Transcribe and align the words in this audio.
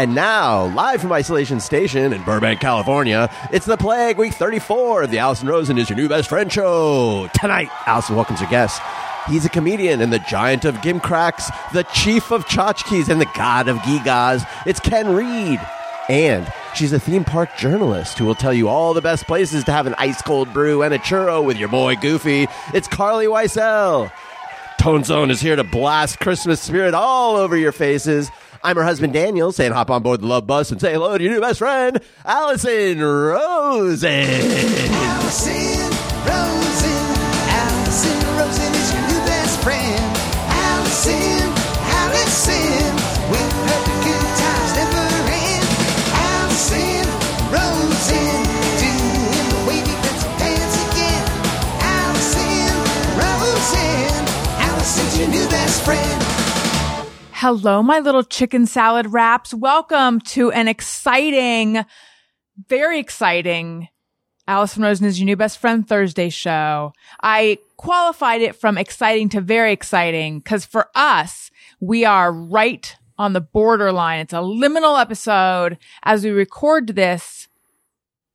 And 0.00 0.14
now, 0.14 0.64
live 0.74 1.02
from 1.02 1.12
Isolation 1.12 1.60
Station 1.60 2.14
in 2.14 2.22
Burbank, 2.22 2.58
California, 2.58 3.30
it's 3.52 3.66
the 3.66 3.76
Plague 3.76 4.16
Week 4.16 4.32
34 4.32 5.02
of 5.02 5.10
the 5.10 5.18
Allison 5.18 5.46
Rosen 5.46 5.76
is 5.76 5.90
Your 5.90 5.98
New 5.98 6.08
Best 6.08 6.30
Friend 6.30 6.50
show. 6.50 7.28
Tonight, 7.38 7.68
Allison 7.84 8.16
welcomes 8.16 8.40
her 8.40 8.46
guest. 8.46 8.80
He's 9.28 9.44
a 9.44 9.50
comedian 9.50 10.00
and 10.00 10.10
the 10.10 10.18
giant 10.20 10.64
of 10.64 10.76
gimcracks, 10.76 11.52
the 11.74 11.82
chief 11.82 12.32
of 12.32 12.46
tchotchkes, 12.46 13.10
and 13.10 13.20
the 13.20 13.28
god 13.36 13.68
of 13.68 13.76
gigas. 13.80 14.48
It's 14.64 14.80
Ken 14.80 15.14
Reid. 15.14 15.60
And 16.08 16.50
she's 16.74 16.94
a 16.94 16.98
theme 16.98 17.26
park 17.26 17.54
journalist 17.58 18.16
who 18.18 18.24
will 18.24 18.34
tell 18.34 18.54
you 18.54 18.68
all 18.68 18.94
the 18.94 19.02
best 19.02 19.26
places 19.26 19.64
to 19.64 19.72
have 19.72 19.86
an 19.86 19.94
ice 19.98 20.22
cold 20.22 20.50
brew 20.54 20.80
and 20.82 20.94
a 20.94 20.98
churro 20.98 21.44
with 21.44 21.58
your 21.58 21.68
boy 21.68 21.96
Goofy. 21.96 22.46
It's 22.72 22.88
Carlye 22.88 23.26
Wisel. 23.26 24.10
Tone 24.78 25.04
Zone 25.04 25.30
is 25.30 25.42
here 25.42 25.56
to 25.56 25.62
blast 25.62 26.20
Christmas 26.20 26.58
spirit 26.58 26.94
all 26.94 27.36
over 27.36 27.54
your 27.54 27.70
faces. 27.70 28.30
I'm 28.62 28.76
her 28.76 28.84
husband 28.84 29.14
Daniel, 29.14 29.52
saying 29.52 29.72
hop 29.72 29.90
on 29.90 30.02
board 30.02 30.20
the 30.20 30.26
love 30.26 30.46
bus 30.46 30.70
and 30.70 30.78
say 30.80 30.92
hello 30.92 31.16
to 31.16 31.24
your 31.24 31.32
new 31.32 31.40
best 31.40 31.60
friend, 31.60 31.98
Allison 32.26 33.00
Rosen. 33.00 34.28
Allison 34.92 35.88
Rosen, 36.28 37.04
Allison 37.48 38.20
Rosen 38.36 38.72
is 38.76 38.92
your 38.92 39.02
new 39.08 39.20
best 39.24 39.62
friend. 39.64 40.04
Allison, 40.52 41.40
Allison, 42.04 42.92
with 43.32 43.52
her 43.64 43.80
good 44.04 44.28
times 44.36 44.72
never 44.76 45.08
end. 45.32 45.64
Allison 46.20 47.04
Rosen, 47.48 48.44
doing 48.76 49.48
the 49.56 49.60
wavy 49.64 49.96
pencil 50.04 50.32
dance 50.36 50.76
again. 50.84 51.24
Allison 51.80 52.76
Rosen, 53.16 54.20
Allison's 54.60 55.16
your 55.18 55.28
new 55.28 55.48
best 55.48 55.82
friend. 55.82 56.39
Hello, 57.42 57.82
my 57.82 58.00
little 58.00 58.22
chicken 58.22 58.66
salad 58.66 59.14
wraps. 59.14 59.54
Welcome 59.54 60.20
to 60.20 60.52
an 60.52 60.68
exciting, 60.68 61.86
very 62.68 62.98
exciting 62.98 63.88
Allison 64.46 64.82
Rosen 64.82 65.06
is 65.06 65.18
your 65.18 65.24
new 65.24 65.36
best 65.36 65.56
friend 65.56 65.88
Thursday 65.88 66.28
show. 66.28 66.92
I 67.22 67.56
qualified 67.78 68.42
it 68.42 68.56
from 68.56 68.76
exciting 68.76 69.30
to 69.30 69.40
very 69.40 69.72
exciting 69.72 70.40
because 70.40 70.66
for 70.66 70.88
us, 70.94 71.50
we 71.80 72.04
are 72.04 72.30
right 72.30 72.94
on 73.16 73.32
the 73.32 73.40
borderline. 73.40 74.20
It's 74.20 74.34
a 74.34 74.40
liminal 74.40 75.00
episode. 75.00 75.78
As 76.02 76.22
we 76.22 76.30
record 76.32 76.88
this, 76.88 77.48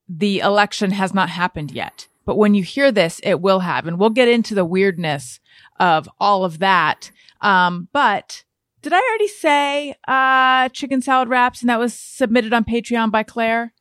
the 0.09 0.39
election 0.39 0.89
has 0.89 1.13
not 1.13 1.29
happened 1.29 1.69
yet. 1.69 2.07
But 2.25 2.37
when 2.37 2.55
you 2.55 2.63
hear 2.63 2.91
this, 2.91 3.21
it 3.21 3.39
will 3.39 3.59
have. 3.59 3.85
And 3.85 3.99
we'll 3.99 4.09
get 4.09 4.27
into 4.27 4.55
the 4.55 4.65
weirdness 4.65 5.39
of 5.79 6.09
all 6.19 6.43
of 6.43 6.57
that. 6.57 7.11
Um, 7.41 7.87
but 7.93 8.44
did 8.85 8.93
I 8.93 8.99
already 8.99 9.27
say 9.27 9.95
uh, 10.07 10.69
chicken 10.69 11.01
salad 11.01 11.27
wraps 11.27 11.61
and 11.61 11.69
that 11.71 11.79
was 11.79 11.95
submitted 11.95 12.53
on 12.53 12.63
Patreon 12.63 13.09
by 13.11 13.23
Claire? 13.23 13.73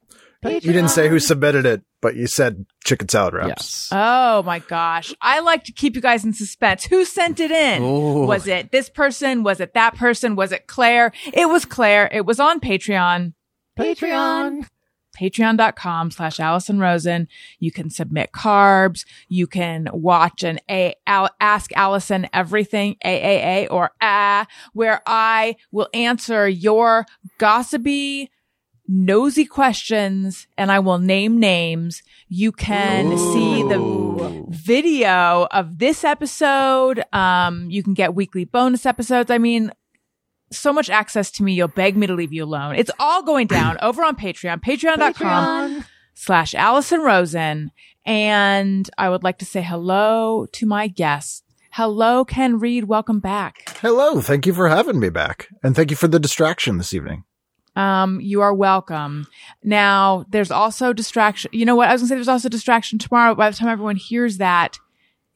You 0.43 0.61
didn't 0.61 0.89
say 0.89 1.11
who 1.11 1.19
submitted 1.19 1.67
it, 1.67 1.83
but 2.01 2.17
you 2.17 2.27
said 2.27 2.65
chicken 2.87 3.11
salad 3.11 3.35
wraps. 3.35 3.49
Yes. 3.49 3.89
Oh 3.93 4.43
my 4.45 4.61
gosh. 4.61 5.15
I 5.21 5.41
like 5.41 5.65
to 5.65 5.73
keep 5.73 5.95
you 5.95 6.01
guys 6.01 6.25
in 6.25 6.33
suspense. 6.33 6.85
Who 6.85 7.05
sent 7.05 7.39
it 7.39 7.51
in? 7.51 7.83
Ooh. 7.83 8.25
Was 8.25 8.47
it 8.47 8.73
this 8.73 8.89
person? 8.89 9.43
Was 9.43 9.61
it 9.61 9.75
that 9.75 9.95
person? 9.95 10.37
Was 10.37 10.53
it 10.53 10.69
Claire? 10.69 11.13
It 11.35 11.51
was 11.51 11.67
Claire. 11.67 12.09
It 12.11 12.25
was 12.25 12.41
on 12.41 12.61
Patreon. 12.61 13.35
Patreon. 13.79 14.67
Patreon.com 15.15 16.11
slash 16.11 16.41
Allison 16.41 16.79
Rosen. 16.79 17.29
You 17.59 17.71
can 17.71 17.91
submit 17.91 18.33
carbs. 18.33 19.05
You 19.29 19.47
can 19.47 19.89
watch 19.93 20.43
an 20.43 20.61
A, 20.71 20.95
Al, 21.07 21.31
Ask 21.41 21.73
Allison 21.75 22.29
Everything, 22.33 22.97
AAA 23.05 23.69
or 23.71 23.93
ah, 24.01 24.47
where 24.73 25.03
I 25.07 25.57
will 25.71 25.89
answer 25.95 26.49
your 26.49 27.07
gossipy, 27.39 28.31
nosy 28.87 29.45
questions 29.45 30.47
and 30.59 30.71
I 30.71 30.79
will 30.79 30.99
name 30.99 31.39
names. 31.39 32.03
You 32.29 32.53
can 32.53 33.17
see 33.17 33.63
the 33.63 34.45
video 34.49 35.47
of 35.51 35.79
this 35.79 36.05
episode. 36.05 37.03
Um, 37.13 37.71
you 37.71 37.83
can 37.83 37.95
get 37.95 38.15
weekly 38.15 38.45
bonus 38.45 38.87
episodes. 38.87 39.31
I 39.31 39.39
mean, 39.39 39.73
so 40.51 40.73
much 40.73 40.91
access 40.91 41.31
to 41.33 41.43
me, 41.43 41.53
you'll 41.55 41.69
beg 41.69 41.97
me 41.97 42.07
to 42.07 42.15
leave 42.15 42.33
you 42.33 42.45
alone. 42.45 42.77
It's 42.77 42.91
all 42.99 43.23
going 43.23 43.47
down 43.47 43.79
over 43.83 44.05
on 44.05 44.17
Patreon, 44.17 44.63
patreon.com 44.63 45.85
slash 46.15 46.55
Allison 46.55 47.01
Rosen. 47.01 47.71
And 48.07 48.89
I 48.99 49.09
would 49.09 49.23
like 49.25 49.39
to 49.39 49.45
say 49.45 49.63
hello 49.63 50.47
to 50.53 50.67
my 50.67 50.89
guests. 50.89 51.43
Hello, 51.73 52.25
Ken 52.25 52.59
Reid. 52.61 52.85
Welcome 52.85 53.19
back. 53.19 53.77
Hello, 53.81 54.21
thank 54.21 54.47
you 54.47 54.55
for 54.55 54.69
having 54.69 55.01
me 55.01 55.09
back. 55.09 55.49
And 55.63 55.75
thank 55.75 55.91
you 55.91 55.97
for 55.97 56.07
the 56.07 56.21
distraction 56.21 56.79
this 56.79 56.95
evening. 56.95 57.25
Um, 57.75 58.21
you 58.21 58.43
are 58.43 58.55
welcome. 58.55 59.27
Now, 59.65 60.25
there's 60.29 60.53
also 60.53 60.93
distraction. 60.93 61.51
You 61.53 61.65
know 61.65 61.75
what? 61.75 61.89
I 61.89 61.93
was 61.93 62.03
gonna 62.03 62.09
say 62.11 62.15
there's 62.15 62.29
also 62.29 62.49
distraction 62.49 63.01
tomorrow. 63.01 63.35
By 63.35 63.51
the 63.51 63.57
time 63.57 63.69
everyone 63.69 63.97
hears 63.97 64.39
that, 64.39 64.79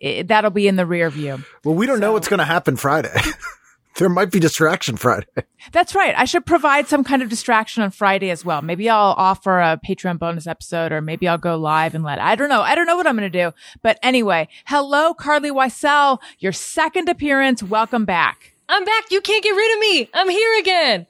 it, 0.01 0.29
that'll 0.29 0.51
be 0.53 0.69
in 0.69 0.77
the 0.77 0.87
rear 0.87 1.11
view. 1.11 1.43
Well, 1.65 1.75
we 1.75 1.87
don't 1.87 2.01
know 2.01 2.13
what's 2.13 2.29
going 2.29 2.39
to 2.39 2.45
happen 2.45 2.77
Friday. 2.77 3.15
there 3.99 4.09
might 4.09 4.31
be 4.31 4.41
distraction 4.41 4.97
Friday. 4.97 5.27
That's 5.73 5.95
right. 5.95 6.15
I 6.17 6.25
should 6.25 6.47
provide 6.47 6.89
some 6.89 7.05
kind 7.05 7.21
of 7.21 7.29
distraction 7.29 7.83
on 7.83 7.91
Friday 7.91 8.31
as 8.31 8.45
well. 8.45 8.63
Maybe 8.63 8.89
I'll 8.89 9.15
offer 9.17 9.59
a 9.59 9.79
Patreon 9.87 10.19
bonus 10.19 10.47
episode 10.47 10.93
or 10.93 11.01
maybe 11.01 11.29
I'll 11.29 11.37
go 11.37 11.57
live 11.57 11.95
and 11.95 12.05
let, 12.05 12.21
I 12.21 12.37
don't 12.37 12.49
know. 12.49 12.63
I 12.63 12.75
don't 12.75 12.87
know 12.87 12.97
what 12.97 13.07
I'm 13.07 13.17
going 13.17 13.31
to 13.31 13.45
do. 13.45 13.53
But 13.83 13.99
anyway, 14.03 14.49
hello, 14.67 15.15
Carlye 15.15 15.53
Wisel, 15.53 16.21
your 16.39 16.53
second 16.53 17.09
appearance. 17.09 17.63
Welcome 17.63 18.05
back. 18.05 18.55
I'm 18.69 18.85
back. 18.85 19.11
You 19.11 19.21
can't 19.21 19.43
get 19.43 19.51
rid 19.51 19.75
of 19.75 19.81
me. 19.81 20.11
I'm 20.15 20.29
here 20.29 20.59
again. 20.61 21.07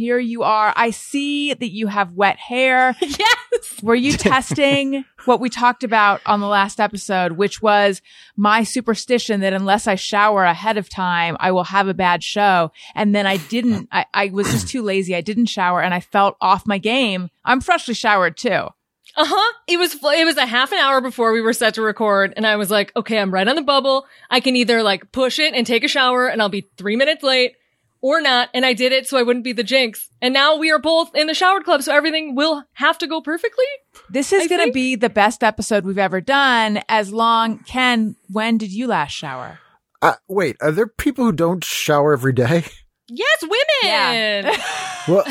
Here 0.00 0.18
you 0.18 0.44
are. 0.44 0.72
I 0.76 0.92
see 0.92 1.52
that 1.52 1.72
you 1.72 1.86
have 1.88 2.14
wet 2.14 2.38
hair. 2.38 2.96
Yes. 3.52 3.82
Were 3.82 3.96
you 3.96 4.12
testing 4.12 5.04
what 5.26 5.40
we 5.40 5.50
talked 5.50 5.84
about 5.84 6.22
on 6.24 6.40
the 6.40 6.46
last 6.46 6.80
episode, 6.80 7.32
which 7.32 7.60
was 7.60 8.00
my 8.36 8.62
superstition 8.62 9.40
that 9.40 9.52
unless 9.52 9.86
I 9.86 9.96
shower 9.96 10.44
ahead 10.44 10.78
of 10.78 10.88
time, 10.88 11.36
I 11.38 11.50
will 11.50 11.64
have 11.64 11.88
a 11.88 11.92
bad 11.92 12.22
show. 12.22 12.70
And 12.94 13.14
then 13.14 13.26
I 13.26 13.36
didn't, 13.36 13.88
I, 13.92 14.06
I 14.14 14.26
was 14.28 14.50
just 14.50 14.68
too 14.68 14.82
lazy. 14.82 15.14
I 15.14 15.20
didn't 15.20 15.46
shower 15.46 15.82
and 15.82 15.92
I 15.92 16.00
felt 16.00 16.36
off 16.40 16.66
my 16.66 16.78
game. 16.78 17.28
I'm 17.44 17.60
freshly 17.60 17.92
showered 17.92 18.38
too. 18.38 18.68
Uh 19.16 19.26
huh. 19.26 19.52
It 19.66 19.76
was 19.76 19.94
it 19.94 20.24
was 20.24 20.36
a 20.36 20.46
half 20.46 20.72
an 20.72 20.78
hour 20.78 21.00
before 21.00 21.32
we 21.32 21.42
were 21.42 21.52
set 21.52 21.74
to 21.74 21.82
record, 21.82 22.32
and 22.36 22.46
I 22.46 22.54
was 22.56 22.70
like, 22.70 22.94
okay, 22.94 23.18
I'm 23.18 23.34
right 23.34 23.48
on 23.48 23.56
the 23.56 23.62
bubble. 23.62 24.06
I 24.30 24.38
can 24.38 24.54
either 24.54 24.84
like 24.84 25.10
push 25.10 25.40
it 25.40 25.52
and 25.52 25.66
take 25.66 25.82
a 25.82 25.88
shower, 25.88 26.28
and 26.28 26.40
I'll 26.40 26.48
be 26.48 26.70
three 26.76 26.94
minutes 26.94 27.24
late, 27.24 27.54
or 28.02 28.20
not. 28.20 28.48
And 28.54 28.64
I 28.66 28.72
did 28.72 28.92
it 28.92 29.06
so 29.06 29.18
I 29.18 29.22
wouldn't 29.22 29.44
be 29.44 29.52
the 29.52 29.62
jinx. 29.62 30.08
And 30.22 30.32
now 30.34 30.56
we 30.56 30.70
are 30.70 30.78
both 30.78 31.14
in 31.14 31.26
the 31.26 31.34
showered 31.34 31.64
club, 31.64 31.82
so 31.82 31.94
everything 31.94 32.34
will 32.34 32.64
have 32.74 32.98
to 32.98 33.06
go 33.06 33.20
perfectly. 33.20 33.64
This 34.08 34.32
is 34.32 34.48
going 34.48 34.66
to 34.66 34.72
be 34.72 34.96
the 34.96 35.10
best 35.10 35.42
episode 35.44 35.84
we've 35.84 35.98
ever 35.98 36.20
done. 36.20 36.80
As 36.88 37.12
long, 37.12 37.58
Ken, 37.60 38.16
when 38.28 38.58
did 38.58 38.72
you 38.72 38.86
last 38.86 39.12
shower? 39.12 39.58
Uh, 40.02 40.14
wait, 40.28 40.56
are 40.60 40.72
there 40.72 40.86
people 40.86 41.24
who 41.26 41.32
don't 41.32 41.62
shower 41.64 42.12
every 42.12 42.32
day? 42.32 42.64
Yes, 43.08 43.42
women. 43.42 43.64
Yeah. 43.82 44.56
Well, 45.08 45.24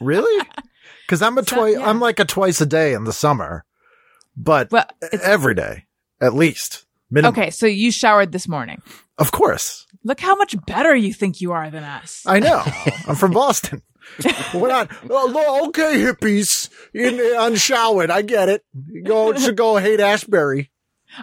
really? 0.00 0.46
Because 1.04 1.20
I'm 1.20 1.36
a 1.36 1.44
So, 1.44 1.56
twice. 1.56 1.76
yeah. 1.76 1.88
I'm 1.88 2.00
like 2.00 2.18
a 2.20 2.24
twice 2.24 2.60
a 2.60 2.66
day 2.66 2.94
in 2.94 3.04
the 3.04 3.12
summer, 3.12 3.64
but 4.36 4.70
Well, 4.70 4.86
every 5.22 5.54
day 5.54 5.84
at 6.20 6.32
least. 6.34 6.86
Minimum. 7.10 7.38
okay. 7.38 7.50
So 7.50 7.66
you 7.66 7.90
showered 7.90 8.32
this 8.32 8.48
morning. 8.48 8.80
Of 9.18 9.32
course. 9.32 9.83
Look 10.04 10.20
how 10.20 10.36
much 10.36 10.54
better 10.66 10.94
you 10.94 11.12
think 11.14 11.40
you 11.40 11.52
are 11.52 11.70
than 11.70 11.82
us. 11.82 12.22
I 12.26 12.38
know. 12.38 12.62
I'm 13.08 13.16
from 13.16 13.32
Boston. 13.32 13.82
We're 14.52 14.68
not. 14.68 14.90
Oh, 15.08 15.30
no, 15.32 15.68
okay, 15.68 15.96
hippies 15.96 16.68
in 16.92 17.18
unshowered. 17.18 18.10
I 18.10 18.20
get 18.20 18.50
it. 18.50 18.62
Go 19.04 19.32
to 19.32 19.52
go 19.52 19.76
Haight 19.76 20.00
Ashbury. 20.00 20.70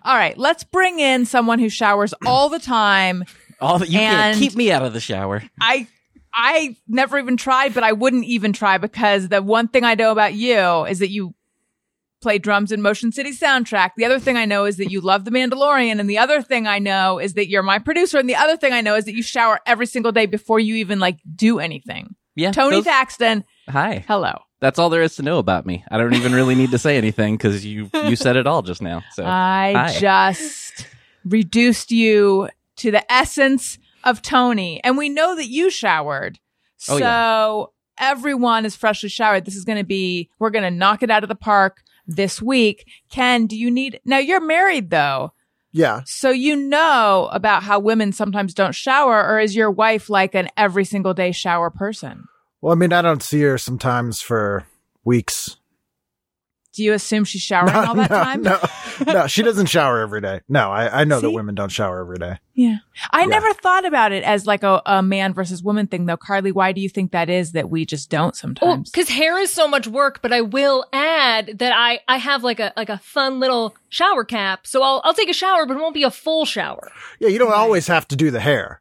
All 0.03 0.15
right. 0.15 0.35
Let's 0.37 0.63
bring 0.63 0.99
in 0.99 1.25
someone 1.25 1.59
who 1.59 1.69
showers 1.69 2.13
all 2.25 2.49
the 2.49 2.59
time. 2.59 3.23
All 3.59 3.77
that 3.77 3.89
you 3.89 3.99
can't 3.99 4.37
keep 4.37 4.55
me 4.55 4.71
out 4.71 4.81
of 4.83 4.93
the 4.93 4.99
shower. 4.99 5.43
I, 5.59 5.87
I 6.33 6.75
never 6.87 7.19
even 7.19 7.37
tried, 7.37 7.75
but 7.75 7.83
I 7.83 7.91
wouldn't 7.91 8.25
even 8.25 8.51
try 8.53 8.79
because 8.79 9.27
the 9.27 9.43
one 9.43 9.67
thing 9.67 9.83
I 9.83 9.93
know 9.93 10.11
about 10.11 10.33
you 10.33 10.85
is 10.85 10.99
that 10.99 11.09
you 11.09 11.35
play 12.21 12.37
drums 12.37 12.71
in 12.71 12.81
Motion 12.81 13.11
City 13.11 13.31
soundtrack. 13.31 13.91
The 13.97 14.05
other 14.05 14.19
thing 14.19 14.37
I 14.37 14.45
know 14.45 14.65
is 14.65 14.77
that 14.77 14.91
you 14.91 15.01
love 15.01 15.25
The 15.25 15.31
Mandalorian. 15.31 15.99
And 15.99 16.09
the 16.09 16.17
other 16.17 16.41
thing 16.41 16.67
I 16.67 16.79
know 16.79 17.19
is 17.19 17.33
that 17.33 17.49
you're 17.49 17.63
my 17.63 17.79
producer. 17.79 18.17
And 18.17 18.29
the 18.29 18.35
other 18.35 18.55
thing 18.57 18.73
I 18.73 18.81
know 18.81 18.95
is 18.95 19.05
that 19.05 19.15
you 19.15 19.23
shower 19.23 19.59
every 19.65 19.85
single 19.87 20.11
day 20.11 20.25
before 20.25 20.59
you 20.59 20.75
even 20.75 20.99
like 20.99 21.17
do 21.35 21.59
anything. 21.59 22.15
Yeah, 22.35 22.51
Tony 22.51 22.77
those- 22.77 22.85
Thaxton, 22.85 23.43
Hi. 23.67 24.05
hello. 24.07 24.39
That's 24.61 24.77
all 24.77 24.89
there 24.89 25.01
is 25.01 25.15
to 25.15 25.23
know 25.23 25.39
about 25.39 25.65
me. 25.65 25.83
I 25.89 25.97
don't 25.97 26.13
even 26.13 26.33
really 26.33 26.53
need 26.53 26.69
to 26.71 26.77
say 26.77 26.95
anything 26.95 27.35
because 27.35 27.65
you 27.65 27.89
you 27.93 28.15
said 28.15 28.35
it 28.35 28.45
all 28.45 28.61
just 28.61 28.81
now. 28.81 29.03
So 29.13 29.25
I 29.25 29.73
hi. 29.75 29.99
just 29.99 30.85
reduced 31.25 31.91
you 31.91 32.47
to 32.77 32.91
the 32.91 33.11
essence 33.11 33.79
of 34.03 34.21
Tony. 34.21 34.79
And 34.83 34.97
we 34.97 35.09
know 35.09 35.35
that 35.35 35.47
you 35.47 35.71
showered. 35.71 36.39
Oh, 36.89 36.97
so 36.97 37.71
yeah. 37.99 38.11
everyone 38.11 38.65
is 38.65 38.75
freshly 38.75 39.09
showered. 39.09 39.45
This 39.45 39.55
is 39.55 39.65
going 39.65 39.77
to 39.77 39.83
be, 39.83 40.29
we're 40.39 40.49
going 40.51 40.63
to 40.63 40.71
knock 40.71 41.03
it 41.03 41.11
out 41.11 41.23
of 41.23 41.29
the 41.29 41.35
park 41.35 41.81
this 42.15 42.41
week. 42.41 42.87
Ken, 43.09 43.47
do 43.47 43.57
you 43.57 43.71
need, 43.71 43.99
now 44.05 44.17
you're 44.17 44.45
married 44.45 44.89
though. 44.89 45.33
Yeah. 45.71 46.01
So 46.05 46.29
you 46.29 46.55
know 46.55 47.29
about 47.31 47.63
how 47.63 47.79
women 47.79 48.11
sometimes 48.11 48.53
don't 48.53 48.75
shower 48.75 49.25
or 49.25 49.39
is 49.39 49.55
your 49.55 49.71
wife 49.71 50.09
like 50.09 50.35
an 50.35 50.49
every 50.57 50.85
single 50.85 51.13
day 51.13 51.31
shower 51.31 51.69
person? 51.69 52.25
Well, 52.61 52.73
I 52.73 52.75
mean, 52.75 52.93
I 52.93 53.01
don't 53.01 53.23
see 53.23 53.41
her 53.41 53.57
sometimes 53.57 54.21
for 54.21 54.67
weeks. 55.03 55.57
Do 56.73 56.83
you 56.83 56.93
assume 56.93 57.25
she's 57.25 57.41
showering 57.41 57.75
all 57.75 57.95
that 57.95 58.11
no, 58.11 58.23
time? 58.23 58.41
no, 58.43 58.59
no, 59.05 59.27
she 59.27 59.43
doesn't 59.43 59.67
shower 59.67 59.99
every 60.01 60.21
day. 60.21 60.41
No, 60.49 60.71
I, 60.71 61.01
I 61.01 61.03
know 61.03 61.19
that 61.21 61.31
women 61.31 61.55
don't 61.55 61.71
shower 61.71 62.01
every 62.01 62.17
day. 62.17 62.37
Yeah. 62.53 62.77
I 63.11 63.21
Yeah. 63.21 63.27
never 63.27 63.53
thought 63.53 63.85
about 63.85 64.11
it 64.11 64.23
as 64.23 64.45
like 64.45 64.63
a, 64.63 64.81
a 64.85 65.01
man 65.01 65.33
versus 65.33 65.63
woman 65.63 65.87
thing 65.87 66.05
though. 66.05 66.17
Carly, 66.17 66.51
why 66.51 66.71
do 66.73 66.81
you 66.81 66.89
think 66.89 67.11
that 67.11 67.29
is 67.29 67.53
that 67.53 67.69
we 67.69 67.85
just 67.85 68.09
don't 68.09 68.35
sometimes? 68.35 68.89
because 68.91 69.09
hair 69.09 69.39
is 69.39 69.51
so 69.51 69.67
much 69.67 69.87
work, 69.87 70.21
but 70.21 70.33
I 70.33 70.41
will 70.41 70.85
add 70.93 71.57
that 71.59 71.73
I 71.75 71.99
I 72.07 72.17
have 72.17 72.43
like 72.43 72.59
a 72.59 72.73
like 72.75 72.89
a 72.89 72.97
fun 72.99 73.39
little 73.39 73.75
shower 73.89 74.23
cap, 74.25 74.67
so 74.67 74.83
I'll 74.83 75.01
I'll 75.03 75.13
take 75.13 75.29
a 75.29 75.33
shower, 75.33 75.65
but 75.65 75.77
it 75.77 75.79
won't 75.79 75.93
be 75.93 76.03
a 76.03 76.11
full 76.11 76.45
shower. 76.45 76.91
Yeah, 77.19 77.29
you 77.29 77.39
don't 77.39 77.53
always 77.53 77.87
have 77.87 78.07
to 78.09 78.15
do 78.15 78.31
the 78.31 78.39
hair. 78.41 78.80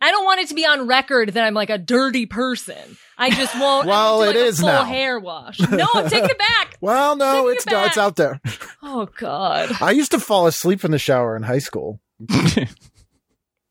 I 0.00 0.10
don't 0.10 0.24
want 0.24 0.40
it 0.40 0.48
to 0.48 0.54
be 0.54 0.64
on 0.64 0.86
record 0.86 1.30
that 1.30 1.44
I'm 1.44 1.54
like 1.54 1.70
a 1.70 1.78
dirty 1.78 2.26
person. 2.26 2.96
I 3.18 3.30
just 3.30 3.54
won't. 3.58 3.86
I 3.86 3.90
Well, 3.90 4.18
won't 4.18 4.32
do, 4.34 4.38
it 4.38 4.40
like, 4.40 4.44
a 4.44 4.48
is 4.48 4.60
full 4.60 4.68
now. 4.68 4.84
hair 4.84 5.20
wash. 5.20 5.60
No, 5.60 5.86
I'm 5.94 6.08
taking 6.08 6.30
it 6.30 6.38
back. 6.38 6.76
Well, 6.80 7.14
no, 7.16 7.42
Take 7.42 7.50
it 7.50 7.56
it's 7.56 7.66
no, 7.66 7.84
it's 7.84 7.98
out 7.98 8.16
there. 8.16 8.40
Oh 8.82 9.06
God, 9.18 9.70
I 9.82 9.90
used 9.90 10.12
to 10.12 10.18
fall 10.18 10.46
asleep 10.46 10.82
in 10.84 10.90
the 10.92 10.98
shower 10.98 11.36
in 11.36 11.42
high 11.42 11.58
school. 11.58 12.00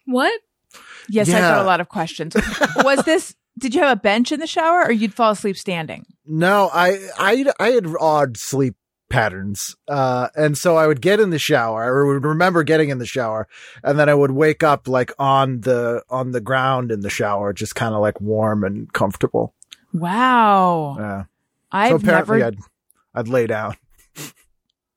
what? 0.05 0.39
yes, 1.09 1.29
I've 1.29 1.41
got 1.41 1.63
a 1.63 1.67
lot 1.67 1.81
of 1.81 1.89
questions. 1.89 2.35
Was 2.77 3.03
this, 3.05 3.35
did 3.57 3.73
you 3.73 3.81
have 3.81 3.97
a 3.97 3.99
bench 3.99 4.31
in 4.31 4.39
the 4.39 4.47
shower 4.47 4.83
or 4.85 4.91
you'd 4.91 5.13
fall 5.13 5.31
asleep 5.31 5.57
standing? 5.57 6.05
No, 6.25 6.69
I 6.71 6.99
I 7.17 7.45
I 7.59 7.69
had 7.71 7.87
odd 7.99 8.37
sleep 8.37 8.75
patterns, 9.09 9.75
uh, 9.87 10.29
and 10.35 10.57
so 10.57 10.77
I 10.77 10.87
would 10.87 11.01
get 11.01 11.19
in 11.19 11.29
the 11.31 11.39
shower. 11.39 11.83
I 11.83 12.07
would 12.13 12.23
remember 12.25 12.63
getting 12.63 12.89
in 12.89 12.97
the 12.99 13.05
shower, 13.05 13.47
and 13.83 13.97
then 13.99 14.07
I 14.09 14.13
would 14.13 14.31
wake 14.31 14.63
up 14.63 14.87
like 14.87 15.11
on 15.19 15.61
the 15.61 16.03
on 16.09 16.31
the 16.31 16.41
ground 16.41 16.91
in 16.91 17.01
the 17.01 17.09
shower, 17.09 17.51
just 17.53 17.75
kind 17.75 17.93
of 17.95 18.01
like 18.01 18.21
warm 18.21 18.63
and 18.63 18.91
comfortable. 18.93 19.53
Wow. 19.93 20.95
Yeah. 20.99 21.23
so 21.23 21.27
I've 21.71 22.03
apparently, 22.03 22.39
never, 22.39 22.47
I'd 22.47 22.57
I'd 23.15 23.27
lay 23.27 23.47
down. 23.47 23.75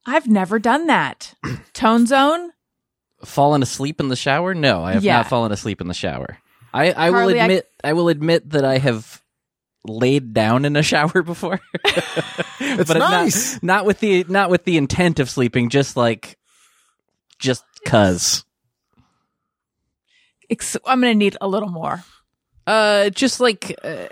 I've 0.04 0.26
never 0.26 0.58
done 0.58 0.86
that. 0.88 1.34
Tone 1.72 2.06
zone? 2.06 2.50
fallen 3.24 3.62
asleep 3.62 4.00
in 4.00 4.08
the 4.08 4.16
shower? 4.16 4.52
No, 4.52 4.82
I 4.82 4.94
have 4.94 5.04
Yeah. 5.04 5.18
not 5.18 5.28
fallen 5.28 5.52
asleep 5.52 5.80
in 5.80 5.86
the 5.86 5.94
shower. 5.94 6.38
I, 6.74 6.90
I 6.90 7.10
will 7.10 7.18
Carly, 7.20 7.40
I- 7.40 7.44
admit 7.44 7.68
I, 7.84 7.92
will 7.92 8.08
admit 8.08 8.50
that 8.50 8.64
I 8.64 8.78
have 8.78 9.21
laid 9.84 10.32
down 10.32 10.64
in 10.64 10.76
a 10.76 10.82
shower 10.82 11.22
before. 11.24 11.60
It's 12.60 12.88
but 12.88 12.98
nice. 12.98 13.54
Not, 13.54 13.62
not 13.62 13.86
with 13.86 14.00
the 14.00 14.24
not 14.28 14.50
with 14.50 14.64
the 14.64 14.76
intent 14.76 15.18
of 15.18 15.28
sleeping, 15.30 15.68
just 15.68 15.96
like 15.96 16.38
just 17.38 17.64
cuz. 17.84 18.44
Ex- 20.50 20.76
I'm 20.84 21.00
going 21.00 21.14
to 21.14 21.18
need 21.18 21.36
a 21.40 21.48
little 21.48 21.70
more. 21.70 22.04
Uh, 22.66 23.10
just 23.10 23.40
like 23.40 23.74
uh, 23.82 24.06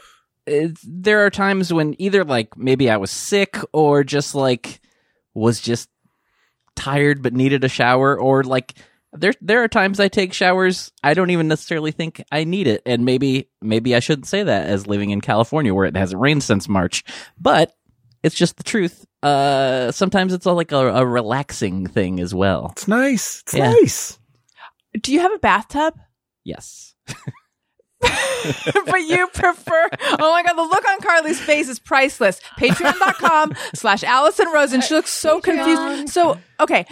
uh, 0.50 0.68
there 0.84 1.24
are 1.24 1.30
times 1.30 1.72
when 1.72 1.94
either 1.98 2.24
like 2.24 2.56
maybe 2.56 2.90
I 2.90 2.96
was 2.96 3.10
sick 3.10 3.58
or 3.72 4.02
just 4.02 4.34
like 4.34 4.80
was 5.34 5.60
just 5.60 5.88
tired 6.74 7.22
but 7.22 7.34
needed 7.34 7.62
a 7.62 7.68
shower, 7.68 8.18
or 8.18 8.42
like 8.42 8.74
there 9.12 9.32
there 9.40 9.62
are 9.62 9.68
times 9.68 9.98
I 10.00 10.08
take 10.08 10.32
showers 10.32 10.92
I 11.02 11.14
don't 11.14 11.30
even 11.30 11.48
necessarily 11.48 11.90
think 11.92 12.22
I 12.30 12.44
need 12.44 12.66
it, 12.66 12.82
and 12.86 13.04
maybe 13.04 13.48
maybe 13.60 13.94
I 13.94 14.00
shouldn't 14.00 14.26
say 14.26 14.42
that 14.42 14.66
as 14.66 14.86
living 14.86 15.10
in 15.10 15.20
California 15.20 15.74
where 15.74 15.86
it 15.86 15.96
hasn't 15.96 16.20
rained 16.20 16.42
since 16.42 16.68
March, 16.68 17.04
but 17.40 17.72
it's 18.22 18.34
just 18.36 18.56
the 18.56 18.62
truth. 18.62 19.06
Uh, 19.22 19.90
sometimes 19.92 20.32
it's 20.32 20.46
all 20.46 20.54
like 20.54 20.72
a, 20.72 20.76
a 20.94 21.06
relaxing 21.06 21.86
thing 21.86 22.20
as 22.20 22.34
well. 22.34 22.68
It's 22.72 22.86
nice. 22.88 23.40
It's 23.40 23.54
Yeah. 23.54 23.72
nice. 23.72 24.18
Do 25.00 25.12
you 25.12 25.20
have 25.20 25.32
a 25.32 25.38
bathtub? 25.38 25.94
Yes. 26.44 26.94
but 28.86 29.02
you 29.02 29.26
prefer 29.34 29.88
oh 30.18 30.30
my 30.32 30.42
god 30.42 30.54
the 30.54 30.62
look 30.62 30.84
on 30.88 31.00
carly's 31.00 31.38
face 31.38 31.68
is 31.68 31.78
priceless. 31.78 32.40
Patreon.com 32.58 33.54
slash 33.74 34.02
allison 34.02 34.48
rosen. 34.52 34.80
She 34.80 34.94
looks 34.94 35.12
so 35.12 35.40
confused. 35.40 36.08
So 36.08 36.38
okay. 36.58 36.86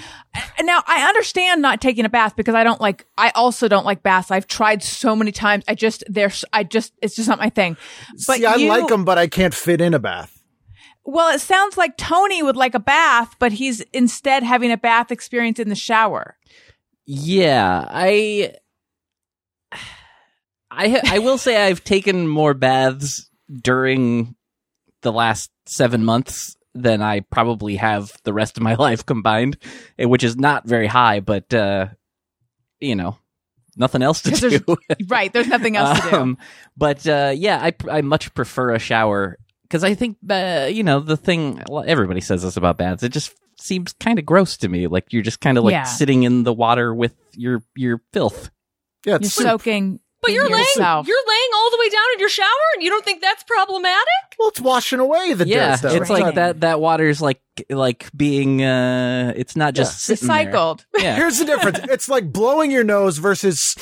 Now 0.63 0.83
i 0.87 1.09
understand 1.09 1.63
not 1.63 1.81
taking 1.81 2.05
a 2.05 2.09
bath 2.11 2.37
because 2.37 2.55
i 2.55 2.63
don't 2.63 2.81
like 2.81 3.07
i 3.17 3.31
also 3.35 3.69
don't 3.69 3.87
like 3.87 4.03
baths. 4.03 4.31
I've 4.31 4.47
tried 4.47 4.83
so 4.83 5.17
many 5.17 5.33
times. 5.33 5.65
I 5.67 5.75
just 5.75 6.05
there's 6.09 6.45
i 6.53 6.63
just 6.65 6.93
it's 7.01 7.17
just 7.17 7.29
not 7.29 7.39
my 7.39 7.49
thing. 7.49 7.77
But 8.27 8.39
See, 8.39 8.45
I 8.47 8.57
you, 8.57 8.69
like 8.69 8.89
them, 8.89 9.05
but 9.07 9.17
I 9.17 9.27
can't 9.29 9.55
fit 9.55 9.81
in 9.81 9.95
a 9.95 9.99
bath. 9.99 10.43
well 11.05 11.35
it 11.35 11.41
sounds 11.41 11.79
like 11.79 11.97
tony 11.97 12.43
would 12.43 12.57
like 12.57 12.75
a 12.75 12.81
bath 12.81 13.35
but 13.39 13.53
he's 13.53 13.81
instead 13.95 14.43
having 14.43 14.71
a 14.71 14.77
bath 14.77 15.11
experience 15.11 15.59
in 15.59 15.71
the 15.71 15.75
shower. 15.75 16.37
Yeah, 17.07 17.87
I 17.89 18.53
I 20.71 20.89
ha- 20.89 21.01
I 21.07 21.19
will 21.21 21.39
say 21.39 21.57
I've 21.67 21.83
taken 21.85 22.29
more 22.29 22.55
baths 22.55 23.29
during 23.63 24.35
the 25.03 25.13
last 25.13 25.51
7 25.67 26.05
months 26.05 26.57
than 26.75 27.01
I 27.03 27.21
probably 27.21 27.77
have 27.77 28.13
the 28.25 28.33
rest 28.33 28.57
of 28.57 28.63
my 28.63 28.75
life 28.79 29.05
combined, 29.07 29.57
eh, 29.99 30.05
which 30.05 30.23
is 30.25 30.37
not 30.37 30.67
very 30.67 30.87
high, 30.87 31.21
but 31.21 31.53
uh 31.55 31.87
you 32.81 32.95
know, 32.95 33.17
nothing 33.77 34.03
else 34.03 34.23
to 34.23 34.31
'Cause 34.31 34.41
there's- 34.41 34.61
do. 34.61 34.77
right 35.09 35.33
there's 35.33 35.49
nothing 35.49 35.77
else 35.77 36.01
to 36.01 36.11
do 36.11 36.17
Um, 36.17 36.39
but 36.77 37.07
uh, 37.07 37.33
yeah, 37.35 37.59
I 37.63 37.73
I 37.91 38.01
much 38.03 38.33
prefer 38.35 38.73
a 38.75 38.79
shower 38.79 39.39
because 39.63 39.83
I 39.85 39.95
think 39.95 40.17
uh, 40.31 40.69
you 40.71 40.83
know 40.83 41.01
the 41.01 41.17
thing. 41.17 41.63
Well, 41.69 41.85
everybody 41.87 42.21
says 42.21 42.43
this 42.43 42.57
about 42.57 42.79
baths. 42.79 43.03
It 43.03 43.11
just 43.13 43.35
seems 43.61 43.93
kind 43.95 44.19
of 44.19 44.25
gross 44.27 44.57
to 44.59 44.69
me. 44.69 44.87
Like 44.87 45.13
you're 45.13 45.23
just 45.23 45.41
kind 45.41 45.59
of 45.59 45.65
like 45.65 45.73
Yeah. 45.73 45.83
sitting 45.85 46.23
in 46.23 46.45
the 46.45 46.53
water 46.53 46.95
with 46.95 47.15
your 47.35 47.63
your 47.75 48.01
filth. 48.13 48.51
Yeah, 49.05 49.13
you're 49.13 49.17
it's 49.17 49.35
soaking 49.35 50.01
But 50.29 50.35
you're 50.35 50.49
laying 50.49 50.59
yourself. 50.65 51.07
you're 51.09 51.25
laying 51.27 51.49
all 51.55 51.71
the 51.71 51.79
way 51.81 51.89
down 51.89 52.05
in 52.15 52.21
your 52.21 52.29
shower, 52.29 52.47
and 52.75 52.83
you 52.83 52.91
don't 52.91 53.05
think 53.05 53.21
that's 53.23 53.43
problematic? 53.45 54.05
well, 54.39 54.49
it's 54.51 54.61
washing 54.61 55.01
away 55.01 55.33
the 55.35 55.47
yeah, 55.47 55.77
dirt. 55.77 55.83
though. 55.83 55.95
it's 55.97 56.11
like 56.11 56.25
Right. 56.25 56.35
that. 56.37 56.61
That 56.61 56.81
water's 56.81 57.21
like 57.21 57.41
like 57.71 58.09
being. 58.17 58.63
uh 58.63 59.33
It's 59.37 59.57
not 59.57 59.75
just 59.75 60.01
sitting 60.01 60.29
there. 60.29 60.47
recycled 60.53 60.85
Yeah. 60.97 61.17
Here's 61.21 61.39
the 61.39 61.45
difference. 61.45 61.81
It's 61.91 62.09
like 62.09 62.33
blowing 62.33 62.71
your 62.71 62.85
nose 62.85 63.19
versus 63.19 63.75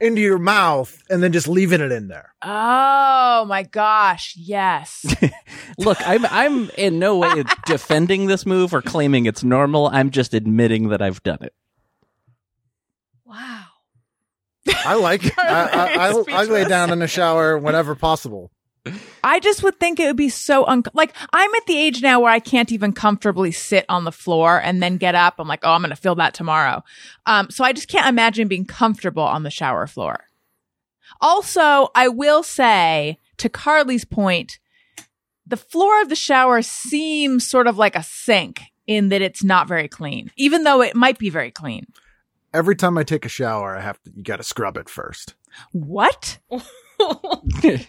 into 0.00 0.20
your 0.20 0.38
mouth 0.38 1.00
and 1.10 1.22
then 1.22 1.32
just 1.32 1.46
leaving 1.48 1.80
it 1.80 1.92
in 1.92 2.08
there. 2.08 2.34
Oh 2.42 3.44
my 3.46 3.62
gosh, 3.64 4.34
yes. 4.36 5.04
Look, 5.78 5.98
I'm 6.06 6.24
I'm 6.26 6.70
in 6.76 6.98
no 6.98 7.16
way 7.18 7.44
defending 7.66 8.26
this 8.26 8.44
move 8.46 8.74
or 8.74 8.82
claiming 8.82 9.26
it's 9.26 9.44
normal. 9.44 9.88
I'm 9.92 10.10
just 10.10 10.34
admitting 10.34 10.88
that 10.88 11.00
I've 11.02 11.22
done 11.22 11.38
it. 11.42 11.54
Wow. 13.24 13.57
I 14.88 14.94
like 14.94 15.26
it. 15.26 15.34
I, 15.38 15.42
I, 15.42 16.08
I, 16.08 16.42
I 16.42 16.44
lay 16.44 16.64
down 16.64 16.90
in 16.90 16.98
the 16.98 17.06
shower 17.06 17.58
whenever 17.58 17.94
possible. 17.94 18.50
I 19.22 19.38
just 19.40 19.62
would 19.62 19.78
think 19.78 20.00
it 20.00 20.06
would 20.06 20.16
be 20.16 20.30
so 20.30 20.64
un- 20.66 20.82
like 20.94 21.14
I'm 21.32 21.54
at 21.54 21.66
the 21.66 21.76
age 21.76 22.00
now 22.00 22.20
where 22.20 22.32
I 22.32 22.40
can't 22.40 22.72
even 22.72 22.92
comfortably 22.92 23.52
sit 23.52 23.84
on 23.88 24.04
the 24.04 24.12
floor 24.12 24.60
and 24.62 24.82
then 24.82 24.96
get 24.96 25.14
up. 25.14 25.34
I'm 25.38 25.48
like, 25.48 25.60
oh, 25.62 25.72
I'm 25.72 25.82
going 25.82 25.90
to 25.90 25.96
feel 25.96 26.14
that 26.14 26.32
tomorrow. 26.32 26.82
Um, 27.26 27.50
so 27.50 27.64
I 27.64 27.72
just 27.72 27.88
can't 27.88 28.08
imagine 28.08 28.48
being 28.48 28.64
comfortable 28.64 29.22
on 29.22 29.42
the 29.42 29.50
shower 29.50 29.86
floor. 29.86 30.24
Also, 31.20 31.88
I 31.94 32.08
will 32.08 32.42
say 32.42 33.18
to 33.38 33.48
Carly's 33.48 34.04
point, 34.04 34.58
the 35.46 35.56
floor 35.56 36.00
of 36.00 36.08
the 36.08 36.16
shower 36.16 36.62
seems 36.62 37.46
sort 37.46 37.66
of 37.66 37.76
like 37.76 37.96
a 37.96 38.02
sink 38.02 38.62
in 38.86 39.08
that 39.10 39.22
it's 39.22 39.44
not 39.44 39.68
very 39.68 39.88
clean, 39.88 40.30
even 40.36 40.62
though 40.64 40.80
it 40.80 40.94
might 40.94 41.18
be 41.18 41.30
very 41.30 41.50
clean. 41.50 41.86
Every 42.52 42.76
time 42.76 42.98
I 42.98 43.02
take 43.04 43.24
a 43.26 43.28
shower, 43.28 43.76
I 43.76 43.80
have 43.80 44.00
to, 44.02 44.10
you 44.14 44.22
got 44.22 44.36
to 44.36 44.42
scrub 44.42 44.76
it 44.76 44.88
first. 44.88 45.34
What? 45.72 46.38
I 47.00 47.86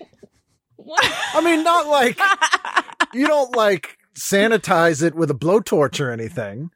mean, 1.43 1.63
not 1.63 1.87
like, 1.87 2.19
you 3.13 3.27
don't 3.27 3.55
like 3.55 3.97
sanitize 4.19 5.03
it 5.03 5.15
with 5.15 5.31
a 5.31 5.35
blowtorch 5.35 6.03
or 6.03 6.11
anything, 6.11 6.71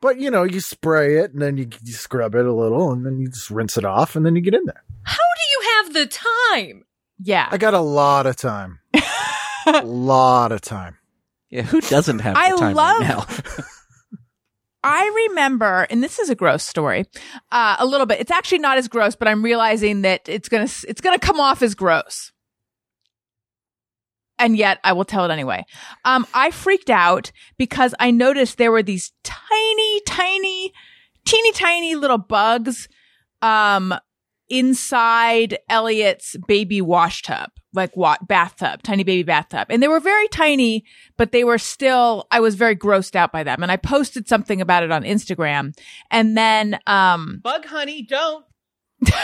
but 0.00 0.18
you 0.20 0.30
know, 0.30 0.42
you 0.42 0.60
spray 0.60 1.18
it 1.18 1.32
and 1.32 1.40
then 1.40 1.56
you, 1.56 1.68
you 1.82 1.92
scrub 1.92 2.34
it 2.34 2.44
a 2.44 2.52
little 2.52 2.92
and 2.92 3.06
then 3.06 3.18
you 3.18 3.28
just 3.28 3.50
rinse 3.50 3.76
it 3.76 3.84
off 3.84 4.14
and 4.16 4.26
then 4.26 4.36
you 4.36 4.42
get 4.42 4.54
in 4.54 4.64
there. 4.66 4.82
How 5.04 5.16
do 5.16 5.42
you 5.50 5.62
have 5.74 5.94
the 5.94 6.06
time? 6.06 6.84
Yeah. 7.18 7.48
I 7.50 7.58
got 7.58 7.74
a 7.74 7.80
lot 7.80 8.26
of 8.26 8.36
time. 8.36 8.80
a 9.66 9.82
lot 9.84 10.52
of 10.52 10.60
time. 10.60 10.98
Yeah, 11.50 11.62
who 11.62 11.80
doesn't 11.82 12.20
have 12.20 12.34
the 12.34 12.40
I 12.40 12.50
time 12.56 12.74
love- 12.74 13.00
right 13.00 13.08
now? 13.08 13.26
I 14.84 15.28
remember, 15.28 15.86
and 15.90 16.02
this 16.02 16.18
is 16.18 16.28
a 16.28 16.34
gross 16.34 16.64
story, 16.64 17.06
uh, 17.52 17.76
a 17.78 17.86
little 17.86 18.06
bit. 18.06 18.20
It's 18.20 18.30
actually 18.30 18.58
not 18.58 18.78
as 18.78 18.88
gross, 18.88 19.14
but 19.14 19.28
I'm 19.28 19.42
realizing 19.42 20.02
that 20.02 20.28
it's 20.28 20.48
gonna 20.48 20.68
it's 20.88 21.00
gonna 21.00 21.18
come 21.18 21.38
off 21.38 21.62
as 21.62 21.74
gross. 21.74 22.32
And 24.38 24.56
yet, 24.56 24.80
I 24.82 24.92
will 24.92 25.04
tell 25.04 25.24
it 25.24 25.30
anyway. 25.30 25.64
Um, 26.04 26.26
I 26.34 26.50
freaked 26.50 26.90
out 26.90 27.30
because 27.58 27.94
I 28.00 28.10
noticed 28.10 28.58
there 28.58 28.72
were 28.72 28.82
these 28.82 29.12
tiny, 29.22 30.00
tiny, 30.00 30.72
teeny 31.24 31.52
tiny 31.52 31.94
little 31.94 32.18
bugs, 32.18 32.88
um, 33.40 33.94
inside 34.52 35.58
Elliot's 35.70 36.36
baby 36.46 36.82
wash 36.82 37.22
tub, 37.22 37.50
like 37.72 37.96
what 37.96 38.28
bathtub, 38.28 38.82
tiny 38.82 39.02
baby 39.02 39.22
bathtub. 39.22 39.68
And 39.70 39.82
they 39.82 39.88
were 39.88 39.98
very 39.98 40.28
tiny, 40.28 40.84
but 41.16 41.32
they 41.32 41.42
were 41.42 41.56
still, 41.56 42.26
I 42.30 42.40
was 42.40 42.54
very 42.54 42.76
grossed 42.76 43.16
out 43.16 43.32
by 43.32 43.44
them. 43.44 43.62
And 43.62 43.72
I 43.72 43.78
posted 43.78 44.28
something 44.28 44.60
about 44.60 44.82
it 44.82 44.92
on 44.92 45.04
Instagram. 45.04 45.74
And 46.10 46.36
then, 46.36 46.78
um, 46.86 47.40
Bug 47.42 47.64
honey, 47.64 48.02
don't. 48.02 48.44
yeah, 49.00 49.14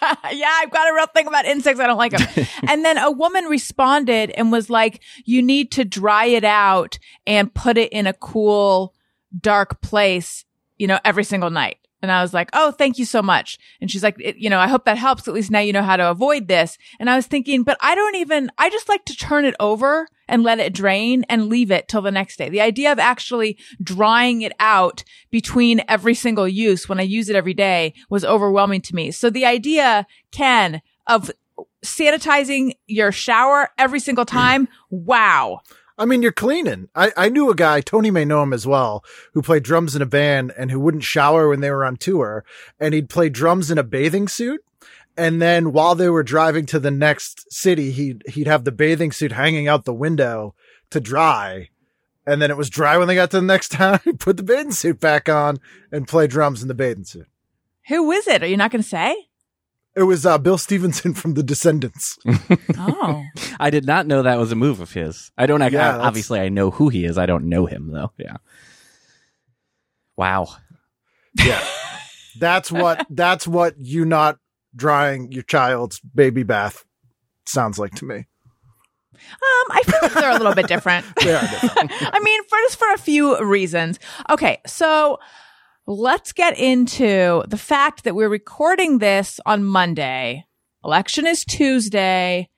I've 0.00 0.70
got 0.70 0.88
a 0.88 0.94
real 0.94 1.06
thing 1.06 1.26
about 1.26 1.44
insects. 1.44 1.80
I 1.80 1.88
don't 1.88 1.98
like 1.98 2.12
them. 2.12 2.46
and 2.68 2.84
then 2.84 2.98
a 2.98 3.10
woman 3.10 3.46
responded 3.46 4.30
and 4.30 4.52
was 4.52 4.70
like, 4.70 5.02
you 5.24 5.42
need 5.42 5.72
to 5.72 5.84
dry 5.84 6.26
it 6.26 6.44
out 6.44 7.00
and 7.26 7.52
put 7.52 7.76
it 7.76 7.90
in 7.90 8.06
a 8.06 8.12
cool, 8.12 8.94
dark 9.40 9.80
place, 9.80 10.44
you 10.78 10.86
know, 10.86 11.00
every 11.04 11.24
single 11.24 11.50
night. 11.50 11.78
And 12.02 12.10
I 12.10 12.20
was 12.20 12.34
like, 12.34 12.50
Oh, 12.52 12.72
thank 12.72 12.98
you 12.98 13.04
so 13.04 13.22
much. 13.22 13.58
And 13.80 13.90
she's 13.90 14.02
like, 14.02 14.16
it, 14.20 14.36
you 14.36 14.50
know, 14.50 14.58
I 14.58 14.66
hope 14.66 14.84
that 14.84 14.98
helps. 14.98 15.26
At 15.26 15.34
least 15.34 15.50
now 15.50 15.60
you 15.60 15.72
know 15.72 15.82
how 15.82 15.96
to 15.96 16.10
avoid 16.10 16.48
this. 16.48 16.76
And 16.98 17.08
I 17.08 17.16
was 17.16 17.26
thinking, 17.26 17.62
but 17.62 17.78
I 17.80 17.94
don't 17.94 18.16
even, 18.16 18.50
I 18.58 18.68
just 18.70 18.88
like 18.88 19.04
to 19.06 19.16
turn 19.16 19.44
it 19.44 19.54
over 19.60 20.08
and 20.28 20.42
let 20.42 20.58
it 20.58 20.74
drain 20.74 21.24
and 21.28 21.48
leave 21.48 21.70
it 21.70 21.88
till 21.88 22.02
the 22.02 22.10
next 22.10 22.36
day. 22.36 22.48
The 22.48 22.60
idea 22.60 22.90
of 22.90 22.98
actually 22.98 23.56
drying 23.82 24.42
it 24.42 24.52
out 24.58 25.04
between 25.30 25.82
every 25.88 26.14
single 26.14 26.48
use 26.48 26.88
when 26.88 26.98
I 26.98 27.04
use 27.04 27.28
it 27.28 27.36
every 27.36 27.54
day 27.54 27.94
was 28.10 28.24
overwhelming 28.24 28.80
to 28.82 28.94
me. 28.94 29.10
So 29.10 29.30
the 29.30 29.44
idea, 29.44 30.06
Ken, 30.30 30.82
of 31.06 31.30
sanitizing 31.84 32.76
your 32.86 33.12
shower 33.12 33.70
every 33.78 34.00
single 34.00 34.24
time. 34.24 34.68
Wow. 34.90 35.62
I 36.02 36.04
mean, 36.04 36.20
you're 36.20 36.32
cleaning. 36.32 36.88
I, 36.96 37.12
I 37.16 37.28
knew 37.28 37.48
a 37.48 37.54
guy, 37.54 37.80
Tony 37.80 38.10
may 38.10 38.24
know 38.24 38.42
him 38.42 38.52
as 38.52 38.66
well, 38.66 39.04
who 39.34 39.40
played 39.40 39.62
drums 39.62 39.94
in 39.94 40.02
a 40.02 40.06
band 40.06 40.52
and 40.58 40.68
who 40.68 40.80
wouldn't 40.80 41.04
shower 41.04 41.48
when 41.48 41.60
they 41.60 41.70
were 41.70 41.84
on 41.84 41.96
tour. 41.96 42.44
And 42.80 42.92
he'd 42.92 43.08
play 43.08 43.28
drums 43.28 43.70
in 43.70 43.78
a 43.78 43.84
bathing 43.84 44.26
suit. 44.26 44.64
And 45.16 45.40
then 45.40 45.72
while 45.72 45.94
they 45.94 46.08
were 46.08 46.24
driving 46.24 46.66
to 46.66 46.80
the 46.80 46.90
next 46.90 47.52
city, 47.52 47.92
he'd, 47.92 48.24
he'd 48.26 48.48
have 48.48 48.64
the 48.64 48.72
bathing 48.72 49.12
suit 49.12 49.30
hanging 49.30 49.68
out 49.68 49.84
the 49.84 49.94
window 49.94 50.56
to 50.90 50.98
dry. 50.98 51.68
And 52.26 52.42
then 52.42 52.50
it 52.50 52.56
was 52.56 52.68
dry 52.68 52.98
when 52.98 53.06
they 53.06 53.14
got 53.14 53.30
to 53.30 53.38
the 53.38 53.46
next 53.46 53.68
town. 53.70 54.00
He'd 54.02 54.18
put 54.18 54.36
the 54.36 54.42
bathing 54.42 54.72
suit 54.72 54.98
back 54.98 55.28
on 55.28 55.58
and 55.92 56.08
play 56.08 56.26
drums 56.26 56.62
in 56.62 56.68
the 56.68 56.74
bathing 56.74 57.04
suit. 57.04 57.28
Who 57.86 58.10
is 58.10 58.26
it? 58.26 58.42
Are 58.42 58.48
you 58.48 58.56
not 58.56 58.72
going 58.72 58.82
to 58.82 58.88
say? 58.88 59.28
It 59.94 60.04
was 60.04 60.24
uh, 60.24 60.38
Bill 60.38 60.56
Stevenson 60.56 61.12
from 61.14 61.34
The 61.34 61.42
Descendents. 61.42 62.18
Oh. 62.78 63.24
I 63.60 63.68
did 63.70 63.84
not 63.84 64.06
know 64.06 64.22
that 64.22 64.38
was 64.38 64.50
a 64.50 64.56
move 64.56 64.80
of 64.80 64.92
his. 64.92 65.30
I 65.36 65.46
don't. 65.46 65.60
act 65.62 65.72
Yeah, 65.74 65.92
that's- 65.92 66.06
obviously, 66.06 66.40
I 66.40 66.48
know 66.48 66.70
who 66.70 66.88
he 66.88 67.04
is. 67.04 67.18
I 67.18 67.26
don't 67.26 67.44
know 67.48 67.66
him 67.66 67.90
though. 67.92 68.10
Yeah. 68.18 68.36
Wow. 70.16 70.48
Yeah. 71.38 71.62
That's 72.38 72.70
what 72.72 73.06
that's 73.10 73.46
what 73.46 73.74
you 73.78 74.04
not 74.04 74.38
drying 74.74 75.30
your 75.32 75.42
child's 75.42 76.00
baby 76.00 76.42
bath 76.42 76.84
sounds 77.46 77.78
like 77.78 77.92
to 77.96 78.04
me. 78.06 78.16
Um, 79.24 79.66
I 79.70 79.82
feel 79.84 79.98
like 80.02 80.12
they're 80.14 80.30
a 80.30 80.38
little 80.38 80.54
bit 80.54 80.66
different. 80.68 81.04
They 81.22 81.34
are 81.34 81.40
different. 81.42 81.92
I 82.00 82.18
mean, 82.20 82.42
for 82.44 82.58
just 82.64 82.76
for 82.76 82.92
a 82.92 82.98
few 82.98 83.38
reasons. 83.44 83.98
Okay, 84.30 84.60
so 84.66 85.18
let's 85.92 86.32
get 86.32 86.58
into 86.58 87.42
the 87.48 87.58
fact 87.58 88.04
that 88.04 88.14
we're 88.14 88.28
recording 88.28 88.98
this 88.98 89.38
on 89.44 89.64
Monday. 89.64 90.44
Election 90.84 91.26
is 91.26 91.44
Tuesday. 91.44 92.48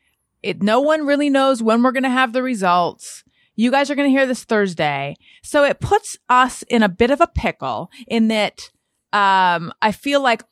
It, 0.43 0.63
no 0.63 0.81
one 0.81 1.07
really 1.07 1.31
knows 1.31 1.63
when 1.63 1.83
we're 1.83 1.93
going 1.93 2.05
to 2.05 2.11
have 2.11 2.33
the 2.33 2.43
results. 2.43 3.25
You 3.57 3.71
guys 3.71 3.91
are 3.91 3.95
going 3.95 4.09
to 4.09 4.17
hear 4.17 4.27
this 4.27 4.45
Thursday. 4.45 5.17
So 5.43 5.65
it 5.65 5.81
puts 5.81 6.17
us 6.29 6.63
in 6.69 6.83
a 6.83 6.89
bit 6.89 7.11
of 7.11 7.21
a 7.21 7.27
pickle 7.27 7.91
in 8.07 8.29
that, 8.29 8.71
um, 9.13 9.73
I 9.83 9.93
feel 9.93 10.21
like 10.21 10.43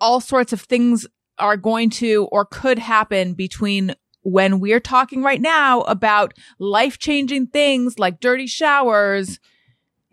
all 0.00 0.20
sorts 0.20 0.52
of 0.52 0.60
things 0.60 1.06
are 1.38 1.56
going 1.56 1.90
to 1.90 2.28
or 2.32 2.44
could 2.44 2.78
happen 2.78 3.34
between 3.34 3.94
when 4.22 4.58
we're 4.58 4.80
talking 4.80 5.22
right 5.22 5.40
now 5.40 5.82
about 5.82 6.34
life 6.58 6.98
changing 6.98 7.46
things 7.46 7.98
like 7.98 8.20
dirty 8.20 8.46
showers 8.46 9.38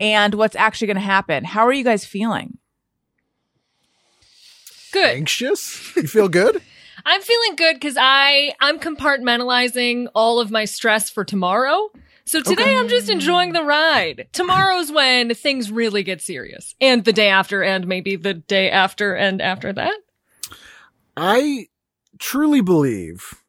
and 0.04 0.34
what's 0.34 0.58
actually 0.58 0.88
going 0.88 0.96
to 0.96 1.02
happen. 1.02 1.46
How 1.46 1.66
are 1.66 1.72
you 1.72 1.86
guys 1.86 2.04
feeling? 2.04 2.58
Good. 4.92 5.16
Anxious? 5.16 5.96
You 5.96 6.08
feel 6.08 6.28
good? 6.28 6.62
I'm 7.06 7.22
feeling 7.22 7.56
good 7.56 7.76
because 7.76 7.96
I 7.98 8.54
I'm 8.60 8.80
compartmentalizing 8.80 10.08
all 10.14 10.40
of 10.42 10.52
my 10.52 10.66
stress 10.66 11.10
for 11.10 11.24
tomorrow. 11.24 11.90
So 12.26 12.42
today 12.42 12.78
I'm 12.78 12.88
just 12.88 13.10
enjoying 13.10 13.54
the 13.54 13.64
ride. 13.64 14.28
Tomorrow's 14.32 14.92
when 14.92 15.34
things 15.34 15.72
really 15.72 16.04
get 16.04 16.22
serious, 16.22 16.76
and 16.80 17.04
the 17.04 17.12
day 17.12 17.28
after, 17.28 17.64
and 17.64 17.86
maybe 17.88 18.16
the 18.16 18.34
day 18.34 18.70
after, 18.70 19.14
and 19.14 19.42
after 19.42 19.74
that. 19.74 19.96
I 21.18 21.68
truly 22.20 22.62
believe 22.62 23.44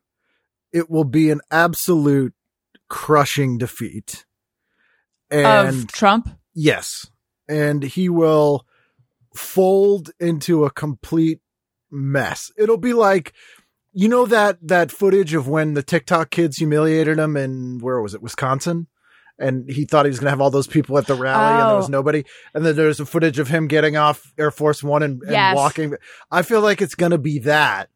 it 0.73 0.91
will 0.91 1.05
be 1.05 1.31
an 1.31 1.41
absolute 1.53 2.35
crushing 2.89 3.59
defeat. 3.59 4.25
And 5.31 5.85
of 5.85 5.93
Trump? 5.93 6.29
Yes, 6.55 7.07
and 7.49 7.83
he 7.83 8.09
will 8.09 8.67
fold 9.35 10.11
into 10.21 10.65
a 10.65 10.71
complete 10.71 11.41
mess. 11.91 12.51
It'll 12.57 12.77
be 12.79 12.93
like 12.93 13.33
you 13.93 14.09
know 14.09 14.27
that 14.27 14.59
that 14.67 14.91
footage 14.91 15.35
of 15.35 15.47
when 15.47 15.75
the 15.75 15.83
TikTok 15.83 16.31
kids 16.31 16.57
humiliated 16.57 17.19
him 17.19 17.37
in 17.37 17.79
where 17.79 18.01
was 18.01 18.15
it, 18.15 18.23
Wisconsin? 18.23 18.89
And 19.39 19.69
he 19.71 19.85
thought 19.85 20.05
he 20.05 20.11
was 20.11 20.19
going 20.21 20.27
to 20.27 20.31
have 20.31 20.41
all 20.41 20.51
those 20.51 20.67
people 20.69 20.97
at 20.99 21.07
the 21.07 21.15
rally, 21.17 21.59
and 21.59 21.69
there 21.69 21.77
was 21.77 21.89
Oh. 21.89 21.91
nobody. 21.93 22.25
And 22.55 22.65
then 22.65 22.77
there's 22.77 23.01
a 23.01 23.07
footage 23.07 23.39
of 23.41 23.49
him 23.49 23.67
getting 23.67 23.97
off 23.97 24.33
Air 24.39 24.53
Force 24.53 24.83
One 24.83 25.03
and, 25.03 25.23
and 25.23 25.33
Yes. 25.33 25.55
walking. 25.57 25.95
I 26.31 26.43
feel 26.43 26.61
like 26.61 26.81
it's 26.81 26.95
going 26.95 27.11
to 27.11 27.19
be 27.19 27.41
that 27.41 27.89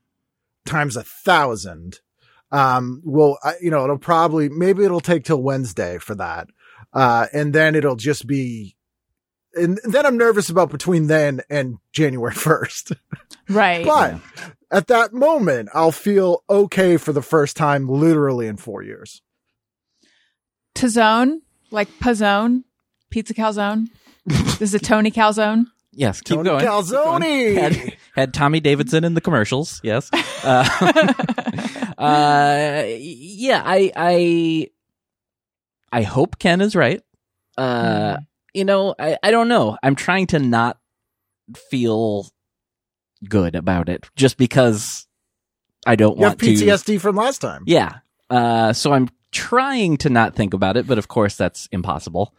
times 0.67 0.97
a 0.97 1.05
thousand. 1.05 2.01
Um, 2.51 3.03
well, 3.05 3.39
I, 3.45 3.55
you 3.61 3.71
know, 3.71 3.85
it'll 3.85 3.99
probably 3.99 4.49
maybe 4.49 4.85
it'll 4.85 5.01
take 5.01 5.25
till 5.25 5.43
Wednesday 5.43 5.99
for 5.99 6.15
that, 6.17 6.49
uh, 6.93 7.27
and 7.33 7.53
then 7.53 7.75
it'll 7.75 7.97
just 7.97 8.27
be. 8.27 8.77
And 9.55 9.79
then 9.85 10.07
I'm 10.07 10.19
nervous 10.19 10.51
about 10.51 10.71
between 10.71 11.07
then 11.07 11.41
and 11.49 11.79
January 11.93 12.35
1st. 12.35 12.97
Right. 13.49 13.85
But 13.85 14.21
at 14.71 14.89
that 14.89 15.13
moment, 15.13 15.71
I'll 15.75 15.93
feel 15.93 16.45
okay 16.49 16.97
for 16.97 17.13
the 17.13 17.23
first 17.23 17.57
time 17.57 17.89
literally 17.89 18.47
in 18.47 18.57
four 18.57 18.83
years. 18.83 19.23
Tazone? 20.75 21.39
Like 21.71 21.89
Pazzone? 21.99 22.63
Pizza 23.11 23.35
Calzone? 23.35 23.89
this 24.27 24.61
is 24.61 24.75
a 24.75 24.79
Tony 24.79 25.11
Calzone? 25.11 25.65
Yes. 25.93 26.21
Keep 26.21 26.37
Tony 26.37 26.49
going. 26.51 26.61
Keep 26.61 26.69
Calzone! 26.69 27.21
going. 27.21 27.55
Had, 27.57 27.97
had 28.15 28.35
Tommy 28.35 28.61
Davidson 28.61 29.05
in 29.05 29.15
the 29.15 29.21
commercials. 29.21 29.81
Yes. 29.83 30.11
Uh, 30.13 30.69
uh, 31.99 32.85
yeah. 32.87 33.63
I 33.65 33.93
I 33.97 34.69
I 35.93 36.03
hope 36.03 36.39
Ken 36.39 36.61
is 36.61 36.75
right. 36.77 37.03
Uh, 37.57 38.19
you 38.55 38.65
know, 38.65 38.95
I 38.99 39.17
I 39.23 39.31
don't 39.31 39.49
know. 39.49 39.77
I'm 39.83 39.95
trying 39.95 40.27
to 40.29 40.39
not 40.39 40.79
feel 41.71 42.27
good 43.29 43.55
about 43.55 43.89
it 43.89 44.07
just 44.17 44.37
because 44.37 45.07
I 45.87 45.97
don't 45.97 46.19
You 46.19 46.25
have 46.25 46.33
want 46.33 46.41
to. 46.41 46.47
PTSD 46.47 47.01
from 47.01 47.17
last 47.17 47.39
time. 47.41 47.65
Yeah. 47.67 47.99
Uh, 48.31 48.73
so 48.73 48.93
I'm 48.93 49.09
trying 49.33 49.97
to 49.99 50.11
not 50.11 50.35
think 50.37 50.55
about 50.55 50.77
it, 50.77 50.87
but 50.87 50.99
of 50.99 51.09
course 51.09 51.37
that's 51.37 51.69
impossible. 51.73 52.35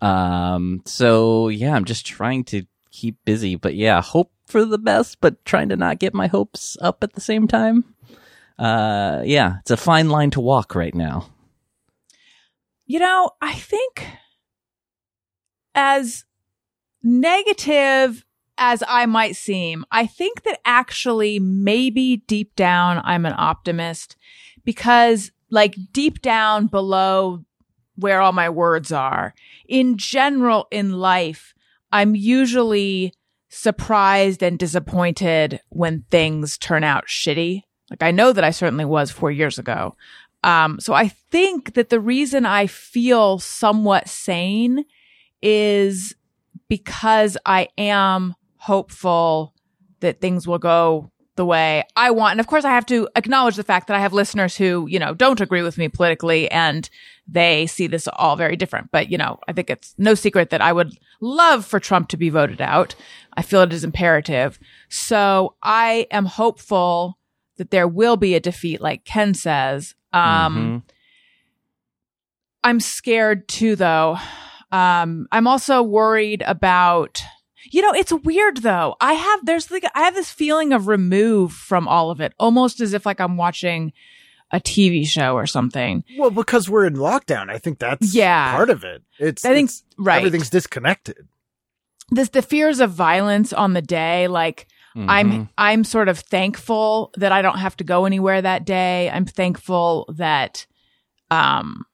Um, 0.00 0.82
so 0.84 1.48
yeah, 1.48 1.74
I'm 1.74 1.84
just 1.84 2.06
trying 2.06 2.44
to 2.44 2.64
keep 2.90 3.16
busy, 3.24 3.56
but 3.56 3.74
yeah, 3.74 4.00
hope 4.02 4.32
for 4.46 4.64
the 4.64 4.78
best, 4.78 5.20
but 5.20 5.44
trying 5.44 5.68
to 5.68 5.76
not 5.76 5.98
get 5.98 6.14
my 6.14 6.26
hopes 6.28 6.76
up 6.80 7.02
at 7.04 7.12
the 7.14 7.20
same 7.20 7.46
time. 7.46 7.84
Uh, 8.58 9.22
yeah, 9.24 9.56
it's 9.60 9.70
a 9.70 9.76
fine 9.76 10.08
line 10.08 10.30
to 10.30 10.40
walk 10.40 10.74
right 10.74 10.94
now. 10.94 11.28
You 12.86 13.00
know, 13.00 13.30
I 13.42 13.54
think 13.54 14.06
as 15.74 16.24
negative 17.02 18.24
as 18.58 18.82
I 18.88 19.06
might 19.06 19.36
seem, 19.36 19.84
I 19.90 20.06
think 20.06 20.44
that 20.44 20.60
actually 20.64 21.38
maybe 21.38 22.18
deep 22.28 22.54
down 22.56 23.02
I'm 23.04 23.26
an 23.26 23.34
optimist 23.36 24.16
because 24.64 25.32
like 25.50 25.76
deep 25.92 26.22
down 26.22 26.66
below 26.66 27.44
where 27.96 28.20
all 28.20 28.32
my 28.32 28.48
words 28.48 28.92
are, 28.92 29.34
in 29.68 29.96
general 29.96 30.68
in 30.70 30.92
life, 30.92 31.54
I'm 31.92 32.14
usually 32.14 33.12
surprised 33.48 34.42
and 34.42 34.58
disappointed 34.58 35.60
when 35.70 36.04
things 36.10 36.58
turn 36.58 36.84
out 36.84 37.06
shitty. 37.06 37.62
Like 37.90 38.02
I 38.02 38.10
know 38.10 38.32
that 38.32 38.44
I 38.44 38.50
certainly 38.50 38.84
was 38.84 39.10
four 39.10 39.30
years 39.30 39.58
ago. 39.58 39.96
Um, 40.46 40.78
so 40.78 40.94
I 40.94 41.08
think 41.08 41.74
that 41.74 41.90
the 41.90 41.98
reason 41.98 42.46
I 42.46 42.68
feel 42.68 43.40
somewhat 43.40 44.08
sane 44.08 44.84
is 45.42 46.14
because 46.68 47.36
I 47.44 47.68
am 47.76 48.36
hopeful 48.56 49.54
that 50.00 50.20
things 50.20 50.46
will 50.46 50.58
go 50.58 51.10
the 51.34 51.44
way 51.44 51.82
I 51.96 52.12
want. 52.12 52.32
And 52.32 52.40
of 52.40 52.46
course, 52.46 52.64
I 52.64 52.70
have 52.70 52.86
to 52.86 53.08
acknowledge 53.16 53.56
the 53.56 53.64
fact 53.64 53.88
that 53.88 53.96
I 53.96 54.00
have 54.00 54.12
listeners 54.12 54.56
who, 54.56 54.86
you 54.86 55.00
know, 55.00 55.14
don't 55.14 55.40
agree 55.40 55.62
with 55.62 55.78
me 55.78 55.88
politically 55.88 56.48
and 56.50 56.88
they 57.26 57.66
see 57.66 57.88
this 57.88 58.08
all 58.14 58.36
very 58.36 58.54
different. 58.54 58.92
But, 58.92 59.10
you 59.10 59.18
know, 59.18 59.40
I 59.48 59.52
think 59.52 59.68
it's 59.68 59.96
no 59.98 60.14
secret 60.14 60.50
that 60.50 60.62
I 60.62 60.72
would 60.72 60.96
love 61.20 61.66
for 61.66 61.80
Trump 61.80 62.08
to 62.10 62.16
be 62.16 62.30
voted 62.30 62.60
out. 62.60 62.94
I 63.36 63.42
feel 63.42 63.62
it 63.62 63.72
is 63.72 63.84
imperative. 63.84 64.60
So 64.88 65.56
I 65.60 66.06
am 66.12 66.26
hopeful 66.26 67.18
that 67.56 67.72
there 67.72 67.88
will 67.88 68.16
be 68.16 68.34
a 68.34 68.40
defeat, 68.40 68.80
like 68.80 69.04
Ken 69.04 69.34
says. 69.34 69.94
Um, 70.16 70.56
Mhm. 70.56 70.82
I'm 72.64 72.80
scared 72.80 73.48
too, 73.48 73.76
though. 73.76 74.18
Um, 74.72 75.28
I'm 75.30 75.46
also 75.46 75.82
worried 75.82 76.42
about, 76.46 77.22
You 77.72 77.82
know, 77.82 77.92
it's 77.92 78.12
weird 78.12 78.58
though. 78.58 78.94
I 79.00 79.14
have 79.14 79.44
there's 79.44 79.72
like 79.72 79.84
I 79.94 80.02
have 80.02 80.14
this 80.14 80.30
feeling 80.30 80.72
of 80.72 80.86
remove 80.86 81.52
from 81.52 81.88
all 81.88 82.10
of 82.12 82.20
it, 82.20 82.32
almost 82.38 82.80
as 82.80 82.92
if 82.94 83.04
like 83.04 83.20
I'm 83.20 83.36
watching 83.36 83.92
a 84.52 84.60
TV 84.60 85.04
show 85.04 85.34
or 85.34 85.46
something. 85.46 86.04
Well, 86.16 86.30
because 86.30 86.70
we're 86.70 86.86
in 86.86 86.94
lockdown, 86.94 87.50
I 87.50 87.58
think 87.58 87.80
that's 87.80 88.14
Yeah. 88.14 88.52
part 88.54 88.70
of 88.70 88.84
it. 88.84 89.02
It's 89.18 89.44
I 89.44 89.52
think- 89.52 89.70
it's- 89.70 89.82
right. 89.98 90.18
Everything's 90.18 90.48
disconnected. 90.50 91.26
This 92.10 92.28
the 92.28 92.40
fears 92.42 92.78
of 92.78 92.92
violence 92.92 93.52
on 93.52 93.72
the 93.72 93.82
day, 93.82 94.28
like 94.28 94.68
Mm-hmm. 94.96 95.10
I'm 95.10 95.48
I'm 95.58 95.84
sort 95.84 96.08
of 96.08 96.18
thankful 96.18 97.12
that 97.18 97.30
I 97.30 97.42
don't 97.42 97.58
have 97.58 97.76
to 97.76 97.84
go 97.84 98.06
anywhere 98.06 98.40
that 98.40 98.64
day. 98.64 99.10
I'm 99.10 99.26
thankful 99.26 100.06
that 100.16 100.66
um 101.30 101.84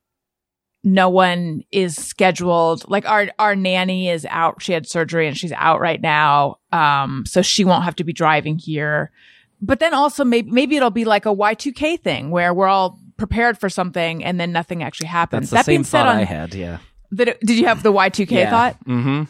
no 0.85 1.09
one 1.09 1.62
is 1.71 1.94
scheduled 1.97 2.88
like 2.88 3.09
our 3.09 3.28
our 3.38 3.54
nanny 3.54 4.09
is 4.09 4.26
out 4.28 4.61
she 4.61 4.73
had 4.73 4.87
surgery 4.88 5.28
and 5.28 5.37
she's 5.38 5.52
out 5.52 5.80
right 5.80 6.00
now 6.00 6.56
um 6.73 7.23
so 7.25 7.40
she 7.40 7.64
won't 7.64 7.85
have 7.85 7.94
to 7.94 8.02
be 8.04 8.12
driving 8.12 8.59
here 8.59 9.12
but 9.61 9.78
then 9.78 9.94
also 9.94 10.25
maybe 10.25 10.50
maybe 10.50 10.75
it'll 10.76 10.90
be 10.90 11.04
like 11.04 11.25
a 11.25 11.28
Y2K 11.35 12.00
thing 12.00 12.30
where 12.30 12.52
we're 12.52 12.66
all 12.66 12.99
prepared 13.16 13.56
for 13.59 13.68
something 13.68 14.25
and 14.25 14.40
then 14.40 14.50
nothing 14.50 14.82
actually 14.82 15.06
happens 15.06 15.50
That's 15.50 15.50
the 15.50 15.56
that 15.56 15.66
being 15.66 15.78
same 15.80 15.85
said 15.85 15.99
thought 16.02 16.09
on 16.09 16.16
I 16.16 16.25
had. 16.25 16.52
Yeah. 16.54 16.78
that 17.12 17.28
it- 17.28 17.40
did 17.40 17.59
you 17.59 17.66
have 17.66 17.82
the 17.85 17.92
Y2K 17.92 18.50
thought 18.50 18.76
Mm-hmm. 18.85 19.23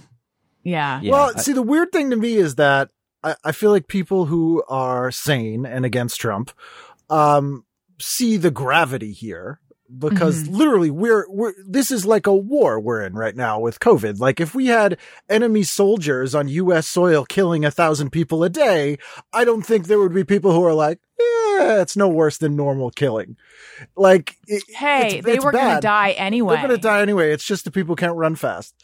yeah 0.65 1.01
Yeah. 1.03 1.11
well, 1.13 1.33
I- 1.37 1.41
see, 1.43 1.53
the 1.53 1.61
weird 1.63 1.93
thing 1.93 2.11
to 2.11 2.17
me 2.17 2.35
is 2.37 2.55
that 2.55 2.89
I, 3.25 3.37
I 3.45 3.53
feel 3.53 3.71
like 3.71 3.87
people 3.89 4.27
who 4.27 4.63
are 4.69 5.11
sane 5.11 5.65
and 5.67 5.85
against 5.85 6.21
Trump 6.21 6.51
um, 7.11 7.65
see 8.01 8.37
the 8.37 8.51
gravity 8.51 9.13
here 9.13 9.61
because 9.97 10.45
Mm-hmm. 10.45 10.55
literally 10.55 10.91
we're 10.91 11.27
we're 11.29 11.53
this 11.69 11.91
is 11.91 12.07
like 12.07 12.27
a 12.27 12.35
war 12.35 12.81
we're 12.81 13.03
in 13.03 13.13
right 13.13 13.37
now 13.37 13.61
with 13.61 13.79
COVID. 13.79 14.19
Like 14.21 14.41
if 14.41 14.55
we 14.55 14.67
had 14.69 14.97
enemy 15.29 15.63
soldiers 15.65 16.35
on 16.35 16.49
U.S. 16.49 16.89
soil 16.89 17.27
killing 17.27 17.65
a 17.67 17.71
thousand 17.71 18.09
people 18.11 18.43
a 18.43 18.49
day, 18.49 18.97
I 19.35 19.45
don't 19.45 19.61
think 19.63 19.87
there 19.87 19.99
would 19.99 20.15
be 20.15 20.25
people 20.25 20.53
who 20.53 20.65
are 20.65 20.73
like, 20.73 20.99
yeah, 21.21 21.83
it's 21.83 21.95
no 21.97 22.09
worse 22.09 22.39
than 22.39 22.57
normal 22.57 22.91
killing. 22.91 23.37
Like, 23.95 24.37
it, 24.47 24.63
hey 24.75 25.19
it's- 25.19 25.25
they 25.27 25.35
it's 25.35 25.45
were 25.45 25.53
gonna 25.53 25.81
die 25.83 26.13
anyway 26.13 26.55
They're 26.55 26.69
going 26.69 26.77
to 26.81 26.83
die 26.83 27.03
anyway. 27.03 27.31
It's 27.33 27.45
just 27.45 27.65
the 27.67 27.71
people 27.71 27.95
can't 27.95 28.17
run 28.17 28.35
fast. 28.35 28.75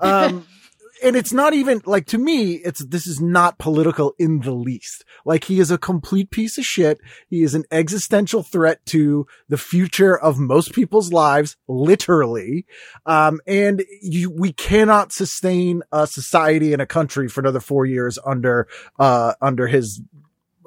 Um, 0.00 0.46
and 1.02 1.16
it's 1.16 1.32
not 1.32 1.54
even 1.54 1.82
like 1.84 2.06
to 2.06 2.18
me, 2.18 2.54
it's, 2.54 2.84
this 2.84 3.06
is 3.06 3.20
not 3.20 3.58
political 3.58 4.14
in 4.18 4.40
the 4.40 4.52
least. 4.52 5.04
Like 5.24 5.44
he 5.44 5.60
is 5.60 5.70
a 5.70 5.78
complete 5.78 6.30
piece 6.30 6.58
of 6.58 6.64
shit. 6.64 7.00
He 7.28 7.42
is 7.42 7.54
an 7.54 7.64
existential 7.70 8.42
threat 8.42 8.84
to 8.86 9.26
the 9.48 9.58
future 9.58 10.18
of 10.18 10.38
most 10.38 10.72
people's 10.72 11.12
lives, 11.12 11.56
literally. 11.68 12.66
Um, 13.04 13.40
and 13.46 13.84
you, 14.00 14.30
we 14.30 14.52
cannot 14.52 15.12
sustain 15.12 15.82
a 15.92 16.06
society 16.06 16.72
and 16.72 16.80
a 16.80 16.86
country 16.86 17.28
for 17.28 17.40
another 17.40 17.60
four 17.60 17.86
years 17.86 18.18
under, 18.24 18.68
uh, 18.98 19.34
under 19.40 19.66
his, 19.66 20.00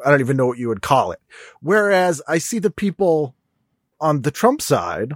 I 0.06 0.12
don't 0.12 0.22
even 0.22 0.38
know 0.38 0.48
what 0.48 0.60
you 0.60 0.70
would 0.70 0.82
call 0.82 1.12
it. 1.12 1.22
Whereas 1.62 2.22
I 2.28 2.38
see 2.38 2.60
the 2.60 2.72
people 2.72 3.36
on 4.00 4.22
the 4.22 4.32
Trump 4.32 4.62
side, 4.62 5.14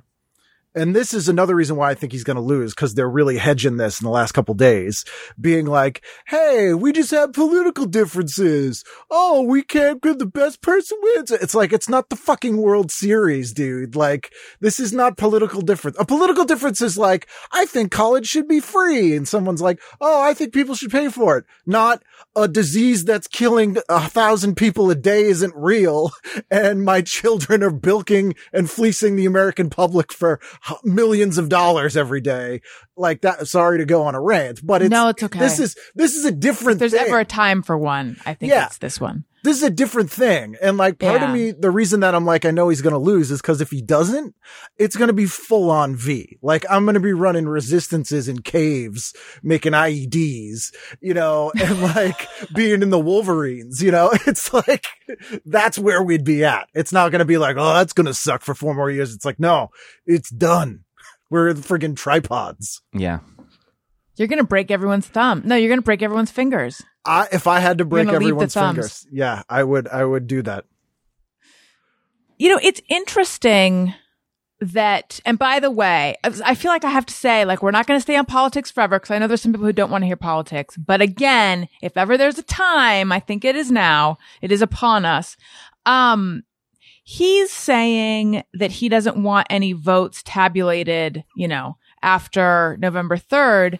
and 0.76 0.96
this 0.96 1.14
is 1.14 1.30
another 1.30 1.56
reason 1.56 1.76
why 1.76 1.92
I 1.92 1.94
think 1.94 2.12
he's 2.12 2.24
going 2.24 2.36
to 2.36 2.42
lose 2.42 2.74
because 2.74 2.94
they're 2.94 3.10
really 3.10 3.38
hedging 3.38 3.78
this 3.78 4.02
in 4.02 4.06
the 4.06 4.12
last 4.12 4.32
couple 4.32 4.56
days, 4.56 5.06
being 5.40 5.66
like, 5.66 6.04
"Hey, 6.28 6.74
we 6.74 6.92
just 6.92 7.12
have 7.12 7.34
political 7.34 7.86
differences. 7.86 8.84
Oh, 9.12 9.42
we 9.44 9.62
can't 9.62 10.02
get 10.02 10.20
the 10.20 10.26
best 10.26 10.62
person 10.62 10.98
wins." 11.02 11.32
It's 11.32 11.56
like 11.56 11.74
it's 11.74 11.90
not 11.90 12.10
the 12.10 12.16
fucking 12.16 12.58
World 12.58 12.92
Series, 12.92 13.54
dude. 13.54 13.96
Like 13.96 14.34
this 14.60 14.80
is 14.80 14.94
not 14.94 15.18
political 15.18 15.62
difference. 15.62 15.98
A 16.00 16.06
political 16.06 16.46
difference 16.46 16.82
is 16.82 16.98
like, 16.98 17.28
I 17.52 17.66
think 17.66 17.92
college 17.92 18.28
should 18.28 18.48
be 18.48 18.60
free, 18.60 19.16
and 19.16 19.28
someone's 19.28 19.62
like, 19.62 19.80
"Oh, 20.02 20.22
I 20.22 20.34
think 20.34 20.54
people 20.54 20.76
should 20.76 20.92
pay 20.92 21.10
for 21.10 21.38
it." 21.38 21.46
Not 21.66 22.04
a 22.36 22.48
disease 22.48 23.06
that's 23.06 23.28
killing 23.28 23.78
a 23.90 24.08
thousand 24.10 24.56
people 24.56 24.90
a 24.90 24.96
day 24.96 25.24
isn't 25.24 25.54
real, 25.56 26.12
and 26.52 26.84
my 26.84 27.02
children 27.02 27.62
are 27.62 27.72
bilking 27.72 28.36
and 28.52 28.70
fleecing 28.70 29.16
the 29.16 29.26
American 29.26 29.70
public 29.70 30.12
for 30.12 30.40
millions 30.84 31.38
of 31.38 31.50
dollars 31.50 31.98
every 31.98 32.22
day. 32.22 32.62
Like 32.96 33.22
that. 33.22 33.48
Sorry 33.48 33.80
to 33.80 33.86
go 33.86 34.04
on 34.04 34.16
a 34.16 34.22
rant, 34.22 34.66
but 34.66 34.82
it's, 34.82 34.92
No, 34.92 35.10
it's 35.10 35.24
okay. 35.24 35.40
This 35.40 35.60
is, 35.60 35.76
this 35.96 36.16
is 36.16 36.26
a 36.26 36.32
different 36.32 36.76
if 36.76 36.80
there's 36.80 36.92
thing 36.94 37.08
ever 37.08 37.20
a 37.20 37.26
time 37.26 37.62
for 37.64 37.78
one 37.78 38.18
i 38.26 38.34
think 38.34 38.52
Yeah. 38.52 38.66
it's 38.68 38.78
this 38.78 39.00
one 39.00 39.26
this 39.44 39.58
is 39.58 39.64
a 39.64 39.70
different 39.70 40.10
thing. 40.10 40.56
And 40.62 40.78
like 40.78 41.00
part 41.00 41.22
Yeah. 41.22 41.28
of 41.28 41.34
me, 41.34 41.52
the 41.52 41.70
reason 41.70 42.00
that 42.00 42.16
I'm 42.16 42.26
like, 42.26 42.46
I 42.46 42.52
know 42.52 42.70
he's 42.70 42.82
going 42.82 42.94
to 42.94 42.98
lose 43.00 43.30
is 43.30 43.42
because 43.42 43.60
if 43.62 43.70
he 43.72 43.82
doesn't, 43.82 44.34
it's 44.78 44.96
going 44.96 45.10
to 45.10 45.14
be 45.14 45.26
full 45.26 45.70
on 45.70 45.96
V. 45.96 46.38
Like 46.42 46.66
I'm 46.70 46.86
going 46.86 46.94
to 46.96 47.00
be 47.02 47.14
running 47.14 47.48
resistances 47.48 48.28
in 48.28 48.42
caves, 48.42 49.14
making 49.44 49.74
IEDs, 49.74 50.74
you 51.02 51.14
know, 51.14 51.52
and 51.62 51.82
like 51.82 52.28
being 52.56 52.82
in 52.82 52.90
the 52.90 53.00
Wolverines, 53.00 53.84
you 53.84 53.92
know, 53.92 54.12
it's 54.26 54.54
like, 54.54 54.86
that's 55.46 55.78
where 55.78 56.02
we'd 56.02 56.24
be 56.26 56.44
at. 56.46 56.68
It's 56.74 56.94
not 56.94 57.12
going 57.12 57.20
to 57.20 57.26
be 57.26 57.38
like, 57.38 57.58
oh, 57.58 57.74
that's 57.74 57.94
going 57.94 58.08
to 58.08 58.14
suck 58.14 58.42
for 58.42 58.56
four 58.56 58.74
more 58.74 58.90
years. 58.90 59.14
It's 59.14 59.26
like, 59.26 59.40
no, 59.40 59.70
it's 60.06 60.30
done. 60.30 60.86
We're 61.30 61.54
friggin' 61.56 61.96
tripods. 61.98 62.82
yeah. 62.94 63.20
you're 64.18 64.28
gonna 64.28 64.44
break 64.44 64.70
everyone's 64.70 65.08
thumb 65.08 65.42
no 65.46 65.56
you're 65.56 65.70
gonna 65.70 65.82
break 65.82 66.04
everyone's 66.04 66.30
fingers 66.30 66.84
I, 67.06 67.28
if 67.32 67.48
I 67.48 67.60
had 67.60 67.80
to 67.80 67.86
break 67.86 68.06
gonna 68.06 68.20
leave 68.20 68.38
the 68.38 68.46
everyone's 68.46 68.54
fingers, 68.54 69.08
yeah, 69.12 69.44
I 69.50 69.64
would, 69.64 69.88
I 69.88 70.06
would 70.06 70.28
do 70.28 70.42
that. 70.44 70.66
You 72.38 72.50
know, 72.50 72.60
it's 72.62 72.82
interesting 72.90 73.94
that, 74.60 75.20
and 75.26 75.38
by 75.38 75.60
the 75.60 75.72
way, 75.72 76.16
I 76.24 76.56
feel 76.56 76.72
like 76.72 76.86
I 76.86 76.90
have 76.90 77.06
to 77.06 77.14
say, 77.14 77.46
like, 77.46 77.62
we're 77.62 77.72
not 77.72 77.86
going 77.88 77.98
to 77.98 78.02
stay 78.02 78.16
on 78.16 78.26
politics 78.26 78.72
forever 78.72 78.98
because 79.00 79.12
I 79.12 79.20
know 79.20 79.28
there's 79.28 79.42
some 79.42 79.52
people 79.52 79.66
who 79.66 79.74
don't 79.74 79.92
want 79.92 80.04
to 80.04 80.08
hear 80.08 80.16
politics. 80.16 80.78
But 80.78 81.02
again, 81.02 81.68
if 81.82 81.98
ever 81.98 82.18
there's 82.18 82.38
a 82.38 82.44
time, 82.44 83.12
I 83.12 83.20
think 83.20 83.46
it 83.46 83.56
is 83.56 83.72
now, 83.72 84.18
it 84.42 84.52
is 84.52 84.62
upon 84.62 85.06
us. 85.06 85.36
Um, 85.86 86.44
he's 87.04 87.52
saying 87.52 88.44
that 88.54 88.72
he 88.72 88.90
doesn't 88.90 89.22
want 89.22 89.48
any 89.50 89.74
votes 89.74 90.24
tabulated, 90.24 91.24
you 91.36 91.48
know, 91.48 91.78
after 92.02 92.78
November 92.80 93.18
3rd. 93.18 93.80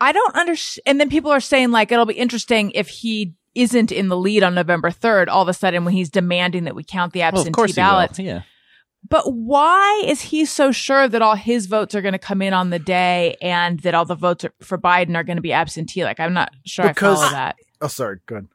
I 0.00 0.12
don't 0.12 0.34
understand. 0.36 0.82
And 0.86 1.00
then 1.00 1.08
people 1.10 1.30
are 1.30 1.40
saying 1.40 1.70
like, 1.70 1.90
it'll 1.92 2.06
be 2.06 2.14
interesting 2.14 2.70
if 2.72 2.88
he 2.88 3.34
isn't 3.54 3.90
in 3.90 4.08
the 4.08 4.16
lead 4.16 4.42
on 4.44 4.54
November 4.54 4.90
3rd, 4.90 5.28
all 5.28 5.42
of 5.42 5.48
a 5.48 5.52
sudden 5.54 5.84
when 5.84 5.94
he's 5.94 6.10
demanding 6.10 6.64
that 6.64 6.74
we 6.76 6.84
count 6.84 7.12
the 7.12 7.20
Well, 7.20 7.28
absentee 7.28 7.48
of 7.48 7.54
course 7.54 7.70
he 7.72 7.80
ballots. 7.80 8.18
will. 8.18 8.24
Yeah. 8.26 8.42
But 9.08 9.32
why 9.32 10.02
is 10.06 10.20
he 10.20 10.44
so 10.44 10.70
sure 10.72 11.08
that 11.08 11.22
all 11.22 11.34
his 11.36 11.66
votes 11.66 11.94
are 11.94 12.02
going 12.02 12.12
to 12.12 12.18
come 12.18 12.42
in 12.42 12.52
on 12.52 12.70
the 12.70 12.78
day 12.78 13.36
and 13.40 13.80
that 13.80 13.94
all 13.94 14.04
the 14.04 14.14
votes 14.16 14.44
are, 14.44 14.52
for 14.60 14.76
Biden 14.76 15.16
are 15.16 15.24
going 15.24 15.36
to 15.36 15.42
be 15.42 15.52
absentee? 15.52 16.04
Like, 16.04 16.20
I'm 16.20 16.32
not 16.34 16.50
sure 16.66 16.86
Because- 16.88 17.18
I 17.18 17.22
follow 17.22 17.32
that. 17.32 17.56
Oh, 17.80 17.86
sorry. 17.88 18.18
Good. 18.26 18.48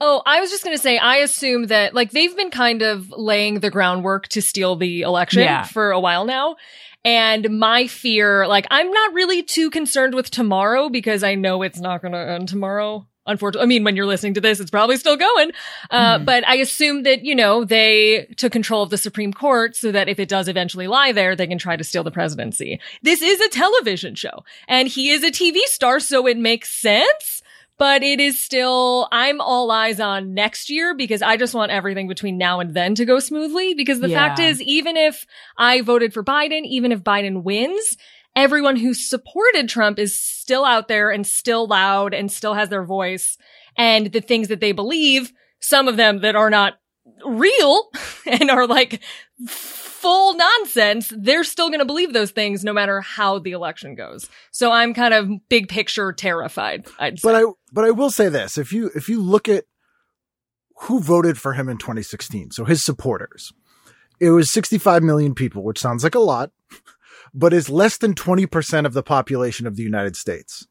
Oh, 0.00 0.20
I 0.26 0.40
was 0.40 0.50
just 0.50 0.64
going 0.64 0.76
to 0.76 0.82
say, 0.82 0.98
I 0.98 1.16
assume 1.18 1.68
that 1.68 1.94
like 1.94 2.10
they've 2.10 2.36
been 2.36 2.50
kind 2.50 2.82
of 2.82 3.10
laying 3.16 3.60
the 3.60 3.70
groundwork 3.70 4.26
to 4.28 4.42
steal 4.42 4.74
the 4.76 5.02
election 5.02 5.42
Yeah. 5.42 5.62
for 5.62 5.92
a 5.92 6.00
while 6.00 6.24
now. 6.24 6.56
And 7.04 7.58
my 7.58 7.86
fear, 7.86 8.46
like, 8.46 8.66
I'm 8.70 8.90
not 8.90 9.12
really 9.12 9.42
too 9.42 9.70
concerned 9.70 10.14
with 10.14 10.30
tomorrow 10.30 10.88
because 10.88 11.22
I 11.22 11.34
know 11.34 11.62
it's 11.62 11.80
not 11.80 12.00
going 12.00 12.12
to 12.12 12.18
end 12.18 12.48
tomorrow. 12.48 13.06
Unfortunately, 13.26 13.64
I 13.64 13.68
mean, 13.68 13.84
when 13.84 13.96
you're 13.96 14.04
listening 14.06 14.34
to 14.34 14.40
this, 14.40 14.60
it's 14.60 14.70
probably 14.70 14.98
still 14.98 15.16
going. 15.16 15.50
Uh, 15.90 16.18
Mhm. 16.18 16.24
but 16.26 16.46
I 16.46 16.56
assume 16.56 17.04
that, 17.04 17.24
you 17.24 17.34
know, 17.34 17.64
they 17.64 18.26
took 18.36 18.52
control 18.52 18.82
of 18.82 18.90
the 18.90 18.98
Supreme 18.98 19.32
Court 19.32 19.74
so 19.76 19.90
that 19.92 20.10
if 20.10 20.18
it 20.18 20.28
does 20.28 20.46
eventually 20.46 20.86
lie 20.86 21.10
there, 21.12 21.34
they 21.34 21.46
can 21.46 21.56
try 21.56 21.74
to 21.76 21.84
steal 21.84 22.04
the 22.04 22.10
presidency. 22.10 22.80
This 23.02 23.22
is 23.22 23.40
a 23.40 23.48
television 23.48 24.14
show 24.14 24.44
and 24.68 24.88
he 24.88 25.10
is 25.10 25.22
a 25.22 25.30
TV 25.30 25.60
star, 25.64 26.00
so 26.00 26.26
it 26.26 26.36
makes 26.36 26.70
sense 26.70 27.42
but 27.78 28.02
it 28.02 28.20
is 28.20 28.38
still 28.38 29.08
i'm 29.12 29.40
all 29.40 29.70
eyes 29.70 30.00
on 30.00 30.34
next 30.34 30.70
year 30.70 30.94
because 30.94 31.22
i 31.22 31.36
just 31.36 31.54
want 31.54 31.72
everything 31.72 32.08
between 32.08 32.38
now 32.38 32.60
and 32.60 32.74
then 32.74 32.94
to 32.94 33.04
go 33.04 33.18
smoothly 33.18 33.74
because 33.74 34.00
the 34.00 34.08
fact 34.08 34.38
is 34.38 34.60
even 34.62 34.96
if 34.96 35.26
i 35.58 35.80
voted 35.80 36.12
for 36.12 36.24
biden 36.24 36.62
even 36.64 36.92
if 36.92 37.00
biden 37.00 37.42
wins 37.42 37.96
everyone 38.36 38.76
who 38.76 38.94
supported 38.94 39.68
trump 39.68 39.98
is 39.98 40.20
still 40.44 40.66
out 40.66 40.88
there 40.88 41.10
and 41.10 41.26
still 41.26 41.66
loud 41.66 42.12
and 42.12 42.30
still 42.30 42.52
has 42.52 42.68
their 42.68 42.84
voice. 42.84 43.38
And 43.78 44.12
the 44.12 44.20
things 44.20 44.48
that 44.48 44.60
they 44.60 44.72
believe 44.72 45.32
some 45.58 45.88
of 45.88 45.96
them 45.96 46.20
that 46.20 46.36
are 46.36 46.50
not 46.50 46.74
real 47.24 47.88
and 48.26 48.50
are 48.50 48.66
like 48.66 49.02
full 50.04 50.34
nonsense, 50.34 51.10
they're 51.16 51.44
still 51.44 51.68
going 51.70 51.78
to 51.78 51.86
believe 51.86 52.12
those 52.12 52.30
things 52.30 52.62
no 52.62 52.74
matter 52.74 53.00
how 53.00 53.38
the 53.38 53.52
election 53.52 53.94
goes. 53.94 54.28
So 54.50 54.70
I'm 54.70 54.92
kind 54.92 55.14
of 55.14 55.30
big 55.48 55.68
picture 55.68 56.12
terrified. 56.12 56.86
I'd 56.98 57.18
say. 57.18 57.26
But 57.26 57.34
I 57.34 57.44
but 57.72 57.84
I 57.86 57.90
will 57.90 58.10
say 58.10 58.28
this: 58.28 58.58
if 58.58 58.70
you 58.72 58.90
if 58.94 59.08
you 59.08 59.22
look 59.22 59.48
at 59.48 59.64
who 60.82 61.00
voted 61.00 61.38
for 61.38 61.54
him 61.54 61.70
in 61.70 61.78
2016, 61.78 62.50
so 62.50 62.66
his 62.66 62.84
supporters, 62.84 63.52
it 64.20 64.30
was 64.30 64.52
65 64.52 65.02
million 65.02 65.34
people, 65.34 65.64
which 65.64 65.78
sounds 65.78 66.04
like 66.04 66.14
a 66.14 66.20
lot, 66.20 66.50
but 67.34 67.54
is 67.54 67.70
less 67.70 67.96
than 67.96 68.14
20 68.14 68.44
percent 68.46 68.86
of 68.86 68.92
the 68.92 69.02
population 69.02 69.66
of 69.66 69.76
the 69.76 69.82
United 69.82 70.16
States. 70.16 70.66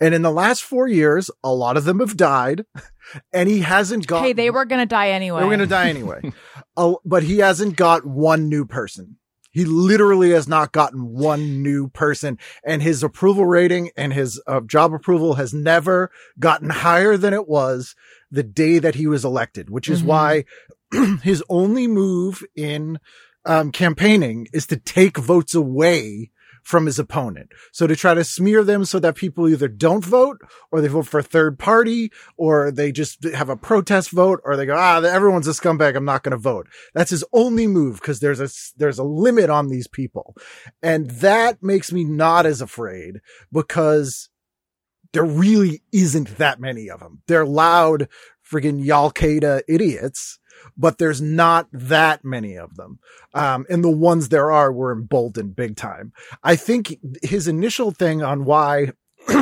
And 0.00 0.14
in 0.14 0.22
the 0.22 0.30
last 0.30 0.62
four 0.64 0.88
years, 0.88 1.30
a 1.44 1.52
lot 1.52 1.76
of 1.76 1.84
them 1.84 2.00
have 2.00 2.16
died, 2.16 2.64
and 3.32 3.48
he 3.48 3.60
hasn't 3.60 4.06
got. 4.06 4.22
Hey, 4.22 4.32
they 4.32 4.50
were 4.50 4.64
going 4.64 4.80
to 4.80 4.86
die 4.86 5.10
anyway. 5.10 5.40
They 5.40 5.44
were 5.44 5.50
going 5.50 5.60
to 5.60 5.66
die 5.66 5.88
anyway. 5.88 6.32
Uh, 6.78 6.94
but 7.06 7.22
he 7.22 7.38
hasn't 7.38 7.74
got 7.74 8.04
one 8.04 8.50
new 8.50 8.66
person. 8.66 9.16
He 9.50 9.64
literally 9.64 10.32
has 10.32 10.46
not 10.46 10.72
gotten 10.72 11.06
one 11.14 11.62
new 11.62 11.88
person 11.88 12.36
and 12.66 12.82
his 12.82 13.02
approval 13.02 13.46
rating 13.46 13.90
and 13.96 14.12
his 14.12 14.38
uh, 14.46 14.60
job 14.60 14.92
approval 14.92 15.34
has 15.36 15.54
never 15.54 16.10
gotten 16.38 16.68
higher 16.68 17.16
than 17.16 17.32
it 17.32 17.48
was 17.48 17.94
the 18.30 18.42
day 18.42 18.78
that 18.78 18.96
he 18.96 19.06
was 19.06 19.24
elected, 19.24 19.70
which 19.70 19.88
is 19.88 20.02
Mhm. 20.02 20.06
why 20.06 20.44
his 21.22 21.42
only 21.48 21.86
move 21.86 22.44
in 22.54 22.98
um, 23.46 23.72
campaigning 23.72 24.48
is 24.52 24.66
to 24.66 24.76
take 24.76 25.16
votes 25.16 25.54
away 25.54 26.30
from 26.66 26.86
his 26.86 26.98
opponent. 26.98 27.52
So 27.70 27.86
to 27.86 27.94
try 27.94 28.14
to 28.14 28.24
smear 28.24 28.64
them 28.64 28.84
so 28.84 28.98
that 28.98 29.14
people 29.14 29.48
either 29.48 29.68
don't 29.68 30.04
vote 30.04 30.40
or 30.72 30.80
they 30.80 30.88
vote 30.88 31.06
for 31.06 31.20
a 31.20 31.22
third 31.22 31.60
party 31.60 32.10
or 32.36 32.72
they 32.72 32.90
just 32.90 33.22
have 33.22 33.48
a 33.48 33.56
protest 33.56 34.10
vote 34.10 34.40
or 34.42 34.56
they 34.56 34.66
go, 34.66 34.74
ah, 34.76 35.00
everyone's 35.00 35.46
a 35.46 35.52
scumbag. 35.52 35.94
I'm 35.94 36.04
not 36.04 36.24
going 36.24 36.32
to 36.32 36.36
vote. 36.36 36.66
That's 36.92 37.12
his 37.12 37.22
only 37.32 37.68
move 37.68 38.00
because 38.00 38.18
there's 38.18 38.40
a, 38.40 38.48
there's 38.76 38.98
a 38.98 39.04
limit 39.04 39.48
on 39.48 39.68
these 39.68 39.86
people. 39.86 40.34
And 40.82 41.08
that 41.10 41.62
makes 41.62 41.92
me 41.92 42.02
not 42.02 42.46
as 42.46 42.60
afraid 42.60 43.20
because 43.52 44.28
there 45.12 45.24
really 45.24 45.82
isn't 45.92 46.36
that 46.38 46.58
many 46.58 46.90
of 46.90 46.98
them. 46.98 47.22
They're 47.28 47.46
loud, 47.46 48.08
friggin' 48.50 48.88
Al-Qaeda 48.88 49.62
idiots, 49.68 50.38
but 50.76 50.98
there's 50.98 51.20
not 51.20 51.68
that 51.72 52.24
many 52.24 52.56
of 52.56 52.76
them. 52.76 52.98
Um, 53.34 53.66
and 53.68 53.82
the 53.82 53.90
ones 53.90 54.28
there 54.28 54.50
are 54.50 54.72
were 54.72 54.92
emboldened 54.92 55.56
big 55.56 55.76
time. 55.76 56.12
I 56.42 56.56
think 56.56 56.96
his 57.22 57.48
initial 57.48 57.90
thing 57.90 58.22
on 58.22 58.44
why 58.44 58.92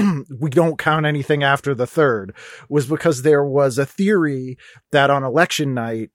we 0.41 0.51
don't 0.51 0.79
count 0.79 1.07
anything 1.07 1.43
after 1.43 1.75
the 1.75 1.87
third 1.87 2.35
was 2.69 2.87
because 2.87 3.23
there 3.23 3.45
was 3.45 3.79
a 3.79 3.87
theory 3.87 4.57
that 4.93 5.11
on 5.11 5.25
election 5.25 5.75
night, 5.75 6.11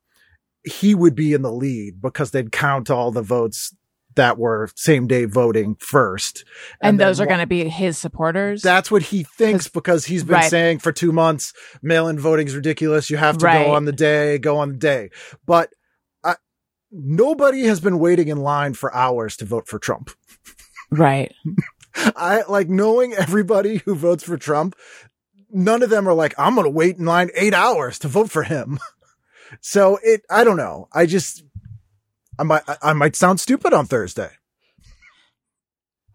he 0.64 0.94
would 0.94 1.16
be 1.16 1.34
in 1.34 1.42
the 1.42 1.52
lead 1.52 2.02
because 2.02 2.32
they'd 2.32 2.52
count 2.52 2.90
all 2.90 3.12
the 3.12 3.22
votes 3.22 3.74
that 4.20 4.38
were 4.38 4.70
same 4.76 5.08
day 5.08 5.24
voting 5.24 5.76
first. 5.80 6.44
And, 6.82 7.00
then 7.00 7.08
those 7.08 7.22
are 7.22 7.26
going 7.26 7.40
to 7.40 7.48
be 7.48 7.70
his 7.70 7.98
supporters. 7.98 8.62
that's 8.62 8.92
what 8.92 9.02
he 9.02 9.24
thinks 9.24 9.70
because 9.70 10.04
he's 10.04 10.26
been 10.26 10.36
Right. 10.36 10.50
saying 10.50 10.80
for 10.80 10.92
two 10.92 11.14
months, 11.14 11.54
mail-in 11.82 12.20
voting 12.20 12.46
is 12.46 12.54
ridiculous. 12.54 13.10
You 13.10 13.16
have 13.16 13.38
to 13.38 13.46
Right. 13.46 13.64
go 13.66 13.72
on 13.74 13.86
the 13.86 13.94
day, 13.94 14.38
go 14.38 14.58
on 14.58 14.72
the 14.74 14.78
day. 14.78 15.10
But 15.46 15.70
uh, 16.26 16.36
nobody 16.92 17.64
has 17.64 17.80
been 17.80 17.98
waiting 17.98 18.28
in 18.28 18.40
line 18.40 18.74
for 18.74 18.94
hours 18.94 19.38
to 19.38 19.46
vote 19.46 19.68
for 19.70 19.80
Trump. 19.80 20.12
right. 20.92 21.34
I 21.96 22.44
like 22.50 22.68
knowing 22.68 23.14
everybody 23.14 23.78
who 23.78 23.96
votes 23.96 24.24
for 24.24 24.38
Trump. 24.38 24.76
None 25.50 25.82
of 25.82 25.90
them 25.90 26.10
are 26.10 26.14
like, 26.14 26.36
I'm 26.38 26.56
going 26.56 26.66
to 26.66 26.70
wait 26.72 26.98
in 26.98 27.06
line 27.06 27.30
eight 27.36 27.54
hours 27.54 27.98
to 28.00 28.10
vote 28.10 28.30
for 28.30 28.44
him. 28.44 28.80
So 29.62 29.98
it, 30.04 30.22
I 30.30 30.44
don't 30.44 30.58
know. 30.58 30.90
I 30.94 31.08
just, 31.08 31.44
I 32.40 32.44
might, 32.44 32.64
I- 32.82 32.94
might 32.94 33.16
sound 33.18 33.40
stupid 33.42 33.74
on 33.74 33.86
Thursday. 33.86 34.32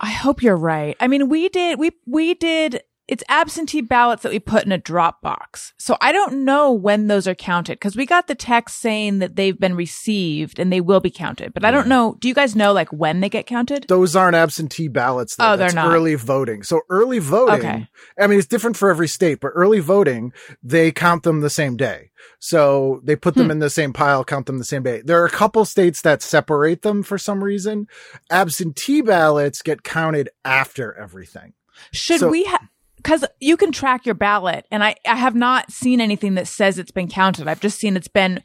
I 0.01 0.11
hope 0.11 0.43
you're 0.43 0.57
right. 0.57 0.97
I 0.99 1.07
mean, 1.07 1.29
we 1.29 1.49
did, 1.51 1.79
we, 1.79 1.93
we 2.07 2.35
did, 2.35 2.83
it's 3.07 3.23
absentee 3.29 3.83
ballots 3.83 4.23
that 4.23 4.33
we 4.33 4.39
put 4.39 4.65
in 4.65 4.73
a 4.73 4.79
drop 4.79 5.21
box. 5.21 5.75
So 5.79 5.97
I 6.01 6.11
don't 6.11 6.45
know 6.45 6.73
when 6.73 7.07
those 7.07 7.29
are 7.29 7.35
counted 7.35 7.75
because 7.75 7.97
we 7.97 8.07
got 8.07 8.29
the 8.29 8.35
text 8.35 8.81
saying 8.81 9.19
that 9.19 9.37
they've 9.37 9.59
been 9.59 9.75
received 9.77 10.59
and 10.59 10.73
they 10.73 10.81
will 10.81 11.01
be 11.01 11.11
counted. 11.11 11.53
But 11.53 11.67
I 11.67 11.71
don't 11.71 11.87
know. 11.87 12.17
Do 12.21 12.29
you 12.29 12.35
guys 12.35 12.57
know 12.57 12.73
like 12.73 12.91
when 12.93 13.21
they 13.21 13.29
get 13.29 13.47
counted? 13.47 13.85
Those 13.89 14.17
aren't 14.17 14.37
absentee 14.37 14.89
ballots. 14.89 15.37
Though. 15.37 15.53
Oh, 15.53 15.57
they're 15.57 15.67
That's 15.67 15.75
not. 15.75 15.93
early 15.95 16.15
voting. 16.15 16.63
So 16.63 16.81
early 16.89 17.19
voting. 17.19 17.59
Okay. 17.59 17.87
I 18.19 18.27
mean, 18.27 18.39
it's 18.39 18.49
different 18.49 18.77
for 18.79 18.89
every 18.91 19.09
state, 19.09 19.39
but 19.41 19.49
early 19.55 19.81
voting, 19.81 20.33
they 20.63 20.91
count 20.91 21.25
them 21.25 21.41
the 21.43 21.51
same 21.51 21.77
day. 21.77 22.11
So 22.39 23.01
they 23.05 23.17
put 23.17 23.35
Hmm. 23.35 23.41
them 23.41 23.51
in 23.51 23.59
the 23.59 23.69
same 23.69 23.93
pile, 23.93 24.25
count 24.25 24.47
them 24.47 24.57
the 24.59 24.65
same 24.65 24.83
day. 24.83 25.03
There 25.05 25.21
are 25.23 25.27
a 25.27 25.31
couple 25.31 25.65
states 25.67 26.01
that 26.03 26.23
separate 26.23 26.81
them 26.81 27.03
for 27.03 27.19
some 27.19 27.45
reason. 27.45 27.87
Absentee 28.31 29.03
ballots 29.03 29.61
get 29.61 29.83
counted 29.83 30.31
after 30.45 30.95
everything. 30.95 31.53
Should 31.93 32.21
So- 32.21 32.29
we 32.29 32.45
have, 32.45 32.61
cause 33.05 33.25
you 33.41 33.57
can 33.57 33.71
track 33.71 34.05
your 34.05 34.17
ballot 34.17 34.67
and 34.73 34.83
I, 34.83 34.97
I 35.07 35.15
have 35.15 35.35
not 35.37 35.71
seen 35.71 36.01
anything 36.01 36.35
that 36.35 36.49
says 36.49 36.79
it's 36.79 36.91
been 36.91 37.09
counted. 37.09 37.47
I've 37.47 37.61
just 37.61 37.79
seen 37.79 37.97
it's 37.97 38.09
been, 38.09 38.43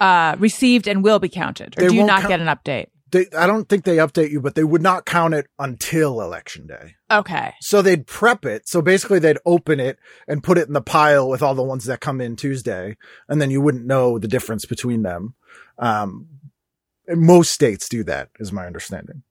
uh, 0.00 0.36
received 0.38 0.88
and 0.88 1.04
will 1.04 1.18
be 1.18 1.28
counted. 1.28 1.76
Or 1.76 1.82
They 1.82 1.88
do 1.88 1.94
you 1.94 2.00
won't 2.00 2.12
count- 2.12 2.28
get 2.28 2.40
an 2.40 2.46
update? 2.46 2.86
They, 3.12 3.26
I 3.38 3.46
don't 3.46 3.68
think 3.68 3.84
they 3.84 3.98
update 3.98 4.30
you, 4.30 4.40
but 4.40 4.56
they 4.56 4.64
would 4.64 4.82
not 4.82 5.06
count 5.06 5.32
it 5.32 5.46
until 5.60 6.20
election 6.20 6.66
day. 6.66 6.96
Okay. 7.08 7.54
So 7.60 7.80
they'd 7.80 8.04
prep 8.04 8.44
it. 8.44 8.68
So 8.68 8.82
basically 8.82 9.20
they'd 9.20 9.38
open 9.46 9.78
it 9.78 9.98
and 10.26 10.42
put 10.42 10.58
it 10.58 10.66
in 10.66 10.72
the 10.72 10.80
pile 10.80 11.28
with 11.28 11.40
all 11.40 11.54
the 11.54 11.62
ones 11.62 11.84
that 11.84 12.00
come 12.00 12.20
in 12.20 12.34
Tuesday. 12.34 12.96
And 13.28 13.40
then 13.40 13.52
you 13.52 13.60
wouldn't 13.60 13.86
know 13.86 14.18
the 14.18 14.26
difference 14.26 14.64
between 14.64 15.02
them. 15.02 15.34
Um, 15.78 16.26
most 17.08 17.52
states 17.52 17.88
do 17.88 18.02
that 18.04 18.30
is 18.40 18.50
my 18.52 18.66
understanding. 18.66 19.22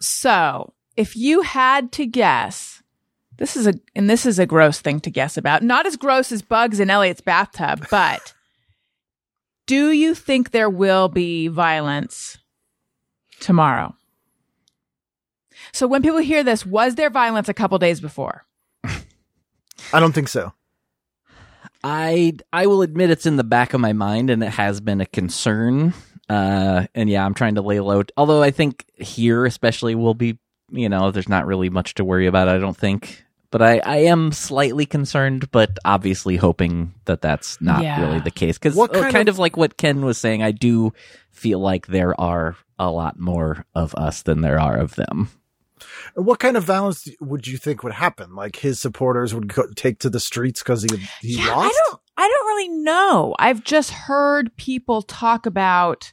So, 0.00 0.74
if 1.00 1.16
you 1.16 1.40
had 1.40 1.92
to 1.92 2.04
guess, 2.04 2.82
this 3.38 3.56
is 3.56 3.66
a 3.66 3.72
and 3.96 4.10
this 4.10 4.26
is 4.26 4.38
a 4.38 4.44
gross 4.44 4.82
thing 4.82 5.00
to 5.00 5.10
guess 5.10 5.38
about. 5.38 5.62
Not 5.62 5.86
as 5.86 5.96
gross 5.96 6.30
as 6.30 6.42
bugs 6.42 6.78
in 6.78 6.90
Elliot's 6.90 7.22
bathtub, 7.22 7.86
but 7.90 8.34
do 9.66 9.92
you 9.92 10.14
think 10.14 10.50
there 10.50 10.68
will 10.68 11.08
be 11.08 11.48
violence 11.48 12.36
tomorrow? 13.40 13.94
So 15.72 15.86
when 15.86 16.02
people 16.02 16.18
hear 16.18 16.44
this, 16.44 16.66
was 16.66 16.96
there 16.96 17.08
violence 17.08 17.48
a 17.48 17.54
couple 17.54 17.78
days 17.78 17.98
before? 17.98 18.44
I 18.84 20.00
don't 20.00 20.12
think 20.12 20.28
so. 20.28 20.52
I 21.82 22.34
I 22.52 22.66
will 22.66 22.82
admit 22.82 23.08
it's 23.08 23.24
in 23.24 23.36
the 23.36 23.44
back 23.44 23.72
of 23.72 23.80
my 23.80 23.94
mind 23.94 24.28
and 24.28 24.44
it 24.44 24.50
has 24.50 24.82
been 24.82 25.00
a 25.00 25.06
concern. 25.06 25.94
Uh, 26.28 26.86
and 26.94 27.08
yeah, 27.08 27.24
I'm 27.24 27.32
trying 27.32 27.54
to 27.54 27.62
lay 27.62 27.80
low. 27.80 28.02
Although 28.18 28.42
I 28.42 28.50
think 28.50 28.84
here, 28.96 29.46
especially, 29.46 29.94
will 29.94 30.12
be 30.12 30.38
you 30.70 30.88
know, 30.88 31.10
there's 31.10 31.28
not 31.28 31.46
really 31.46 31.70
much 31.70 31.94
to 31.94 32.04
worry 32.04 32.26
about. 32.26 32.48
I 32.48 32.58
don't 32.58 32.76
think, 32.76 33.24
but 33.50 33.62
I 33.62 33.78
I 33.78 33.96
am 33.98 34.32
slightly 34.32 34.86
concerned, 34.86 35.50
but 35.50 35.78
obviously 35.84 36.36
hoping 36.36 36.94
that 37.04 37.20
that's 37.22 37.60
not 37.60 37.82
Yeah. 37.82 38.00
really 38.00 38.20
the 38.20 38.30
case. 38.30 38.58
Because 38.58 38.74
What 38.76 38.94
uh, 38.94 39.00
kind, 39.02 39.12
kind 39.14 39.28
of, 39.28 39.38
like 39.38 39.56
what 39.56 39.76
Ken 39.76 40.04
was 40.04 40.18
saying, 40.18 40.42
I 40.42 40.52
do 40.52 40.92
feel 41.30 41.58
like 41.58 41.86
there 41.88 42.18
are 42.20 42.56
a 42.78 42.90
lot 42.90 43.18
more 43.18 43.64
of 43.74 43.94
us 43.94 44.22
than 44.22 44.40
there 44.40 44.60
are 44.60 44.76
of 44.76 44.94
them. 44.96 45.30
What 46.14 46.38
kind 46.40 46.56
of 46.56 46.64
violence 46.64 47.08
would 47.20 47.46
you 47.46 47.56
think 47.56 47.82
would 47.82 47.94
happen? 47.94 48.34
Like 48.34 48.56
his 48.56 48.78
supporters 48.80 49.34
would 49.34 49.52
go, 49.52 49.64
take 49.76 49.98
to 50.00 50.10
the 50.10 50.20
streets 50.20 50.62
because 50.62 50.82
he, 50.82 50.96
he 51.20 51.38
Yeah, 51.38 51.54
lost? 51.54 51.74
I 51.74 51.84
don't 51.88 52.00
I 52.18 52.28
don't 52.28 52.46
really 52.48 52.68
know. 52.68 53.34
I've 53.38 53.64
just 53.64 53.90
heard 53.90 54.54
people 54.58 55.00
talk 55.00 55.46
about 55.46 56.12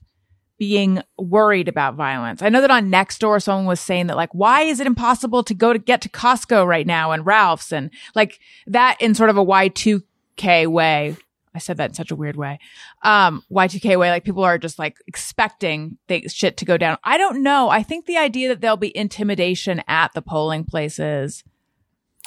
being 0.57 1.01
worried 1.17 1.67
about 1.67 1.95
violence. 1.95 2.41
I 2.41 2.49
know 2.49 2.61
that 2.61 2.71
on 2.71 2.89
Nextdoor 2.89 3.41
someone 3.41 3.65
was 3.65 3.79
saying 3.79 4.07
that 4.07 4.17
like 4.17 4.33
why 4.33 4.61
is 4.61 4.79
it 4.79 4.87
impossible 4.87 5.43
to 5.43 5.53
go 5.53 5.73
to 5.73 5.79
get 5.79 6.01
to 6.01 6.09
Costco 6.09 6.65
right 6.65 6.87
now 6.87 7.11
and 7.11 7.25
Ralph's 7.25 7.71
and 7.71 7.91
like 8.15 8.39
that 8.67 8.97
in 8.99 9.13
sort 9.15 9.29
of 9.29 9.37
a 9.37 9.45
Y2K 9.45 10.67
way. 10.67 11.15
I 11.53 11.59
said 11.59 11.77
that 11.77 11.89
in 11.91 11.93
such 11.95 12.11
a 12.11 12.15
weird 12.15 12.35
way. 12.35 12.59
Um 13.03 13.43
Y2K 13.51 13.97
way 13.99 14.09
like 14.09 14.23
people 14.23 14.43
are 14.43 14.57
just 14.57 14.79
like 14.79 14.97
expecting 15.07 15.97
things 16.07 16.33
shit 16.33 16.57
to 16.57 16.65
go 16.65 16.77
down. 16.77 16.97
I 17.03 17.17
don't 17.17 17.43
know. 17.43 17.69
I 17.69 17.83
think 17.83 18.05
the 18.05 18.17
idea 18.17 18.49
that 18.49 18.61
there'll 18.61 18.77
be 18.77 18.95
intimidation 18.95 19.83
at 19.87 20.13
the 20.13 20.21
polling 20.21 20.63
places 20.63 21.43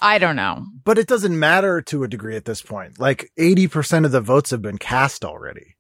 I 0.03 0.19
don't 0.19 0.37
know. 0.37 0.65
but 0.85 0.99
it 0.99 1.07
doesn't 1.07 1.39
matter 1.39 1.83
to 1.83 2.05
a 2.05 2.09
degree 2.09 2.35
at 2.37 2.47
this 2.47 2.63
point. 2.63 2.99
Like 2.99 3.31
80% 3.39 4.07
of 4.07 4.13
the 4.13 4.21
votes 4.23 4.51
have 4.51 4.63
been 4.63 4.79
cast 4.79 5.25
already. 5.25 5.77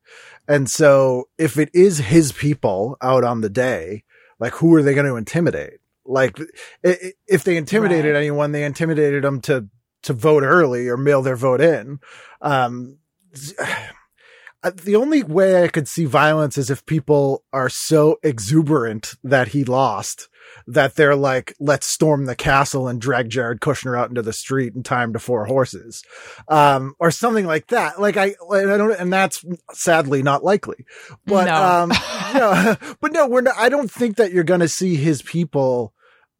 And 0.51 0.69
so 0.69 1.29
if 1.39 1.57
it 1.59 1.71
is 1.73 1.99
his 1.99 2.33
people 2.33 2.97
out 3.01 3.23
on 3.23 3.41
the 3.41 3.49
day, 3.49 4.03
like 4.41 4.55
who 4.55 4.75
are 4.75 4.83
they 4.83 4.95
going 4.95 5.07
to 5.07 5.15
intimidate? 5.15 5.79
Like 6.05 6.37
if 6.83 7.45
they 7.45 7.57
intimidated 7.57 8.15
Right. 8.15 8.19
anyone, 8.19 8.51
they 8.51 8.65
intimidated 8.65 9.23
them 9.23 9.41
to, 9.43 9.69
to 10.03 10.13
vote 10.13 10.43
early 10.43 10.89
or 10.89 10.97
mail 10.97 11.23
their 11.23 11.37
vote 11.37 11.61
in. 11.61 12.01
Um, 12.41 12.99
uh, 14.65 14.73
the 14.75 14.97
only 14.97 15.23
way 15.23 15.63
I 15.63 15.69
could 15.69 15.87
see 15.87 16.05
violence 16.05 16.59
is 16.59 16.69
if 16.69 16.85
people 16.85 17.45
are 17.53 17.69
so 17.69 18.19
exuberant 18.25 19.15
that 19.23 19.49
he 19.49 19.63
lost 19.63 20.29
that 20.67 20.95
they're 20.95 21.17
like, 21.17 21.55
let's 21.61 21.87
storm 21.87 22.27
the 22.27 22.37
castle 22.37 22.89
and 22.89 23.01
drag 23.01 23.29
Jared 23.31 23.61
Kushner 23.61 23.99
out 23.99 24.09
into 24.09 24.23
the 24.23 24.33
street 24.33 24.75
in 24.75 24.83
time 24.83 25.13
to 25.13 25.19
four 25.19 25.47
horses. 25.47 26.03
Um, 26.49 26.95
or 26.99 27.11
something 27.11 27.47
like 27.47 27.69
that. 27.69 28.01
Like 28.01 28.17
I, 28.17 28.35
I 28.53 28.63
don't, 28.65 28.93
and 28.99 29.13
that's 29.13 29.45
sadly 29.73 30.23
not 30.23 30.45
likely, 30.45 30.85
but, 31.27 31.45
No. 31.47 31.55
um, 31.55 31.89
no, 32.35 32.77
but 33.01 33.13
no, 33.13 33.27
we're 33.27 33.41
not, 33.43 33.55
I 33.57 33.69
don't 33.69 33.91
think 33.91 34.17
that 34.17 34.33
you're 34.33 34.45
going 34.45 34.61
to 34.61 34.69
see 34.69 34.97
his 34.97 35.23
people 35.23 35.93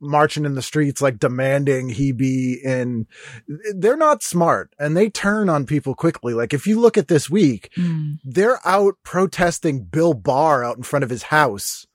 marching 0.03 0.47
in 0.47 0.55
the 0.55 0.63
streets, 0.63 1.03
like 1.03 1.19
demanding 1.19 1.91
he 1.91 2.11
be 2.11 2.59
in, 2.65 3.07
they're 3.77 3.99
not 3.99 4.23
smart 4.23 4.73
and 4.79 4.97
they 4.97 5.11
turn 5.11 5.51
on 5.51 5.67
people 5.67 5.95
quickly. 5.95 6.33
Like 6.33 6.55
if 6.55 6.67
you 6.67 6.81
look 6.81 6.97
at 6.97 7.09
this 7.09 7.29
week, 7.29 7.71
Hmm. 7.75 8.13
they're 8.25 8.61
out 8.67 8.95
protesting 9.05 9.85
Bill 9.85 10.15
Barr 10.15 10.65
out 10.65 10.79
in 10.79 10.83
front 10.85 11.03
of 11.05 11.11
his 11.11 11.25
house 11.25 11.87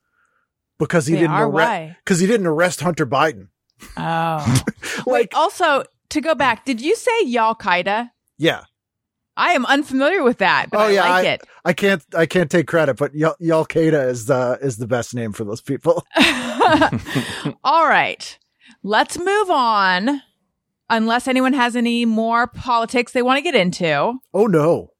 because 0.78 1.06
he 1.06 1.14
They 1.14 1.20
didn't 1.20 1.36
arrest 1.36 1.96
because 2.04 2.20
he 2.20 2.26
didn't 2.26 2.46
arrest 2.46 2.80
Hunter 2.80 3.06
Biden. 3.06 3.48
Oh. 3.96 4.62
Wait, 5.06 5.32
Like, 5.32 5.36
also, 5.36 5.84
to 6.10 6.20
go 6.20 6.34
back, 6.34 6.64
did 6.64 6.80
you 6.80 6.96
say 6.96 7.34
Al 7.36 7.54
Qaeda? 7.54 8.10
yeah, 8.38 8.64
I 9.36 9.52
am 9.52 9.66
unfamiliar 9.66 10.22
with 10.22 10.38
that, 10.38 10.70
but 10.70 10.78
oh 10.80 10.84
I 10.84 10.90
yeah, 10.90 11.00
like 11.02 11.26
I, 11.26 11.28
it. 11.30 11.42
I 11.64 11.72
can't 11.74 12.02
I 12.14 12.26
can't 12.26 12.50
take 12.50 12.66
credit, 12.66 12.96
but 12.96 13.14
Yal 13.14 13.36
Yalkeda 13.40 14.08
is 14.08 14.26
the 14.26 14.58
is 14.62 14.78
the 14.78 14.86
best 14.86 15.14
name 15.14 15.32
for 15.32 15.44
those 15.44 15.60
people. 15.60 16.04
All 17.64 17.86
right. 17.86 18.38
Let's 18.82 19.18
move 19.18 19.50
on. 19.50 20.22
Unless 20.88 21.26
anyone 21.26 21.52
has 21.52 21.74
any 21.74 22.04
more 22.04 22.46
politics 22.46 23.12
they 23.12 23.20
want 23.22 23.38
to 23.38 23.42
get 23.42 23.54
into. 23.56 24.14
oh 24.32 24.46
no. 24.46 24.92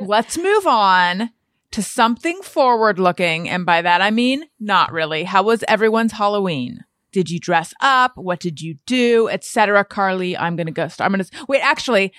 Let's 0.00 0.38
move 0.38 0.66
on 0.66 1.30
to 1.72 1.82
something 1.82 2.40
forward 2.42 2.98
looking. 2.98 3.48
And 3.48 3.66
by 3.66 3.82
that, 3.82 4.00
I 4.00 4.10
mean 4.10 4.44
not 4.60 4.92
really. 4.92 5.24
How 5.24 5.42
was 5.42 5.64
everyone's 5.68 6.12
Halloween? 6.12 6.84
Did 7.12 7.30
you 7.30 7.40
dress 7.40 7.72
up? 7.80 8.12
What 8.16 8.40
did 8.40 8.60
you 8.60 8.76
do? 8.86 9.28
Etc. 9.28 9.84
Carly, 9.84 10.36
I'm 10.36 10.56
going 10.56 10.66
to 10.66 10.72
go. 10.72 10.88
Start. 10.88 11.06
I'm 11.06 11.16
going 11.16 11.24
to 11.24 11.46
wait. 11.48 11.60
Actually, 11.60 12.12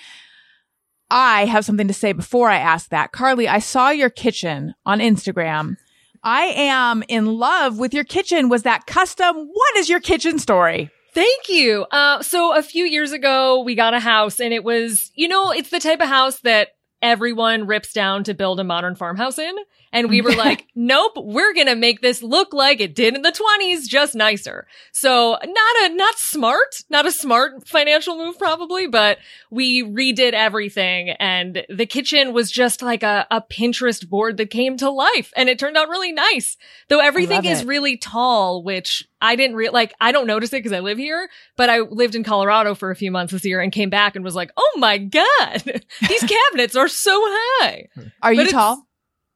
I 1.10 1.44
have 1.46 1.64
something 1.64 1.88
to 1.88 1.94
say 1.94 2.12
before 2.12 2.50
I 2.50 2.58
ask 2.58 2.90
that. 2.90 3.12
Carly, 3.12 3.48
I 3.48 3.60
saw 3.60 3.90
your 3.90 4.10
kitchen 4.10 4.74
on 4.84 4.98
Instagram. 4.98 5.76
I 6.22 6.46
am 6.46 7.04
in 7.08 7.26
love 7.26 7.78
with 7.78 7.94
your 7.94 8.04
kitchen. 8.04 8.48
Was 8.48 8.64
that 8.64 8.86
custom? 8.86 9.36
What 9.36 9.76
is 9.76 9.88
your 9.88 10.00
kitchen 10.00 10.38
story? 10.38 10.90
Thank 11.14 11.48
you. 11.48 11.84
Uh, 11.90 12.22
so 12.22 12.56
a 12.56 12.62
few 12.62 12.84
years 12.84 13.12
ago, 13.12 13.62
we 13.62 13.74
got 13.74 13.94
a 13.94 14.00
house 14.00 14.40
and 14.40 14.52
it 14.52 14.62
was, 14.62 15.10
you 15.14 15.28
know, 15.28 15.52
it's 15.52 15.70
the 15.70 15.80
type 15.80 16.00
of 16.00 16.08
house 16.08 16.40
that 16.40 16.70
everyone 17.02 17.66
rips 17.66 17.92
down 17.92 18.24
to 18.24 18.34
build 18.34 18.60
a 18.60 18.64
modern 18.64 18.94
farmhouse 18.94 19.38
in. 19.38 19.54
And 19.92 20.10
we 20.10 20.20
were 20.20 20.32
like, 20.36 20.66
nope, 20.74 21.12
we're 21.16 21.54
going 21.54 21.66
to 21.66 21.76
make 21.76 22.00
this 22.00 22.22
look 22.22 22.52
like 22.52 22.80
it 22.80 22.94
did 22.94 23.14
in 23.14 23.22
the 23.22 23.32
twenties, 23.32 23.88
just 23.88 24.14
nicer. 24.14 24.66
So 24.92 25.38
not 25.42 25.90
a, 25.90 25.94
not 25.94 26.18
smart, 26.18 26.82
not 26.90 27.06
a 27.06 27.12
smart 27.12 27.66
financial 27.66 28.16
move 28.16 28.38
probably, 28.38 28.86
but 28.86 29.18
we 29.50 29.82
redid 29.82 30.32
everything 30.32 31.10
and 31.10 31.64
the 31.68 31.86
kitchen 31.86 32.32
was 32.32 32.50
just 32.50 32.82
like 32.82 33.02
a, 33.02 33.26
a 33.30 33.40
Pinterest 33.40 34.06
board 34.08 34.36
that 34.36 34.50
came 34.50 34.76
to 34.78 34.90
life 34.90 35.32
and 35.36 35.48
it 35.48 35.58
turned 35.58 35.76
out 35.76 35.88
really 35.88 36.12
nice. 36.12 36.56
Though 36.88 37.00
everything 37.00 37.44
is 37.44 37.64
really 37.64 37.96
tall, 37.96 38.62
which 38.62 39.08
I 39.20 39.34
didn't 39.36 39.56
re- 39.56 39.70
like, 39.70 39.92
I 40.00 40.12
don't 40.12 40.26
notice 40.26 40.50
it 40.52 40.56
because 40.62 40.72
I 40.72 40.80
live 40.80 40.98
here, 40.98 41.28
but 41.56 41.68
I 41.70 41.80
lived 41.80 42.14
in 42.14 42.22
Colorado 42.24 42.74
for 42.74 42.90
a 42.90 42.96
few 42.96 43.10
months 43.10 43.32
this 43.32 43.44
year 43.44 43.60
and 43.60 43.72
came 43.72 43.90
back 43.90 44.14
and 44.16 44.24
was 44.24 44.34
like, 44.34 44.50
oh 44.56 44.72
my 44.78 44.98
God, 44.98 45.62
these 46.08 46.22
cabinets 46.50 46.76
are 46.76 46.88
so 46.88 47.20
high. 47.24 47.88
Are 48.22 48.32
you 48.32 48.38
But 48.40 48.46
it's- 48.46 48.52
tall? 48.52 48.84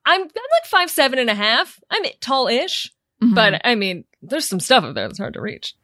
I'm, 0.05 0.21
I'm 0.21 0.27
like 0.27 0.67
five, 0.67 0.91
seven 0.91 1.19
and 1.21 1.31
a 1.31 1.35
half. 1.35 1.79
I'm 1.91 2.03
tall-ish, 2.21 2.93
Mhm. 3.23 3.35
but 3.37 3.61
I 3.65 3.77
mean, 3.77 4.05
there's 4.21 4.49
some 4.49 4.59
stuff 4.61 4.83
up 4.85 4.95
there 4.97 5.07
that's 5.07 5.19
hard 5.19 5.35
to 5.35 5.41
reach. 5.41 5.75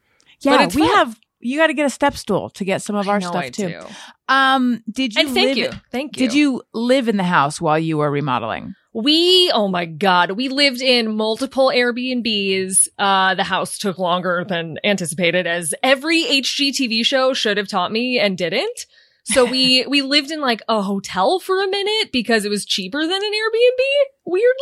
yeah, 0.41 0.63
it's 0.63 0.75
we 0.75 0.81
fun. 0.81 0.95
have. 0.97 1.19
You 1.41 1.57
got 1.57 1.67
to 1.67 1.73
get 1.73 1.85
a 1.85 1.89
step 1.89 2.17
stool 2.17 2.49
to 2.51 2.65
get 2.65 2.81
some 2.81 2.97
of 2.97 3.07
our 3.07 3.15
I 3.15 3.19
know 3.19 3.29
stuff 3.29 3.43
I 3.45 3.49
too. 3.49 3.67
do. 3.69 3.79
Um, 4.27 4.83
did 4.91 5.15
you 5.15 5.21
And 5.21 5.29
thank 5.33 5.47
live- 5.47 5.57
you. 5.57 5.71
Thank 5.89 6.17
you. 6.17 6.27
Did 6.27 6.33
you 6.35 6.63
live 6.73 7.07
in 7.07 7.15
the 7.15 7.23
house 7.23 7.61
while 7.61 7.79
you 7.79 7.97
were 7.97 8.11
remodeling? 8.11 8.75
We, 8.93 9.51
oh 9.53 9.67
my 9.67 9.85
God, 9.85 10.31
we 10.31 10.49
lived 10.49 10.81
in 10.81 11.15
multiple 11.15 11.67
Airbnbs. 11.67 12.87
Uh, 12.97 13.35
the 13.35 13.43
house 13.43 13.77
took 13.77 13.99
longer 13.99 14.43
than 14.47 14.77
anticipated 14.83 15.45
as 15.45 15.73
every 15.83 16.23
HGTV 16.23 17.05
show 17.05 17.33
should 17.33 17.57
have 17.57 17.67
taught 17.67 17.91
me 17.91 18.17
and 18.19 18.37
didn't. 18.37 18.85
So 19.25 19.45
we, 19.45 19.85
we 19.89 20.01
lived 20.01 20.31
in 20.31 20.41
like 20.41 20.61
a 20.67 20.81
hotel 20.81 21.39
for 21.39 21.61
a 21.63 21.67
minute 21.67 22.11
because 22.11 22.45
it 22.45 22.49
was 22.49 22.65
cheaper 22.65 23.01
than 23.01 23.11
an 23.11 23.21
Airbnb, 23.21 23.83
weirdly. 24.25 24.55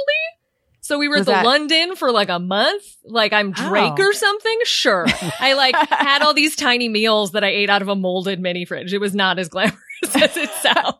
So 0.82 0.98
we 0.98 1.08
were 1.08 1.20
the 1.20 1.26
that- 1.32 1.46
London 1.46 1.96
for 1.96 2.12
like 2.12 2.30
a 2.30 2.40
month, 2.40 2.84
like 3.06 3.34
I'm 3.34 3.52
Drake 3.52 3.94
Oh. 3.98 4.04
or 4.04 4.14
something. 4.14 4.58
Sure. 4.64 5.06
I 5.40 5.54
like 5.54 5.76
had 5.90 6.22
all 6.22 6.34
these 6.36 6.56
tiny 6.56 6.88
meals 6.90 7.32
that 7.32 7.44
I 7.44 7.50
ate 7.50 7.70
out 7.70 7.82
of 7.82 7.88
a 7.90 7.96
molded 7.96 8.40
mini 8.40 8.64
fridge. 8.66 8.94
It 8.94 9.00
was 9.00 9.14
not 9.16 9.38
as 9.40 9.50
glamorous 9.50 9.78
as 10.16 10.38
it 10.38 10.50
sounds. 10.62 10.96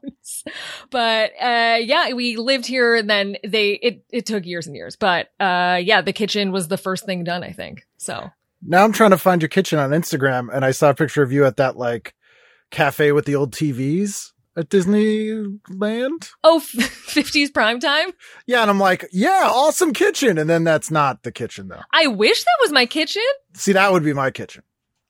But 0.90 1.32
uh 1.42 1.78
yeah, 1.82 2.14
we 2.14 2.38
lived 2.38 2.66
here 2.66 2.96
and 2.96 3.10
then 3.10 3.38
they 3.46 3.72
it 3.74 4.04
it 4.10 4.26
took 4.26 4.46
years 4.46 4.68
and 4.68 4.76
years. 4.76 4.96
But 4.96 5.28
uh 5.40 5.80
yeah, 5.84 6.02
the 6.02 6.14
kitchen 6.14 6.52
was 6.52 6.68
the 6.68 6.78
first 6.78 7.06
thing 7.06 7.24
done, 7.24 7.44
I 7.44 7.52
think. 7.52 7.86
So 7.98 8.30
Now 8.62 8.84
I'm 8.84 8.94
trying 8.94 9.12
to 9.12 9.18
find 9.18 9.42
your 9.42 9.50
kitchen 9.50 9.80
on 9.80 9.92
Instagram, 9.92 10.48
and 10.54 10.64
I 10.66 10.72
saw 10.72 10.90
a 10.90 10.96
picture 10.96 11.24
of 11.24 11.32
you 11.32 11.46
at 11.46 11.58
that 11.58 11.78
like 11.78 12.14
cafe 12.72 13.12
with 13.12 13.26
the 13.26 13.36
old 13.36 13.54
TVs 13.54 14.32
at 14.56 14.70
Disneyland. 14.70 16.30
oh, 16.44 16.60
50s 16.66 17.54
prime 17.54 17.80
time. 17.80 18.10
Yeah, 18.48 18.62
and 18.62 18.70
I'm 18.72 18.80
like, 18.80 19.08
yeah, 19.12 19.50
awesome 19.52 19.94
kitchen, 19.94 20.38
and 20.38 20.50
then 20.50 20.64
that's 20.64 20.90
not 20.90 21.24
the 21.24 21.32
kitchen 21.32 21.68
though. 21.68 21.82
I 21.94 22.08
wish 22.08 22.44
that 22.44 22.58
was 22.62 22.72
my 22.72 22.86
kitchen. 22.86 23.22
See, 23.54 23.74
that 23.74 23.92
would 23.92 24.04
be 24.04 24.14
my 24.14 24.32
kitchen. 24.32 24.64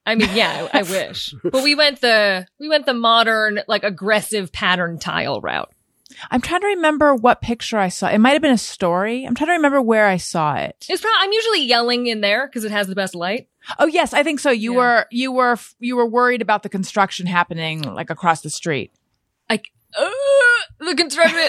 I 0.07 0.15
mean, 0.15 0.29
yeah, 0.33 0.67
I, 0.73 0.79
I 0.79 0.83
wish. 0.83 1.35
But 1.43 1.63
we 1.63 1.75
went 1.75 2.01
the 2.01 2.47
we 2.59 2.69
went 2.69 2.85
the 2.87 2.93
modern, 2.93 3.59
like 3.67 3.83
aggressive 3.83 4.51
pattern 4.51 4.97
tile 4.99 5.41
route. 5.41 5.69
I'm 6.31 6.41
trying 6.41 6.61
to 6.61 6.67
remember 6.67 7.13
what 7.13 7.41
picture 7.41 7.77
I 7.77 7.89
saw. 7.89 8.07
It 8.07 8.17
might 8.17 8.31
have 8.31 8.41
been 8.41 8.53
a 8.53 8.57
story. 8.57 9.25
I'm 9.25 9.35
trying 9.35 9.49
to 9.49 9.53
remember 9.53 9.81
where 9.81 10.07
I 10.07 10.17
saw 10.17 10.55
it. 10.55 10.85
It's 10.89 11.01
probably 11.01 11.17
I'm 11.19 11.33
usually 11.33 11.63
yelling 11.65 12.07
in 12.07 12.21
there 12.21 12.47
because 12.47 12.63
it 12.63 12.71
has 12.71 12.87
the 12.87 12.95
best 12.95 13.13
light. 13.13 13.49
Oh 13.77 13.85
yes, 13.85 14.13
I 14.13 14.23
think 14.23 14.39
so. 14.39 14.49
You 14.49 14.71
Yeah. 14.73 14.77
were 14.77 15.05
you 15.11 15.31
were 15.33 15.57
you 15.79 15.97
were 15.97 16.07
worried 16.07 16.41
about 16.41 16.63
the 16.63 16.69
construction 16.69 17.27
happening 17.27 17.81
like 17.81 18.09
across 18.09 18.41
the 18.41 18.49
street. 18.49 18.93
like 19.49 19.71
uh, 19.99 20.09
the 20.79 20.95
construction. 20.95 21.39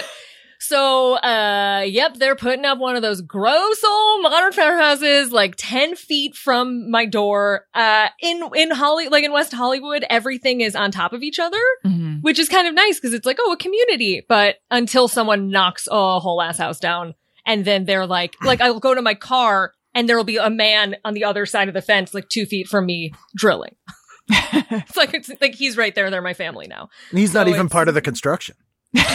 So, 0.69 1.15
uh, 1.15 1.83
yep, 1.87 2.13
they're 2.17 2.35
putting 2.35 2.63
up 2.63 2.77
one 2.77 2.95
of 2.95 3.01
those 3.01 3.21
gross 3.21 3.83
old 3.83 4.21
modern 4.21 4.51
farmhouses, 4.51 5.31
like 5.31 5.55
ten 5.57 5.95
feet 5.95 6.35
from 6.35 6.91
my 6.91 7.05
door. 7.07 7.65
Uh, 7.73 8.09
in 8.21 8.43
in 8.55 8.69
Holly, 8.69 9.09
like 9.09 9.23
in 9.23 9.31
West 9.31 9.51
Hollywood, 9.51 10.05
everything 10.11 10.61
is 10.61 10.75
on 10.75 10.91
top 10.91 11.11
of 11.11 11.23
each 11.23 11.39
other, 11.39 11.57
Mm-hmm. 11.85 12.17
which 12.21 12.37
is 12.37 12.47
kind 12.49 12.67
of 12.67 12.75
nice 12.75 12.99
because 12.99 13.13
it's 13.13 13.25
like 13.25 13.37
oh 13.39 13.51
a 13.53 13.57
community. 13.57 14.23
But 14.29 14.57
until 14.69 15.07
someone 15.07 15.49
knocks 15.49 15.87
a 15.89 16.19
whole 16.19 16.39
ass 16.41 16.59
house 16.59 16.79
down, 16.79 17.15
and 17.47 17.65
then 17.65 17.85
they're 17.85 18.05
like, 18.05 18.35
like 18.43 18.61
I'll 18.61 18.79
go 18.79 18.93
to 18.93 19.01
my 19.01 19.15
car. 19.15 19.73
And 19.95 20.07
there 20.07 20.15
will 20.17 20.23
be 20.23 20.37
a 20.37 20.51
man 20.51 20.97
on 21.03 21.15
the 21.15 21.23
other 21.23 21.47
side 21.47 21.67
of 21.67 21.73
the 21.73 21.81
fence, 21.81 22.13
like 22.13 22.29
two 22.29 22.45
feet 22.45 22.67
from 22.67 22.85
me, 22.85 23.11
drilling. 23.35 23.75
it's 24.29 24.95
like 24.95 25.15
it's 25.15 25.31
like 25.41 25.55
he's 25.55 25.75
right 25.77 25.95
there. 25.95 26.11
They're 26.11 26.21
my 26.21 26.35
family 26.35 26.67
now. 26.67 26.89
He's 27.11 27.33
not 27.33 27.47
even 27.47 27.69
part 27.69 27.87
of 27.87 27.95
the 27.95 28.01
construction. 28.01 28.55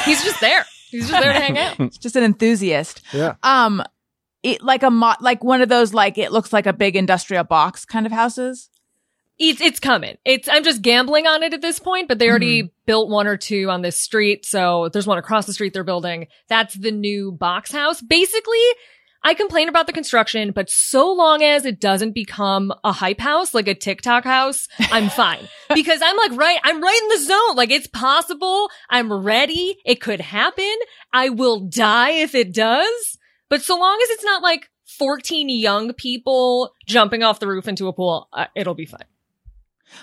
He's 0.05 0.23
just 0.25 0.41
there. 0.41 0.67
He's 0.95 1.09
just 1.09 1.23
there 1.23 1.33
to 1.33 1.41
hang 1.41 1.59
out. 1.59 1.91
Just 2.01 2.15
an 2.15 2.23
enthusiast. 2.23 3.03
Yeah. 3.13 3.35
Um, 3.43 3.83
it 4.45 4.63
like 4.63 4.85
a 4.85 4.91
mo- 4.91 5.17
like 5.21 5.43
one 5.43 5.61
of 5.61 5.69
those 5.69 5.93
like 5.93 6.19
it 6.19 6.31
looks 6.31 6.53
like 6.53 6.67
a 6.67 6.73
big 6.73 6.95
industrial 6.95 7.43
box 7.43 7.85
kind 7.85 8.07
of 8.07 8.13
houses. 8.13 8.71
It's 9.39 9.61
it's 9.61 9.81
coming. 9.81 10.17
It's 10.25 10.49
I'm 10.49 10.63
just 10.63 10.83
gambling 10.83 11.27
on 11.27 11.43
it 11.43 11.53
at 11.53 11.61
this 11.63 11.81
point, 11.81 12.07
but 12.07 12.21
they 12.21 12.29
already 12.29 12.71
built 12.87 13.11
one 13.11 13.27
or 13.27 13.37
two 13.37 13.69
on 13.69 13.83
this 13.83 13.99
street. 13.99 14.47
So 14.47 14.89
there's 14.93 15.09
one 15.09 15.19
across 15.19 15.47
the 15.47 15.53
street 15.53 15.73
they're 15.73 15.83
building. 15.83 16.29
That's 16.49 16.75
the 16.75 16.93
new 16.93 17.33
box 17.33 17.73
house. 17.73 18.01
Basically, 18.01 18.63
I 19.27 19.33
complain 19.33 19.71
about 19.71 19.87
the 19.87 19.93
construction, 19.95 20.53
but 20.53 20.69
so 20.69 21.11
long 21.11 21.43
as 21.43 21.65
it 21.65 21.81
doesn't 21.81 22.13
become 22.13 22.73
a 22.85 22.93
hype 22.93 23.21
house, 23.21 23.55
like 23.55 23.67
a 23.67 23.75
TikTok 23.75 24.25
house, 24.25 24.69
I'm 24.79 25.09
fine. 25.09 25.49
because 25.75 26.01
I'm 26.05 26.17
like, 26.19 26.33
right, 26.33 26.59
I'm 26.63 26.83
right 26.83 27.01
in 27.03 27.09
the 27.09 27.25
zone. 27.25 27.57
Like 27.57 27.71
it's 27.71 27.87
possible. 27.87 28.69
I'm 28.91 29.11
ready. 29.11 29.79
It 29.87 30.03
could 30.03 30.21
happen. 30.21 30.77
I 31.11 31.31
will 31.31 31.61
die 31.61 32.11
if 32.11 32.35
it 32.35 32.53
does. 32.53 33.19
But 33.49 33.63
so 33.63 33.79
long 33.79 33.99
as 34.03 34.11
it's 34.11 34.25
not 34.25 34.43
like 34.43 34.71
14 34.99 35.49
young 35.49 35.95
people 35.95 36.75
jumping 36.87 37.23
off 37.23 37.41
the 37.41 37.49
roof 37.49 37.67
into 37.67 37.89
a 37.89 37.95
pool, 37.95 38.29
uh, 38.35 38.47
it'll 38.55 38.75
be 38.75 38.87
fine. 38.87 39.07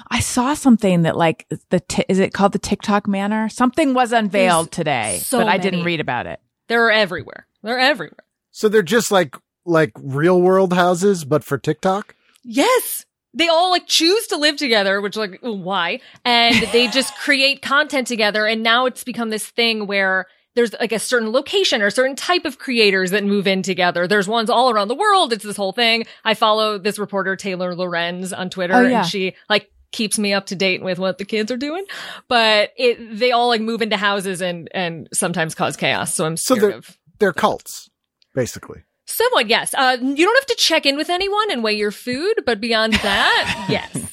I 0.10 0.20
saw 0.20 0.56
something 0.56 1.04
that 1.04 1.16
like 1.16 1.48
the 1.70 1.80
t- 1.80 2.06
is 2.10 2.18
it 2.18 2.34
called 2.34 2.54
the 2.54 2.60
TikTok 2.60 3.08
Manor? 3.08 3.50
Something 3.50 3.94
was 3.94 4.14
unveiled 4.14 4.68
There's 4.68 4.76
today, 4.76 5.20
so 5.22 5.40
but 5.40 5.48
I 5.48 5.58
didn't 5.58 5.84
read 5.84 6.00
about 6.00 6.26
it. 6.26 6.40
They're 6.68 6.90
everywhere. 6.90 7.46
They're 7.62 7.80
everywhere. 7.80 8.24
So 8.52 8.70
they're 8.70 8.82
just 8.82 9.12
like 9.12 9.36
like 9.66 9.92
real 10.02 10.42
world 10.42 10.74
houses, 10.74 11.24
but 11.26 11.44
for 11.44 11.58
TikTok. 11.58 12.16
Yes. 12.44 13.06
They 13.34 13.48
all 13.48 13.72
like 13.72 13.88
choose 13.88 14.28
to 14.28 14.38
live 14.38 14.58
together, 14.58 15.00
which 15.00 15.16
like 15.16 15.40
why? 15.42 16.00
And 16.26 16.56
they 16.74 16.88
just 16.88 17.16
create 17.18 17.62
content 17.62 18.08
together. 18.08 18.46
And 18.46 18.62
now 18.64 18.86
it's 18.88 19.04
become 19.04 19.30
this 19.30 19.48
thing 19.48 19.88
where 19.88 20.26
there's 20.56 20.74
like 20.74 20.92
a 20.92 21.00
certain 21.00 21.32
location 21.32 21.82
or 21.82 21.86
a 21.86 21.92
certain 21.92 22.16
type 22.18 22.44
of 22.44 22.60
creators 22.60 23.12
that 23.12 23.24
move 23.24 23.48
in 23.48 23.62
together. 23.62 24.06
There's 24.06 24.28
ones 24.28 24.50
all 24.50 24.70
around 24.70 24.90
the 24.90 24.96
world. 24.96 25.32
It's 25.32 25.46
this 25.46 25.56
whole 25.56 25.72
thing. 25.72 26.06
I 26.26 26.34
follow 26.34 26.78
this 26.78 27.00
reporter, 27.00 27.38
Taylor 27.38 27.74
Lorenz 27.74 28.34
on 28.34 28.50
Twitter 28.50 28.74
Oh, 28.74 28.82
yeah. 28.82 29.00
and 29.02 29.08
she 29.08 29.36
like 29.50 29.72
keeps 29.94 30.20
me 30.20 30.34
up 30.34 30.48
to 30.48 30.56
date 30.56 30.84
with 30.84 31.00
what 31.00 31.18
the 31.20 31.24
kids 31.26 31.52
are 31.52 31.58
doing. 31.58 31.86
But 32.28 32.72
it, 32.78 33.18
they 33.18 33.32
all 33.32 33.48
like 33.48 33.62
move 33.62 33.82
into 33.82 33.96
houses 33.96 34.42
and, 34.42 34.68
and 34.74 35.08
sometimes 35.14 35.56
cause 35.56 35.78
chaos. 35.78 36.14
So 36.14 36.26
I'm 36.26 36.36
So 36.36 36.56
they're- 36.56 36.72
of 36.72 36.98
They're 37.20 37.32
cults, 37.34 37.90
basically. 38.34 38.84
Somewhat, 39.06 39.50
yes. 39.50 39.74
Uh, 39.74 39.98
you 40.00 40.26
don't 40.26 40.38
have 40.38 40.46
to 40.46 40.56
check 40.56 40.86
in 40.86 40.96
with 40.96 41.10
anyone 41.10 41.52
and 41.52 41.64
weigh 41.64 41.74
your 41.74 41.92
food, 41.92 42.36
but 42.46 42.62
beyond 42.62 42.94
that, 42.94 43.66
yes. 43.70 44.12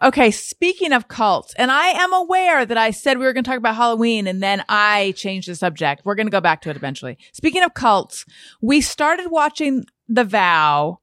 Okay, 0.00 0.30
speaking 0.30 0.92
of 0.92 1.08
cults, 1.08 1.54
and 1.54 1.72
I 1.72 1.88
am 1.88 2.12
aware 2.12 2.64
that 2.64 2.78
I 2.78 2.92
said 2.92 3.18
we 3.18 3.24
were 3.24 3.32
going 3.32 3.42
to 3.42 3.50
talk 3.50 3.58
about 3.58 3.74
Halloween 3.74 4.28
and 4.28 4.40
then 4.40 4.62
I 4.68 5.12
changed 5.16 5.48
the 5.48 5.56
subject. 5.56 6.02
We're 6.04 6.14
going 6.14 6.28
to 6.28 6.32
go 6.32 6.40
back 6.40 6.60
to 6.62 6.70
it 6.70 6.76
eventually. 6.76 7.18
Speaking 7.32 7.64
of 7.64 7.74
cults, 7.74 8.24
we 8.60 8.80
started 8.80 9.28
watching 9.30 9.86
The 10.06 10.22
Vow 10.22 11.00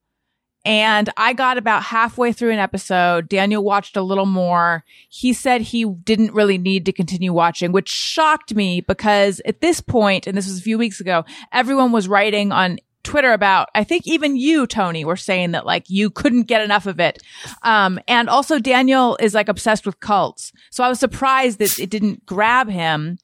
And 0.65 1.11
I 1.15 1.33
got 1.33 1.59
about 1.59 1.83
halfway 1.83 2.33
through 2.33 2.51
an 2.51 2.59
episode. 2.59 3.29
Daniel 3.29 3.63
watched 3.63 3.95
a 3.95 4.01
little 4.01 4.25
more. 4.25 4.83
He 5.09 5.31
said 5.31 5.61
he 5.61 5.85
didn't 5.85 6.33
really 6.33 6.57
need 6.57 6.85
to 6.87 6.91
continue 6.91 7.31
watching, 7.31 7.71
which 7.71 7.87
shocked 7.87 8.55
me 8.55 8.81
because 8.81 9.39
at 9.45 9.61
this 9.61 9.79
point, 9.79 10.25
and 10.25 10.35
this 10.35 10.47
was 10.47 10.57
a 10.57 10.63
few 10.63 10.79
weeks 10.79 10.99
ago, 10.99 11.23
everyone 11.53 11.91
was 11.91 12.07
writing 12.07 12.51
on 12.51 12.79
Twitter 13.03 13.31
about, 13.31 13.69
I 13.75 13.83
think 13.83 14.07
even 14.07 14.35
you, 14.35 14.65
Tony, 14.65 15.05
were 15.05 15.15
saying 15.15 15.51
that 15.51 15.65
like 15.65 15.87
you 15.87 16.09
couldn't 16.09 16.47
get 16.47 16.63
enough 16.63 16.87
of 16.87 16.99
it. 16.99 17.21
Um, 17.61 17.99
and 18.07 18.27
also 18.27 18.57
Daniel 18.57 19.15
is 19.19 19.35
like 19.35 19.47
obsessed 19.47 19.85
with 19.85 19.99
cults. 19.99 20.51
So 20.71 20.83
I 20.83 20.89
was 20.89 20.99
surprised 20.99 21.59
that 21.59 21.77
it 21.77 21.91
didn't 21.91 22.25
grab 22.25 22.67
him. 22.67 23.19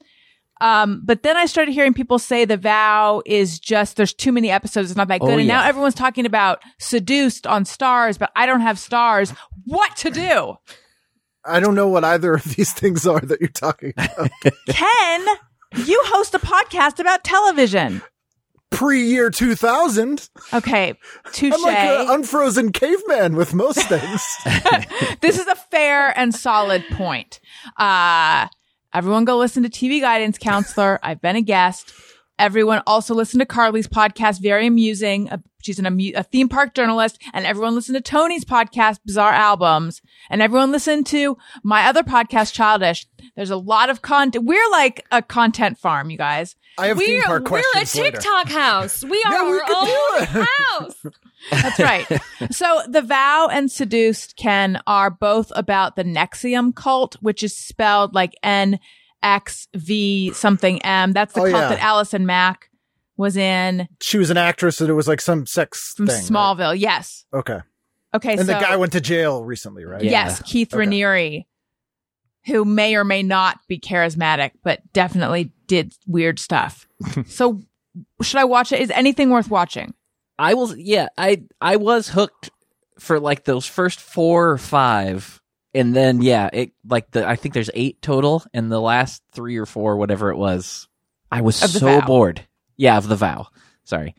Um, 0.61 1.01
but 1.03 1.23
then 1.23 1.35
I 1.37 1.47
started 1.47 1.71
hearing 1.71 1.93
people 1.93 2.19
say 2.19 2.45
the 2.45 2.55
vow 2.55 3.23
is 3.25 3.59
just, 3.59 3.97
there's 3.97 4.13
too 4.13 4.31
many 4.31 4.51
episodes. 4.51 4.91
It's 4.91 4.97
not 4.97 5.07
that 5.07 5.19
good. 5.19 5.29
Oh, 5.31 5.37
and 5.39 5.47
now 5.47 5.65
everyone's 5.65 5.95
talking 5.95 6.27
about 6.27 6.61
seduced 6.77 7.47
on 7.47 7.63
Starz, 7.63 8.19
but 8.19 8.31
I 8.35 8.45
don't 8.45 8.61
have 8.61 8.77
Starz. 8.77 9.35
What 9.65 9.95
to 9.97 10.11
do? 10.11 10.57
I 11.43 11.59
don't 11.59 11.73
know 11.73 11.87
what 11.87 12.03
either 12.03 12.35
of 12.35 12.43
these 12.43 12.71
things 12.81 13.07
are 13.07 13.19
that 13.19 13.41
you're 13.41 13.49
talking 13.49 13.93
about. 13.97 14.29
Ken, 14.67 15.25
you 15.85 15.99
host 16.05 16.35
a 16.35 16.39
podcast 16.39 16.99
about 16.99 17.23
television. 17.23 18.03
Pre 18.69 19.01
year 19.03 19.29
2000, 19.29 20.29
Okay. 20.53 20.93
Touche. 21.33 21.53
I'm 21.53 21.61
like 21.61 21.77
an 21.77 22.09
unfrozen 22.11 22.71
caveman 22.71 23.35
with 23.35 23.53
most 23.53 23.81
things. 23.89 24.23
this 25.21 25.37
is 25.39 25.47
a 25.47 25.55
fair 25.55 26.17
and 26.17 26.33
solid 26.33 26.85
point. 26.91 27.41
Uh, 27.77 28.47
everyone 28.93 29.25
go 29.25 29.37
listen 29.37 29.63
to 29.63 29.69
TV 29.69 30.01
Guidance 30.01 30.37
Counselor. 30.37 30.99
I've 31.03 31.21
been 31.21 31.35
a 31.35 31.41
guest. 31.41 31.93
Everyone 32.39 32.81
also 32.87 33.13
listen 33.13 33.39
to 33.39 33.45
Carlye's 33.45 33.87
podcast. 33.87 34.41
Very 34.41 34.65
amusing. 34.65 35.29
Uh, 35.29 35.37
she's 35.61 35.77
an, 35.77 35.85
amu- 35.85 36.13
a 36.15 36.23
theme 36.23 36.49
park 36.49 36.73
journalist. 36.73 37.21
And 37.33 37.45
everyone 37.45 37.75
listen 37.75 37.93
to 37.93 38.01
Tony's 38.01 38.43
podcast, 38.45 38.97
Bizarre 39.05 39.33
Albums. 39.33 40.01
And 40.29 40.41
everyone 40.41 40.71
listen 40.71 41.03
to 41.05 41.37
my 41.63 41.85
other 41.85 42.01
podcast, 42.01 42.53
Childish. 42.53 43.05
There's 43.35 43.51
a 43.51 43.57
lot 43.57 43.89
of 43.91 44.01
content. 44.01 44.45
We're 44.45 44.69
like 44.71 45.05
a 45.11 45.21
content 45.21 45.77
farm, 45.77 46.09
you 46.09 46.17
guys. 46.17 46.55
I 46.79 46.87
have 46.87 46.97
theme 46.97 47.19
We're, 47.19 47.25
park 47.25 47.49
we're 47.51 47.59
a 47.59 47.63
questions 47.73 48.01
later. 48.03 48.17
TikTok 48.17 48.47
house. 48.49 49.03
We 49.03 49.21
are 49.23 49.31
Yeah, 49.33 49.51
we 49.51 49.59
our 49.59 49.65
own 49.69 50.45
house. 50.79 51.05
That's 51.49 51.79
right. 51.79 52.05
so 52.51 52.81
the 52.87 53.01
vow 53.01 53.47
and 53.51 53.71
seduced 53.71 54.35
Ken 54.37 54.79
are 54.85 55.09
both 55.09 55.51
about 55.55 55.95
the 55.95 56.03
NXIVM 56.03 56.75
cult, 56.75 57.15
which 57.21 57.41
is 57.43 57.57
spelled 57.57 58.13
like 58.13 58.33
N 58.43 58.79
X 59.23 59.67
V 59.75 60.31
something 60.33 60.81
M. 60.83 61.13
That's 61.13 61.33
the 61.33 61.41
Oh, 61.41 61.49
cult 61.49 61.55
yeah. 61.63 61.69
that 61.69 61.79
Allison 61.83 62.25
Mack 62.25 62.69
was 63.17 63.37
in 63.37 63.87
She 64.01 64.17
was 64.17 64.29
an 64.29 64.37
actress 64.37 64.81
and 64.81 64.89
it 64.89 64.93
was 64.93 65.07
like 65.07 65.21
some 65.21 65.45
sex 65.45 65.93
from 65.95 66.07
thing. 66.07 66.15
right? 66.15 66.23
Smallville. 66.23 66.79
Yes. 66.79 67.25
Okay. 67.33 67.59
Okay. 68.13 68.31
And 68.31 68.41
so 68.41 68.45
the 68.47 68.53
guy 68.53 68.75
went 68.77 68.91
to 68.93 69.01
jail 69.01 69.43
recently, 69.45 69.85
right? 69.85 70.03
Yeah. 70.03 70.11
yes, 70.11 70.41
Keith 70.43 70.73
Okay. 70.73 70.85
Raniere, 70.85 71.45
who 72.45 72.65
may 72.65 72.95
or 72.95 73.03
may 73.03 73.21
not 73.23 73.59
be 73.67 73.79
charismatic, 73.79 74.51
but 74.63 74.81
definitely 74.93 75.53
did 75.67 75.93
weird 76.07 76.39
stuff. 76.39 76.87
so 77.27 77.61
should 78.21 78.39
I 78.39 78.43
watch 78.45 78.71
it? 78.71 78.81
Is 78.81 78.89
anything 78.91 79.29
worth 79.29 79.49
watching? 79.49 79.93
I 80.39 80.53
will. 80.53 80.75
Yeah, 80.75 81.09
I 81.17 81.43
I 81.59 81.75
was 81.77 82.07
hooked 82.09 82.49
for 82.99 83.19
like 83.19 83.43
those 83.43 83.65
first 83.65 83.99
four 83.99 84.49
or 84.51 84.57
five, 84.57 85.41
and 85.73 85.95
then 85.95 86.21
yeah, 86.21 86.49
it 86.51 86.71
like 86.87 87.11
the 87.11 87.27
I 87.27 87.35
think 87.35 87.53
there's 87.53 87.69
eight 87.73 88.01
total, 88.01 88.43
and 88.53 88.71
the 88.71 88.81
last 88.81 89.21
three 89.33 89.57
or 89.57 89.65
four, 89.65 89.97
whatever 89.97 90.31
it 90.31 90.37
was, 90.37 90.87
I 91.31 91.41
was 91.41 91.55
so 91.55 91.99
vow. 91.99 92.05
bored. 92.05 92.47
Yeah, 92.77 92.97
of 92.97 93.07
the 93.07 93.15
vow. 93.15 93.47
Sorry. 93.83 94.15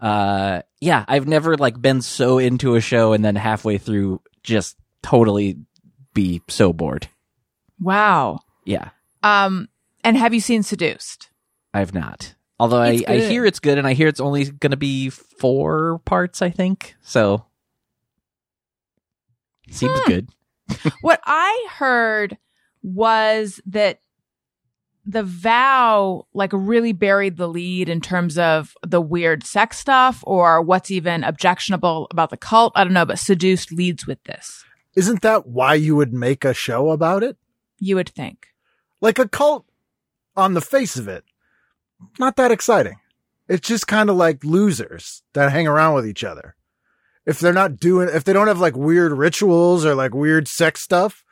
Uh, 0.00 0.60
yeah, 0.80 1.04
I've 1.08 1.26
never 1.26 1.56
like 1.56 1.80
been 1.80 2.02
so 2.02 2.38
into 2.38 2.74
a 2.74 2.80
show 2.80 3.12
and 3.14 3.24
then 3.24 3.34
halfway 3.34 3.78
through 3.78 4.20
just 4.42 4.76
totally 5.02 5.58
be 6.12 6.42
so 6.48 6.72
bored. 6.72 7.08
Wow. 7.80 8.40
Yeah, 8.64 8.90
Um, 9.22 9.68
and 10.04 10.16
have 10.16 10.34
you 10.34 10.40
seen 10.40 10.62
Seduced? 10.62 11.30
I've 11.74 11.94
not. 11.94 12.34
Although 12.58 12.80
I, 12.80 13.02
I 13.06 13.18
hear 13.18 13.44
it's 13.44 13.60
good, 13.60 13.76
and 13.78 13.86
I 13.86 13.92
hear 13.92 14.08
it's 14.08 14.20
only 14.20 14.44
going 14.46 14.70
to 14.70 14.76
be 14.78 15.10
four 15.10 16.00
parts. 16.04 16.40
I 16.40 16.50
think 16.50 16.94
so. 17.02 17.44
Seems 19.70 19.98
Hmm. 20.00 20.08
good. 20.10 20.28
what 21.00 21.20
I 21.24 21.68
heard 21.72 22.38
was 22.82 23.60
that 23.66 24.00
the 25.04 25.22
vow 25.22 26.26
like 26.34 26.50
really 26.52 26.92
buried 26.92 27.36
the 27.36 27.46
lead 27.46 27.88
in 27.88 28.00
terms 28.00 28.36
of 28.38 28.76
the 28.84 29.00
weird 29.00 29.44
sex 29.44 29.78
stuff 29.78 30.24
or 30.26 30.60
what's 30.60 30.90
even 30.90 31.22
objectionable 31.22 32.08
about 32.10 32.30
the 32.30 32.36
cult. 32.36 32.72
I 32.74 32.82
don't 32.84 32.92
know, 32.92 33.04
but 33.06 33.18
seduced 33.18 33.70
leads 33.70 34.06
with 34.06 34.22
this. 34.24 34.64
Isn't 34.96 35.22
that 35.22 35.46
why 35.46 35.74
you 35.74 35.94
would 35.94 36.12
make 36.12 36.44
a 36.44 36.54
show 36.54 36.90
about 36.90 37.22
it? 37.22 37.36
You 37.78 37.96
would 37.96 38.08
think. 38.08 38.48
Like 39.00 39.18
a 39.18 39.28
cult 39.28 39.66
on 40.36 40.54
the 40.54 40.60
face 40.60 40.96
of 40.96 41.06
it, 41.06 41.24
not 42.18 42.36
that 42.36 42.50
exciting. 42.52 42.96
It's 43.48 43.66
just 43.66 43.86
kind 43.86 44.10
of 44.10 44.16
like 44.16 44.42
losers 44.44 45.22
that 45.34 45.52
hang 45.52 45.66
around 45.66 45.94
with 45.94 46.06
each 46.06 46.24
other. 46.24 46.56
If 47.24 47.40
they're 47.40 47.52
not 47.52 47.78
doing, 47.78 48.08
if 48.12 48.24
they 48.24 48.32
don't 48.32 48.46
have 48.48 48.60
like 48.60 48.76
weird 48.76 49.12
rituals 49.12 49.84
or 49.84 49.94
like 49.94 50.14
weird 50.14 50.48
sex 50.48 50.82
stuff 50.82 51.24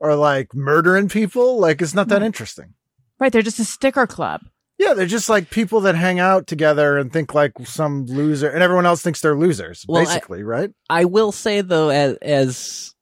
or 0.00 0.14
like 0.14 0.54
murdering 0.54 1.08
people, 1.08 1.58
like 1.58 1.80
it's 1.82 1.94
not 1.94 2.08
that 2.08 2.22
interesting. 2.22 2.74
Right. 3.18 3.32
They're 3.32 3.42
just 3.42 3.58
a 3.58 3.64
sticker 3.64 4.06
club. 4.06 4.42
Yeah, 4.78 4.94
they're 4.94 5.06
just 5.06 5.28
like 5.28 5.50
people 5.50 5.82
that 5.82 5.94
hang 5.94 6.18
out 6.18 6.46
together 6.46 6.98
and 6.98 7.12
think 7.12 7.34
like 7.34 7.52
some 7.64 8.06
loser, 8.06 8.48
and 8.48 8.62
everyone 8.62 8.86
else 8.86 9.00
thinks 9.02 9.20
they're 9.20 9.36
losers, 9.38 9.84
Well, 9.86 10.02
I- 10.02 10.04
basically, 10.06 10.42
right? 10.42 10.70
I 10.90 11.04
will 11.04 11.30
say 11.30 11.60
though, 11.60 11.90
as, 11.90 12.16
as 12.16 12.94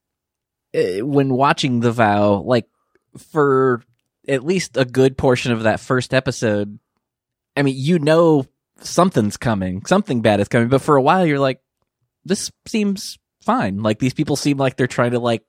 uh, 0.75 1.05
when 1.07 1.33
watching 1.33 1.81
The 1.81 1.93
Vow, 1.93 2.43
like 2.43 2.67
for 3.33 3.83
at 4.29 4.45
least 4.45 4.77
a 4.77 4.85
good 4.85 5.17
portion 5.17 5.53
of 5.53 5.63
that 5.63 5.81
first 5.81 6.13
episode, 6.13 6.79
I 7.57 7.63
mean, 7.63 7.75
you 7.77 7.99
know 7.99 8.47
something's 8.81 9.37
coming, 9.37 9.85
something 9.85 10.23
bad 10.23 10.41
is 10.41 10.49
coming, 10.49 10.69
but 10.69 10.83
for 10.83 10.97
a 10.97 11.03
while 11.03 11.27
you're 11.27 11.39
like, 11.39 11.61
this 12.25 12.51
seems 12.67 13.19
fine. 13.43 13.83
Like 13.83 13.99
these 13.99 14.15
people 14.15 14.37
seem 14.37 14.59
like 14.59 14.77
they're 14.77 14.87
trying 14.87 15.13
to 15.13 15.19
like 15.19 15.43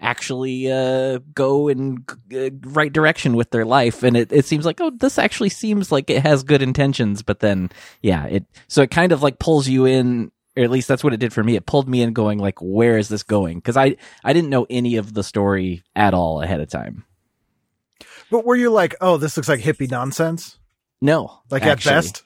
actually 0.00 0.70
uh 0.70 1.18
go 1.34 1.66
in 1.66 2.04
uh, 2.32 2.50
right 2.62 2.92
direction 2.92 3.34
with 3.34 3.50
their 3.50 3.64
life. 3.64 4.02
And 4.02 4.16
it, 4.16 4.32
it 4.32 4.44
seems 4.44 4.64
like 4.64 4.80
oh 4.80 4.90
this 4.90 5.18
actually 5.18 5.48
seems 5.48 5.90
like 5.90 6.10
it 6.10 6.22
has 6.22 6.42
good 6.42 6.62
intentions. 6.62 7.22
But 7.22 7.40
then 7.40 7.70
yeah 8.02 8.26
it 8.26 8.44
so 8.68 8.82
it 8.82 8.90
kind 8.90 9.12
of 9.12 9.22
like 9.22 9.38
pulls 9.38 9.68
you 9.68 9.86
in 9.86 10.30
or 10.56 10.64
at 10.64 10.70
least 10.70 10.88
that's 10.88 11.02
what 11.04 11.14
it 11.14 11.20
did 11.20 11.32
for 11.32 11.42
me. 11.42 11.56
It 11.56 11.66
pulled 11.66 11.88
me 11.88 12.02
in 12.02 12.12
going 12.12 12.38
like 12.38 12.60
where 12.60 12.98
is 12.98 13.08
this 13.08 13.22
going? 13.22 13.58
Because 13.58 13.76
i 13.76 13.96
i 14.22 14.32
didn't 14.32 14.50
know 14.50 14.66
any 14.70 14.96
of 14.96 15.14
the 15.14 15.24
story 15.24 15.82
at 15.96 16.14
all 16.14 16.42
ahead 16.42 16.60
of 16.60 16.68
time. 16.68 17.04
But 18.30 18.44
were 18.44 18.56
you 18.56 18.70
like, 18.70 18.94
oh, 19.00 19.16
this 19.16 19.36
looks 19.36 19.48
like 19.48 19.60
hippie 19.60 19.90
nonsense? 19.90 20.58
No 21.00 21.40
Like 21.50 21.62
actually. 21.64 21.92
at 21.92 21.96
best? 21.96 22.22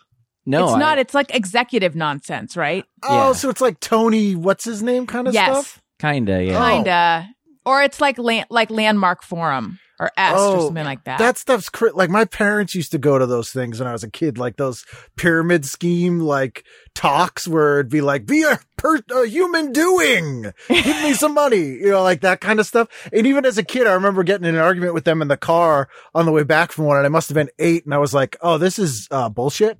no 0.46 0.64
it's 0.64 0.72
I- 0.74 0.78
not, 0.78 0.98
it's 0.98 1.14
like 1.14 1.34
executive 1.34 1.94
nonsense, 1.94 2.56
right? 2.56 2.84
Oh, 3.02 3.28
Yeah. 3.28 3.32
so 3.32 3.48
it's 3.50 3.60
like 3.60 3.80
Tony, 3.80 4.34
what's 4.34 4.64
his 4.64 4.82
name 4.82 5.06
kind 5.06 5.28
of 5.28 5.34
yes. 5.34 5.46
stuff? 5.50 5.82
kinda 6.00 6.42
yeah 6.44 6.58
Oh. 6.64 6.68
Kinda. 6.68 7.28
Or 7.64 7.80
it's 7.82 8.00
like 8.00 8.18
land, 8.18 8.46
like 8.50 8.70
landmark 8.70 9.22
forum 9.22 9.78
or 10.00 10.10
S 10.16 10.32
or 10.32 10.36
Oh, 10.38 10.66
something 10.66 10.84
like 10.84 11.04
that. 11.04 11.18
That 11.18 11.38
stuff's 11.38 11.68
cri- 11.68 11.90
like 11.92 12.10
my 12.10 12.24
parents 12.24 12.74
used 12.74 12.90
to 12.92 12.98
go 12.98 13.18
to 13.18 13.26
those 13.26 13.50
things 13.50 13.78
when 13.78 13.86
I 13.88 13.92
was 13.92 14.02
a 14.02 14.10
kid, 14.10 14.38
like 14.38 14.56
those 14.56 14.84
pyramid 15.16 15.64
scheme 15.64 16.18
like 16.18 16.64
talks 16.94 17.46
where 17.46 17.78
it'd 17.80 17.90
be 17.90 18.00
like, 18.00 18.26
be 18.26 18.42
a, 18.42 18.58
per- 18.76 19.00
a 19.14 19.26
human 19.26 19.72
doing, 19.72 20.52
give 20.68 21.02
me 21.02 21.14
some 21.14 21.34
money, 21.34 21.58
you 21.64 21.90
know, 21.90 22.02
like 22.02 22.22
that 22.22 22.40
kind 22.40 22.58
of 22.58 22.66
stuff. 22.66 22.88
And 23.12 23.26
even 23.26 23.44
as 23.46 23.58
a 23.58 23.62
kid, 23.62 23.86
I 23.86 23.92
remember 23.92 24.22
getting 24.24 24.46
in 24.46 24.54
an 24.56 24.60
argument 24.60 24.94
with 24.94 25.04
them 25.04 25.22
in 25.22 25.28
the 25.28 25.36
car 25.36 25.88
on 26.14 26.26
the 26.26 26.32
way 26.32 26.42
back 26.42 26.72
from 26.72 26.86
one, 26.86 26.96
and 26.96 27.06
I 27.06 27.10
must 27.10 27.28
have 27.28 27.36
been 27.36 27.50
eight, 27.58 27.84
and 27.84 27.94
I 27.94 27.98
was 27.98 28.12
like, 28.12 28.36
oh, 28.40 28.58
this 28.58 28.78
is 28.78 29.06
uh, 29.10 29.28
bullshit. 29.28 29.78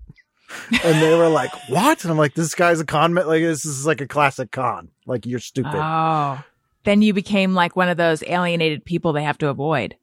and 0.84 1.02
they 1.02 1.14
were 1.16 1.28
like, 1.30 1.50
what? 1.70 2.02
And 2.04 2.10
I'm 2.10 2.18
like, 2.18 2.34
this 2.34 2.54
guy's 2.54 2.78
a 2.78 2.84
con. 2.84 3.14
Like, 3.14 3.42
this 3.42 3.64
is 3.64 3.86
like 3.86 4.02
a 4.02 4.06
classic 4.06 4.50
con. 4.50 4.88
Like, 5.06 5.24
you're 5.26 5.38
stupid. 5.40 5.72
Oh. 5.74 6.44
Then 6.84 7.02
you 7.02 7.12
became 7.12 7.54
like 7.54 7.76
one 7.76 7.88
of 7.88 7.96
those 7.96 8.22
alienated 8.24 8.84
people 8.84 9.12
they 9.12 9.22
have 9.22 9.38
to 9.38 9.48
avoid. 9.48 9.96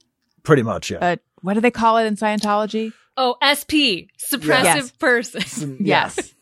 Pretty 0.44 0.64
much, 0.64 0.92
yeah. 0.92 0.98
Uh, 1.00 1.16
what 1.42 1.54
do 1.56 1.62
they 1.62 1.72
call 1.72 1.98
it 1.98 2.06
in 2.06 2.16
Scientology? 2.16 2.94
Oh, 3.18 3.36
SP, 3.44 4.08
suppressive 4.32 4.64
Yes. 4.64 4.92
person. 4.92 5.78
Yes. 5.86 6.34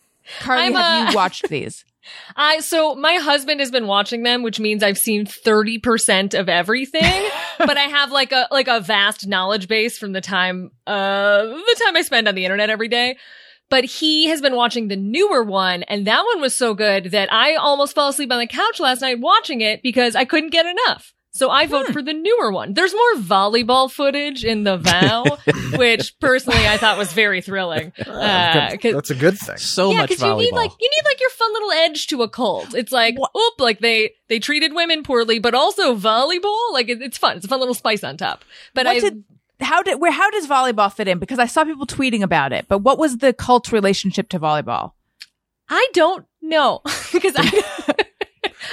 Carlye, 0.42 0.58
I'm 0.58 0.74
have 0.74 1.08
a- 1.08 1.10
you 1.12 1.16
watched 1.16 1.50
these? 1.50 1.84
I 2.38 2.60
so 2.62 2.96
my 2.96 3.16
husband 3.16 3.60
has 3.60 3.70
been 3.72 3.86
watching 3.88 4.24
them, 4.24 4.42
which 4.44 4.60
means 4.62 4.82
I've 4.82 4.98
seen 4.98 5.26
30% 5.26 6.40
of 6.40 6.48
everything, 6.48 7.04
but 7.58 7.78
I 7.78 7.82
have 7.84 8.12
like 8.12 8.32
a 8.32 8.48
like 8.50 8.68
a 8.70 8.80
vast 8.80 9.28
knowledge 9.28 9.68
base 9.68 9.98
from 9.98 10.14
the 10.14 10.22
time 10.22 10.72
uh 10.86 11.42
the 11.44 11.82
time 11.84 11.98
I 11.98 12.02
spend 12.04 12.28
on 12.30 12.36
the 12.36 12.46
internet 12.46 12.70
every 12.70 12.88
day. 12.88 13.18
But 13.70 13.84
he 13.86 14.28
has 14.28 14.42
been 14.42 14.56
watching 14.56 14.88
the 14.88 14.96
newer 14.96 15.44
one, 15.44 15.84
and 15.84 16.08
that 16.08 16.24
one 16.26 16.40
was 16.42 16.56
so 16.56 16.74
good 16.74 17.12
that 17.12 17.32
I 17.34 17.56
almost 17.56 17.94
fell 17.96 18.08
asleep 18.08 18.32
on 18.32 18.40
the 18.40 18.48
couch 18.48 18.80
last 18.80 19.02
night 19.02 19.20
watching 19.20 19.62
it 19.62 19.82
because 19.84 20.16
I 20.16 20.24
couldn't 20.26 20.52
get 20.52 20.66
enough. 20.66 21.14
So 21.32 21.52
I 21.52 21.66
Hmm. 21.66 21.72
vote 21.72 21.88
for 21.90 22.02
the 22.02 22.14
newer 22.14 22.52
one. 22.52 22.74
There's 22.74 22.94
more 22.94 23.22
volleyball 23.22 23.92
footage 23.92 24.44
in 24.44 24.64
The 24.64 24.78
Vow, 24.78 25.24
which 25.78 26.18
personally 26.20 26.66
I 26.66 26.78
thought 26.78 26.98
was 26.98 27.14
very 27.14 27.42
thrilling. 27.42 27.92
Uh, 28.08 28.76
'cause- 28.82 28.94
That's 28.94 29.10
a 29.12 29.16
good 29.16 29.38
thing. 29.38 29.58
So 29.58 29.92
yeah, 29.92 29.98
much 29.98 30.10
because 30.10 30.24
you 30.24 30.36
need 30.36 30.54
like 30.54 30.72
you 30.80 30.90
need 30.90 31.06
like 31.06 31.20
your 31.22 31.30
fun 31.30 31.54
little 31.54 31.72
edge 31.74 32.08
to 32.08 32.24
a 32.24 32.30
cult. 32.30 32.74
It's 32.74 32.92
like, 32.92 33.18
oop, 33.20 33.54
like 33.60 33.80
they 33.80 34.14
they 34.30 34.40
treated 34.40 34.74
women 34.74 35.04
poorly, 35.04 35.38
but 35.40 35.54
also 35.54 35.96
volleyball. 35.96 36.72
Like 36.74 36.90
it, 36.90 37.02
it's 37.02 37.18
fun. 37.20 37.36
It's 37.38 37.46
a 37.46 37.50
fun 37.50 37.60
little 37.60 37.76
spice 37.76 38.04
on 38.04 38.18
top. 38.18 38.44
But 38.74 38.86
What 38.88 38.96
I 38.96 39.00
did 39.00 39.24
how 39.60 39.82
did 39.84 40.00
where 40.00 40.12
how 40.12 40.30
does 40.30 40.48
volleyball 40.48 40.92
fit 40.94 41.08
in? 41.08 41.20
Because 41.20 41.40
I 41.40 41.46
saw 41.48 41.64
people 41.64 41.86
tweeting 41.88 42.22
about 42.22 42.54
it, 42.54 42.66
but 42.68 42.80
what 42.80 42.98
was 42.98 43.18
the 43.18 43.34
cult 43.34 43.72
relationship 43.72 44.30
to 44.30 44.40
volleyball? 44.40 44.92
I 45.70 45.88
don't 45.94 46.26
know 46.42 46.82
because 47.12 47.34
I 47.36 47.42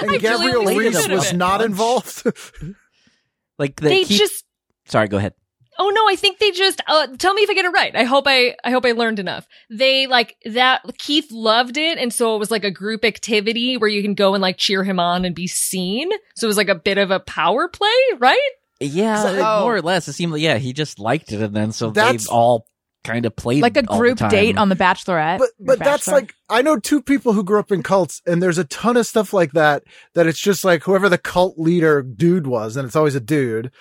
And 0.01 0.11
I 0.11 0.17
Gabrielle 0.17 0.63
really 0.63 0.77
Reece 0.89 1.07
was 1.07 1.31
it. 1.31 1.35
not 1.37 1.61
involved. 1.61 2.23
like 3.59 3.79
they, 3.79 3.89
they 3.89 4.03
keep- 4.05 4.17
just 4.17 4.43
Sorry, 4.87 5.07
go 5.07 5.17
ahead. 5.17 5.33
Oh 5.77 5.89
no, 5.89 6.07
I 6.07 6.15
think 6.15 6.37
they 6.39 6.51
just 6.51 6.81
uh 6.87 7.07
tell 7.17 7.33
me 7.33 7.41
if 7.41 7.49
I 7.49 7.53
get 7.53 7.65
it 7.65 7.69
right. 7.69 7.93
I 7.93 8.03
hope 8.05 8.25
I 8.27 8.55
I 8.63 8.71
hope 8.71 8.85
I 8.85 8.91
learned 8.93 9.19
enough. 9.19 9.45
They 9.69 10.07
like 10.07 10.37
that 10.45 10.81
Keith 10.99 11.27
loved 11.31 11.75
it 11.75 11.97
and 11.97 12.13
so 12.13 12.33
it 12.35 12.39
was 12.39 12.49
like 12.51 12.63
a 12.63 12.71
group 12.71 13.03
activity 13.03 13.75
where 13.75 13.89
you 13.89 14.01
can 14.01 14.13
go 14.13 14.35
and 14.35 14.41
like 14.41 14.55
cheer 14.57 14.85
him 14.85 14.99
on 15.01 15.25
and 15.25 15.35
be 15.35 15.47
seen. 15.47 16.09
So 16.35 16.45
it 16.45 16.47
was 16.47 16.55
like 16.57 16.69
a 16.69 16.75
bit 16.75 16.97
of 16.97 17.11
a 17.11 17.19
power 17.19 17.67
play, 17.67 17.89
right? 18.19 18.39
Yeah, 18.85 19.21
So- 19.23 19.43
uh, 19.43 19.61
more 19.61 19.75
or 19.75 19.81
less. 19.81 20.07
It 20.07 20.13
seemed 20.13 20.31
like 20.33 20.41
yeah, 20.41 20.57
he 20.57 20.73
just 20.73 20.99
liked 20.99 21.31
it, 21.31 21.41
and 21.41 21.55
then 21.55 21.71
so 21.71 21.89
they've 21.91 22.21
all 22.29 22.65
kind 23.03 23.27
of 23.27 23.35
played 23.35 23.61
Like 23.61 23.77
a 23.77 23.83
group 23.83 24.17
date 24.29 24.57
on 24.57 24.69
the 24.69 24.75
Bachelorette. 24.75 25.37
but 25.37 25.49
but 25.59 25.77
that's 25.77 26.07
Bachelor? 26.07 26.13
like 26.21 26.33
I 26.49 26.63
know 26.63 26.77
two 26.79 27.03
people 27.03 27.33
who 27.33 27.43
grew 27.43 27.59
up 27.59 27.71
in 27.71 27.83
cults, 27.83 28.21
and 28.25 28.41
there's 28.41 28.57
a 28.57 28.63
ton 28.63 28.97
of 28.97 29.05
stuff 29.05 29.31
like 29.33 29.51
that. 29.51 29.83
That 30.15 30.25
it's 30.27 30.41
just 30.41 30.65
like 30.65 30.83
whoever 30.83 31.07
the 31.09 31.17
cult 31.19 31.59
leader 31.59 32.01
dude 32.01 32.47
was, 32.47 32.75
and 32.77 32.85
it's 32.85 32.95
always 32.95 33.15
a 33.15 33.19
dude. 33.19 33.71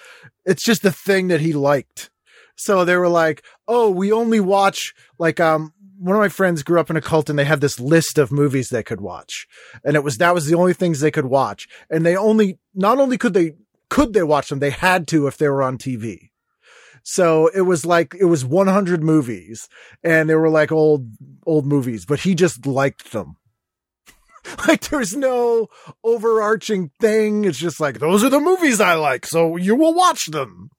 It's 0.45 0.63
just 0.65 0.83
the 0.83 0.93
thing 0.93 1.29
that 1.29 1.41
he 1.41 1.53
liked. 1.55 2.11
So 2.57 2.85
they 2.85 2.97
were 2.97 3.09
like, 3.09 3.43
"Oh, 3.67 3.91
we 3.91 4.13
only 4.13 4.41
watch 4.41 4.95
like 5.19 5.41
um." 5.41 5.73
One 5.97 6.17
of 6.17 6.21
my 6.21 6.29
friends 6.29 6.65
grew 6.65 6.81
up 6.81 6.91
in 6.91 6.97
a 6.97 7.01
cult, 7.01 7.31
and 7.31 7.39
they 7.39 7.45
had 7.45 7.61
this 7.63 7.79
list 7.81 8.19
of 8.19 8.33
movies 8.33 8.69
they 8.69 8.83
could 8.83 9.01
watch, 9.01 9.47
and 9.85 9.97
it 9.97 10.03
was 10.05 10.19
that 10.19 10.35
was 10.35 10.47
the 10.47 10.57
only 10.57 10.75
things 10.75 10.99
they 11.01 11.13
could 11.13 11.25
watch, 11.27 11.67
and 11.89 12.05
they 12.05 12.15
only 12.17 12.59
not 12.75 12.99
only 12.99 13.17
could 13.17 13.33
they 13.33 13.53
could 13.95 14.13
they 14.13 14.25
watch 14.25 14.49
them, 14.49 14.59
they 14.59 14.71
had 14.71 15.07
to 15.07 15.29
if 15.29 15.39
they 15.39 15.49
were 15.49 15.63
on 15.63 15.79
TV. 15.79 16.31
So 17.05 17.47
it 17.55 17.61
was 17.61 17.87
like 17.87 18.13
it 18.19 18.25
was 18.25 18.45
100 18.45 19.05
movies 19.05 19.69
and 20.03 20.29
they 20.29 20.35
were 20.35 20.49
like 20.49 20.73
old 20.73 21.07
old 21.47 21.65
movies, 21.65 22.05
but 22.05 22.19
he 22.19 22.35
just 22.35 22.67
liked 22.67 23.13
them. 23.13 23.37
like 24.67 24.89
there's 24.89 25.15
no 25.15 25.69
overarching 26.03 26.91
thing. 27.01 27.45
It's 27.45 27.59
just 27.59 27.79
like 27.79 28.01
those 28.01 28.25
are 28.25 28.31
the 28.31 28.41
movies 28.41 28.81
I 28.81 28.95
like, 28.95 29.27
so 29.27 29.57
you 29.57 29.77
will 29.77 29.95
watch 29.95 30.27
them. 30.27 30.71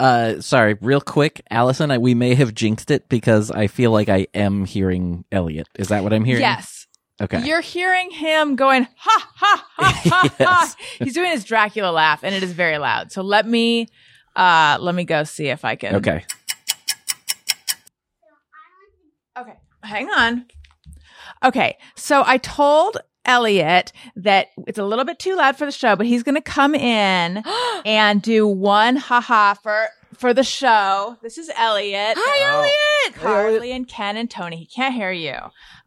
Uh, 0.00 0.40
sorry, 0.40 0.78
real 0.80 1.02
quick, 1.02 1.42
Alison. 1.50 1.90
I, 1.90 1.98
we 1.98 2.14
may 2.14 2.34
have 2.36 2.54
jinxed 2.54 2.90
it 2.90 3.06
because 3.10 3.50
I 3.50 3.66
feel 3.66 3.90
like 3.90 4.08
I 4.08 4.28
am 4.32 4.64
hearing 4.64 5.26
Elliot. 5.30 5.68
Is 5.78 5.88
that 5.88 6.02
what 6.02 6.14
I'm 6.14 6.24
hearing? 6.24 6.40
Yes. 6.40 6.75
Okay. 7.20 7.42
You're 7.46 7.62
hearing 7.62 8.10
him 8.10 8.56
going 8.56 8.86
ha 8.96 9.28
ha 9.34 9.66
ha 9.76 10.02
ha 10.04 10.30
Yes. 10.38 10.48
ha. 10.48 10.74
He's 10.98 11.14
doing 11.14 11.30
his 11.30 11.44
Dracula 11.44 11.90
laugh 11.90 12.22
and 12.22 12.34
it 12.34 12.42
is 12.42 12.52
very 12.52 12.76
loud. 12.78 13.10
So 13.12 13.22
let 13.22 13.46
me 13.46 13.88
uh 14.34 14.76
let 14.80 14.94
me 14.94 15.04
go 15.04 15.24
see 15.24 15.48
if 15.48 15.64
I 15.64 15.76
can 15.76 15.96
okay. 15.96 16.24
Okay. 19.38 19.54
Hang 19.82 20.08
on. 20.10 20.46
Okay. 21.44 21.76
So 21.94 22.22
I 22.26 22.38
told 22.38 22.98
Elliot 23.24 23.92
that 24.16 24.48
it's 24.66 24.78
a 24.78 24.84
little 24.84 25.04
bit 25.04 25.18
too 25.18 25.36
loud 25.36 25.56
for 25.56 25.66
the 25.66 25.72
show, 25.72 25.96
but 25.96 26.06
he's 26.06 26.22
going 26.22 26.36
to 26.36 26.40
come 26.40 26.74
in 26.74 27.42
and 27.84 28.22
do 28.22 28.46
one 28.46 28.96
haha 28.96 29.54
for 29.54 29.88
for 30.18 30.34
the 30.34 30.42
show. 30.44 31.16
This 31.22 31.38
is 31.38 31.50
Elliot. 31.56 32.16
Hi, 32.18 32.44
Elliot. 32.52 33.20
Carlye 33.20 33.74
and 33.74 33.86
Ken 33.88 34.16
and 34.16 34.30
Tony. 34.30 34.56
He 34.56 34.66
can't 34.66 34.94
hear 34.94 35.12
you. 35.12 35.36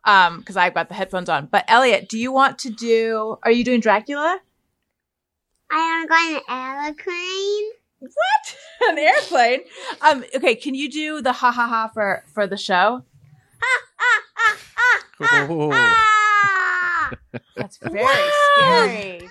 Um, 0.06 0.40
because 0.40 0.56
I've 0.58 0.74
got 0.74 0.88
the 0.88 0.96
headphones 0.96 1.30
on. 1.30 1.48
But 1.48 1.66
Elliot, 1.68 2.08
do 2.10 2.18
you 2.18 2.32
want 2.32 2.58
to 2.60 2.70
do 2.70 3.38
are 3.44 3.52
you 3.52 3.64
doing 3.64 3.80
Dracula? 3.82 4.40
I 5.72 5.78
am 5.78 6.08
going 6.08 6.36
to 6.36 6.52
aeroplane. 6.52 7.72
What? 8.00 8.58
An 8.90 8.98
airplane? 8.98 9.60
Um, 10.02 10.24
okay, 10.36 10.56
can 10.56 10.74
you 10.74 10.90
do 10.90 11.22
the 11.22 11.34
ha 11.34 11.52
ha 11.52 11.68
ha 11.68 11.90
for 11.94 12.24
for 12.34 12.48
the 12.48 12.58
show? 12.58 13.04
Ah! 15.22 17.12
That's 17.56 17.78
very 17.78 18.06
scary. 18.58 19.30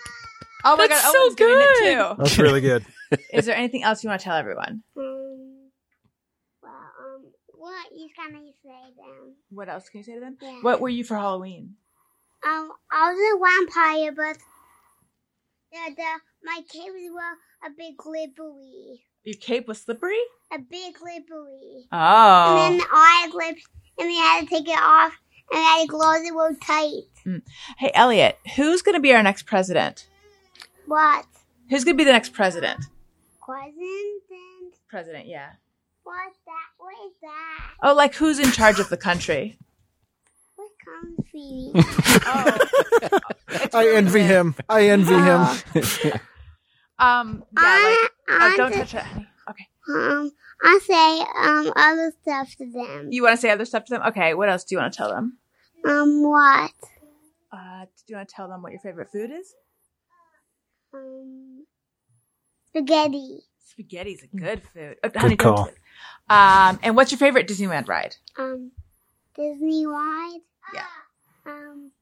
Oh 0.64 0.76
my 0.76 0.86
That's 0.86 1.02
god, 1.02 1.12
so 1.12 1.22
Owen's 1.22 1.34
doing 1.36 1.58
it 1.60 1.78
good. 1.80 1.94
too. 1.94 2.14
That's 2.22 2.38
really 2.38 2.60
good. 2.60 2.84
Is 3.32 3.46
there 3.46 3.56
anything 3.56 3.82
else 3.84 4.02
you 4.04 4.08
want 4.10 4.20
to 4.20 4.24
tell 4.24 4.36
everyone? 4.36 4.82
Um, 4.96 5.70
well, 6.62 6.72
um, 6.72 7.24
what 7.54 7.86
you 7.96 8.08
gonna 8.16 8.44
say 8.62 8.92
then? 8.96 9.34
What 9.50 9.68
else 9.68 9.88
can 9.88 9.98
you 9.98 10.04
say 10.04 10.14
to 10.14 10.20
them? 10.20 10.36
Yeah. 10.40 10.58
What 10.62 10.80
were 10.80 10.88
you 10.88 11.04
for 11.04 11.16
Halloween? 11.16 11.74
Um, 12.46 12.70
I 12.92 13.12
was 13.12 13.18
a 13.18 13.38
vampire, 13.66 14.12
but 14.12 14.38
the, 15.72 15.94
the 15.96 16.02
my 16.44 16.60
caves 16.72 16.94
were 17.12 17.66
a 17.68 17.70
bit 17.76 17.96
glibbery, 17.96 19.00
Your 19.24 19.36
cape 19.40 19.66
was 19.68 19.80
slippery? 19.82 20.20
a 20.52 20.58
bit 20.58 20.94
glibbery, 20.94 21.82
Oh. 21.92 22.56
and 22.70 22.80
then 22.80 22.86
I 22.92 23.22
had 23.26 23.34
lips, 23.34 23.64
and 23.98 24.06
we 24.06 24.16
had 24.16 24.40
to 24.42 24.46
take 24.46 24.68
it 24.68 24.78
off, 24.80 25.12
and 25.52 25.58
I 25.60 25.78
had 25.78 25.82
to 25.86 25.88
close 25.88 26.20
it 26.20 26.32
real 26.32 26.54
tight. 26.62 27.42
hey, 27.78 27.90
Elliot, 27.94 28.38
who's 28.56 28.82
going 28.82 28.94
to 28.94 29.00
be 29.00 29.12
our 29.12 29.22
next 29.22 29.44
president? 29.46 30.06
What? 30.86 31.26
Who's 31.68 31.84
going 31.84 31.96
to 31.96 32.00
be 32.00 32.04
the 32.04 32.12
next 32.12 32.32
president? 32.32 32.84
President? 33.48 34.74
President, 34.90 35.26
yeah. 35.26 35.52
What's 36.04 36.36
that? 36.44 36.66
What 36.78 36.94
is 37.06 37.12
that? 37.22 37.70
Oh, 37.82 37.94
like 37.94 38.14
who's 38.14 38.38
in 38.38 38.52
charge 38.52 38.78
of 38.78 38.88
the 38.90 38.96
country? 38.98 39.58
What 40.56 40.70
comfy? 40.84 41.72
Oh. 42.30 43.18
I 43.72 43.88
envy 43.94 44.20
him. 44.20 44.54
I 44.68 44.88
envy 44.88 45.14
him. 45.14 45.46
Um, 47.00 47.44
yeah, 47.56 47.62
like, 47.62 48.10
I, 48.28 48.50
oh, 48.52 48.54
don't 48.56 48.72
just- 48.74 48.90
touch 48.90 49.00
it. 49.02 49.06
honey. 49.06 49.28
Okay. 49.48 49.66
Um, 49.94 50.32
I 50.64 50.78
say 50.82 51.20
um 51.48 51.72
other 51.76 52.12
stuff 52.22 52.56
to 52.56 52.68
them. 52.72 53.08
You 53.12 53.22
want 53.22 53.36
to 53.36 53.40
say 53.40 53.50
other 53.50 53.64
stuff 53.64 53.84
to 53.84 53.94
them? 53.94 54.02
Okay, 54.08 54.34
what 54.34 54.48
else 54.48 54.64
do 54.64 54.74
you 54.74 54.80
want 54.80 54.92
to 54.92 54.96
tell 54.96 55.08
them? 55.10 55.38
Um, 55.86 56.24
what? 56.28 56.72
Uh, 57.52 57.84
do 57.84 58.02
you 58.08 58.16
want 58.16 58.28
to 58.28 58.34
tell 58.34 58.48
them 58.48 58.62
what 58.62 58.72
your 58.72 58.80
favorite 58.80 59.10
food 59.12 59.30
is? 59.30 59.54
Um, 60.92 61.66
spaghetti. 62.70 63.40
Spaghetti's 63.64 64.24
a 64.24 64.36
good 64.36 64.62
food. 64.74 64.96
Uh, 65.02 65.10
honey, 65.16 65.36
call. 65.36 65.56
don't 65.56 65.64
do 65.66 65.70
it. 65.70 65.78
Um, 66.30 66.78
and 66.82 66.96
what's 66.96 67.10
your 67.10 67.18
favorite 67.18 67.48
Disneyland 67.48 67.88
ride? 67.88 68.16
Um, 68.36 68.72
Disney 69.34 69.86
wide. 69.86 70.40
Yeah. 70.74 70.84
Um, 71.46 71.92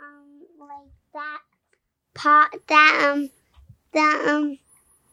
um, 0.00 0.40
like 0.58 0.90
that 1.12 1.38
pot 2.12 2.50
that 2.66 3.08
um 3.08 3.30
that 3.92 4.24
um 4.26 4.58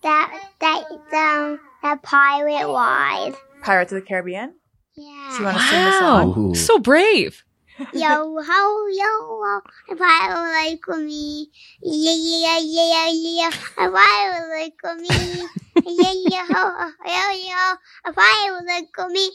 that 0.02 0.50
that 0.60 0.84
that 1.12 1.38
um 1.44 1.60
that 1.84 2.02
pirate 2.02 2.66
ride. 2.68 3.34
Pirates 3.62 3.92
of 3.92 4.00
the 4.00 4.06
Caribbean. 4.08 4.56
Yeah. 4.96 5.30
So 5.32 5.40
you 5.40 5.46
want 5.46 5.58
to 5.58 5.64
sing 5.64 5.86
the 5.86 6.00
song? 6.00 6.34
Ooh. 6.38 6.56
So 6.56 6.80
brave. 6.80 7.44
yo 7.94 8.42
ho 8.42 8.88
yo 8.90 9.12
ho 9.22 9.62
a 9.92 9.96
pirate 9.96 10.52
like 10.54 10.88
me 11.06 11.50
yeah 11.82 12.12
yeah 12.12 12.58
yeah 12.58 13.10
yeah 13.10 13.10
yeah 13.12 13.52
a 13.78 13.92
pirate 13.92 14.74
like 14.84 15.00
me 15.00 15.42
yeah 15.86 16.14
yeah 16.26 16.46
ho 16.50 16.64
yo 17.06 17.26
yo 17.48 17.64
a 18.06 18.14
pirate 18.14 18.66
like 18.66 19.12
me 19.12 19.30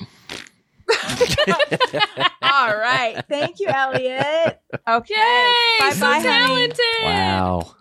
All 2.42 2.76
right. 2.76 3.24
Thank 3.28 3.60
you, 3.60 3.68
Elliot. 3.68 4.60
Okay. 4.86 5.14
Yay! 5.14 5.78
Bye 5.80 5.94
so 5.94 6.00
bye, 6.00 6.20
honey. 6.20 6.22
talented. 6.22 7.04
Wow. 7.04 7.74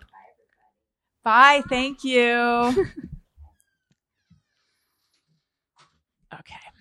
Bye. 1.24 1.62
Thank 1.68 2.04
you. 2.04 2.86
Okay. 6.32 6.71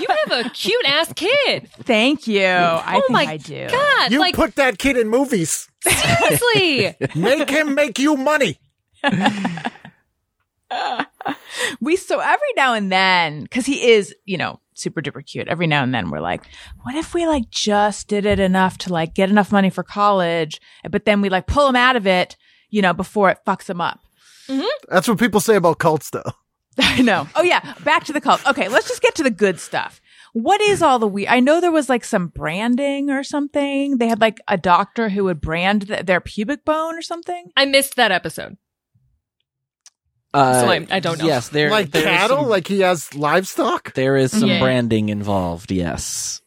You 0.00 0.06
have 0.26 0.46
a 0.46 0.50
cute 0.50 0.86
ass 0.86 1.12
kid. 1.14 1.68
Thank 1.82 2.26
you. 2.26 2.44
I 2.44 2.96
oh 2.96 3.00
think 3.00 3.10
my 3.10 3.24
I 3.24 3.36
do. 3.36 3.68
god! 3.68 4.12
You 4.12 4.18
like 4.18 4.34
put 4.34 4.56
that 4.56 4.78
kid 4.78 4.96
in 4.96 5.08
movies. 5.08 5.68
seriously. 5.82 6.96
Make 7.14 7.48
him 7.48 7.74
make 7.74 7.98
you 7.98 8.16
money. 8.16 8.58
we 11.80 11.96
so 11.96 12.20
every 12.20 12.52
now 12.56 12.74
and 12.74 12.92
then 12.92 13.42
because 13.42 13.66
he 13.66 13.90
is 13.90 14.14
you 14.24 14.36
know 14.36 14.60
super 14.74 15.00
duper 15.02 15.24
cute 15.24 15.48
every 15.48 15.66
now 15.66 15.82
and 15.82 15.92
then 15.94 16.10
we're 16.10 16.20
like 16.20 16.44
what 16.82 16.94
if 16.94 17.12
we 17.14 17.26
like 17.26 17.50
just 17.50 18.06
did 18.08 18.24
it 18.26 18.38
enough 18.38 18.78
to 18.78 18.92
like 18.92 19.14
get 19.14 19.30
enough 19.30 19.50
money 19.50 19.70
for 19.70 19.82
college 19.82 20.60
but 20.90 21.06
then 21.06 21.20
we 21.22 21.28
like 21.28 21.46
pull 21.46 21.66
him 21.68 21.74
out 21.76 21.96
of 21.96 22.06
it 22.06 22.36
you 22.68 22.80
know 22.82 22.92
before 22.92 23.30
it 23.30 23.38
fucks 23.46 23.68
him 23.70 23.80
up 23.80 24.00
mm-hmm. 24.48 24.62
That's 24.90 25.08
what 25.08 25.18
people 25.18 25.40
say 25.40 25.54
about 25.56 25.78
cults, 25.78 26.10
though. 26.10 26.32
i 26.98 27.00
know 27.02 27.28
oh 27.36 27.42
yeah 27.42 27.74
back 27.84 28.04
to 28.04 28.12
the 28.12 28.20
cult 28.20 28.44
okay 28.46 28.68
let's 28.68 28.88
just 28.88 29.02
get 29.02 29.14
to 29.14 29.22
the 29.22 29.30
good 29.30 29.58
stuff 29.60 30.00
What 30.32 30.60
is 30.60 30.80
all 30.80 31.00
the 31.00 31.08
we? 31.08 31.26
I 31.26 31.40
know 31.40 31.60
there 31.60 31.72
was 31.72 31.88
like 31.88 32.04
some 32.04 32.28
branding 32.28 33.10
or 33.10 33.24
something. 33.24 33.98
They 33.98 34.06
had 34.06 34.20
like 34.20 34.38
a 34.46 34.56
doctor 34.56 35.08
who 35.08 35.24
would 35.24 35.40
brand 35.40 35.88
th- 35.88 36.06
their 36.06 36.20
pubic 36.20 36.64
bone 36.64 36.94
or 36.96 37.02
something. 37.02 37.50
I 37.56 37.64
missed 37.66 37.96
that 37.96 38.12
episode. 38.12 38.56
Uh, 40.32 40.60
So 40.60 40.66
I- 40.70 40.86
I 40.88 41.00
don't 41.00 41.18
know. 41.18 41.26
Yes, 41.26 41.48
there 41.48 41.70
like 41.70 41.90
there 41.90 42.02
is 42.02 42.08
cattle, 42.08 42.42
some- 42.42 42.48
like 42.48 42.68
he 42.68 42.80
has 42.80 43.12
livestock. 43.14 43.92
there 43.94 44.16
is 44.16 44.30
some 44.30 44.48
Yeah. 44.48 44.60
branding 44.60 45.08
involved. 45.08 45.72
Yes, 45.72 46.40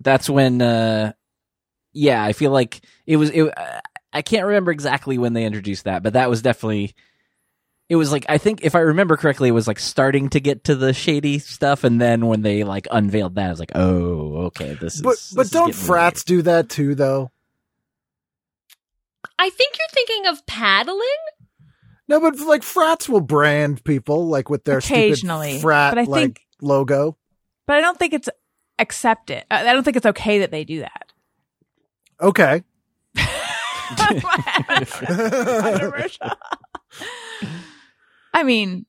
that's 0.00 0.30
when. 0.30 0.62
uh 0.62 1.12
Yeah, 1.92 2.24
I 2.24 2.32
feel 2.32 2.52
like 2.52 2.80
it 3.06 3.16
was. 3.16 3.28
It, 3.30 3.42
uh, 3.42 3.80
I 4.12 4.22
can't 4.22 4.46
remember 4.46 4.72
exactly 4.72 5.18
when 5.18 5.34
they 5.34 5.44
introduced 5.44 5.84
that, 5.84 6.02
but 6.02 6.14
that 6.14 6.30
was 6.30 6.40
definitely. 6.40 6.94
It 7.90 7.96
was 7.96 8.12
like 8.12 8.24
I 8.28 8.38
think 8.38 8.60
if 8.62 8.76
I 8.76 8.78
remember 8.78 9.16
correctly, 9.16 9.48
it 9.48 9.52
was 9.52 9.66
like 9.66 9.80
starting 9.80 10.28
to 10.28 10.38
get 10.38 10.62
to 10.64 10.76
the 10.76 10.92
shady 10.92 11.40
stuff, 11.40 11.82
and 11.82 12.00
then 12.00 12.28
when 12.28 12.42
they 12.42 12.62
like 12.62 12.86
unveiled 12.88 13.34
that, 13.34 13.48
I 13.48 13.50
was 13.50 13.58
like, 13.58 13.72
"Oh, 13.74 14.44
okay, 14.46 14.74
this 14.74 14.94
is." 14.94 15.02
But 15.02 15.16
this 15.16 15.32
but 15.34 15.50
don't 15.50 15.70
getting 15.70 15.82
frats 15.82 16.22
do 16.22 16.40
that 16.42 16.68
too, 16.68 16.94
though? 16.94 17.32
I 19.40 19.50
think 19.50 19.76
you're 19.76 19.88
thinking 19.90 20.28
of 20.28 20.46
paddling. 20.46 21.08
No, 22.06 22.20
but 22.20 22.38
like 22.38 22.62
frats 22.62 23.08
will 23.08 23.20
brand 23.20 23.82
people 23.82 24.28
like 24.28 24.48
with 24.48 24.62
their 24.62 24.78
Occasionally, 24.78 25.54
stupid 25.54 25.62
frat 25.62 25.94
but 25.96 25.98
I 25.98 26.04
like 26.04 26.22
think- 26.22 26.40
logo. 26.62 27.16
But 27.66 27.78
I 27.78 27.80
don't 27.80 27.98
think 27.98 28.12
it's 28.12 28.28
accepted. 28.78 29.42
Uh, 29.50 29.64
I 29.66 29.72
don't 29.72 29.82
think 29.82 29.96
it's 29.96 30.06
okay 30.06 30.38
that 30.38 30.52
they 30.52 30.62
do 30.62 30.78
that. 30.78 31.12
Okay. 32.20 32.62
Controversial. 38.32 38.40
I 38.40 38.42
mean, 38.44 38.86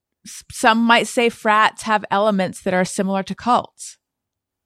some 0.52 0.80
might 0.80 1.08
say 1.08 1.30
frats 1.30 1.84
have 1.84 2.06
elements 2.12 2.62
that 2.62 2.74
are 2.74 2.86
similar 2.86 3.24
to 3.24 3.36
cults, 3.36 3.98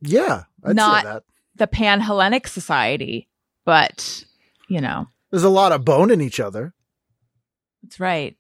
Yeah, 0.02 0.44
I'd 0.64 0.76
Not- 0.76 1.04
say 1.04 1.10
that. 1.10 1.24
the 1.56 1.68
Pan 1.68 2.02
Hellenic 2.02 2.48
Society, 2.48 3.30
but 3.66 4.26
you 4.68 4.82
know, 4.82 5.08
There's 5.32 5.44
a 5.44 5.50
lot 5.50 5.72
of 5.72 5.86
bone 5.86 6.12
in 6.12 6.22
each 6.22 6.40
other. 6.40 6.74
that's 7.84 8.00
right. 8.00 8.36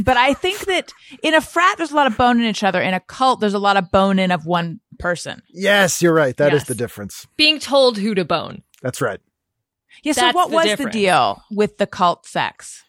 But 0.00 0.16
I 0.16 0.34
think 0.34 0.60
that 0.66 0.92
in 1.22 1.34
a 1.34 1.40
frat, 1.40 1.76
there's 1.76 1.90
a 1.90 1.96
lot 1.96 2.06
of 2.06 2.16
bone 2.16 2.38
in 2.40 2.46
each 2.46 2.62
other. 2.62 2.80
In 2.80 2.94
a 2.94 3.00
cult, 3.00 3.40
there's 3.40 3.54
a 3.54 3.58
lot 3.58 3.76
of 3.76 3.90
bone 3.90 4.18
in 4.20 4.30
of 4.30 4.46
one 4.46 4.80
person. 5.00 5.42
Yes, 5.48 6.00
you're 6.00 6.14
right. 6.14 6.36
That 6.36 6.52
is 6.54 6.60
Yes. 6.62 6.68
the 6.68 6.74
difference. 6.76 7.26
Being 7.36 7.58
told 7.58 7.98
who 7.98 8.14
to 8.14 8.24
bone. 8.24 8.62
That's 8.82 9.00
right. 9.00 9.20
Yeah. 10.04 10.12
So 10.12 10.30
what 10.32 10.50
the 10.50 10.54
was 10.56 10.64
difference. 10.66 10.92
the 10.94 11.00
deal 11.00 11.42
with 11.50 11.78
the 11.78 11.86
cult 11.88 12.24
sex? 12.26 12.84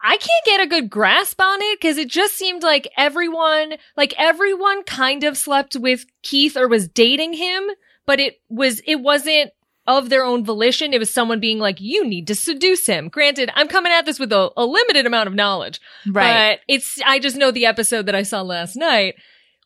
I 0.00 0.16
can't 0.16 0.44
get 0.44 0.60
a 0.60 0.66
good 0.66 0.88
grasp 0.90 1.40
on 1.40 1.58
it 1.60 1.80
because 1.80 1.98
it 1.98 2.08
just 2.08 2.34
seemed 2.34 2.62
like 2.62 2.88
everyone, 2.96 3.74
like 3.96 4.14
everyone 4.16 4.84
kind 4.84 5.24
of 5.24 5.36
slept 5.36 5.74
with 5.76 6.04
Keith 6.22 6.56
or 6.56 6.68
was 6.68 6.88
dating 6.88 7.32
him, 7.34 7.64
but 8.06 8.20
it 8.20 8.40
was, 8.48 8.80
it 8.86 8.96
wasn't 9.00 9.50
of 9.86 10.08
their 10.10 10.24
own 10.24 10.44
volition. 10.44 10.92
It 10.92 10.98
was 11.00 11.10
someone 11.10 11.40
being 11.40 11.58
like, 11.58 11.80
you 11.80 12.06
need 12.06 12.26
to 12.28 12.34
seduce 12.34 12.86
him. 12.86 13.08
Granted, 13.08 13.50
I'm 13.54 13.68
coming 13.68 13.90
at 13.90 14.04
this 14.06 14.18
with 14.20 14.32
a, 14.32 14.50
a 14.56 14.66
limited 14.66 15.06
amount 15.06 15.28
of 15.28 15.34
knowledge, 15.34 15.80
Right. 16.06 16.58
but 16.68 16.72
it's, 16.72 17.00
I 17.04 17.18
just 17.18 17.36
know 17.36 17.50
the 17.50 17.66
episode 17.66 18.06
that 18.06 18.14
I 18.14 18.22
saw 18.22 18.42
last 18.42 18.76
night 18.76 19.14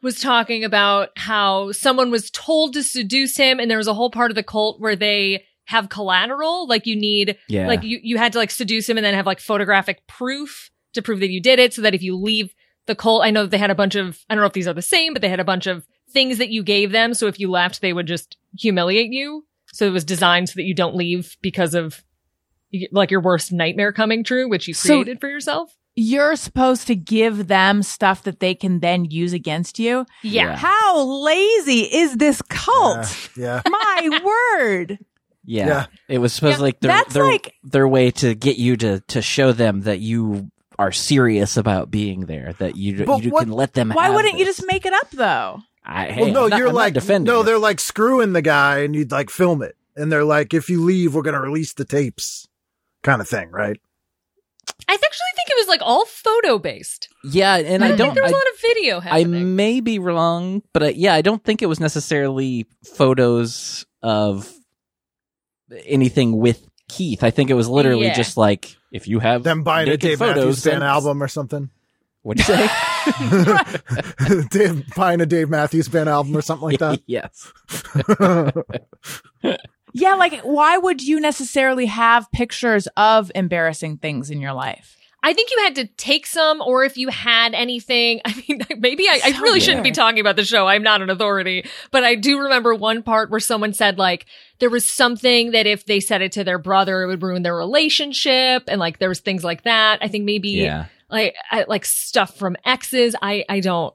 was 0.01 0.20
talking 0.20 0.64
about 0.64 1.11
how 1.16 1.72
someone 1.72 2.11
was 2.11 2.30
told 2.30 2.72
to 2.74 2.83
seduce 2.83 3.37
him 3.37 3.61
and 3.61 3.70
there 3.70 3.78
was 3.78 3.87
a 3.89 3.95
whole 3.95 4.11
part 4.11 4.30
of 4.30 4.35
the 4.35 4.43
cult 4.43 4.80
where 4.80 4.97
they 4.97 5.45
have 5.73 5.89
collateral. 5.89 6.66
Like 6.68 6.87
you 6.87 6.95
need, 6.97 7.37
Yeah. 7.49 7.66
like 7.66 7.83
you, 7.83 7.99
you 8.03 8.16
had 8.16 8.33
to 8.33 8.39
like 8.39 8.51
seduce 8.53 8.89
him 8.89 8.97
and 8.97 9.05
then 9.05 9.14
have 9.14 9.27
like 9.27 9.41
photographic 9.41 10.07
proof 10.07 10.70
to 10.93 11.03
prove 11.03 11.20
that 11.20 11.31
you 11.31 11.41
did 11.43 11.59
it 11.59 11.75
so 11.75 11.83
that 11.83 11.95
if 11.95 12.03
you 12.03 12.16
leave 12.16 12.55
the 12.87 12.95
cult, 12.95 13.25
I 13.25 13.31
know 13.31 13.43
that 13.43 13.51
they 13.51 13.59
had 13.59 13.70
a 13.70 13.75
bunch 13.75 13.95
of, 13.97 14.18
I 14.31 14.35
don't 14.35 14.43
know 14.43 14.47
if 14.47 14.53
these 14.53 14.68
are 14.68 14.75
the 14.75 14.83
same, 14.83 15.12
but 15.12 15.23
they 15.23 15.29
had 15.29 15.41
a 15.41 15.45
bunch 15.45 15.66
of 15.66 15.85
things 16.11 16.39
that 16.39 16.51
you 16.51 16.62
gave 16.62 16.93
them. 16.93 17.14
So 17.14 17.27
if 17.27 17.41
you 17.41 17.51
left, 17.51 17.81
they 17.81 17.93
would 17.93 18.07
just 18.07 18.37
humiliate 18.59 19.11
you. 19.12 19.45
So 19.73 19.87
it 19.87 19.91
was 19.93 20.05
designed 20.05 20.49
so 20.51 20.55
that 20.57 20.64
you 20.64 20.75
don't 20.75 20.95
leave 20.97 21.37
because 21.43 21.75
of 21.75 22.03
like 22.91 23.11
your 23.11 23.20
worst 23.20 23.53
nightmare 23.53 23.93
coming 23.93 24.25
true, 24.25 24.49
which 24.49 24.68
you 24.68 24.75
So- 24.75 24.95
created 24.95 25.20
for 25.20 25.29
yourself. 25.29 25.75
You're 25.95 26.37
supposed 26.37 26.87
to 26.87 26.97
give 26.97 27.49
them 27.49 27.83
stuff 27.83 28.23
that 28.23 28.41
they 28.41 28.55
can 28.55 28.81
then 28.81 29.05
use 29.05 29.35
against 29.35 29.79
you. 29.79 30.07
Yeah. 30.23 30.57
How 30.57 31.03
lazy 31.05 31.81
is 31.83 32.16
this 32.16 32.41
cult? 32.49 33.29
Yeah. 33.37 33.61
My 33.68 34.20
word. 34.59 34.99
Yeah. 35.45 35.66
Yeah. 35.66 35.86
It 36.09 36.18
was 36.18 36.32
supposed 36.32 36.59
Yeah. 36.59 36.62
like 36.62 36.80
their 36.80 36.90
That's 36.93 37.14
their, 37.14 37.24
like- 37.24 37.55
their 37.64 37.88
way 37.88 38.11
to 38.12 38.34
get 38.34 38.57
you 38.59 38.76
to 38.78 39.01
to 39.01 39.22
show 39.22 39.53
them 39.53 39.82
that 39.82 40.01
you 40.01 40.51
are 40.78 40.93
serious 40.93 41.57
about 41.57 41.90
being 41.90 42.26
there, 42.26 42.55
that 42.59 42.76
you 42.76 43.05
But 43.05 43.22
you 43.24 43.30
what- 43.30 43.45
can 43.45 43.53
let 43.53 43.74
them 43.74 43.90
Why 43.90 44.07
have 44.07 44.14
wouldn't 44.14 44.38
you 44.38 44.45
just 44.45 44.64
make 44.66 44.86
it 44.86 44.93
up 44.93 45.11
though? 45.11 45.59
I, 45.84 46.07
hey, 46.07 46.22
well, 46.22 46.32
no, 46.32 46.47
not- 46.49 46.59
you're 46.59 46.68
I'm 46.68 46.74
like 46.74 46.95
defending 46.95 47.32
no, 47.32 47.40
it. 47.40 47.45
they're 47.45 47.59
like 47.59 47.80
screwing 47.80 48.32
the 48.34 48.43
guy, 48.43 48.78
and 48.80 48.95
you'd 48.95 49.11
like 49.11 49.30
film 49.30 49.62
it, 49.62 49.74
and 49.97 50.12
they're 50.12 50.24
like, 50.24 50.55
if 50.55 50.70
you 50.70 50.82
leave, 50.82 51.14
we're 51.14 51.22
gonna 51.22 51.40
release 51.40 51.72
the 51.72 51.84
tapes, 51.84 52.47
kind 53.03 53.20
of 53.20 53.28
thing, 53.28 53.51
right? 53.51 53.80
I 54.88 54.95
actually 54.95 55.32
think 55.36 55.49
it 55.51 55.57
was 55.57 55.66
like 55.66 55.80
all 55.82 56.05
photo 56.07 56.59
based. 56.59 57.09
Yeah, 57.24 57.57
and 57.57 57.82
I, 57.82 57.88
I, 57.88 57.88
don't 57.90 57.99
don't 57.99 58.07
think 58.07 58.14
there 58.14 58.22
was 58.22 58.32
I, 58.32 58.36
a 58.36 58.38
lot 58.38 58.47
of 58.55 58.61
video 58.61 59.01
I 59.05 59.24
may 59.24 59.80
be 59.80 59.99
wrong, 59.99 60.62
but 60.72 60.82
I, 60.84 60.88
yeah, 60.90 61.14
I 61.14 61.20
don't 61.22 61.43
think 61.43 61.62
it 61.62 61.66
was 61.66 61.80
necessarily 61.80 62.66
photos 62.97 63.84
of 64.03 64.49
anything 65.85 66.39
with 66.39 66.66
Keith. 66.89 67.23
I 67.25 67.31
think 67.31 67.51
it 67.51 67.55
was 67.55 67.68
literally 67.68 68.07
Yeah. 68.07 68.14
just 68.14 68.37
like 68.37 68.77
if 68.91 69.09
you 69.09 69.18
have 69.20 69.43
Them 69.43 69.62
buying 69.62 69.89
a 69.89 69.97
Dave 69.97 70.18
photos, 70.18 70.37
Matthews 70.37 70.64
Band 70.64 70.85
album 70.85 71.23
or 71.23 71.29
something. 71.29 71.70
What'd 72.23 72.47
you 72.47 72.55
say? 72.55 72.68
Dave, 74.51 74.85
buying 74.95 75.20
a 75.20 75.27
Dave 75.27 75.49
Matthews 75.51 75.89
Band 75.89 76.09
album 76.09 76.37
or 76.37 76.43
something 76.43 76.68
like 76.68 76.79
that. 76.79 77.01
yes. 77.07 77.53
Yeah, 79.95 80.14
like 80.14 80.41
why 80.41 80.79
would 80.79 81.03
you 81.03 81.20
necessarily 81.20 81.85
have 81.85 82.31
pictures 82.33 82.89
of 82.97 83.31
embarrassing 83.35 83.99
things 83.99 84.31
in 84.31 84.41
your 84.41 84.55
life? 84.55 84.97
I 85.25 85.33
think 85.35 85.51
you 85.53 85.59
had 85.62 85.77
to 85.77 85.87
take 85.87 86.27
some, 86.27 86.61
or 86.61 86.85
if 86.85 86.97
you 86.97 87.09
had 87.09 87.55
anything. 87.55 88.20
I 88.25 88.35
mean, 88.49 88.61
maybe 88.79 89.09
I, 89.09 89.20
I 89.25 89.41
really 89.41 89.61
shouldn't 89.61 89.85
be 89.85 89.93
talking 89.93 90.18
about 90.20 90.37
the 90.37 90.45
show. 90.45 90.66
I'm 90.66 90.83
not 90.83 91.01
an 91.01 91.11
authority, 91.11 91.64
but 91.93 92.03
I 92.05 92.16
do 92.16 92.41
remember 92.41 92.75
one 92.75 93.03
part 93.03 93.31
where 93.31 93.39
someone 93.41 93.73
said 93.73 93.99
like 93.99 94.27
there 94.59 94.70
was 94.70 94.85
something 94.85 95.53
that 95.53 95.66
if 95.66 95.87
they 95.87 96.01
said 96.01 96.23
it 96.23 96.33
to 96.33 96.45
their 96.45 96.59
brother, 96.59 97.03
it 97.03 97.07
would 97.07 97.23
ruin 97.23 97.43
their 97.43 97.57
relationship, 97.57 98.64
and 98.68 98.81
like 98.81 98.99
there 98.99 99.09
was 99.09 99.20
things 99.20 99.45
like 99.45 99.62
that. 99.62 99.99
I 100.03 100.09
think 100.09 100.25
maybe 100.25 100.51
Yeah. 100.51 100.87
like 101.09 101.35
I, 101.51 101.64
like 101.68 101.85
stuff 101.85 102.37
from 102.37 102.57
exes. 102.64 103.14
I 103.23 103.45
I 103.49 103.61
don't 103.61 103.95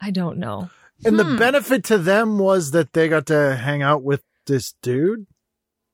I 0.00 0.10
don't 0.10 0.38
know. 0.38 0.70
And 1.04 1.18
the 1.18 1.24
Hmm. 1.24 1.36
benefit 1.38 1.84
to 1.84 1.98
them 1.98 2.38
was 2.38 2.72
that 2.72 2.92
they 2.92 3.08
got 3.08 3.26
to 3.26 3.56
hang 3.56 3.82
out 3.82 4.02
with 4.02 4.22
this 4.46 4.74
dude. 4.82 5.26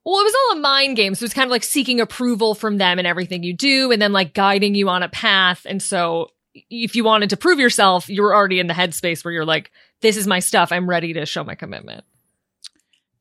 Well, 0.05 0.19
it 0.19 0.23
was 0.23 0.35
all 0.51 0.57
a 0.57 0.61
mind 0.61 0.95
game. 0.95 1.15
So 1.15 1.23
it 1.23 1.25
was 1.25 1.33
kind 1.33 1.45
of 1.47 1.51
like 1.51 1.63
seeking 1.63 1.99
approval 1.99 2.53
from 2.55 2.77
them 2.77 2.99
and 2.99 3.07
everything 3.07 3.41
you 3.43 3.53
do, 3.55 3.91
and 3.91 4.01
then 4.01 4.13
like 4.13 4.33
guiding 4.33 4.75
you 4.75 4.87
on 4.89 5.01
a 5.03 5.09
path. 5.09 5.65
And 5.67 5.81
so 5.81 6.29
if 6.69 6.95
you 6.95 7.03
wanted 7.03 7.31
to 7.31 7.37
prove 7.37 7.59
yourself, 7.59 8.07
you 8.07 8.21
were 8.21 8.35
already 8.35 8.59
in 8.59 8.67
the 8.67 8.73
headspace 8.73 9.25
where 9.25 9.33
you're 9.33 9.45
like, 9.45 9.71
this 10.01 10.15
is 10.15 10.27
my 10.27 10.39
stuff. 10.39 10.71
I'm 10.71 10.87
ready 10.87 11.13
to 11.13 11.25
show 11.25 11.43
my 11.43 11.55
commitment. 11.55 12.03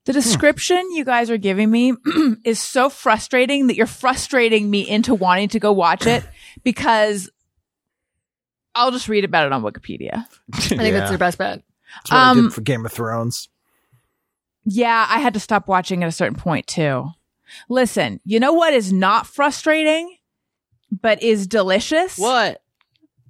The 0.04 0.12
description 0.12 0.90
you 0.92 1.04
guys 1.06 1.30
are 1.30 1.38
giving 1.38 1.70
me 1.70 1.94
is 2.44 2.60
so 2.60 2.90
frustrating 2.90 3.68
that 3.68 3.76
you're 3.76 3.86
frustrating 3.86 4.68
me 4.70 4.86
into 4.86 5.14
wanting 5.14 5.48
to 5.48 5.58
go 5.58 5.72
watch 5.72 6.06
it 6.06 6.22
because 6.62 7.30
I'll 8.74 8.90
just 8.90 9.08
read 9.08 9.24
about 9.24 9.46
it 9.46 9.52
on 9.52 9.62
Wikipedia. 9.62 10.26
I 10.52 10.58
think 10.60 10.82
Yeah. 10.82 10.90
that's 10.90 11.08
their 11.10 11.18
best 11.18 11.38
bet. 11.38 11.62
That's 11.94 12.10
what 12.10 12.18
I 12.18 12.30
Um, 12.32 12.42
did 12.42 12.52
for 12.52 12.60
Game 12.60 12.84
of 12.84 12.92
Thrones. 12.92 13.48
Yeah, 14.64 15.06
I 15.08 15.18
had 15.18 15.34
to 15.34 15.40
stop 15.40 15.68
watching 15.68 16.02
at 16.02 16.08
a 16.08 16.12
certain 16.12 16.38
point 16.38 16.66
too. 16.66 17.10
Listen, 17.68 18.20
you 18.24 18.40
know 18.40 18.52
what 18.52 18.74
is 18.74 18.92
not 18.92 19.26
frustrating, 19.26 20.16
but 20.90 21.22
is 21.22 21.46
delicious? 21.46 22.18
What? 22.18 22.62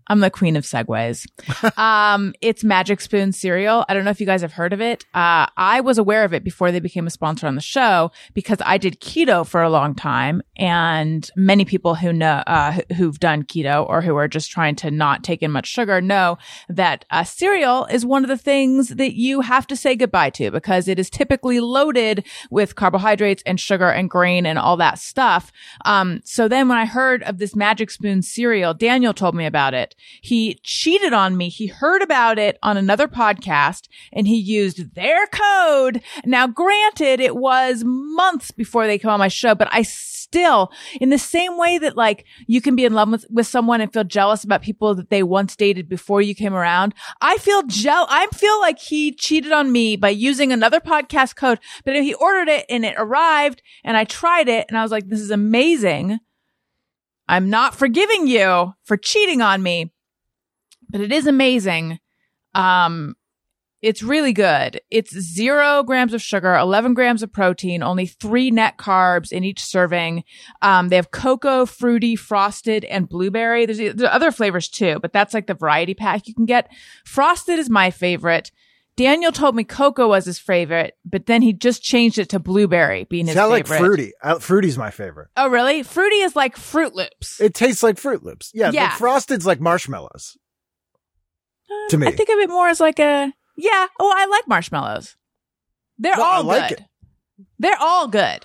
I'm 0.08 0.20
the 0.20 0.30
queen 0.30 0.56
of 0.56 0.64
segues. 0.64 1.26
um, 1.78 2.34
it's 2.40 2.62
Magic 2.64 3.00
Spoon 3.00 3.32
cereal. 3.32 3.84
I 3.88 3.94
don't 3.94 4.04
know 4.04 4.10
if 4.10 4.20
you 4.20 4.26
guys 4.26 4.42
have 4.42 4.52
heard 4.52 4.72
of 4.72 4.80
it. 4.80 5.04
Uh, 5.14 5.46
I 5.56 5.80
was 5.80 5.98
aware 5.98 6.24
of 6.24 6.34
it 6.34 6.44
before 6.44 6.70
they 6.72 6.80
became 6.80 7.06
a 7.06 7.10
sponsor 7.10 7.46
on 7.46 7.54
the 7.54 7.60
show 7.60 8.10
because 8.34 8.58
I 8.64 8.78
did 8.78 9.00
keto 9.00 9.46
for 9.46 9.62
a 9.62 9.70
long 9.70 9.94
time, 9.94 10.42
and 10.56 11.28
many 11.36 11.64
people 11.64 11.94
who 11.94 12.12
know 12.12 12.42
uh, 12.46 12.72
who- 12.72 12.94
who've 12.94 13.20
done 13.20 13.42
keto 13.44 13.88
or 13.88 14.00
who 14.00 14.16
are 14.16 14.28
just 14.28 14.50
trying 14.50 14.74
to 14.76 14.90
not 14.90 15.22
take 15.24 15.42
in 15.42 15.50
much 15.50 15.66
sugar 15.66 16.00
know 16.00 16.38
that 16.68 17.04
uh, 17.10 17.22
cereal 17.24 17.84
is 17.86 18.06
one 18.06 18.24
of 18.24 18.28
the 18.28 18.38
things 18.38 18.88
that 18.88 19.14
you 19.14 19.40
have 19.42 19.66
to 19.66 19.76
say 19.76 19.94
goodbye 19.94 20.30
to 20.30 20.50
because 20.50 20.88
it 20.88 20.98
is 20.98 21.10
typically 21.10 21.60
loaded 21.60 22.24
with 22.50 22.74
carbohydrates 22.76 23.42
and 23.44 23.60
sugar 23.60 23.90
and 23.90 24.08
grain 24.08 24.46
and 24.46 24.58
all 24.58 24.76
that 24.76 24.98
stuff. 24.98 25.52
Um, 25.84 26.20
so 26.24 26.48
then 26.48 26.68
when 26.68 26.78
I 26.78 26.86
heard 26.86 27.22
of 27.24 27.38
this 27.38 27.54
Magic 27.54 27.90
Spoon 27.90 28.22
cereal, 28.22 28.72
Daniel 28.74 29.12
told 29.14 29.34
me 29.34 29.44
about 29.46 29.74
it. 29.74 29.93
He 30.20 30.60
cheated 30.62 31.12
on 31.12 31.36
me. 31.36 31.48
He 31.48 31.66
heard 31.66 32.02
about 32.02 32.38
it 32.38 32.58
on 32.62 32.76
another 32.76 33.08
podcast 33.08 33.88
and 34.12 34.26
he 34.26 34.36
used 34.36 34.94
their 34.94 35.26
code. 35.26 36.02
Now, 36.24 36.46
granted, 36.46 37.20
it 37.20 37.36
was 37.36 37.82
months 37.84 38.50
before 38.50 38.86
they 38.86 38.98
came 38.98 39.10
on 39.10 39.18
my 39.18 39.28
show, 39.28 39.54
but 39.54 39.68
I 39.70 39.82
still, 39.82 40.72
in 41.00 41.10
the 41.10 41.18
same 41.18 41.58
way 41.58 41.78
that 41.78 41.96
like 41.96 42.24
you 42.46 42.60
can 42.60 42.74
be 42.74 42.84
in 42.84 42.94
love 42.94 43.10
with, 43.10 43.26
with 43.30 43.46
someone 43.46 43.80
and 43.80 43.92
feel 43.92 44.04
jealous 44.04 44.44
about 44.44 44.62
people 44.62 44.94
that 44.94 45.10
they 45.10 45.22
once 45.22 45.56
dated 45.56 45.88
before 45.88 46.22
you 46.22 46.34
came 46.34 46.54
around, 46.54 46.94
I 47.20 47.38
feel 47.38 47.62
gel. 47.64 48.06
I 48.08 48.26
feel 48.28 48.60
like 48.60 48.78
he 48.78 49.12
cheated 49.12 49.52
on 49.52 49.70
me 49.70 49.96
by 49.96 50.10
using 50.10 50.52
another 50.52 50.80
podcast 50.80 51.36
code, 51.36 51.60
but 51.84 51.94
he 51.94 52.14
ordered 52.14 52.48
it 52.48 52.66
and 52.68 52.84
it 52.84 52.94
arrived 52.98 53.62
and 53.84 53.96
I 53.96 54.04
tried 54.04 54.48
it 54.48 54.66
and 54.68 54.78
I 54.78 54.82
was 54.82 54.90
like, 54.90 55.08
this 55.08 55.20
is 55.20 55.30
amazing. 55.30 56.18
I'm 57.28 57.50
not 57.50 57.74
forgiving 57.74 58.26
you 58.26 58.74
for 58.84 58.96
cheating 58.96 59.40
on 59.40 59.62
me, 59.62 59.92
but 60.88 61.00
it 61.00 61.12
is 61.12 61.26
amazing. 61.26 61.98
Um, 62.54 63.16
it's 63.84 64.02
really 64.02 64.32
good. 64.32 64.80
It's 64.90 65.14
zero 65.18 65.82
grams 65.82 66.14
of 66.14 66.22
sugar, 66.22 66.54
11 66.54 66.94
grams 66.94 67.22
of 67.22 67.30
protein, 67.30 67.82
only 67.82 68.06
three 68.06 68.50
net 68.50 68.78
carbs 68.78 69.30
in 69.30 69.44
each 69.44 69.62
serving. 69.62 70.24
Um, 70.62 70.88
they 70.88 70.96
have 70.96 71.10
cocoa, 71.10 71.66
fruity, 71.66 72.16
frosted, 72.16 72.86
and 72.86 73.06
blueberry. 73.06 73.66
There's, 73.66 73.76
there's 73.76 74.02
other 74.02 74.32
flavors 74.32 74.70
too, 74.70 75.00
but 75.02 75.12
that's 75.12 75.34
like 75.34 75.46
the 75.46 75.54
variety 75.54 75.92
pack 75.92 76.26
you 76.26 76.34
can 76.34 76.46
get. 76.46 76.72
Frosted 77.04 77.58
is 77.58 77.68
my 77.68 77.90
favorite. 77.90 78.50
Daniel 78.96 79.32
told 79.32 79.56
me 79.56 79.64
cocoa 79.64 80.06
was 80.08 80.24
his 80.24 80.38
favorite, 80.38 80.96
but 81.04 81.26
then 81.26 81.42
he 81.42 81.52
just 81.52 81.82
changed 81.82 82.18
it 82.18 82.28
to 82.28 82.38
blueberry 82.38 83.04
being 83.04 83.26
his 83.26 83.34
See, 83.34 83.40
I 83.40 83.44
like 83.46 83.66
fruity. 83.66 84.12
I, 84.22 84.38
fruity's 84.38 84.78
my 84.78 84.90
favorite. 84.90 85.28
Oh, 85.36 85.48
really? 85.48 85.82
Fruity 85.82 86.16
is 86.16 86.36
like 86.36 86.56
Fruit 86.56 86.94
Loops. 86.94 87.40
It 87.40 87.54
tastes 87.54 87.82
like 87.82 87.98
Fruit 87.98 88.22
Loops. 88.22 88.52
Yeah, 88.54 88.70
Yeah. 88.72 88.84
Like 88.84 88.92
frosted's 88.92 89.46
like 89.46 89.60
marshmallows. 89.60 90.36
Uh, 91.68 91.88
to 91.90 91.98
me. 91.98 92.06
I 92.06 92.12
think 92.12 92.28
of 92.28 92.38
it 92.38 92.48
more 92.50 92.68
as 92.68 92.78
like 92.78 92.98
a 93.00 93.32
yeah. 93.56 93.86
Oh, 93.98 94.12
I 94.14 94.26
like 94.26 94.46
marshmallows. 94.46 95.16
They're 95.98 96.16
No, 96.16 96.22
I 96.22 96.26
all 96.36 96.44
like 96.44 96.68
good. 96.70 96.78
it. 96.80 96.84
They're 97.58 97.80
all 97.80 98.06
good. 98.08 98.44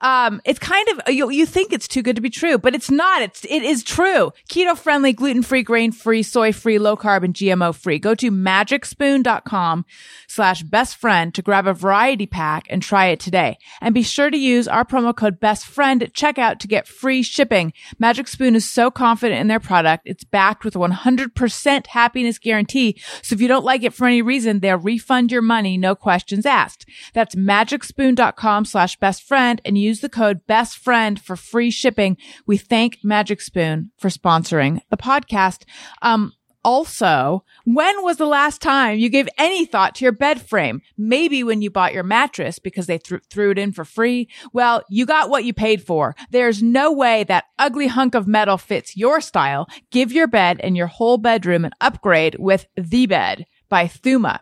Um, 0.00 0.40
it's 0.44 0.58
kind 0.58 0.88
of 0.88 1.00
you. 1.12 1.30
You 1.30 1.46
think 1.46 1.72
it's 1.72 1.88
too 1.88 2.02
good 2.02 2.16
to 2.16 2.22
be 2.22 2.30
true, 2.30 2.58
but 2.58 2.74
it's 2.74 2.90
not. 2.90 3.22
It's 3.22 3.44
it 3.44 3.62
is 3.62 3.82
true. 3.82 4.32
Keto 4.48 4.76
friendly, 4.76 5.12
gluten 5.12 5.42
free, 5.42 5.62
grain 5.62 5.92
free, 5.92 6.22
soy 6.22 6.52
free, 6.52 6.78
low 6.78 6.96
carb, 6.96 7.24
and 7.24 7.34
GMO 7.34 7.74
free. 7.74 7.98
Go 7.98 8.14
to 8.14 8.30
magicspoon.com 8.30 9.84
slash 10.28 10.62
best 10.62 10.96
friend 10.96 11.34
to 11.34 11.42
grab 11.42 11.66
a 11.66 11.72
variety 11.72 12.26
pack 12.26 12.66
and 12.68 12.82
try 12.82 13.06
it 13.06 13.20
today. 13.20 13.58
And 13.80 13.94
be 13.94 14.02
sure 14.02 14.30
to 14.30 14.36
use 14.36 14.68
our 14.68 14.84
promo 14.84 15.14
code 15.14 15.40
best 15.40 15.66
friend 15.66 16.02
at 16.02 16.12
checkout 16.12 16.58
to 16.60 16.68
get 16.68 16.86
free 16.86 17.22
shipping. 17.22 17.72
Magic 17.98 18.28
Spoon 18.28 18.54
is 18.54 18.68
so 18.68 18.90
confident 18.90 19.40
in 19.40 19.48
their 19.48 19.60
product. 19.60 20.02
It's 20.06 20.24
backed 20.24 20.64
with 20.64 20.76
a 20.76 20.78
100% 20.78 21.86
happiness 21.86 22.38
guarantee. 22.38 23.00
So 23.22 23.34
if 23.34 23.40
you 23.40 23.48
don't 23.48 23.64
like 23.64 23.82
it 23.82 23.94
for 23.94 24.06
any 24.06 24.22
reason, 24.22 24.60
they'll 24.60 24.76
refund 24.76 25.32
your 25.32 25.42
money. 25.42 25.78
No 25.78 25.94
questions 25.94 26.44
asked. 26.44 26.86
That's 27.14 27.34
magicspoon.com 27.34 28.64
slash 28.66 28.96
best 28.96 29.22
friend 29.22 29.60
and 29.64 29.78
use 29.78 29.85
the 29.94 30.08
code 30.08 30.46
best 30.46 30.76
friend 30.78 31.20
for 31.20 31.36
free 31.36 31.70
shipping. 31.70 32.16
We 32.46 32.56
thank 32.56 32.98
Magic 33.02 33.40
Spoon 33.40 33.90
for 33.98 34.08
sponsoring 34.08 34.80
the 34.90 34.96
podcast. 34.96 35.64
Um, 36.02 36.32
also, 36.66 37.44
when 37.64 38.02
was 38.02 38.16
the 38.16 38.26
last 38.26 38.60
time 38.60 38.98
you 38.98 39.08
gave 39.08 39.28
any 39.38 39.64
thought 39.64 39.94
to 39.94 40.04
your 40.04 40.10
bed 40.10 40.42
frame? 40.42 40.82
Maybe 40.98 41.44
when 41.44 41.62
you 41.62 41.70
bought 41.70 41.94
your 41.94 42.02
mattress 42.02 42.58
because 42.58 42.88
they 42.88 42.98
threw 42.98 43.20
threw 43.30 43.52
it 43.52 43.58
in 43.58 43.70
for 43.70 43.84
free. 43.84 44.28
Well, 44.52 44.82
you 44.90 45.06
got 45.06 45.30
what 45.30 45.44
you 45.44 45.54
paid 45.54 45.80
for. 45.80 46.16
There's 46.32 46.64
no 46.64 46.90
way 46.90 47.22
that 47.24 47.44
ugly 47.56 47.86
hunk 47.86 48.16
of 48.16 48.26
metal 48.26 48.58
fits 48.58 48.96
your 48.96 49.20
style. 49.20 49.68
Give 49.92 50.10
your 50.10 50.26
bed 50.26 50.60
and 50.60 50.76
your 50.76 50.88
whole 50.88 51.18
bedroom 51.18 51.64
an 51.64 51.70
upgrade 51.80 52.34
with 52.40 52.66
The 52.76 53.06
Bed 53.06 53.46
by 53.68 53.84
Thuma. 53.84 54.40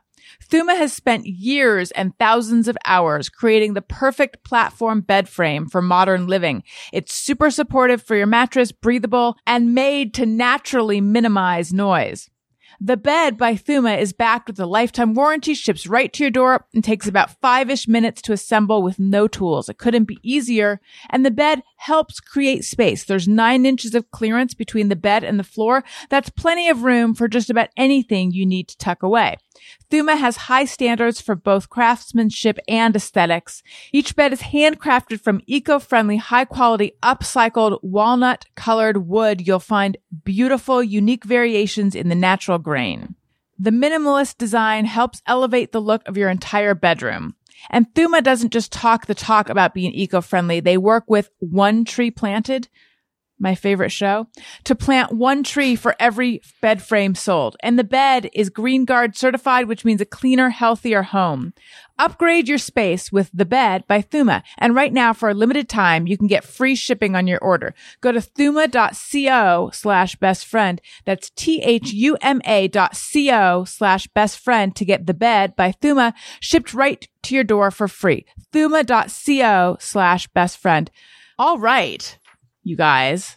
Thuma 0.51 0.77
has 0.77 0.93
spent 0.93 1.27
years 1.27 1.91
and 1.93 2.17
thousands 2.19 2.69
of 2.69 2.77
hours 2.85 3.29
creating 3.29 3.75
the 3.75 3.83
perfect 3.83 4.45
platform 4.45 5.01
bed 5.01 5.29
frame 5.29 5.67
for 5.67 5.83
modern 5.83 6.27
living. 6.27 6.63
It's 6.93 7.15
super 7.15 7.51
supportive 7.51 8.03
for 8.03 8.17
your 8.17 8.27
mattress, 8.27 8.73
breathable, 8.73 9.37
and 9.47 9.75
made 9.75 10.15
to 10.15 10.27
naturally 10.27 11.01
minimize 11.01 11.73
noise. 11.73 12.31
The 12.81 12.97
bed 12.97 13.39
by 13.39 13.55
Thuma 13.55 13.99
is 13.99 14.13
backed 14.13 14.49
with 14.49 14.59
a 14.59 14.67
lifetime 14.67 15.15
warranty, 15.15 15.55
ships 15.55 15.87
right 15.87 16.13
to 16.13 16.25
your 16.25 16.31
door, 16.31 16.67
and 16.75 16.83
takes 16.83 17.07
about 17.07 17.41
five-ish 17.41 17.87
minutes 17.87 18.21
to 18.23 18.33
assemble 18.33 18.83
with 18.83 18.99
no 18.99 19.29
tools. 19.29 19.69
It 19.69 19.79
couldn't 19.79 20.05
be 20.05 20.19
easier. 20.23 20.81
And 21.11 21.25
the 21.25 21.31
bed 21.31 21.63
helps 21.85 22.19
create 22.19 22.65
space. 22.65 23.05
There's 23.05 23.29
nine 23.29 23.67
inches 23.67 23.95
of 23.95 24.11
clearance 24.11 24.55
between 24.55 24.89
the 24.89 24.97
bed 24.97 25.23
and 25.23 25.39
the 25.39 25.45
floor. 25.45 25.85
That's 26.09 26.31
plenty 26.31 26.71
of 26.71 26.83
room 26.83 27.15
for 27.15 27.29
just 27.29 27.51
about 27.51 27.69
anything 27.77 28.33
you 28.33 28.47
need 28.47 28.69
to 28.69 28.79
tuck 28.79 29.03
away. 29.03 29.37
Thuma 29.91 30.17
has 30.17 30.37
high 30.49 30.65
standards 30.65 31.21
for 31.21 31.35
both 31.35 31.69
craftsmanship 31.69 32.59
and 32.67 32.97
aesthetics. 32.97 33.63
Each 33.93 34.17
bed 34.17 34.33
is 34.33 34.41
handcrafted 34.41 35.21
from 35.21 35.43
eco-friendly, 35.47 36.17
high-quality, 36.17 36.93
upcycled 37.03 37.79
walnut-colored 37.83 39.07
wood. 39.07 39.47
You'll 39.47 39.59
find 39.59 39.99
beautiful, 40.25 40.83
unique 40.83 41.25
variations 41.25 41.95
in 41.95 42.09
the 42.09 42.15
natural 42.15 42.59
grain. 42.59 43.15
The 43.59 43.71
minimalist 43.71 44.39
design 44.39 44.87
helps 44.87 45.23
elevate 45.27 45.73
the 45.73 45.83
look 45.83 46.03
of 46.09 46.17
your 46.17 46.31
entire 46.31 46.75
bedroom. 46.75 47.37
And 47.71 47.93
Thuma 47.95 48.23
doesn't 48.23 48.53
just 48.53 48.73
talk 48.73 49.07
the 49.07 49.15
talk 49.15 49.49
about 49.49 49.75
being 49.75 49.93
eco-friendly. 49.93 50.61
They 50.61 50.77
work 50.77 51.05
with 51.09 51.31
One 51.39 51.85
Tree 51.85 52.11
Planted, 52.11 52.69
my 53.39 53.55
favorite 53.55 53.91
show, 53.91 54.27
to 54.65 54.75
plant 54.75 55.13
one 55.13 55.43
tree 55.43 55.77
for 55.77 55.97
every 55.99 56.41
bed 56.61 56.83
frame 56.83 57.15
sold. 57.15 57.57
And 57.61 57.79
the 57.79 57.85
bed 57.85 58.31
is 58.33 58.51
GREENGUARD 58.51 59.17
certified, 59.17 59.67
which 59.67 59.85
means 59.85 60.01
a 60.01 60.07
cleaner, 60.07 60.51
healthier 60.51 61.03
home. 61.03 61.53
Upgrade 61.99 62.49
your 62.49 62.59
space 62.59 63.13
with 63.13 63.31
The 63.33 63.45
Bed 63.45 63.87
by 63.87 64.03
Thuma. 64.03 64.43
And 64.59 64.75
right 64.75 64.93
now, 64.93 65.13
for 65.13 65.29
a 65.29 65.35
limited 65.35 65.69
time, 65.69 66.09
you 66.09 66.19
can 66.19 66.27
get 66.27 66.45
free 66.45 66.75
shipping 66.75 67.15
on 67.15 67.29
your 67.29 67.39
order. 67.39 67.73
Go 68.01 68.11
to 68.11 68.21
thuma.co 68.21 69.71
slash 69.73 70.17
best 70.17 70.47
friend. 70.47 70.81
That's 71.05 71.31
T-H-U-M-A 71.31 72.69
dot 72.69 72.97
C-O 72.97 73.65
slash 73.65 74.09
best 74.09 74.39
friend 74.41 74.75
to 74.75 74.85
get 74.85 75.07
The 75.07 75.15
Bed 75.15 75.55
by 75.55 75.71
Thuma 75.71 76.15
shipped 76.41 76.75
right 76.75 77.07
to 77.23 77.35
your 77.35 77.45
door 77.45 77.71
for 77.71 77.87
free. 77.87 78.27
Thuma.co 78.53 79.77
slash 79.79 80.27
best 80.29 80.59
friend. 80.59 80.91
All 81.39 81.59
right, 81.59 82.19
you 82.65 82.77
guys, 82.77 83.37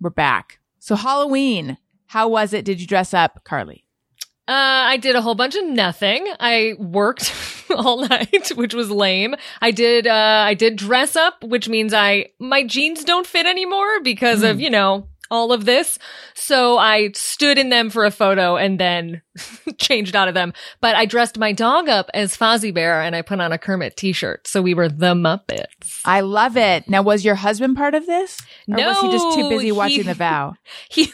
we're 0.00 0.10
back. 0.10 0.58
So 0.80 0.96
Halloween, 0.96 1.78
how 2.06 2.28
was 2.28 2.52
it? 2.52 2.64
Did 2.64 2.80
you 2.80 2.86
dress 2.86 3.14
up, 3.14 3.42
Carlye? 3.44 3.84
Uh, 4.46 4.52
I 4.92 4.98
did 4.98 5.16
a 5.16 5.22
whole 5.22 5.36
bunch 5.36 5.54
of 5.54 5.64
nothing. 5.64 6.26
I 6.38 6.74
worked 6.78 7.32
all 7.70 8.06
night, 8.06 8.48
which 8.56 8.74
was 8.74 8.90
lame. 8.90 9.36
I 9.62 9.70
did, 9.70 10.06
uh, 10.06 10.42
I 10.44 10.54
did 10.54 10.76
dress 10.76 11.16
up, 11.16 11.42
which 11.42 11.68
means 11.68 11.94
I, 11.94 12.26
my 12.38 12.64
jeans 12.64 13.04
don't 13.04 13.26
fit 13.26 13.46
anymore 13.46 14.00
because 14.02 14.42
of, 14.42 14.60
you 14.60 14.70
know, 14.70 15.08
all 15.30 15.52
of 15.52 15.64
this. 15.64 15.98
So 16.34 16.78
I 16.78 17.10
stood 17.14 17.58
in 17.58 17.68
them 17.70 17.90
for 17.90 18.04
a 18.04 18.10
photo 18.10 18.56
and 18.56 18.78
then 18.78 19.22
changed 19.78 20.14
out 20.14 20.28
of 20.28 20.34
them. 20.34 20.52
But 20.80 20.94
I 20.96 21.06
dressed 21.06 21.38
my 21.38 21.52
dog 21.52 21.88
up 21.88 22.10
as 22.14 22.36
Fozzie 22.36 22.72
Bear 22.74 23.00
and 23.02 23.16
I 23.16 23.22
put 23.22 23.40
on 23.40 23.50
a 23.52 23.58
Kermit 23.58 23.96
t-shirt. 23.96 24.46
So 24.46 24.60
we 24.62 24.74
were 24.74 24.88
the 24.88 25.14
Muppets. 25.14 26.00
I 26.04 26.20
love 26.20 26.56
it. 26.56 26.88
Now, 26.88 27.02
was 27.02 27.24
your 27.24 27.34
husband 27.36 27.76
part 27.76 27.94
of 27.94 28.06
this? 28.06 28.38
No. 28.66 28.84
Or 28.84 28.86
was 28.88 29.00
he 29.00 29.10
just 29.10 29.34
too 29.36 29.42
No, 29.44 29.48
busy 29.50 29.66
he- 29.66 29.72
watching 29.72 30.04
The 30.04 30.14
Vow? 30.14 30.54
He, 30.90 31.12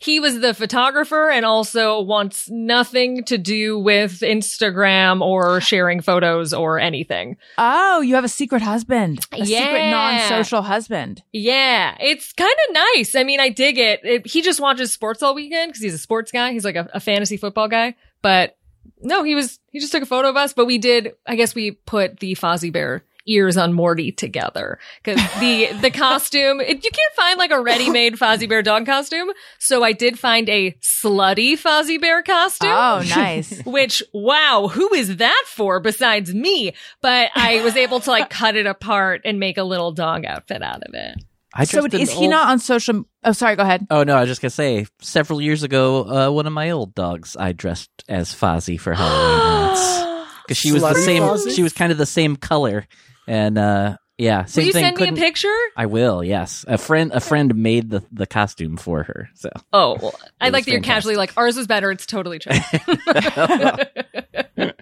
he 0.00 0.20
was 0.20 0.40
the 0.40 0.54
photographer 0.54 1.28
and 1.30 1.44
also 1.44 2.00
wants 2.00 2.48
nothing 2.50 3.24
to 3.24 3.36
do 3.36 3.78
with 3.78 4.20
Instagram 4.20 5.20
or 5.20 5.60
sharing 5.60 6.00
photos 6.00 6.54
or 6.54 6.78
anything. 6.78 7.36
Oh, 7.58 8.00
you 8.00 8.14
have 8.14 8.24
a 8.24 8.28
secret 8.28 8.62
husband. 8.62 9.26
A 9.32 9.44
secret 9.44 9.90
non-social 9.90 10.62
husband. 10.62 11.22
Yeah, 11.32 11.96
it's 12.00 12.32
kind 12.32 12.54
of 12.68 12.74
nice. 12.74 13.14
I 13.14 13.23
mean, 13.24 13.40
I 13.40 13.48
dig 13.48 13.78
it. 13.78 14.00
it 14.04 14.26
he 14.26 14.42
just 14.42 14.60
watches 14.60 14.92
sports 14.92 15.22
all 15.22 15.34
weekend 15.34 15.70
because 15.70 15.82
he's 15.82 15.94
a 15.94 15.98
sports 15.98 16.30
guy. 16.30 16.52
He's 16.52 16.64
like 16.64 16.76
a, 16.76 16.88
a 16.94 17.00
fantasy 17.00 17.36
football 17.36 17.68
guy. 17.68 17.94
But 18.22 18.56
no, 19.00 19.22
he 19.22 19.34
was, 19.34 19.58
he 19.70 19.80
just 19.80 19.92
took 19.92 20.02
a 20.02 20.06
photo 20.06 20.28
of 20.28 20.36
us, 20.36 20.52
but 20.52 20.66
we 20.66 20.78
did, 20.78 21.14
I 21.26 21.36
guess 21.36 21.54
we 21.54 21.72
put 21.72 22.20
the 22.20 22.34
Fozzie 22.34 22.72
Bear 22.72 23.04
ears 23.26 23.56
on 23.56 23.72
Morty 23.72 24.12
together 24.12 24.78
because 25.02 25.20
the, 25.40 25.70
the 25.80 25.90
costume, 25.90 26.60
it, 26.60 26.84
you 26.84 26.90
can't 26.90 27.14
find 27.14 27.38
like 27.38 27.50
a 27.50 27.60
ready-made 27.60 28.14
Fozzie 28.14 28.48
Bear 28.48 28.62
dog 28.62 28.86
costume. 28.86 29.30
So 29.58 29.82
I 29.82 29.92
did 29.92 30.18
find 30.18 30.48
a 30.48 30.72
slutty 30.82 31.54
Fozzie 31.54 32.00
Bear 32.00 32.22
costume. 32.22 32.70
Oh, 32.70 33.02
nice. 33.08 33.62
Which, 33.64 34.02
wow, 34.12 34.68
who 34.72 34.92
is 34.94 35.16
that 35.16 35.44
for 35.46 35.80
besides 35.80 36.34
me? 36.34 36.74
But 37.00 37.30
I 37.34 37.62
was 37.62 37.76
able 37.76 38.00
to 38.00 38.10
like 38.10 38.30
cut 38.30 38.56
it 38.56 38.66
apart 38.66 39.22
and 39.24 39.40
make 39.40 39.58
a 39.58 39.64
little 39.64 39.92
dog 39.92 40.24
outfit 40.24 40.62
out 40.62 40.82
of 40.82 40.94
it. 40.94 41.22
I 41.56 41.64
so 41.64 41.80
dressed 41.82 41.94
in 41.94 42.00
is 42.00 42.10
he 42.10 42.16
old- 42.24 42.30
not 42.30 42.48
on 42.50 42.58
social? 42.58 43.04
Oh, 43.22 43.32
sorry. 43.32 43.54
Go 43.56 43.62
ahead. 43.62 43.86
Oh 43.90 44.02
no, 44.02 44.16
I 44.16 44.20
was 44.20 44.28
just 44.28 44.42
gonna 44.42 44.50
say. 44.50 44.86
Several 45.00 45.40
years 45.40 45.62
ago, 45.62 46.04
uh, 46.28 46.30
one 46.32 46.46
of 46.46 46.52
my 46.52 46.70
old 46.70 46.94
dogs, 46.94 47.36
I 47.38 47.52
dressed 47.52 47.90
as 48.08 48.34
Fozzie 48.34 48.78
for 48.80 48.92
Halloween 48.92 50.26
because 50.46 50.58
she 50.58 50.72
was 50.72 50.82
the 50.82 50.94
same. 50.96 51.22
Fozzie? 51.22 51.54
She 51.54 51.62
was 51.62 51.72
kind 51.72 51.92
of 51.92 51.98
the 51.98 52.06
same 52.06 52.34
color, 52.36 52.86
and 53.28 53.56
uh, 53.56 53.96
yeah, 54.18 54.42
Will 54.42 54.48
same 54.48 54.66
you 54.66 54.72
thing. 54.72 54.82
send 54.84 54.96
me 54.96 55.02
a 55.02 55.06
couldn't- 55.06 55.22
picture? 55.22 55.54
I 55.76 55.86
will. 55.86 56.24
Yes, 56.24 56.64
a 56.66 56.76
friend. 56.78 57.12
A 57.12 57.20
friend 57.20 57.54
made 57.54 57.88
the 57.90 58.02
the 58.10 58.26
costume 58.26 58.76
for 58.76 59.04
her. 59.04 59.28
So 59.34 59.50
Oh, 59.72 59.96
well, 60.02 60.14
I 60.40 60.46
like 60.48 60.62
was 60.62 60.64
that 60.66 60.72
you're 60.72 60.80
casually 60.80 61.16
like 61.16 61.32
ours 61.36 61.56
was 61.56 61.66
better. 61.68 61.90
It's 61.92 62.06
totally 62.06 62.38
true. 62.40 62.52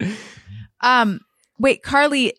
Um, 0.82 1.20
wait, 1.58 1.82
Carlye, 1.82 2.32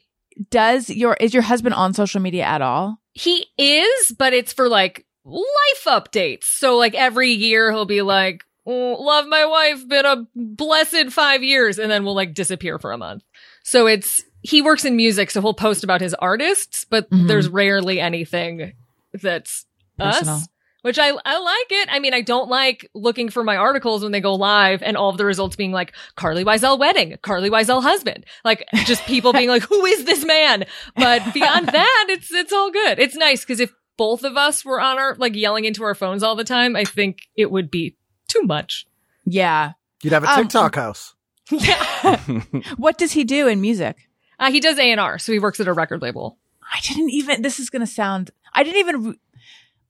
does 0.52 0.90
your 0.90 1.16
is 1.20 1.34
your 1.34 1.44
husband 1.44 1.74
on 1.76 1.94
social 1.94 2.22
media 2.22 2.44
at 2.44 2.62
all? 2.62 3.00
He 3.20 3.48
is, 3.58 4.12
but 4.18 4.34
it's 4.34 4.54
for 4.54 4.70
like 4.70 5.06
life 5.26 5.84
updates. 5.88 6.44
So 6.46 6.78
like 6.78 6.94
every 6.94 7.32
year 7.32 7.72
he'll 7.72 7.86
be 7.86 8.02
like, 8.02 8.44
"Oh, 8.66 8.96
love 9.02 9.28
my 9.28 9.46
wife, 9.46 9.88
been 9.88 10.06
a 10.06 10.28
blessed 10.36 11.12
five 11.12 11.44
years. 11.44 11.80
And 11.80 11.90
then 11.92 12.06
we'll 12.06 12.16
like 12.16 12.34
disappear 12.34 12.78
for 12.80 12.92
a 12.92 12.98
month. 12.98 13.24
So 13.64 13.88
it's, 13.88 14.24
he 14.44 14.62
works 14.62 14.86
in 14.86 14.96
music. 14.96 15.32
So 15.32 15.42
he'll 15.42 15.54
post 15.54 15.84
about 15.84 16.00
his 16.00 16.14
artists, 16.14 16.86
but 16.90 17.10
Mhm. 17.10 17.28
there's 17.28 17.50
rarely 17.50 18.00
anything 18.00 18.74
that's 19.14 19.66
Personal. 19.98 20.36
us. 20.36 20.48
Which 20.88 20.98
I, 20.98 21.10
I 21.26 21.38
like 21.38 21.68
it. 21.70 21.90
I 21.92 22.00
mean, 22.00 22.14
I 22.14 22.22
don't 22.22 22.48
like 22.50 22.90
looking 22.94 23.30
for 23.30 23.44
my 23.44 23.58
articles 23.58 24.04
when 24.04 24.14
they 24.14 24.22
go 24.22 24.34
live 24.36 24.82
and 24.82 24.96
all 24.96 25.10
of 25.10 25.18
the 25.18 25.26
results 25.26 25.58
being 25.58 25.74
like 25.74 25.94
Carlye 26.16 26.46
Wisel 26.46 26.80
wedding, 26.80 27.18
Carlye 27.22 27.50
Wisel 27.50 27.82
husband, 27.82 28.26
like 28.46 28.66
just 28.86 29.04
people 29.04 29.34
being 29.34 29.50
like, 29.50 29.64
who 29.64 29.86
is 29.86 30.06
this 30.06 30.24
man? 30.24 30.66
But 30.96 31.34
beyond 31.34 31.68
that, 31.74 32.06
it's, 32.08 32.32
it's 32.32 32.54
all 32.54 32.72
good. 32.72 33.00
It's 33.00 33.16
nice 33.18 33.42
because 33.42 33.60
if 33.60 33.74
both 33.98 34.24
of 34.24 34.38
us 34.38 34.64
were 34.64 34.80
on 34.80 34.98
our, 34.98 35.16
like 35.16 35.36
yelling 35.36 35.66
into 35.66 35.84
our 35.84 35.94
phones 35.94 36.24
all 36.24 36.36
the 36.38 36.46
time, 36.46 36.78
I 36.78 36.86
think 36.86 37.24
it 37.36 37.52
would 37.52 37.70
be 37.70 37.98
too 38.30 38.44
much. 38.44 38.86
Yeah. 39.26 39.74
You'd 40.02 40.14
have 40.14 40.24
a 40.24 40.30
Um, 40.30 40.44
TikTok 40.44 40.76
house. 40.76 41.16
Yeah. 41.52 42.22
What 42.78 42.98
does 42.98 43.12
he 43.12 43.26
do 43.26 43.50
in 43.50 43.60
music? 43.60 44.08
Uh, 44.40 44.52
he 44.52 44.62
does 44.62 44.80
A&R, 44.80 45.20
so 45.20 45.34
he 45.34 45.40
works 45.40 45.60
at 45.60 45.68
a 45.68 45.74
record 45.74 46.02
label. 46.02 46.38
I 46.64 46.80
didn't 46.82 47.10
even. 47.10 47.42
This 47.42 47.60
is 47.60 47.70
going 47.70 47.82
to 47.82 47.92
sound. 47.92 48.32
I 48.54 48.64
didn't 48.64 48.80
even. 48.80 49.18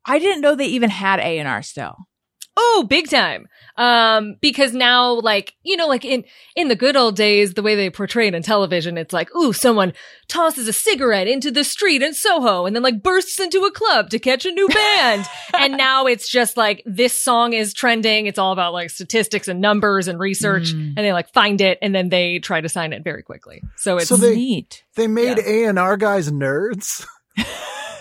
I 0.07 0.19
didn't 0.19 0.41
know 0.41 0.55
they 0.55 0.65
even 0.67 0.89
had 0.89 1.19
A 1.19 1.39
and 1.39 1.47
R 1.47 1.61
still. 1.61 1.95
Oh, 2.59 2.87
big 2.89 3.07
time. 3.07 3.45
Um, 3.75 4.35
because 4.41 4.73
now, 4.73 5.11
like, 5.21 5.53
you 5.61 5.77
know, 5.77 5.85
like 5.85 6.03
in, 6.03 6.23
in 6.55 6.69
the 6.69 6.75
good 6.75 6.95
old 6.95 7.15
days, 7.15 7.53
the 7.53 7.61
way 7.61 7.75
they 7.75 7.91
portrayed 7.91 8.33
in 8.33 8.41
television, 8.41 8.97
it's 8.97 9.13
like, 9.13 9.29
ooh, 9.35 9.53
someone 9.53 9.93
tosses 10.27 10.67
a 10.67 10.73
cigarette 10.73 11.27
into 11.27 11.51
the 11.51 11.63
street 11.63 12.01
in 12.01 12.15
Soho 12.15 12.65
and 12.65 12.75
then 12.75 12.81
like 12.81 13.03
bursts 13.03 13.39
into 13.39 13.59
a 13.59 13.71
club 13.71 14.09
to 14.09 14.17
catch 14.17 14.43
a 14.47 14.51
new 14.51 14.67
band. 14.69 15.23
and 15.59 15.77
now 15.77 16.07
it's 16.07 16.27
just 16.27 16.57
like, 16.57 16.81
this 16.87 17.13
song 17.21 17.53
is 17.53 17.75
trending. 17.75 18.25
It's 18.25 18.39
all 18.39 18.53
about 18.53 18.73
like 18.73 18.89
statistics 18.89 19.47
and 19.47 19.61
numbers 19.61 20.07
and 20.07 20.17
research. 20.19 20.73
Mm. 20.73 20.93
And 20.97 21.05
they 21.05 21.13
like 21.13 21.31
find 21.33 21.61
it 21.61 21.77
and 21.83 21.93
then 21.93 22.09
they 22.09 22.39
try 22.39 22.59
to 22.59 22.69
sign 22.69 22.91
it 22.91 23.03
very 23.03 23.21
quickly. 23.21 23.61
So 23.75 23.97
it's, 23.97 24.07
So 24.07 24.17
they- 24.17 24.33
Neat. 24.35 24.83
They 24.95 25.05
made 25.05 25.37
A 25.37 25.65
and 25.65 25.77
R 25.77 25.95
guys 25.95 26.31
nerds. 26.31 27.05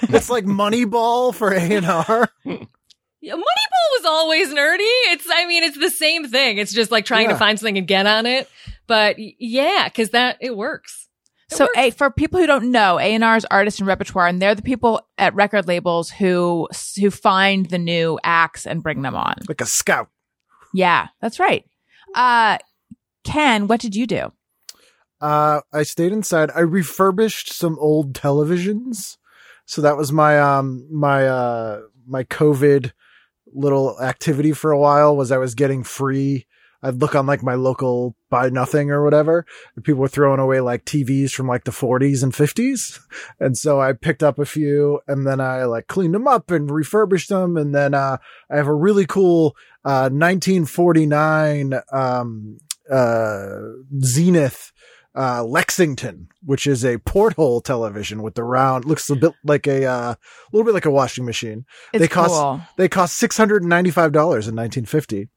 it's 0.10 0.30
like 0.30 0.44
Moneyball 0.44 1.34
for 1.34 1.52
A 1.52 1.60
and 1.60 1.86
R. 1.86 2.28
Yeah, 2.44 3.32
Moneyball 3.34 3.88
was 3.92 4.04
always 4.04 4.48
nerdy. 4.48 5.12
It's, 5.12 5.26
I 5.32 5.46
mean, 5.46 5.62
it's 5.64 5.78
the 5.78 5.90
same 5.90 6.28
thing. 6.28 6.58
It's 6.58 6.72
just 6.72 6.90
like 6.90 7.04
trying 7.04 7.26
Yeah. 7.26 7.32
to 7.32 7.38
find 7.38 7.58
something 7.58 7.78
and 7.78 7.86
get 7.86 8.06
on 8.06 8.26
it. 8.26 8.48
But 8.86 9.16
yeah, 9.18 9.88
cause 9.88 10.10
that, 10.10 10.36
it 10.40 10.56
works. 10.56 11.08
It 11.50 11.56
So, 11.56 11.64
works. 11.64 11.72
a 11.76 11.90
for 11.90 12.10
people 12.10 12.38
who 12.40 12.46
don't 12.46 12.70
know, 12.70 12.98
A 12.98 13.02
and 13.14 13.24
R 13.24 13.36
is 13.36 13.44
artists 13.50 13.80
and 13.80 13.86
repertoire, 13.86 14.26
and 14.26 14.40
they're 14.42 14.54
the 14.54 14.62
people 14.62 15.00
at 15.18 15.34
record 15.34 15.66
labels 15.68 16.10
who 16.10 16.68
who 17.00 17.10
find 17.10 17.66
the 17.66 17.78
new 17.78 18.18
acts 18.24 18.66
and 18.66 18.82
bring 18.82 19.02
them 19.02 19.14
on. 19.16 19.34
Like 19.48 19.60
a 19.60 19.66
scout. 19.66 20.08
Yeah, 20.74 21.08
that's 21.20 21.38
right. 21.40 21.64
Uh, 22.14 22.58
Ken, 23.24 23.66
what 23.66 23.80
did 23.80 23.94
you 23.96 24.06
do? 24.06 24.32
Uh, 25.20 25.60
I 25.72 25.82
stayed 25.84 26.12
inside. 26.12 26.50
I 26.54 26.60
refurbished 26.60 27.52
some 27.52 27.78
old 27.80 28.12
televisions. 28.12 29.16
So 29.66 29.82
that 29.82 29.96
was 29.96 30.12
my, 30.12 30.38
um, 30.38 30.88
my, 30.90 31.26
uh, 31.26 31.82
my 32.06 32.24
COVID 32.24 32.92
little 33.52 34.00
activity 34.00 34.52
for 34.52 34.70
a 34.70 34.78
while 34.78 35.16
was 35.16 35.32
I 35.32 35.38
was 35.38 35.54
getting 35.54 35.82
free. 35.84 36.46
I'd 36.82 37.00
look 37.00 37.14
on 37.14 37.26
like 37.26 37.42
my 37.42 37.54
local 37.54 38.14
buy 38.30 38.48
nothing 38.48 38.90
or 38.90 39.02
whatever. 39.02 39.44
People 39.82 40.02
were 40.02 40.08
throwing 40.08 40.38
away 40.38 40.60
like 40.60 40.84
TVs 40.84 41.32
from 41.32 41.48
like 41.48 41.64
the 41.64 41.70
40s 41.70 42.22
and 42.22 42.32
50s. 42.32 43.00
And 43.40 43.56
so 43.56 43.80
I 43.80 43.92
picked 43.92 44.22
up 44.22 44.38
a 44.38 44.46
few 44.46 45.00
and 45.08 45.26
then 45.26 45.40
I 45.40 45.64
like 45.64 45.88
cleaned 45.88 46.14
them 46.14 46.28
up 46.28 46.50
and 46.50 46.70
refurbished 46.70 47.28
them. 47.28 47.56
And 47.56 47.74
then, 47.74 47.92
uh, 47.92 48.18
I 48.50 48.56
have 48.56 48.66
a 48.66 48.74
really 48.74 49.06
cool, 49.06 49.56
uh, 49.84 50.10
1949, 50.10 51.74
um, 51.92 52.58
uh, 52.90 53.58
Zenith, 54.00 54.72
uh, 55.16 55.42
Lexington, 55.44 56.28
which 56.44 56.66
is 56.66 56.84
a 56.84 56.98
porthole 56.98 57.60
television 57.60 58.22
with 58.22 58.34
the 58.34 58.44
round, 58.44 58.84
looks 58.84 59.08
a 59.10 59.16
bit 59.16 59.32
like 59.44 59.66
a, 59.66 59.84
uh, 59.86 60.12
a 60.12 60.16
little 60.52 60.64
bit 60.64 60.74
like 60.74 60.84
a 60.84 60.90
washing 60.90 61.24
machine. 61.24 61.64
It's 61.92 62.00
They 62.02 62.08
cost- 62.08 62.34
cool. 62.34 62.60
They 62.76 62.88
cost 62.88 63.20
$695 63.20 63.62
in 63.64 63.70
1950. 64.54 65.28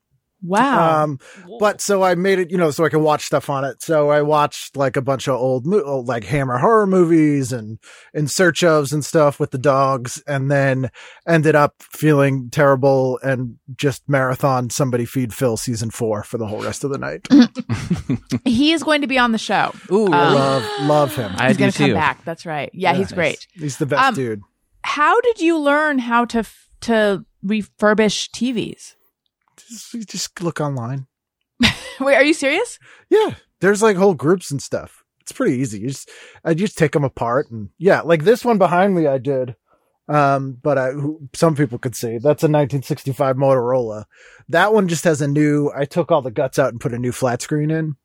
Wow. 0.41 1.03
Um, 1.03 1.19
but 1.59 1.81
so 1.81 2.01
I 2.01 2.15
made 2.15 2.39
it, 2.39 2.49
you 2.49 2.57
know, 2.57 2.71
so 2.71 2.85
I 2.85 2.89
can 2.89 3.01
watch 3.03 3.25
stuff 3.25 3.49
on 3.49 3.65
it. 3.65 3.81
So 3.81 4.09
I 4.09 4.21
watched 4.21 4.77
like 4.77 4.95
a 4.95 5.01
bunch 5.01 5.27
of 5.27 5.35
old, 5.35 5.65
mo- 5.65 5.83
old, 5.83 6.07
like 6.07 6.23
Hammer 6.23 6.57
horror 6.57 6.87
movies 6.87 7.51
and 7.51 7.77
in 8.13 8.27
search 8.27 8.61
ofs 8.61 8.93
and 8.93 9.03
stuff 9.03 9.39
with 9.39 9.51
the 9.51 9.57
dogs, 9.57 10.23
and 10.27 10.49
then 10.49 10.91
ended 11.27 11.55
up 11.55 11.75
feeling 11.81 12.49
terrible 12.49 13.19
and 13.21 13.57
just 13.75 14.07
marathon 14.07 14.69
somebody 14.69 15.03
feed 15.05 15.33
Phil 15.33 15.57
season 15.57 15.89
four 15.91 16.23
for 16.23 16.37
the 16.37 16.47
whole 16.47 16.61
rest 16.63 16.83
of 16.85 16.91
the 16.91 16.97
night. 16.97 17.27
he 18.45 18.71
is 18.71 18.81
going 18.83 19.01
to 19.01 19.07
be 19.07 19.17
on 19.17 19.31
the 19.33 19.37
show. 19.37 19.73
Ooh, 19.91 20.05
Um, 20.05 20.11
love, 20.35 20.63
love 20.81 21.15
him. 21.15 21.31
I 21.37 21.49
He's 21.49 21.57
going 21.57 21.71
to 21.71 21.77
come 21.77 21.93
back. 21.93 22.23
That's 22.23 22.45
right. 22.45 22.69
Yeah, 22.73 22.93
he's 22.93 23.07
Nice. 23.11 23.13
great. 23.13 23.47
He's 23.53 23.77
the 23.77 23.85
best 23.85 24.03
Um, 24.03 24.13
dude. 24.15 24.41
How 24.83 25.19
did 25.21 25.41
you 25.41 25.57
learn 25.59 25.99
how 25.99 26.25
to 26.25 26.39
f- 26.39 26.69
to 26.81 27.25
refurbish 27.45 28.29
TVs? 28.31 28.95
Just, 29.69 29.93
you 29.93 30.03
just 30.03 30.41
look 30.41 30.59
online. 30.59 31.07
Wait, 31.99 32.15
are 32.15 32.23
you 32.23 32.33
serious? 32.33 32.79
Yeah, 33.09 33.35
there's 33.61 33.81
like 33.81 33.95
whole 33.97 34.13
groups 34.13 34.51
and 34.51 34.61
stuff. 34.61 35.03
It's 35.21 35.31
pretty 35.31 35.57
easy. 35.57 35.79
You 35.81 35.89
just 35.89 36.09
I 36.43 36.53
just 36.53 36.77
take 36.77 36.91
them 36.93 37.03
apart 37.03 37.51
and 37.51 37.69
yeah, 37.77 38.01
like 38.01 38.23
this 38.23 38.43
one 38.43 38.57
behind 38.57 38.95
me, 38.95 39.05
I 39.07 39.17
did. 39.19 39.55
Um, 40.07 40.57
but 40.63 40.79
I 40.79 40.93
some 41.35 41.55
people 41.55 41.77
could 41.77 41.95
see 41.95 42.13
that's 42.17 42.41
a 42.41 42.49
1965 42.49 43.35
Motorola. 43.35 44.05
That 44.47 44.73
one 44.73 44.87
just 44.87 45.03
has 45.03 45.21
a 45.21 45.27
new. 45.27 45.71
I 45.75 45.85
took 45.85 46.11
all 46.11 46.23
the 46.23 46.31
guts 46.31 46.57
out 46.57 46.69
and 46.71 46.81
put 46.81 46.93
a 46.95 46.97
new 46.97 47.11
flat 47.11 47.43
screen 47.43 47.69
in, 47.69 47.95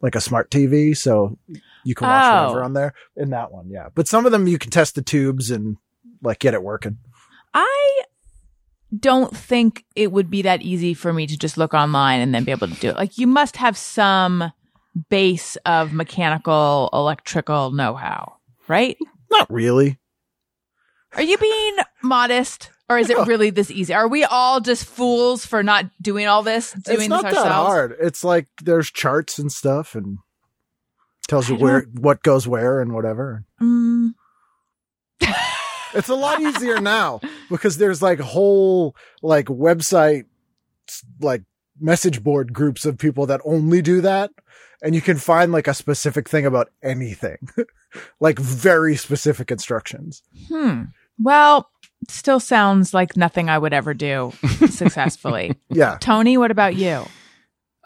like 0.00 0.14
a 0.14 0.20
smart 0.20 0.50
TV, 0.50 0.96
so 0.96 1.38
you 1.84 1.94
can 1.94 2.08
watch 2.08 2.24
Oh. 2.24 2.42
whatever 2.44 2.64
on 2.64 2.72
there. 2.72 2.94
In 3.16 3.30
that 3.30 3.52
one, 3.52 3.68
yeah. 3.68 3.88
But 3.94 4.08
some 4.08 4.24
of 4.24 4.32
them 4.32 4.46
you 4.46 4.56
can 4.58 4.70
test 4.70 4.94
the 4.94 5.02
tubes 5.02 5.50
and 5.50 5.76
like 6.22 6.38
get 6.38 6.54
it 6.54 6.62
working. 6.62 6.96
I 7.52 8.02
don't 8.98 9.36
think 9.36 9.84
it 9.96 10.12
would 10.12 10.30
be 10.30 10.42
that 10.42 10.62
easy 10.62 10.94
for 10.94 11.12
me 11.12 11.26
to 11.26 11.36
just 11.36 11.56
look 11.56 11.74
online 11.74 12.20
and 12.20 12.34
then 12.34 12.44
be 12.44 12.50
able 12.50 12.68
to 12.68 12.74
do 12.74 12.90
it. 12.90 12.96
Like 12.96 13.18
you 13.18 13.26
must 13.26 13.56
have 13.56 13.76
some 13.76 14.52
base 15.08 15.56
of 15.64 15.92
mechanical, 15.92 16.90
electrical 16.92 17.70
know-how, 17.70 18.34
right? 18.68 18.96
Not 19.30 19.50
really. 19.50 19.98
Are 21.14 21.22
you 21.22 21.38
being 21.38 21.76
modest 22.02 22.70
or 22.88 22.98
is 22.98 23.10
it 23.10 23.26
really 23.26 23.50
this 23.50 23.70
easy? 23.70 23.94
Are 23.94 24.08
we 24.08 24.24
all 24.24 24.60
just 24.60 24.84
fools 24.84 25.46
for 25.46 25.62
not 25.62 25.86
doing 26.00 26.26
all 26.26 26.42
this, 26.42 26.72
doing 26.72 27.00
it's 27.00 27.08
not 27.08 27.24
this 27.24 27.34
that 27.34 27.50
hard. 27.50 27.96
It's 28.00 28.24
like 28.24 28.48
there's 28.62 28.90
charts 28.90 29.38
and 29.38 29.50
stuff 29.50 29.94
and 29.94 30.18
tells 31.28 31.48
you 31.48 31.56
where 31.56 31.86
what 31.94 32.22
goes 32.22 32.46
where 32.46 32.80
and 32.80 32.92
whatever. 32.92 33.44
Mm, 33.60 34.12
It's 35.94 36.08
a 36.08 36.14
lot 36.14 36.40
easier 36.40 36.80
now 36.80 37.20
because 37.50 37.78
there's 37.78 38.02
like 38.02 38.18
whole 38.20 38.96
like 39.22 39.46
website 39.46 40.24
like 41.20 41.42
message 41.80 42.22
board 42.22 42.52
groups 42.52 42.84
of 42.84 42.98
people 42.98 43.26
that 43.26 43.40
only 43.44 43.82
do 43.82 44.00
that 44.00 44.30
and 44.82 44.94
you 44.94 45.00
can 45.00 45.16
find 45.16 45.52
like 45.52 45.68
a 45.68 45.74
specific 45.74 46.28
thing 46.28 46.44
about 46.44 46.70
anything. 46.82 47.38
like 48.20 48.38
very 48.38 48.96
specific 48.96 49.50
instructions. 49.50 50.22
hmm. 50.48 50.84
Well, 51.18 51.70
still 52.08 52.40
sounds 52.40 52.92
like 52.92 53.16
nothing 53.16 53.48
I 53.48 53.58
would 53.58 53.72
ever 53.72 53.94
do 53.94 54.32
successfully. 54.68 55.56
Yeah. 55.70 55.98
Tony, 56.00 56.36
what 56.36 56.50
about 56.50 56.74
you? 56.74 57.04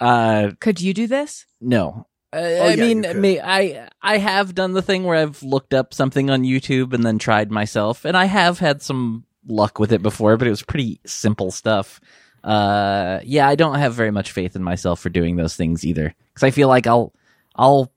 Uh, 0.00 0.52
Could 0.61 0.80
you 0.80 0.94
do 0.94 1.07
this? 1.07 1.46
no. 1.61 2.07
Uh, 2.37 2.41
Oh, 2.41 2.66
I 2.66 2.74
yeah, 2.74 2.84
mean, 2.84 3.20
may, 3.20 3.41
I 3.41 3.89
I 4.03 4.18
have 4.18 4.55
done 4.55 4.72
the 4.72 4.82
thing 4.82 5.05
where 5.05 5.16
I've 5.16 5.43
looked 5.43 5.72
up 5.74 5.95
something 5.95 6.28
on 6.30 6.43
YouTube 6.43 6.93
and 6.93 7.03
then 7.05 7.18
tried 7.18 7.51
myself, 7.51 8.05
and 8.05 8.16
I 8.16 8.26
have 8.26 8.59
had 8.59 8.82
some 8.82 9.24
luck 9.49 9.78
with 9.78 9.93
it 9.93 10.03
before, 10.03 10.37
but 10.37 10.47
it 10.47 10.51
was 10.51 10.62
pretty 10.62 11.01
simple 11.07 11.51
stuff. 11.51 12.01
Uh, 12.45 13.20
yeah, 13.24 13.49
I 13.49 13.55
don't 13.55 13.78
have 13.78 13.95
very 13.95 14.11
much 14.11 14.32
faith 14.32 14.55
in 14.55 14.62
myself 14.62 15.01
for 15.01 15.09
doing 15.09 15.37
those 15.37 15.57
things 15.57 15.84
either, 15.84 16.14
because 16.32 16.43
I 16.43 16.51
feel 16.51 16.68
like 16.68 16.87
I'll 16.87 17.12
I'll 17.55 17.93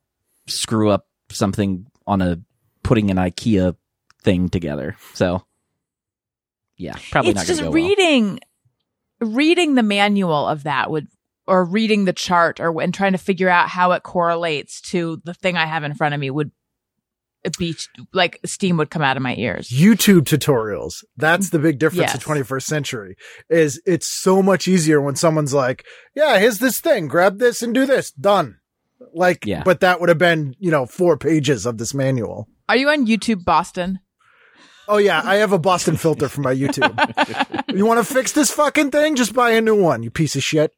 screw 0.48 0.90
up 0.90 1.06
something 1.32 1.86
on 2.08 2.22
a 2.22 2.40
putting 2.82 3.12
an 3.12 3.18
IKEA 3.18 3.76
thing 4.24 4.50
together. 4.50 4.96
So, 5.14 5.44
yeah, 6.78 6.96
probably 7.12 7.32
it's 7.32 7.38
not 7.38 7.46
just 7.46 7.60
gonna 7.60 7.72
well. 7.72 7.76
reading 7.84 8.40
reading 9.22 9.76
the 9.76 9.84
manual 9.84 10.48
of 10.48 10.64
that 10.64 10.90
would 10.90 11.08
or 11.50 11.66
reading 11.66 12.06
the 12.06 12.14
chart 12.14 12.60
or 12.60 12.82
and 12.82 12.94
trying 12.94 13.12
to 13.12 13.18
figure 13.18 13.50
out 13.50 13.68
how 13.70 13.92
it 13.92 14.04
correlates 14.04 14.80
to 14.92 15.22
the 15.26 15.34
thing 15.34 15.58
I 15.58 15.66
have 15.66 15.84
in 15.84 15.94
front 15.96 16.14
of 16.14 16.20
me 16.22 16.30
would 16.30 16.52
be 17.58 17.76
like 18.14 18.38
steam 18.46 18.76
would 18.78 18.90
come 18.90 19.02
out 19.02 19.18
of 19.18 19.24
my 19.24 19.34
ears. 19.36 19.70
YouTube 19.70 20.22
tutorials. 20.24 21.04
That's 21.18 21.50
the 21.52 21.60
big 21.60 21.80
difference 21.80 22.14
Yes. 22.14 22.16
in 22.16 22.22
21st 22.22 22.64
century 22.64 23.16
is 23.50 23.82
it's 23.86 24.08
so 24.08 24.42
much 24.44 24.68
easier 24.68 25.02
when 25.02 25.16
someone's 25.16 25.54
like, 25.54 25.86
yeah, 26.16 26.38
here's 26.38 26.60
this 26.60 26.80
thing, 26.80 27.08
grab 27.08 27.40
this 27.40 27.62
and 27.62 27.74
do 27.74 27.86
this, 27.86 28.12
done. 28.12 28.58
Like, 29.14 29.46
Yeah. 29.46 29.64
but 29.64 29.80
that 29.80 30.00
would 30.00 30.10
have 30.10 30.18
been, 30.18 30.54
you 30.60 30.70
know, 30.70 30.86
four 30.86 31.18
pages 31.18 31.66
of 31.66 31.78
this 31.78 31.94
manual. 31.94 32.48
Are 32.68 32.76
you 32.76 32.90
on 32.90 33.08
YouTube 33.08 33.46
Boston? 33.46 34.00
Oh 34.90 34.98
yeah, 34.98 35.22
I 35.24 35.36
have 35.36 35.54
a 35.54 35.60
Boston 35.60 35.96
filter 35.98 36.28
for 36.28 36.42
my 36.42 36.54
YouTube. 36.54 36.94
you 37.78 37.86
want 37.86 38.06
to 38.06 38.14
fix 38.14 38.32
this 38.34 38.52
fucking 38.52 38.92
thing? 38.92 39.16
Just 39.16 39.34
buy 39.34 39.52
a 39.52 39.62
new 39.62 39.80
one, 39.82 40.04
you 40.04 40.10
piece 40.12 40.36
of 40.36 40.44
shit. 40.44 40.74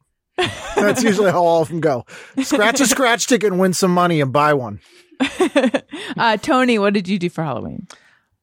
That's 0.76 1.02
usually 1.02 1.30
how 1.30 1.44
all 1.44 1.62
of 1.62 1.68
them 1.68 1.80
go. 1.80 2.04
Scratch 2.42 2.80
a 2.80 2.86
scratch 2.86 3.26
ticket 3.26 3.52
and 3.52 3.60
win 3.60 3.72
some 3.72 3.92
money 3.92 4.20
and 4.20 4.32
buy 4.32 4.54
one. 4.54 4.80
Uh, 6.16 6.36
Tony, 6.36 6.78
what 6.78 6.92
did 6.92 7.08
you 7.08 7.18
do 7.18 7.30
for 7.30 7.42
Halloween? 7.42 7.86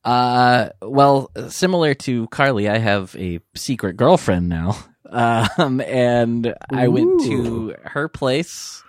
Uh, 0.03 0.69
well, 0.81 1.29
similar 1.49 1.93
to 1.93 2.27
Carlye, 2.29 2.69
I 2.69 2.79
have 2.79 3.15
a 3.15 3.39
secret 3.55 3.95
girlfriend 3.97 4.49
now. 4.49 4.77
Um, 5.11 5.81
and 5.81 6.53
I 6.71 6.87
went 6.87 7.23
to 7.23 7.73
her 7.83 8.07
place 8.07 8.83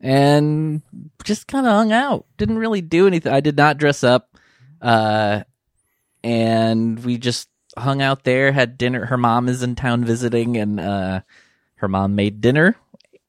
and 0.00 0.80
just 1.22 1.46
kind 1.46 1.66
of 1.66 1.72
hung 1.72 1.92
out. 1.92 2.24
Didn't 2.38 2.56
really 2.56 2.80
do 2.80 3.06
anything. 3.06 3.30
I 3.30 3.40
did 3.40 3.58
not 3.58 3.76
dress 3.76 4.02
up. 4.02 4.30
Uh, 4.80 5.42
and 6.24 6.98
we 7.04 7.18
just 7.18 7.50
hung 7.76 8.00
out 8.00 8.24
there, 8.24 8.52
had 8.52 8.78
dinner. 8.78 9.04
Her 9.04 9.18
mom 9.18 9.50
is 9.50 9.62
in 9.62 9.74
town 9.74 10.02
visiting 10.06 10.56
and, 10.56 10.80
uh, 10.80 11.20
her 11.76 11.88
mom 11.88 12.14
made 12.14 12.40
dinner 12.40 12.76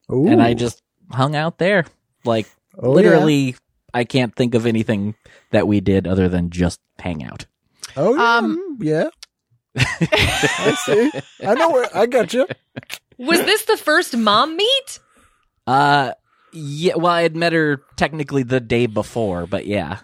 and 0.10 0.42
I 0.42 0.54
just 0.54 0.82
hung 1.12 1.36
out 1.36 1.58
there. 1.58 1.86
Like, 2.26 2.48
Oh, 2.80 2.92
literally, 2.92 3.56
I 3.94 4.04
can't 4.04 4.36
think 4.36 4.54
of 4.56 4.66
anything 4.66 5.16
that 5.52 5.68
we 5.68 5.80
did 5.82 6.06
other 6.08 6.30
than 6.30 6.50
just 6.52 6.80
hang 7.00 7.24
out. 7.24 7.46
Oh 7.96 8.16
yeah, 8.16 8.38
Um, 8.38 8.78
yeah. 8.80 9.10
I 9.76 10.76
see. 10.86 11.12
I 11.46 11.54
know 11.56 11.70
where 11.72 11.88
I 11.96 12.06
got 12.06 12.34
you. 12.34 12.48
Was 13.18 13.40
this 13.46 13.66
the 13.66 13.78
first 13.78 14.16
mom 14.16 14.56
meet? 14.58 15.00
Uh, 15.66 16.12
yeah. 16.54 16.96
Well, 16.96 17.12
I 17.12 17.24
had 17.24 17.36
met 17.36 17.54
her 17.54 17.82
technically 17.96 18.44
the 18.44 18.60
day 18.60 18.86
before, 18.86 19.48
but 19.48 19.66
yeah, 19.66 20.00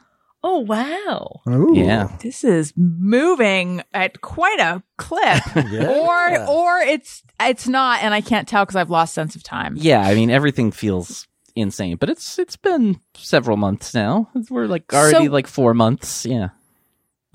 Oh 0.46 0.60
wow. 0.60 1.42
yeah. 1.74 2.10
This 2.22 2.44
is 2.44 2.74
moving 2.76 3.82
at 3.94 4.22
quite 4.22 4.60
a 4.60 4.84
clip. 4.98 5.42
Yeah. 5.72 5.88
Or 5.88 6.48
or 6.50 6.80
it's 6.80 7.24
it's 7.40 7.68
not 7.68 8.04
and 8.04 8.14
I 8.14 8.22
can't 8.22 8.48
tell 8.48 8.66
cuz 8.66 8.76
I've 8.76 8.90
lost 8.90 9.14
sense 9.14 9.36
of 9.36 9.44
time. 9.44 9.76
Yeah, 9.78 10.02
I 10.02 10.14
mean 10.16 10.30
everything 10.30 10.72
feels 10.72 11.28
insane, 11.56 11.96
but 11.98 12.10
it's 12.10 12.38
it's 12.38 12.58
been 12.58 13.00
several 13.16 13.56
months 13.58 13.94
now. 13.94 14.30
We're 14.50 14.68
like 14.68 14.92
already 14.94 15.28
So- 15.28 15.32
like 15.32 15.48
four 15.48 15.74
months. 15.74 16.26
Yeah. 16.26 16.50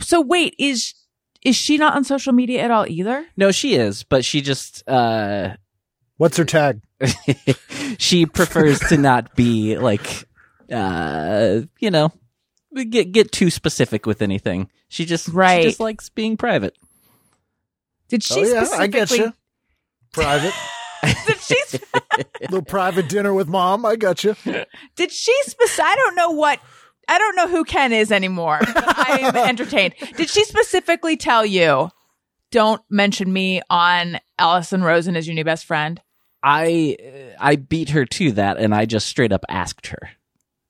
So 0.00 0.20
wait, 0.20 0.54
is 0.58 0.94
is 1.42 1.56
she 1.56 1.78
not 1.78 1.94
on 1.96 2.04
social 2.04 2.32
media 2.32 2.62
at 2.62 2.70
all 2.70 2.84
either? 2.86 3.24
No, 3.36 3.50
she 3.52 3.74
is, 3.74 4.02
but 4.04 4.24
she 4.24 4.40
just 4.42 4.86
uh 4.88 5.56
What's 6.18 6.36
her 6.36 6.44
tag? 6.44 6.80
she 7.98 8.26
prefers 8.26 8.80
to 8.90 8.96
not 8.98 9.34
be 9.36 9.78
like 9.78 10.24
uh 10.70 11.60
you 11.80 11.90
know 11.90 12.12
get 12.84 13.12
get 13.12 13.32
too 13.32 13.50
specific 13.50 14.06
with 14.06 14.22
anything. 14.22 14.70
She 14.88 15.04
just 15.04 15.28
Right. 15.28 15.62
she 15.62 15.68
just 15.68 15.80
likes 15.80 16.08
being 16.08 16.36
private. 16.36 16.76
Did 18.08 18.22
oh, 18.30 18.34
she 18.34 18.40
oh 18.40 18.44
yeah, 18.44 18.64
specifically 18.64 18.84
I 18.84 18.86
get 18.86 19.10
you. 19.10 19.32
Private, 20.12 20.54
Did 21.26 21.36
she 21.40 21.56
little 22.42 22.62
private 22.62 23.08
dinner 23.08 23.34
with 23.34 23.46
mom. 23.48 23.84
I 23.84 23.96
got 23.96 24.24
you. 24.24 24.34
did 24.96 25.12
she 25.12 25.34
spec- 25.44 25.80
I 25.80 25.94
don't 25.96 26.14
know 26.14 26.30
what 26.30 26.58
I 27.08 27.18
don't 27.18 27.36
know 27.36 27.48
who 27.48 27.64
Ken 27.64 27.92
is 27.92 28.10
anymore. 28.10 28.58
I'm 28.62 29.36
entertained. 29.48 29.94
Did 30.16 30.28
she 30.28 30.44
specifically 30.44 31.16
tell 31.16 31.44
you 31.44 31.90
don't 32.50 32.82
mention 32.90 33.32
me 33.32 33.60
on 33.70 34.18
Alison 34.38 34.82
Rosen 34.82 35.16
as 35.16 35.26
your 35.26 35.34
new 35.34 35.44
best 35.44 35.66
friend? 35.66 36.00
I 36.42 36.96
I 37.38 37.56
beat 37.56 37.90
her 37.90 38.04
to 38.06 38.32
that 38.32 38.56
and 38.58 38.74
I 38.74 38.86
just 38.86 39.06
straight 39.06 39.32
up 39.32 39.44
asked 39.48 39.88
her. 39.88 40.10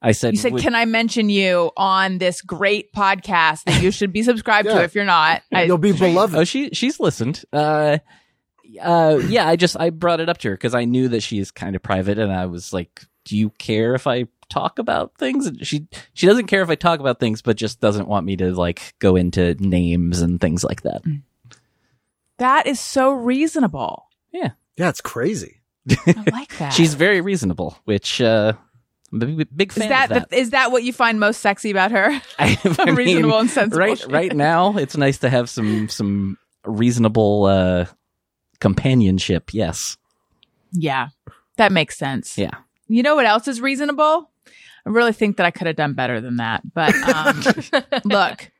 I 0.00 0.12
said 0.12 0.34
You 0.34 0.40
said, 0.40 0.58
"Can 0.58 0.74
I 0.74 0.84
mention 0.84 1.28
you 1.28 1.70
on 1.76 2.18
this 2.18 2.40
great 2.40 2.92
podcast 2.92 3.64
that 3.64 3.82
you 3.82 3.90
should 3.90 4.12
be 4.12 4.22
subscribed 4.22 4.68
to 4.68 4.82
if 4.82 4.94
you're 4.94 5.04
not?" 5.04 5.42
I, 5.52 5.64
You'll 5.64 5.78
be 5.78 5.92
beloved. 5.92 6.36
Oh, 6.36 6.44
she 6.44 6.70
she's 6.70 7.00
listened. 7.00 7.44
Uh, 7.52 7.98
uh, 8.80 9.20
yeah. 9.26 9.48
I 9.48 9.56
just 9.56 9.78
I 9.78 9.90
brought 9.90 10.20
it 10.20 10.28
up 10.28 10.38
to 10.38 10.50
her 10.50 10.54
because 10.54 10.74
I 10.74 10.84
knew 10.84 11.08
that 11.08 11.22
she 11.22 11.38
is 11.38 11.50
kind 11.50 11.74
of 11.74 11.82
private, 11.82 12.18
and 12.18 12.32
I 12.32 12.46
was 12.46 12.72
like, 12.72 13.04
"Do 13.24 13.36
you 13.36 13.50
care 13.50 13.94
if 13.94 14.06
I 14.06 14.26
talk 14.48 14.78
about 14.78 15.16
things?" 15.18 15.46
And 15.46 15.66
she 15.66 15.88
she 16.14 16.26
doesn't 16.26 16.46
care 16.46 16.62
if 16.62 16.70
I 16.70 16.76
talk 16.76 17.00
about 17.00 17.18
things, 17.18 17.42
but 17.42 17.56
just 17.56 17.80
doesn't 17.80 18.06
want 18.06 18.24
me 18.24 18.36
to 18.36 18.52
like 18.52 18.94
go 19.00 19.16
into 19.16 19.54
names 19.58 20.20
and 20.20 20.40
things 20.40 20.62
like 20.62 20.82
that. 20.82 21.02
that 22.36 22.68
is 22.68 22.78
so 22.78 23.10
reasonable. 23.10 24.06
Yeah, 24.32 24.50
Yeah, 24.76 24.90
it's 24.90 25.00
crazy. 25.00 25.60
I 25.90 26.24
like 26.30 26.56
that. 26.58 26.72
she's 26.72 26.94
very 26.94 27.20
reasonable, 27.20 27.78
which 27.84 28.20
uh, 28.20 28.52
I'm 29.12 29.22
a 29.22 29.26
big, 29.26 29.48
big 29.56 29.70
is 29.72 29.78
fan 29.78 29.88
that, 29.88 30.10
of 30.10 30.14
that. 30.14 30.30
the- 30.30 30.36
is 30.38 30.50
that 30.50 30.70
what 30.72 30.82
you 30.84 30.92
find 30.92 31.18
most 31.18 31.40
sexy 31.40 31.70
about 31.70 31.90
her? 31.92 32.10
I, 32.38 32.58
I 32.78 32.84
mean, 32.86 32.94
reasonable 32.94 33.38
and 33.38 33.50
sensible. 33.50 33.78
right 33.78 33.98
shit. 33.98 34.10
right 34.12 34.34
now 34.36 34.76
it's 34.76 34.96
nice 34.96 35.18
to 35.18 35.30
have 35.30 35.48
some 35.48 35.88
some 35.88 36.36
reasonable 36.64 37.44
uh 37.46 37.86
companionship 38.60 39.54
yes 39.54 39.96
Yeah, 40.72 41.08
that 41.56 41.72
makes 41.72 41.96
sense. 41.96 42.36
yeah 42.36 42.50
You 42.88 43.02
know 43.02 43.14
what 43.14 43.26
else 43.26 43.48
is 43.48 43.60
reasonable? 43.60 44.30
I 44.86 44.90
really 44.90 45.12
think 45.12 45.36
that 45.36 45.46
I 45.46 45.50
could 45.50 45.66
have 45.66 45.76
done 45.76 45.92
better 45.94 46.20
than 46.20 46.36
that. 46.36 46.62
But 46.74 46.94
um, 46.94 47.42
look, 48.04 48.50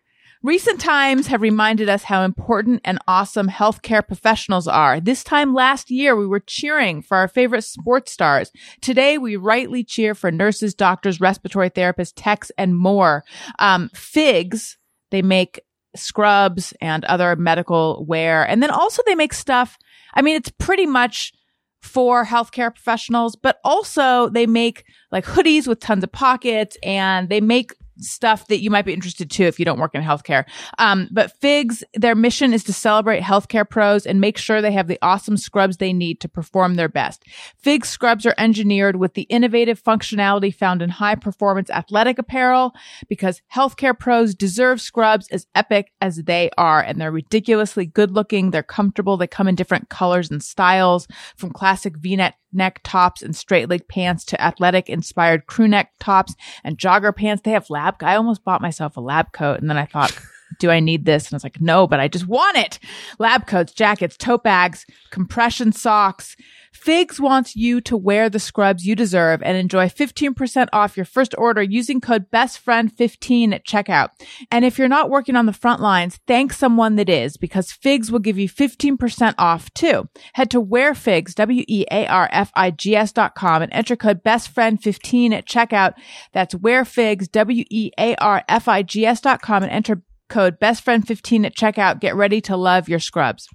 recent 0.48 0.80
times 0.80 1.26
have 1.26 1.42
reminded 1.42 1.90
us 1.90 2.02
how 2.04 2.22
important 2.22 2.80
and 2.82 2.98
awesome 3.06 3.48
healthcare 3.48 4.04
professionals 4.04 4.66
are. 4.66 4.98
This 4.98 5.22
time 5.22 5.52
last 5.52 5.90
year, 5.90 6.16
we 6.16 6.26
were 6.26 6.40
cheering 6.40 7.02
for 7.02 7.18
our 7.18 7.28
favorite 7.28 7.64
sports 7.64 8.12
stars. 8.12 8.50
Today, 8.80 9.18
we 9.18 9.36
rightly 9.36 9.84
cheer 9.84 10.14
for 10.14 10.30
nurses, 10.30 10.74
doctors, 10.74 11.20
respiratory 11.20 11.68
therapists, 11.68 12.14
techs, 12.16 12.50
and 12.56 12.74
more. 12.74 13.24
Um, 13.58 13.90
Figs, 13.92 14.78
they 15.10 15.20
make 15.20 15.60
scrubs 15.94 16.72
and 16.80 17.04
other 17.04 17.36
medical 17.36 18.06
wear. 18.08 18.48
And 18.48 18.62
then 18.62 18.70
also 18.70 19.02
they 19.04 19.14
make 19.14 19.34
stuff. 19.34 19.76
I 20.14 20.22
mean, 20.22 20.34
it's 20.36 20.50
pretty 20.58 20.86
much 20.86 21.34
for 21.82 22.24
healthcare 22.24 22.74
professionals, 22.74 23.36
but 23.36 23.58
also 23.64 24.30
they 24.30 24.46
make 24.46 24.84
like 25.12 25.26
hoodies 25.26 25.68
with 25.68 25.78
tons 25.78 26.04
of 26.04 26.10
pockets 26.10 26.78
and 26.82 27.28
they 27.28 27.42
make 27.42 27.74
stuff 28.00 28.48
that 28.48 28.60
you 28.60 28.70
might 28.70 28.84
be 28.84 28.92
interested 28.92 29.30
to 29.30 29.44
if 29.44 29.58
you 29.58 29.64
don't 29.64 29.78
work 29.78 29.94
in 29.94 30.02
healthcare. 30.02 30.44
Um, 30.78 31.08
but 31.10 31.32
Figs, 31.40 31.84
their 31.94 32.14
mission 32.14 32.52
is 32.52 32.64
to 32.64 32.72
celebrate 32.72 33.22
healthcare 33.22 33.68
pros 33.68 34.06
and 34.06 34.20
make 34.20 34.38
sure 34.38 34.60
they 34.60 34.72
have 34.72 34.88
the 34.88 34.98
awesome 35.02 35.36
scrubs 35.36 35.76
they 35.76 35.92
need 35.92 36.20
to 36.20 36.28
perform 36.28 36.74
their 36.74 36.88
best. 36.88 37.24
Figs 37.58 37.88
scrubs 37.88 38.26
are 38.26 38.34
engineered 38.38 38.96
with 38.96 39.14
the 39.14 39.22
innovative 39.22 39.82
functionality 39.82 40.54
found 40.54 40.82
in 40.82 40.90
high 40.90 41.14
performance 41.14 41.70
athletic 41.70 42.18
apparel 42.18 42.72
because 43.08 43.42
healthcare 43.54 43.98
pros 43.98 44.34
deserve 44.34 44.80
scrubs 44.80 45.28
as 45.28 45.46
epic 45.54 45.92
as 46.00 46.24
they 46.24 46.50
are. 46.58 46.80
And 46.80 47.00
they're 47.00 47.12
ridiculously 47.12 47.86
good 47.86 48.10
looking. 48.10 48.50
They're 48.50 48.62
comfortable. 48.62 49.16
They 49.16 49.26
come 49.26 49.48
in 49.48 49.54
different 49.54 49.88
colors 49.88 50.30
and 50.30 50.42
styles 50.42 51.06
from 51.36 51.50
classic 51.50 51.96
v-neck 51.96 52.36
neck 52.52 52.80
tops 52.82 53.22
and 53.22 53.36
straight 53.36 53.68
leg 53.68 53.86
pants 53.88 54.24
to 54.26 54.40
athletic 54.40 54.88
inspired 54.88 55.46
crew 55.46 55.68
neck 55.68 55.92
tops 55.98 56.34
and 56.64 56.78
jogger 56.78 57.14
pants. 57.14 57.42
They 57.42 57.52
have 57.52 57.70
lab. 57.70 57.96
I 58.02 58.16
almost 58.16 58.44
bought 58.44 58.62
myself 58.62 58.96
a 58.96 59.00
lab 59.00 59.32
coat 59.32 59.60
and 59.60 59.68
then 59.68 59.78
I 59.78 59.86
thought, 59.86 60.18
do 60.58 60.70
I 60.70 60.80
need 60.80 61.04
this? 61.04 61.26
And 61.26 61.34
I 61.34 61.36
was 61.36 61.44
like, 61.44 61.60
no, 61.60 61.86
but 61.86 62.00
I 62.00 62.08
just 62.08 62.26
want 62.26 62.56
it. 62.56 62.78
Lab 63.18 63.46
coats, 63.46 63.72
jackets, 63.72 64.16
tote 64.16 64.42
bags, 64.42 64.86
compression 65.10 65.72
socks. 65.72 66.36
Figs 66.78 67.20
wants 67.20 67.56
you 67.56 67.80
to 67.82 67.96
wear 67.96 68.30
the 68.30 68.38
scrubs 68.38 68.86
you 68.86 68.94
deserve 68.94 69.42
and 69.42 69.56
enjoy 69.56 69.88
15% 69.88 70.68
off 70.72 70.96
your 70.96 71.04
first 71.04 71.34
order 71.36 71.60
using 71.60 72.00
code 72.00 72.30
BESTFRIEND15 72.30 73.52
at 73.52 73.66
checkout. 73.66 74.10
And 74.52 74.64
if 74.64 74.78
you're 74.78 74.86
not 74.86 75.10
working 75.10 75.34
on 75.34 75.46
the 75.46 75.52
front 75.52 75.80
lines, 75.80 76.20
thank 76.28 76.52
someone 76.52 76.94
that 76.96 77.08
is 77.08 77.36
because 77.36 77.72
Figs 77.72 78.12
will 78.12 78.20
give 78.20 78.38
you 78.38 78.48
15% 78.48 79.34
off 79.38 79.74
too. 79.74 80.08
Head 80.34 80.50
to 80.52 80.62
wearfigs, 80.62 81.34
W-E-A-R-F-I-G-S 81.34 83.12
dot 83.12 83.34
com 83.34 83.60
and 83.62 83.72
enter 83.72 83.96
code 83.96 84.22
BESTFRIEND15 84.22 85.32
at 85.32 85.46
checkout. 85.46 85.94
That's 86.32 86.54
wearfigs, 86.54 87.30
W-E-A-R-F-I-G-S 87.30 89.20
dot 89.20 89.42
com 89.42 89.62
and 89.64 89.72
enter 89.72 90.02
code 90.28 90.60
BESTFRIEND15 90.60 91.44
at 91.44 91.56
checkout. 91.56 92.00
Get 92.00 92.14
ready 92.14 92.40
to 92.42 92.56
love 92.56 92.88
your 92.88 93.00
scrubs. 93.00 93.48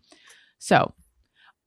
So 0.59 0.93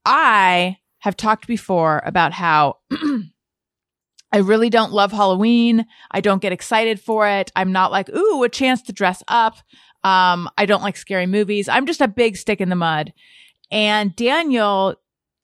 I 0.05 0.77
have 1.07 1.17
talked 1.17 1.47
before 1.47 2.03
about 2.05 2.33
how 2.33 2.79
I 4.33 4.39
really 4.39 4.71
don't 4.71 4.91
love 4.91 5.13
Halloween. 5.13 5.87
I 6.11 6.21
don't 6.21 6.43
get 6.43 6.53
excited 6.53 6.99
for 6.99 7.29
it. 7.29 7.53
I'm 7.55 7.71
not 7.71 7.93
like, 7.93 8.09
ooh, 8.09 8.43
a 8.43 8.49
chance 8.49 8.83
to 8.83 8.93
dress 8.93 9.23
up. 9.29 9.55
Um, 10.03 10.51
I 10.59 10.67
don't 10.67 10.83
like 10.83 10.97
scary 10.97 11.27
movies. 11.27 11.69
I'm 11.69 11.87
just 11.87 12.01
a 12.01 12.09
big 12.09 12.37
stick 12.37 12.61
in 12.61 12.71
the 12.71 12.75
mud. 12.75 13.13
And 13.71 14.17
Daniel 14.17 14.97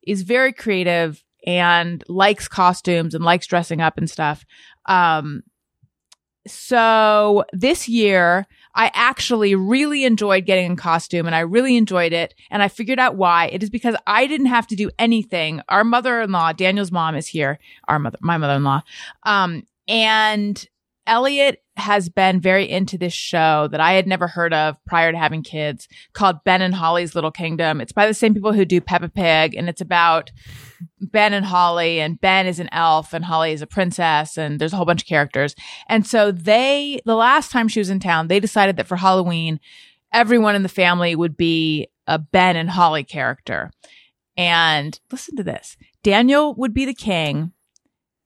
is 0.05 0.23
very 0.23 0.53
creative 0.53 1.23
and 1.47 2.03
likes 2.09 2.49
costumes 2.49 3.15
and 3.15 3.25
likes 3.25 3.47
dressing 3.47 3.81
up 3.81 3.97
and 3.99 4.11
stuff. 4.11 4.45
Um, 4.87 5.45
so 6.49 7.45
this 7.53 7.89
year, 7.89 8.49
I 8.75 8.91
actually 8.95 9.55
really 9.55 10.05
enjoyed 10.05 10.47
getting 10.47 10.67
in 10.67 10.77
costume 10.77 11.27
and 11.27 11.35
I 11.35 11.41
really 11.41 11.77
enjoyed 11.77 12.13
it. 12.13 12.35
And 12.51 12.63
I 12.63 12.69
figured 12.69 12.99
out 12.99 13.17
why. 13.17 13.47
It 13.47 13.63
is 13.63 13.71
because 13.71 13.97
I 14.07 14.27
didn't 14.27 14.47
have 14.47 14.67
to 14.69 14.77
do 14.77 14.91
anything. 14.99 15.61
Our 15.69 15.85
mother-in-law, 15.85 16.53
Daniel's 16.53 16.93
mom 16.93 17.15
is 17.15 17.27
here. 17.27 17.59
Our 17.89 17.99
mother, 17.99 18.19
my 18.21 18.39
mother-in-law. 18.39 18.83
Um, 19.25 19.65
and 19.89 20.67
Elliot 21.07 21.63
has 21.77 22.09
been 22.09 22.41
very 22.41 22.69
into 22.69 22.99
this 22.99 23.13
show 23.13 23.69
that 23.69 23.81
I 23.81 23.93
had 23.93 24.07
never 24.07 24.29
heard 24.29 24.55
of 24.55 24.77
prior 24.87 25.11
to 25.11 25.19
having 25.19 25.43
kids 25.43 25.89
called 26.13 26.45
Ben 26.45 26.63
and 26.63 26.75
Holly's 26.75 27.15
Little 27.15 27.31
Kingdom. 27.31 27.81
It's 27.81 27.93
by 27.93 28.07
the 28.07 28.15
same 28.15 28.35
people 28.35 28.53
who 28.53 28.65
do 28.65 28.81
Peppa 28.81 29.09
Pig 29.09 29.55
and 29.55 29.69
it's 29.69 29.81
about 29.81 30.31
Ben 31.01 31.33
and 31.33 31.45
Holly 31.45 32.01
and 32.01 32.21
Ben 32.21 32.47
is 32.47 32.59
an 32.59 32.69
elf 32.73 33.13
and 33.13 33.25
Holly 33.25 33.53
is 33.53 33.63
a 33.63 33.67
princess 33.67 34.37
and 34.37 34.59
there's 34.59 34.73
a 34.73 34.77
whole 34.77 34.87
bunch 34.87 35.03
of 35.03 35.09
characters. 35.09 35.55
And 35.89 36.07
so 36.07 36.33
they, 36.33 37.01
the 37.05 37.15
last 37.15 37.51
time 37.51 37.69
she 37.69 37.81
was 37.81 37.91
in 37.91 38.01
town, 38.01 38.29
they 38.29 38.41
decided 38.41 38.77
that 38.77 38.87
for 38.87 38.97
Halloween, 38.97 39.61
everyone 40.13 40.55
in 40.55 40.63
the 40.63 40.69
family 40.69 41.15
would 41.15 41.37
be 41.37 41.89
a 42.07 42.19
Ben 42.19 42.57
and 42.57 42.71
Holly 42.71 43.05
character. 43.05 43.71
And 44.37 44.99
listen 45.11 45.37
to 45.37 45.43
this. 45.43 45.77
Daniel 46.03 46.55
would 46.55 46.75
be 46.75 46.85
the 46.85 46.95
king 46.95 47.53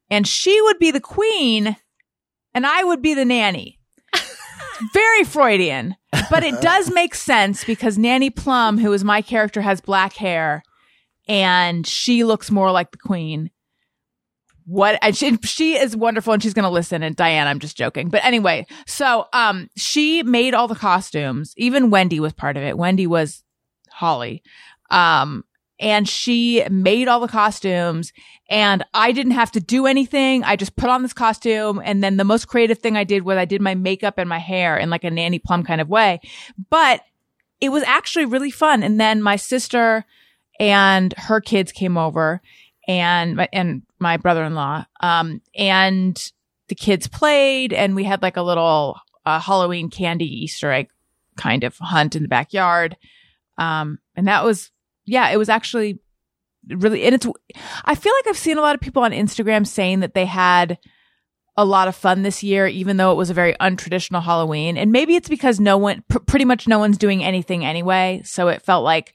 and 0.09 0.27
she 0.27 0.61
would 0.63 0.79
be 0.79 0.91
the 0.91 1.01
queen 1.01 1.77
and 2.55 2.67
I 2.67 2.85
would 2.85 3.03
be 3.03 3.15
the 3.15 3.25
nanny. 3.25 3.79
Very 4.93 5.25
Freudian, 5.25 5.97
but 6.31 6.43
it 6.45 6.61
does 6.61 6.93
make 6.93 7.15
sense 7.15 7.65
because 7.65 7.99
Nanny 7.99 8.31
Plum, 8.31 8.79
who 8.79 8.93
is 8.93 9.05
my 9.05 9.21
character, 9.21 9.63
has 9.63 9.81
black 9.81 10.15
hair 10.15 10.63
and 11.27 11.87
she 11.87 12.25
looks 12.25 12.51
more 12.51 12.71
like 12.71 12.91
the 12.91 12.99
queen. 12.99 13.51
What 14.65 14.99
and 15.01 15.17
she, 15.17 15.37
she 15.45 15.75
is 15.77 15.97
wonderful 15.97 16.33
and 16.33 16.43
she's 16.43 16.55
to 16.55 16.69
listen 16.69 17.03
and 17.03 17.15
Diane 17.15 17.47
I'm 17.47 17.61
just 17.61 17.77
joking. 17.77 18.09
But 18.09 18.25
anyway, 18.25 18.67
so 18.87 19.27
um 19.33 19.69
she 19.77 20.23
made 20.25 20.55
all 20.55 20.67
the 20.67 20.75
costumes. 20.75 21.55
Even 21.57 21.91
Wendy 21.91 22.19
was 22.19 22.33
part 22.33 22.57
of 22.57 22.65
it. 22.65 22.77
Wendy 22.77 23.07
was 23.07 23.45
Holly. 23.91 24.43
Um 24.91 25.45
and 25.79 26.09
she 26.09 26.65
made 26.71 27.07
all 27.07 27.21
the 27.21 27.29
costumes 27.29 28.13
and 28.49 28.85
I 28.95 29.13
didn't 29.13 29.33
have 29.33 29.51
to 29.53 29.61
do 29.61 29.87
anything. 29.87 30.45
I 30.45 30.57
just 30.57 30.77
put 30.77 30.89
on 30.89 31.03
this 31.03 31.13
costume. 31.13 31.81
And 31.85 32.03
then 32.03 32.17
the 32.17 32.25
most 32.25 32.47
creative 32.47 32.79
thing 32.79 32.97
I 32.97 33.05
did 33.05 33.25
was 33.25 33.37
I 33.37 33.45
did 33.45 33.61
my 33.61 33.75
makeup 33.75 34.19
and 34.19 34.29
my 34.29 34.39
hair 34.39 34.77
in 34.77 34.89
like 34.89 35.05
a 35.05 35.11
Nanny 35.11 35.39
Plum 35.39 35.65
kind 35.65 35.81
of 35.81 35.89
way. 35.89 36.21
But 36.71 37.03
it 37.61 37.71
was 37.71 37.83
actually 37.85 38.27
really 38.27 38.51
fun. 38.51 38.83
And 38.83 39.01
then 39.01 39.23
my 39.23 39.37
sister 39.37 40.05
and 40.59 41.13
her 41.17 41.41
kids 41.41 41.73
came 41.73 41.97
over 41.97 42.41
and 42.89 43.37
my, 43.37 43.49
and 43.53 43.83
my 43.99 44.17
brother-in-law. 44.17 44.85
Um, 45.01 45.41
and 45.55 46.33
the 46.69 46.75
kids 46.75 47.09
played 47.09 47.73
and 47.73 47.95
we 47.95 48.05
had 48.05 48.23
like 48.23 48.37
a 48.37 48.43
little 48.43 48.99
uh, 49.25 49.41
Halloween 49.41 49.91
candy 49.91 50.27
Easter 50.27 50.71
egg 50.73 50.89
kind 51.37 51.65
of 51.65 51.77
hunt 51.79 52.17
in 52.17 52.23
the 52.23 52.29
backyard. 52.29 52.97
Um, 53.59 53.99
and 54.15 54.29
that 54.29 54.45
was, 54.45 54.71
yeah, 55.05 55.31
it 55.31 55.37
was 55.37 55.49
actually 55.49 56.01
really, 56.69 57.05
and 57.05 57.15
it's, 57.15 57.27
I 57.85 57.95
feel 57.95 58.13
like 58.13 58.27
I've 58.27 58.39
seen 58.39 58.59
a 58.59 58.63
lot 58.63 58.75
of 58.75 58.81
people 58.81 59.03
on 59.03 59.13
Instagram 59.13 59.67
saying 59.67 60.01
that 60.01 60.15
they 60.15 60.27
had 60.27 60.79
a 61.57 61.65
lot 61.65 61.89
of 61.89 61.97
fun 61.97 62.23
this 62.23 62.43
year, 62.43 62.67
even 62.67 62.97
though 62.97 63.13
it 63.13 63.17
was 63.17 63.31
a 63.31 63.35
very 63.35 63.55
untraditional 63.55 64.23
Halloween. 64.23 64.77
And 64.77 64.93
maybe 64.93 65.17
it's 65.17 65.29
because 65.29 65.59
no 65.59 65.79
one, 65.79 66.05
pr- 66.09 66.19
pretty 66.19 66.45
much 66.45 66.69
no 66.69 66.79
one's 66.79 66.99
doing 66.99 67.25
anything 67.25 67.65
anyway. 67.65 68.21
So 68.25 68.49
it 68.49 68.63
felt 68.63 68.85
like 68.85 69.15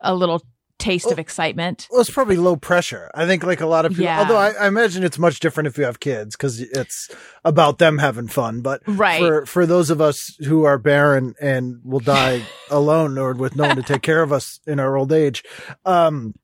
a 0.00 0.14
little 0.14 0.42
taste 0.78 1.10
of 1.10 1.18
excitement. 1.18 1.88
Well, 1.90 2.00
it's 2.00 2.10
probably 2.10 2.36
low 2.36 2.56
pressure. 2.56 3.10
I 3.14 3.26
think 3.26 3.42
like 3.44 3.60
a 3.60 3.66
lot 3.66 3.86
of 3.86 3.92
people, 3.92 4.04
Yeah. 4.04 4.18
although 4.20 4.36
I, 4.36 4.50
I 4.50 4.66
imagine 4.66 5.04
it's 5.04 5.18
much 5.18 5.40
different 5.40 5.66
if 5.68 5.78
you 5.78 5.84
have 5.84 6.00
kids 6.00 6.36
because 6.36 6.60
it's 6.60 7.10
about 7.44 7.78
them 7.78 7.98
having 7.98 8.28
fun. 8.28 8.60
But 8.60 8.82
Right. 8.86 9.18
for, 9.20 9.46
for 9.46 9.66
those 9.66 9.90
of 9.90 10.00
us 10.00 10.36
who 10.46 10.64
are 10.64 10.78
barren 10.78 11.34
and 11.40 11.80
will 11.84 12.00
die 12.00 12.42
alone 12.70 13.16
or 13.18 13.32
with 13.34 13.56
no 13.56 13.64
one 13.68 13.76
to 13.76 13.82
take 13.82 14.02
care 14.02 14.22
of 14.22 14.32
us 14.32 14.60
in 14.66 14.78
our 14.78 14.96
old 14.96 15.12
age, 15.12 15.44
um, 15.84 16.34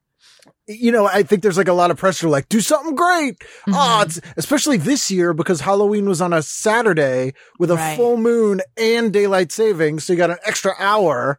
you 0.74 0.90
know, 0.92 1.06
I 1.06 1.22
think 1.22 1.42
there's 1.42 1.56
like 1.56 1.68
a 1.68 1.72
lot 1.72 1.90
of 1.90 1.96
pressure, 1.96 2.28
like 2.28 2.48
do 2.48 2.60
something 2.60 2.94
great. 2.94 3.38
Mm-hmm. 3.38 3.72
Oh, 3.74 4.02
it's 4.02 4.20
especially 4.36 4.76
this 4.76 5.10
year 5.10 5.32
because 5.32 5.60
Halloween 5.60 6.08
was 6.08 6.20
on 6.20 6.32
a 6.32 6.42
Saturday 6.42 7.34
with 7.58 7.70
a 7.70 7.76
Right. 7.76 7.96
full 7.96 8.16
moon 8.16 8.60
and 8.76 9.12
daylight 9.12 9.52
savings. 9.52 10.04
So 10.04 10.12
you 10.12 10.16
got 10.16 10.30
an 10.30 10.38
extra 10.44 10.72
hour. 10.78 11.38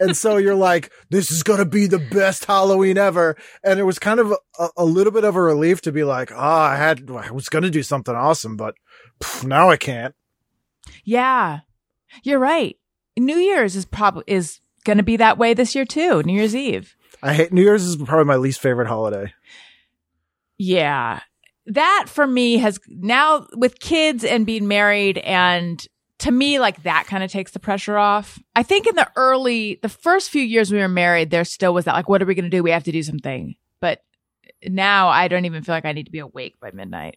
and 0.00 0.16
so 0.16 0.36
you're 0.38 0.54
like, 0.54 0.90
this 1.10 1.30
is 1.30 1.42
going 1.42 1.58
to 1.58 1.64
be 1.64 1.86
the 1.86 1.98
best 1.98 2.44
Halloween 2.44 2.98
ever. 2.98 3.36
And 3.62 3.78
it 3.80 3.84
was 3.84 3.98
kind 3.98 4.20
of 4.20 4.32
a, 4.58 4.68
a 4.76 4.84
little 4.84 5.12
bit 5.12 5.24
of 5.24 5.36
a 5.36 5.42
relief 5.42 5.80
to 5.82 5.92
be 5.92 6.04
like, 6.04 6.32
oh, 6.32 6.36
I 6.36 6.76
had, 6.76 7.10
I 7.10 7.30
was 7.30 7.48
going 7.48 7.64
to 7.64 7.70
do 7.70 7.82
something 7.82 8.14
awesome, 8.14 8.56
but 8.56 8.74
pff, 9.20 9.44
now 9.44 9.70
I 9.70 9.76
can't. 9.76 10.14
Yeah, 11.04 11.60
you're 12.22 12.38
right. 12.38 12.76
New 13.16 13.36
Year's 13.36 13.76
is 13.76 13.84
probably 13.84 14.24
is 14.26 14.60
going 14.84 14.98
to 14.98 15.02
be 15.04 15.16
that 15.16 15.38
way 15.38 15.54
this 15.54 15.74
year 15.74 15.84
too. 15.84 16.22
New 16.24 16.34
Year's 16.34 16.54
Eve. 16.54 16.94
I 17.24 17.32
hate 17.32 17.52
New 17.52 17.62
Year's 17.62 17.82
is 17.84 17.96
probably 17.96 18.26
my 18.26 18.36
least 18.36 18.60
favorite 18.60 18.86
holiday. 18.86 19.32
Yeah. 20.58 21.20
That 21.66 22.06
for 22.08 22.26
me 22.26 22.58
has 22.58 22.78
now 22.86 23.46
with 23.54 23.80
kids 23.80 24.24
and 24.24 24.44
being 24.44 24.68
married 24.68 25.16
and 25.18 25.84
to 26.18 26.30
me 26.30 26.58
like 26.60 26.82
that 26.82 27.06
kind 27.06 27.24
of 27.24 27.32
takes 27.32 27.52
the 27.52 27.58
pressure 27.58 27.96
off. 27.96 28.38
I 28.54 28.62
think 28.62 28.86
in 28.86 28.94
the 28.94 29.10
early 29.16 29.78
the 29.82 29.88
first 29.88 30.28
few 30.28 30.42
years 30.42 30.70
we 30.70 30.78
were 30.78 30.88
married 30.88 31.30
there 31.30 31.44
still 31.46 31.72
was 31.72 31.86
that 31.86 31.94
like 31.94 32.08
what 32.08 32.22
are 32.22 32.26
we 32.26 32.34
going 32.34 32.44
to 32.44 32.50
do? 32.50 32.62
We 32.62 32.70
have 32.70 32.84
to 32.84 32.92
do 32.92 33.02
something. 33.02 33.54
But 33.80 34.02
now 34.66 35.08
I 35.08 35.28
don't 35.28 35.46
even 35.46 35.62
feel 35.62 35.74
like 35.74 35.86
I 35.86 35.92
need 35.92 36.04
to 36.04 36.12
be 36.12 36.18
awake 36.18 36.60
by 36.60 36.70
midnight. 36.72 37.16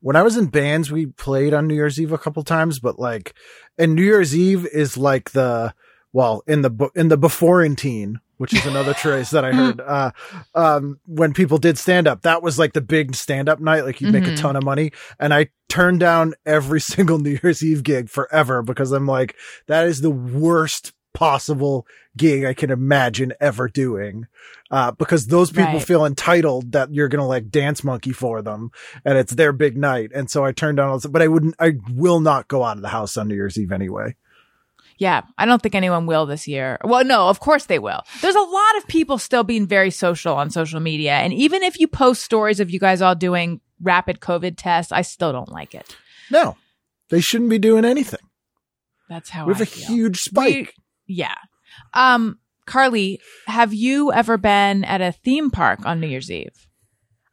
when 0.00 0.16
I 0.16 0.22
was 0.22 0.36
in 0.36 0.46
bands, 0.46 0.92
we 0.92 1.06
played 1.06 1.54
on 1.54 1.66
New 1.66 1.74
Year's 1.74 2.00
Eve 2.00 2.12
a 2.12 2.18
couple 2.18 2.42
times, 2.44 2.78
but 2.78 2.98
like, 2.98 3.34
and 3.78 3.94
New 3.94 4.02
Year's 4.04 4.36
Eve 4.36 4.66
is 4.66 4.96
like 4.96 5.30
the, 5.30 5.74
well, 6.12 6.42
in 6.46 6.62
the, 6.62 6.90
in 6.94 7.08
the 7.08 7.16
beforentine, 7.16 8.20
which 8.38 8.52
is 8.54 8.66
another 8.66 8.94
trace 9.02 9.30
that 9.30 9.44
I 9.44 9.52
heard, 9.52 9.80
uh, 9.80 10.10
um, 10.54 10.98
when 11.06 11.32
people 11.32 11.58
did 11.58 11.78
stand 11.78 12.06
up, 12.06 12.22
that 12.22 12.42
was 12.42 12.58
like 12.58 12.72
the 12.72 12.80
big 12.80 13.14
stand 13.14 13.48
up 13.48 13.60
night. 13.60 13.84
Like 13.84 14.00
you 14.00 14.10
make 14.10 14.26
a 14.26 14.30
Mhm. 14.30 14.40
ton 14.40 14.56
of 14.56 14.64
money. 14.64 14.92
And 15.18 15.32
I 15.34 15.48
turned 15.68 16.00
down 16.00 16.34
every 16.44 16.80
single 16.92 17.18
New 17.18 17.38
Year's 17.42 17.62
Eve 17.64 17.82
gig 17.82 18.08
forever 18.10 18.62
because 18.62 18.92
I'm 18.92 19.06
like, 19.06 19.34
that 19.68 19.86
is 19.86 20.00
the 20.00 20.10
worst 20.10 20.92
possible 21.14 21.86
gig 22.16 22.44
I 22.44 22.52
can 22.52 22.70
imagine 22.70 23.32
ever 23.40 23.68
doing. 23.68 24.26
Uh, 24.70 24.90
because 24.90 25.26
those 25.28 25.50
people 25.50 25.74
Right. 25.74 25.82
feel 25.82 26.04
entitled 26.04 26.72
that 26.72 26.92
you're 26.92 27.08
going 27.08 27.20
to 27.22 27.26
like 27.26 27.48
dance 27.50 27.82
monkey 27.82 28.12
for 28.12 28.42
them 28.42 28.70
and 29.04 29.16
it's 29.16 29.32
their 29.32 29.52
big 29.52 29.78
night. 29.78 30.10
And 30.14 30.30
so 30.30 30.44
I 30.44 30.52
turned 30.52 30.76
down, 30.76 30.88
all 30.90 30.96
this- 30.98 31.06
but 31.06 31.22
I 31.22 31.28
wouldn't, 31.28 31.54
I 31.58 31.76
will 31.90 32.20
not 32.20 32.48
go 32.48 32.62
out 32.64 32.76
of 32.76 32.82
the 32.82 32.88
house 32.88 33.16
on 33.16 33.28
New 33.28 33.34
Year's 33.34 33.58
Eve 33.58 33.72
anyway. 33.72 34.16
Yeah, 34.98 35.22
I 35.36 35.44
don't 35.44 35.60
think 35.62 35.74
anyone 35.74 36.06
will 36.06 36.24
this 36.26 36.48
year. 36.48 36.78
Well, 36.82 37.04
no, 37.04 37.28
of 37.28 37.38
course 37.40 37.66
they 37.66 37.78
will. 37.78 38.00
There's 38.22 38.34
a 38.34 38.40
lot 38.40 38.76
of 38.78 38.86
people 38.88 39.18
still 39.18 39.44
being 39.44 39.66
very 39.66 39.90
social 39.90 40.34
on 40.34 40.48
social 40.50 40.80
media. 40.80 41.12
And 41.12 41.32
even 41.34 41.62
if 41.62 41.78
you 41.78 41.86
post 41.86 42.22
stories 42.22 42.60
of 42.60 42.70
you 42.70 42.78
guys 42.80 43.02
all 43.02 43.14
doing 43.14 43.60
rapid 43.82 44.20
COVID 44.20 44.54
tests, 44.56 44.92
I 44.92 45.02
still 45.02 45.32
don't 45.32 45.50
like 45.52 45.74
it. 45.74 45.96
No, 46.30 46.56
they 47.10 47.20
shouldn't 47.20 47.50
be 47.50 47.58
doing 47.58 47.84
anything. 47.84 48.20
That's 49.08 49.28
how 49.30 49.46
We 49.46 49.52
have 49.52 49.60
I 49.60 49.64
a 49.64 49.66
feel. 49.66 49.86
huge 49.86 50.18
spike. 50.18 50.74
Yeah. 51.06 51.34
Um, 51.92 52.38
Carlye, 52.66 53.18
have 53.46 53.74
you 53.74 54.12
ever 54.12 54.38
been 54.38 54.82
at 54.84 55.00
a 55.00 55.12
theme 55.12 55.50
park 55.50 55.84
on 55.84 56.00
New 56.00 56.08
Year's 56.08 56.30
Eve? 56.30 56.66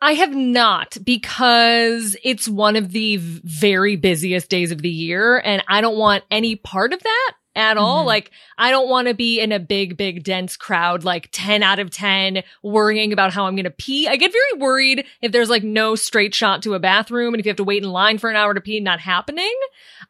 I 0.02 0.16
have 0.16 0.36
not 0.36 0.98
because 1.04 2.18
it's 2.26 2.50
one 2.50 2.76
of 2.76 2.92
the 2.92 3.16
very 3.18 3.96
busiest 3.96 4.50
days 4.50 4.72
of 4.72 4.82
the 4.82 4.90
year 4.90 5.38
and 5.40 5.64
I 5.70 5.80
don't 5.80 5.98
want 5.98 6.26
any 6.30 6.58
part 6.58 6.92
of 6.92 7.02
that 7.02 7.32
at 7.56 7.78
all. 7.78 8.04
Mhm. 8.04 8.08
Like 8.08 8.32
I 8.58 8.72
don't 8.72 8.90
want 8.90 9.08
to 9.08 9.14
be 9.14 9.40
in 9.40 9.52
a 9.52 9.60
big, 9.60 9.96
big 9.98 10.24
dense 10.24 10.58
crowd, 10.58 11.04
like 11.04 11.30
10 11.32 11.62
out 11.64 11.80
of 11.80 11.90
10 11.92 12.44
worrying 12.62 13.14
about 13.14 13.32
how 13.34 13.46
I'm 13.46 13.56
going 13.56 13.66
to 13.66 13.70
pee. 13.72 14.08
I 14.08 14.16
get 14.16 14.32
very 14.32 14.54
worried 14.60 15.06
if 15.22 15.32
there's 15.32 15.50
like 15.50 15.64
no 15.64 15.96
straight 15.96 16.34
shot 16.34 16.64
to 16.64 16.74
a 16.74 16.80
bathroom 16.80 17.34
and 17.34 17.40
if 17.40 17.46
you 17.46 17.50
have 17.52 17.58
to 17.58 17.64
wait 17.64 17.84
in 17.84 17.90
line 17.90 18.18
for 18.18 18.30
an 18.30 18.36
hour 18.36 18.54
to 18.54 18.62
pee, 18.62 18.80
not 18.80 19.00
happening. 19.00 19.54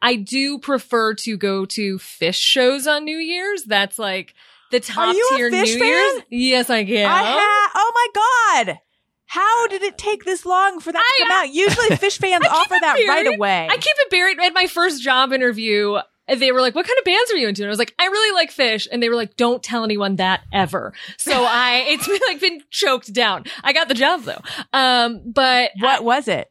I 0.00 0.16
do 0.16 0.58
prefer 0.58 1.14
to 1.14 1.36
go 1.36 1.64
to 1.66 1.98
Phish 1.98 2.36
shows 2.36 2.86
on 2.86 3.04
New 3.04 3.18
Year's. 3.18 3.64
That's 3.64 3.98
like 3.98 4.34
the 4.70 4.80
top 4.80 5.14
tier 5.36 5.50
New 5.50 5.66
fan? 5.66 5.78
Year's. 5.78 6.22
Yes, 6.30 6.70
I 6.70 6.84
can. 6.84 7.06
I 7.06 7.22
ha- 7.22 7.70
oh 7.74 7.92
my 7.94 8.64
God. 8.66 8.78
How 9.26 9.66
did 9.68 9.82
it 9.82 9.98
take 9.98 10.24
this 10.24 10.46
long 10.46 10.80
for 10.80 10.92
that 10.92 10.98
to 10.98 11.22
I- 11.24 11.26
come 11.26 11.32
out? 11.32 11.54
Usually 11.54 11.88
Phish 11.96 12.18
fans 12.18 12.44
offer 12.48 12.74
that 12.80 12.96
right 13.08 13.26
away. 13.26 13.66
I 13.70 13.76
keep 13.76 13.96
it 13.98 14.10
buried. 14.10 14.38
At 14.40 14.54
my 14.54 14.66
first 14.66 15.02
job 15.02 15.32
interview, 15.32 15.96
they 16.28 16.52
were 16.52 16.60
like, 16.60 16.74
"What 16.74 16.86
kind 16.86 16.98
of 16.98 17.04
bands 17.04 17.30
are 17.32 17.36
you 17.36 17.48
into?" 17.48 17.62
And 17.62 17.68
I 17.68 17.70
was 17.70 17.78
like, 17.78 17.94
"I 17.98 18.06
really 18.06 18.34
like 18.34 18.50
Phish," 18.52 18.86
and 18.90 19.02
they 19.02 19.08
were 19.08 19.14
like, 19.16 19.36
"Don't 19.36 19.62
tell 19.62 19.84
anyone 19.84 20.16
that 20.16 20.40
ever." 20.52 20.92
So 21.18 21.44
I, 21.48 21.84
it's 21.88 22.06
been 22.06 22.20
like 22.28 22.40
been 22.40 22.60
choked 22.70 23.12
down. 23.12 23.44
I 23.62 23.72
got 23.72 23.88
the 23.88 23.94
job 23.94 24.22
though, 24.22 24.40
um, 24.72 25.22
but 25.26 25.70
what 25.80 26.04
was 26.04 26.28
it? 26.28 26.50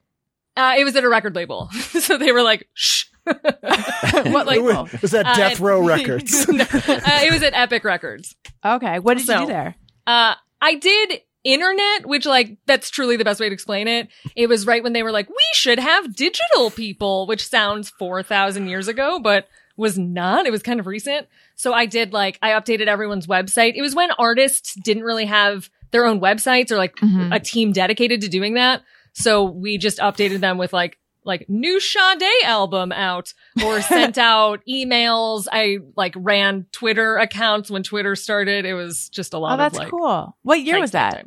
uh, 0.55 0.75
it 0.77 0.83
was 0.83 0.95
at 0.95 1.03
a 1.03 1.09
record 1.09 1.35
label, 1.35 1.69
so 1.73 2.17
they 2.17 2.31
were 2.31 2.43
like, 2.43 2.67
"Shh." 2.73 3.05
what 3.23 3.39
It 3.43 4.25
label? 4.47 4.83
was, 4.83 4.93
it 4.93 5.01
was 5.01 5.13
at 5.13 5.25
Uh, 5.25 5.35
Death 5.35 5.59
Row 5.61 5.81
Records. 5.81 6.45
No, 6.49 6.63
uh, 6.63 6.99
it 7.23 7.31
was 7.31 7.41
at 7.41 7.53
Epic 7.53 7.83
Records. 7.85 8.35
Okay. 8.65 8.99
What 8.99 9.17
did 9.17 9.27
you 9.27 9.37
do 9.39 9.45
there? 9.45 9.75
Uh, 10.05 10.35
I 10.59 10.75
did 10.75 11.21
internet, 11.45 12.05
which 12.05 12.25
like, 12.25 12.57
that's 12.65 12.89
truly 12.89 13.15
the 13.15 13.23
best 13.23 13.39
way 13.39 13.47
to 13.47 13.53
explain 13.53 13.87
it. 13.87 14.09
It 14.35 14.47
was 14.47 14.67
right 14.67 14.83
when 14.83 14.91
they 14.91 15.03
were 15.03 15.11
like, 15.11 15.29
we 15.29 15.35
should 15.53 15.79
have 15.79 16.13
digital 16.15 16.69
people, 16.69 17.25
which 17.25 17.47
sounds 17.47 17.91
4,000 17.91 18.67
years 18.67 18.89
ago, 18.89 19.19
but 19.21 19.47
was 19.75 19.97
not. 19.97 20.45
It 20.45 20.51
was 20.51 20.61
kind 20.63 20.79
of 20.79 20.87
recent. 20.87 21.27
So 21.55 21.73
I 21.73 21.85
did 21.85 22.13
like, 22.13 22.37
I 22.41 22.49
updated 22.51 22.87
everyone's 22.87 23.27
website. 23.27 23.73
It 23.75 23.81
was 23.81 23.95
when 23.95 24.11
artists 24.19 24.75
didn't 24.83 25.03
really 25.03 25.25
have 25.25 25.69
their 25.91 26.05
own 26.05 26.19
websites 26.19 26.71
or 26.71 26.77
like 26.77 26.95
Mhm. 26.97 27.35
a 27.35 27.39
team 27.39 27.71
dedicated 27.71 28.21
to 28.21 28.27
doing 28.29 28.53
that. 28.55 28.81
So 29.13 29.43
we 29.43 29.77
just 29.77 29.99
updated 29.99 30.39
them 30.39 30.57
with 30.57 30.73
like 30.73 30.97
like 31.25 31.47
new 31.47 31.79
Sade 31.79 32.21
album 32.43 32.91
out 32.91 33.33
or 33.63 33.81
sent 33.81 34.17
out 34.17 34.59
emails. 34.69 35.47
I 35.49 35.77
like 35.95 36.13
ran 36.17 36.65
Twitter 36.73 37.15
accounts 37.17 37.71
when 37.71 37.81
Twitter 37.81 38.15
started. 38.17 38.65
It 38.65 38.73
was 38.73 39.07
just 39.07 39.33
a 39.33 39.37
lot 39.37 39.53
Oh, 39.53 39.57
that's 39.57 39.75
of 39.77 39.83
like 39.83 39.89
cool. 39.89 40.35
What 40.41 40.59
year 40.61 40.81
was 40.81 40.91
that? 40.91 41.25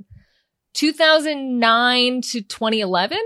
2009 0.75 2.21
to 2.21 2.43
2011. 2.43 3.19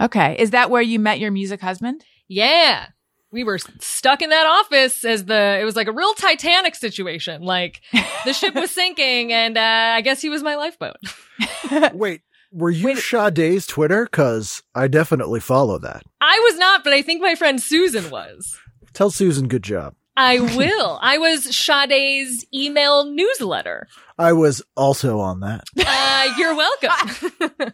Okay. 0.00 0.36
Is 0.38 0.50
that 0.50 0.70
where 0.70 0.82
you 0.82 0.98
met 0.98 1.20
your 1.20 1.30
music 1.30 1.60
husband? 1.60 2.04
Yeah. 2.26 2.86
We 3.32 3.44
were 3.44 3.58
stuck 3.58 4.22
in 4.22 4.30
that 4.30 4.46
office 4.46 5.04
as 5.04 5.24
the, 5.24 5.58
it 5.60 5.64
was 5.64 5.76
like 5.76 5.86
a 5.86 5.92
real 5.92 6.14
Titanic 6.14 6.74
situation. 6.74 7.42
Like 7.42 7.80
the 8.24 8.32
ship 8.32 8.54
was 8.54 8.70
sinking 8.74 9.32
and, 9.32 9.56
uh, 9.56 9.92
I 9.96 10.00
guess 10.00 10.20
he 10.20 10.28
was 10.28 10.42
my 10.42 10.56
lifeboat. 10.56 10.96
Wait, 11.94 12.22
were 12.52 12.70
you 12.70 12.96
Sade's 12.96 13.66
Twitter? 13.66 14.06
Cause 14.06 14.62
I 14.74 14.88
definitely 14.88 15.40
follow 15.40 15.78
that. 15.78 16.02
I 16.20 16.38
was 16.50 16.58
not, 16.58 16.82
but 16.82 16.92
I 16.92 17.02
think 17.02 17.22
my 17.22 17.34
friend 17.36 17.60
Susan 17.62 18.10
was. 18.10 18.58
Tell 18.92 19.10
Susan 19.10 19.46
good 19.46 19.62
job. 19.62 19.94
I 20.16 20.40
will. 20.56 20.98
I 21.00 21.18
was 21.18 21.44
Sade's 21.56 22.44
email 22.52 23.04
newsletter. 23.04 23.86
I 24.18 24.32
was 24.32 24.60
also 24.76 25.20
on 25.20 25.40
that. 25.40 25.64
Uh, 25.78 26.34
you're 26.36 26.54
welcome. 26.54 27.72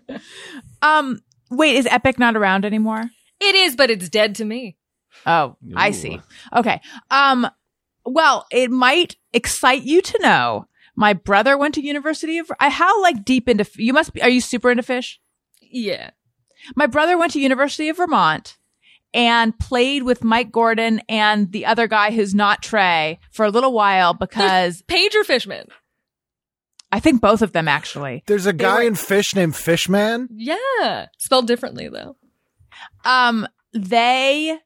Um, 0.82 1.20
wait, 1.50 1.76
is 1.76 1.86
Epic 1.86 2.18
not 2.18 2.36
around 2.36 2.64
anymore? 2.64 3.04
it 3.40 3.54
is, 3.54 3.74
but 3.76 3.90
it's 3.90 4.08
dead 4.08 4.34
to 4.36 4.44
me. 4.44 4.76
Oh, 5.24 5.56
I 5.74 5.90
see. 5.92 6.20
Okay. 6.54 6.80
Um, 7.10 7.48
well, 8.04 8.46
it 8.52 8.70
might 8.70 9.16
excite 9.32 9.82
you 9.82 10.00
to 10.02 10.18
know 10.22 10.66
my 10.94 11.12
brother 11.12 11.58
went 11.58 11.74
to 11.74 11.82
University 11.82 12.38
of, 12.38 12.50
I, 12.60 12.68
how 12.70 13.02
like 13.02 13.24
deep 13.24 13.48
into, 13.48 13.66
you 13.76 13.92
must 13.92 14.12
be, 14.12 14.22
are 14.22 14.28
you 14.28 14.40
super 14.40 14.70
into 14.70 14.82
Phish? 14.82 15.16
Yeah. 15.60 16.10
My 16.74 16.86
brother 16.86 17.18
went 17.18 17.32
to 17.32 17.40
University 17.40 17.88
of 17.88 17.96
Vermont 17.98 18.56
and 19.12 19.58
played 19.58 20.02
with 20.04 20.24
Mike 20.24 20.50
Gordon 20.52 21.00
and 21.08 21.52
the 21.52 21.66
other 21.66 21.86
guy 21.86 22.10
who's 22.12 22.34
not 22.34 22.62
Trey 22.62 23.18
for 23.30 23.44
a 23.44 23.50
little 23.50 23.72
while 23.72 24.14
because 24.14 24.82
Pager 24.82 25.24
Fishman. 25.24 25.66
I 26.92 27.00
think 27.00 27.20
both 27.20 27.42
of 27.42 27.52
them 27.52 27.66
actually. 27.68 28.22
There's 28.26 28.46
a 28.46 28.52
guy 28.52 28.76
were- 28.76 28.82
in 28.82 28.94
Phish 28.94 29.34
named 29.34 29.56
Fishman. 29.56 30.28
Yeah. 30.32 31.06
Spelled 31.18 31.46
differently 31.46 31.88
though. 31.88 32.16
Um, 33.04 33.46
they, 33.72 34.58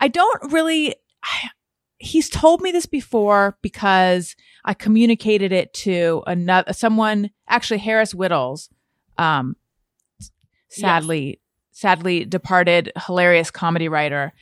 I 0.00 0.08
don't 0.08 0.52
really, 0.52 0.94
I, 1.22 1.50
he's 1.98 2.28
told 2.30 2.62
me 2.62 2.72
this 2.72 2.86
before 2.86 3.58
because 3.62 4.34
I 4.64 4.74
communicated 4.74 5.52
it 5.52 5.72
to 5.74 6.22
another, 6.26 6.72
someone, 6.72 7.30
actually 7.48 7.78
Harris 7.78 8.14
Wittels, 8.14 8.68
um, 9.18 9.54
sadly, 10.68 11.40
sadly 11.72 12.24
departed 12.24 12.92
hilarious 13.06 13.50
comedy 13.50 13.88
writer. 13.88 14.32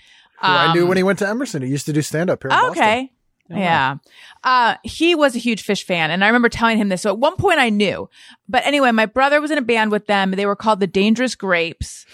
Who 0.41 0.47
I 0.47 0.73
knew 0.73 0.83
Um, 0.83 0.89
when 0.89 0.97
he 0.97 1.03
went 1.03 1.19
to 1.21 1.29
Emerson. 1.29 1.63
He 1.63 1.69
used 1.69 1.87
to 1.87 1.93
do 1.93 2.01
stand 2.03 2.31
up 2.31 2.43
here. 2.45 2.51
In 2.51 2.57
Boston. 2.57 2.71
Okay. 2.71 3.13
Yeah. 3.51 3.97
Uh, 4.45 4.75
he 4.85 5.15
was 5.15 5.35
a 5.35 5.39
huge 5.39 5.67
Phish 5.67 5.83
fan. 5.83 6.11
And 6.11 6.23
I 6.23 6.29
remember 6.29 6.49
telling 6.51 6.77
him 6.79 6.91
this. 6.91 7.03
So 7.03 7.11
at 7.11 7.19
one 7.19 7.35
point 7.37 7.59
I 7.59 7.71
knew. 7.71 8.09
But 8.49 8.65
anyway, 8.67 8.91
my 8.93 9.07
brother 9.07 9.41
was 9.41 9.51
in 9.51 9.59
a 9.59 9.63
band 9.63 9.91
with 9.91 10.07
them. 10.07 10.33
They 10.33 10.47
were 10.47 10.55
called 10.55 10.81
the 10.81 10.87
Dangerous 10.87 11.35
Grapes. 11.35 12.05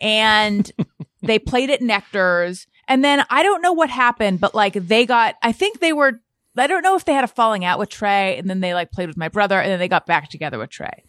And 0.00 0.70
they 1.22 1.38
played 1.38 1.70
at 1.70 1.82
Nectar's. 1.82 2.66
And 2.86 3.04
then 3.04 3.24
I 3.28 3.42
don't 3.42 3.60
know 3.62 3.72
what 3.72 3.90
happened, 3.90 4.40
but 4.40 4.54
like 4.54 4.72
they 4.74 5.04
got, 5.06 5.36
I 5.42 5.52
think 5.52 5.80
they 5.80 5.92
were, 5.92 6.20
I 6.56 6.66
don't 6.66 6.82
know 6.82 6.96
if 6.96 7.04
they 7.04 7.12
had 7.12 7.24
a 7.24 7.28
falling 7.28 7.64
out 7.64 7.78
with 7.78 7.90
Trey. 7.90 8.38
And 8.38 8.48
then 8.48 8.60
they 8.60 8.74
like 8.74 8.90
played 8.92 9.08
with 9.08 9.16
my 9.16 9.28
brother 9.28 9.60
and 9.60 9.70
then 9.70 9.78
they 9.78 9.88
got 9.88 10.06
back 10.06 10.30
together 10.30 10.58
with 10.58 10.70
Trey. 10.70 11.04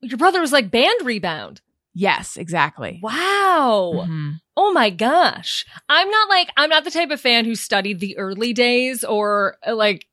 Your 0.00 0.18
brother 0.18 0.40
was 0.40 0.52
like 0.52 0.70
band 0.70 1.00
rebound. 1.02 1.60
Yes, 1.94 2.36
exactly. 2.36 2.98
Wow. 3.02 4.04
Mhm. 4.06 4.40
Oh 4.56 4.72
my 4.72 4.90
gosh. 4.90 5.64
I'm 5.88 6.10
not 6.10 6.28
like, 6.28 6.50
I'm 6.56 6.68
not 6.68 6.84
the 6.84 6.90
type 6.90 7.10
of 7.10 7.20
fan 7.20 7.44
who 7.44 7.54
studied 7.54 8.00
the 8.00 8.18
early 8.18 8.52
days 8.52 9.04
or 9.04 9.56
uh, 9.66 9.74
like 9.74 10.06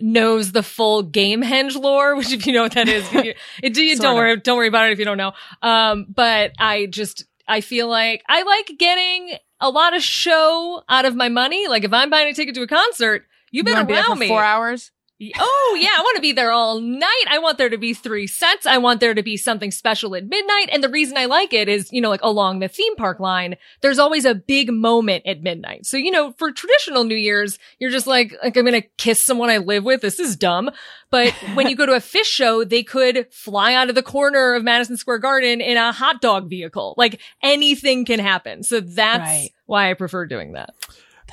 knows 0.00 0.52
the 0.52 0.62
full 0.62 1.04
Gamehendge 1.04 1.76
lore, 1.76 2.16
which 2.16 2.32
if 2.32 2.46
you 2.46 2.52
know 2.52 2.62
what 2.62 2.72
that 2.72 2.88
is, 2.88 3.10
you, 3.12 3.34
it, 3.62 3.76
you, 3.76 3.96
don't 3.96 4.12
of. 4.12 4.16
worry, 4.16 4.36
don't 4.38 4.56
worry 4.56 4.68
about 4.68 4.88
it 4.88 4.92
if 4.92 4.98
you 4.98 5.04
don't 5.04 5.18
know. 5.18 5.32
Um, 5.62 6.06
but 6.08 6.52
I 6.58 6.86
just, 6.86 7.24
I 7.48 7.60
feel 7.60 7.88
like 7.88 8.22
I 8.28 8.42
like 8.42 8.72
getting 8.78 9.36
a 9.60 9.70
lot 9.70 9.94
of 9.96 10.02
show 10.02 10.82
out 10.88 11.04
of 11.04 11.14
my 11.16 11.28
money. 11.28 11.68
Like 11.68 11.84
if 11.84 11.92
I'm 11.92 12.10
buying 12.10 12.28
a 12.28 12.34
ticket 12.34 12.54
to 12.56 12.62
a 12.62 12.66
concert, 12.66 13.24
you 13.50 13.58
You 13.58 13.64
better 13.64 13.84
be 13.84 13.94
wow 13.94 14.02
for 14.08 14.16
me. 14.16 14.28
four 14.28 14.42
hours? 14.44 14.90
Oh 15.38 15.78
yeah, 15.80 15.92
I 15.96 16.00
want 16.02 16.16
to 16.16 16.20
be 16.20 16.32
there 16.32 16.52
all 16.52 16.78
night. 16.78 17.24
I 17.30 17.38
want 17.38 17.56
there 17.56 17.70
to 17.70 17.78
be 17.78 17.94
three 17.94 18.26
sets. 18.26 18.66
I 18.66 18.76
want 18.76 19.00
there 19.00 19.14
to 19.14 19.22
be 19.22 19.38
something 19.38 19.70
special 19.70 20.14
at 20.14 20.26
midnight. 20.26 20.68
And 20.70 20.84
the 20.84 20.90
reason 20.90 21.16
I 21.16 21.24
like 21.24 21.54
it 21.54 21.70
is, 21.70 21.90
you 21.90 22.02
know, 22.02 22.10
like 22.10 22.20
along 22.22 22.58
the 22.58 22.68
theme 22.68 22.94
park 22.96 23.18
line, 23.18 23.56
there's 23.80 23.98
always 23.98 24.26
a 24.26 24.34
big 24.34 24.70
moment 24.70 25.26
at 25.26 25.42
midnight. 25.42 25.86
So, 25.86 25.96
you 25.96 26.10
know, 26.10 26.32
for 26.32 26.52
traditional 26.52 27.04
New 27.04 27.16
Year's, 27.16 27.58
you're 27.78 27.90
just 27.90 28.06
like, 28.06 28.34
like 28.42 28.58
I'm 28.58 28.66
going 28.66 28.78
to 28.82 28.86
kiss 28.98 29.24
someone 29.24 29.48
I 29.48 29.56
live 29.56 29.84
with. 29.84 30.02
This 30.02 30.20
is 30.20 30.36
dumb. 30.36 30.70
But 31.08 31.32
when 31.54 31.68
you 31.68 31.76
go 31.76 31.86
to 31.86 31.94
a 31.94 32.00
Phish 32.00 32.24
show, 32.24 32.62
they 32.64 32.82
could 32.82 33.32
fly 33.32 33.72
out 33.72 33.88
of 33.88 33.94
the 33.94 34.02
corner 34.02 34.52
of 34.54 34.64
Madison 34.64 34.98
Square 34.98 35.20
Garden 35.20 35.62
in 35.62 35.78
a 35.78 35.92
hot 35.92 36.20
dog 36.20 36.50
vehicle. 36.50 36.94
Like 36.98 37.22
anything 37.42 38.04
can 38.04 38.18
happen. 38.20 38.62
So 38.62 38.80
that's 38.80 39.20
Right. 39.20 39.48
why 39.64 39.90
I 39.90 39.94
prefer 39.94 40.26
doing 40.26 40.52
that. 40.52 40.74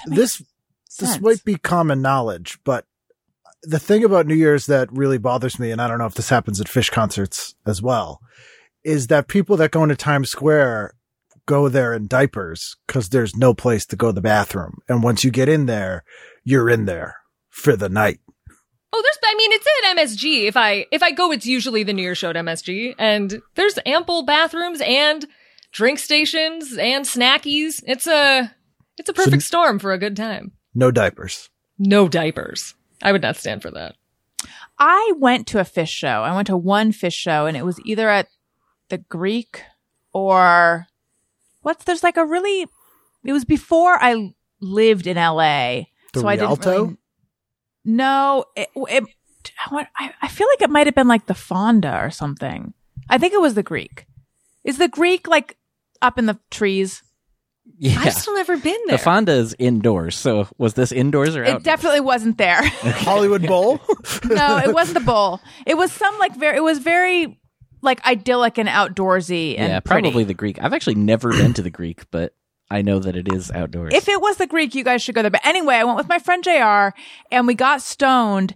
This 0.05 0.37
this 0.99 1.09
sense. 1.09 1.21
might 1.21 1.43
be 1.43 1.55
common 1.55 2.01
knowledge, 2.01 2.59
but 2.63 2.85
the 3.63 3.79
thing 3.79 4.03
about 4.03 4.27
New 4.27 4.35
Year's 4.35 4.65
that 4.67 4.91
really 4.91 5.17
bothers 5.17 5.59
me, 5.59 5.71
and 5.71 5.81
I 5.81 5.87
don't 5.87 5.97
know 5.97 6.05
if 6.05 6.15
this 6.15 6.29
happens 6.29 6.59
at 6.59 6.67
Phish 6.67 6.91
concerts 6.91 7.55
as 7.65 7.81
well, 7.81 8.19
is 8.83 9.07
that 9.07 9.27
people 9.27 9.57
that 9.57 9.71
go 9.71 9.83
into 9.83 9.95
Times 9.95 10.29
Square 10.29 10.93
go 11.45 11.69
there 11.69 11.93
in 11.93 12.07
diapers 12.07 12.77
because 12.87 13.09
there's 13.09 13.35
no 13.35 13.53
place 13.53 13.85
to 13.87 13.95
go 13.95 14.07
to 14.07 14.13
the 14.13 14.21
bathroom. 14.21 14.79
And 14.87 15.03
once 15.03 15.23
you 15.23 15.31
get 15.31 15.49
in 15.49 15.65
there, 15.65 16.03
you're 16.43 16.69
in 16.69 16.85
there 16.85 17.17
for 17.49 17.75
the 17.75 17.89
night. 17.89 18.19
Oh, 18.93 19.01
there's, 19.01 19.17
I 19.23 19.35
mean, 19.35 19.51
it's 19.51 19.67
at 19.67 19.97
MSG. 19.97 20.47
If 20.47 20.55
I, 20.55 20.85
if 20.91 21.01
I 21.01 21.11
go, 21.11 21.31
it's 21.31 21.45
usually 21.45 21.83
the 21.83 21.93
New 21.93 22.03
Year 22.03 22.15
show 22.15 22.29
at 22.29 22.35
MSG 22.35 22.95
and 22.99 23.41
there's 23.55 23.79
ample 23.85 24.23
bathrooms 24.23 24.81
and 24.81 25.25
drink 25.71 25.99
stations 25.99 26.77
and 26.77 27.03
snackies. 27.05 27.81
It's 27.87 28.07
a, 28.07 28.53
it's 28.97 29.09
a 29.09 29.13
perfect 29.13 29.43
storm 29.43 29.79
for 29.79 29.93
a 29.93 29.97
good 29.97 30.15
time. 30.15 30.51
No 30.75 30.91
diapers. 30.91 31.49
No 31.79 32.07
diapers. 32.07 32.75
I 33.03 33.11
would 33.11 33.21
not 33.21 33.35
stand 33.35 33.61
for 33.61 33.69
that. 33.71 33.95
I 34.79 35.13
went 35.17 35.45
to 35.47 35.59
a 35.59 35.63
Phish 35.63 35.89
show. 35.89 36.23
I 36.23 36.33
went 36.33 36.47
to 36.47 36.57
one 36.57 36.91
Phish 36.91 37.13
show 37.13 37.45
and 37.45 37.55
it 37.55 37.63
was 37.65 37.79
either 37.85 38.09
at 38.09 38.27
the 38.89 38.97
Greek 38.97 39.61
or 40.13 40.87
what's 41.61 41.83
there's 41.85 42.03
like 42.03 42.17
a 42.17 42.25
really 42.25 42.65
it 43.23 43.31
was 43.33 43.45
before 43.45 43.97
I 44.01 44.33
lived 44.59 45.05
in 45.07 45.17
LA. 45.17 45.83
The 46.13 46.19
so 46.21 46.27
I 46.27 46.35
didn't 46.35 46.47
Rialto? 46.49 46.71
really, 46.83 46.97
No, 47.85 48.45
it, 48.55 48.69
it 48.75 49.03
I 49.69 49.73
want- 49.73 49.87
I 49.97 50.13
I 50.21 50.27
feel 50.27 50.47
like 50.47 50.61
it 50.61 50.69
might 50.69 50.87
have 50.87 50.95
been 50.95 51.07
like 51.07 51.25
the 51.27 51.33
Fonda 51.33 51.99
or 52.01 52.09
something. 52.09 52.73
I 53.09 53.17
think 53.17 53.33
it 53.33 53.41
was 53.41 53.53
the 53.55 53.63
Greek. 53.63 54.05
Is 54.63 54.77
the 54.77 54.87
Greek 54.87 55.27
like 55.27 55.57
up 56.01 56.17
in 56.17 56.25
the 56.25 56.39
trees? 56.49 57.03
Yeah. 57.77 57.99
I've 57.99 58.13
still 58.13 58.35
never 58.35 58.57
been 58.57 58.79
there. 58.87 58.97
The 58.97 59.03
Fonda 59.03 59.33
is 59.33 59.55
indoors. 59.57 60.15
So 60.15 60.47
was 60.57 60.73
this 60.73 60.91
indoors 60.91 61.35
or 61.35 61.43
It 61.43 61.63
definitely 61.63 62.01
wasn't 62.01 62.37
there. 62.37 62.61
Hollywood 62.63 63.45
Bowl? 63.47 63.81
no, 64.25 64.57
it 64.57 64.73
wasn't 64.73 64.99
the 64.99 65.05
bowl. 65.05 65.41
It 65.65 65.75
was 65.75 65.91
some 65.91 66.17
like 66.19 66.35
very. 66.35 66.57
It 66.57 66.63
was 66.63 66.79
very 66.79 67.39
like 67.81 68.05
idyllic 68.05 68.57
and 68.57 68.69
outdoorsy 68.69 69.57
and 69.57 69.71
yeah, 69.71 69.79
pretty. 69.79 70.03
probably 70.03 70.23
the 70.23 70.33
Greek. 70.33 70.61
I've 70.61 70.73
actually 70.73 70.95
never 70.95 71.31
been 71.31 71.53
to 71.53 71.61
the 71.61 71.69
Greek, 71.69 72.09
but 72.11 72.33
I 72.71 72.81
know 72.81 72.99
that 72.99 73.15
it 73.15 73.31
is 73.31 73.51
outdoors. 73.51 73.93
If 73.93 74.07
it 74.07 74.21
was 74.21 74.37
the 74.37 74.47
Greek, 74.47 74.73
you 74.73 74.83
guys 74.83 75.01
should 75.01 75.15
go 75.15 75.21
there. 75.21 75.31
But 75.31 75.45
anyway, 75.45 75.75
I 75.75 75.83
went 75.83 75.97
with 75.97 76.07
my 76.07 76.19
friend 76.19 76.43
JR 76.43 76.97
and 77.31 77.45
we 77.45 77.53
got 77.53 77.81
stoned 77.81 78.55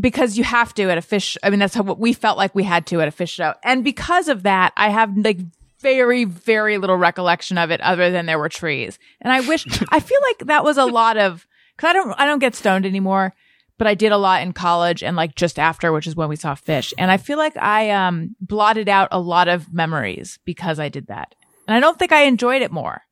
because 0.00 0.36
you 0.36 0.44
have 0.44 0.74
to 0.74 0.90
at 0.90 0.98
a 0.98 1.00
Phish. 1.00 1.36
I 1.42 1.50
mean, 1.50 1.60
that's 1.60 1.74
how 1.74 1.82
what 1.82 2.00
we 2.00 2.12
felt 2.12 2.36
like 2.36 2.54
we 2.54 2.64
had 2.64 2.86
to 2.88 3.00
at 3.00 3.08
a 3.08 3.12
Phish 3.12 3.30
show. 3.30 3.54
And 3.62 3.84
because 3.84 4.28
of 4.28 4.42
that, 4.42 4.72
I 4.76 4.90
have 4.90 5.16
like 5.16 5.38
very, 5.84 6.24
very 6.24 6.78
little 6.78 6.96
recollection 6.96 7.58
of 7.58 7.70
it 7.70 7.80
other 7.82 8.10
than 8.10 8.24
there 8.24 8.38
were 8.38 8.48
trees. 8.48 8.98
And 9.20 9.30
I 9.30 9.40
wish, 9.40 9.66
I 9.90 10.00
feel 10.00 10.20
like 10.22 10.46
that 10.46 10.64
was 10.64 10.78
a 10.78 10.86
lot 10.86 11.18
of, 11.18 11.46
cause 11.76 11.90
I 11.90 11.92
don't, 11.92 12.14
I 12.18 12.24
don't 12.24 12.38
get 12.38 12.54
stoned 12.54 12.86
anymore, 12.86 13.34
but 13.76 13.86
I 13.86 13.94
did 13.94 14.10
a 14.10 14.16
lot 14.16 14.40
in 14.40 14.54
college 14.54 15.02
and 15.02 15.14
like 15.14 15.34
just 15.34 15.58
after, 15.58 15.92
which 15.92 16.06
is 16.06 16.16
when 16.16 16.30
we 16.30 16.36
saw 16.36 16.54
Phish. 16.54 16.94
And 16.96 17.10
I 17.10 17.18
feel 17.18 17.36
like 17.36 17.56
I, 17.58 17.90
um, 17.90 18.34
blotted 18.40 18.88
out 18.88 19.08
a 19.12 19.20
lot 19.20 19.46
of 19.48 19.72
memories 19.72 20.38
because 20.46 20.80
I 20.80 20.88
did 20.88 21.08
that. 21.08 21.34
And 21.68 21.76
I 21.76 21.80
don't 21.80 21.98
think 21.98 22.12
I 22.12 22.22
enjoyed 22.22 22.62
it 22.62 22.72
more. 22.72 23.02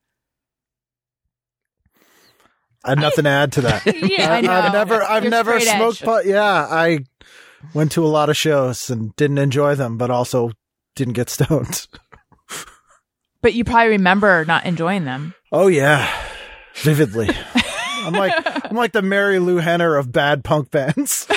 I 2.85 2.91
had 2.91 3.01
nothing 3.01 3.25
to 3.25 3.31
add 3.31 3.53
to 3.53 3.61
that. 3.61 3.87
yeah, 4.11 4.33
I 4.33 4.41
know. 4.41 4.51
I've 4.51 4.73
never, 4.73 5.03
I've 5.03 5.23
You're 5.23 5.31
never 5.31 5.61
smoked 5.61 6.01
edge. 6.01 6.07
pot. 6.07 6.27
Yeah, 6.27 6.67
I 6.69 7.01
went 7.75 7.93
to 7.93 8.05
a 8.05 8.09
lot 8.09 8.29
of 8.29 8.37
shows 8.37 8.91
and 8.91 9.15
didn't 9.17 9.39
enjoy 9.39 9.75
them, 9.75 9.99
but 9.99 10.11
also 10.11 10.51
didn't 10.97 11.15
get 11.15 11.31
stoned. 11.39 11.87
But 13.43 13.55
you 13.55 13.65
probably 13.65 13.89
remember 13.91 14.45
not 14.45 14.65
enjoying 14.65 15.05
them. 15.05 15.35
Oh 15.51 15.67
yeah, 15.67 16.11
vividly. 16.77 17.29
I'm 18.05 18.15
like, 18.15 18.33
I'm 18.71 18.77
like 18.77 18.93
the 18.93 19.01
Marilu 19.01 19.61
Henner 19.61 19.97
of 19.97 20.11
bad 20.11 20.43
punk 20.43 20.71
bands. 20.71 21.27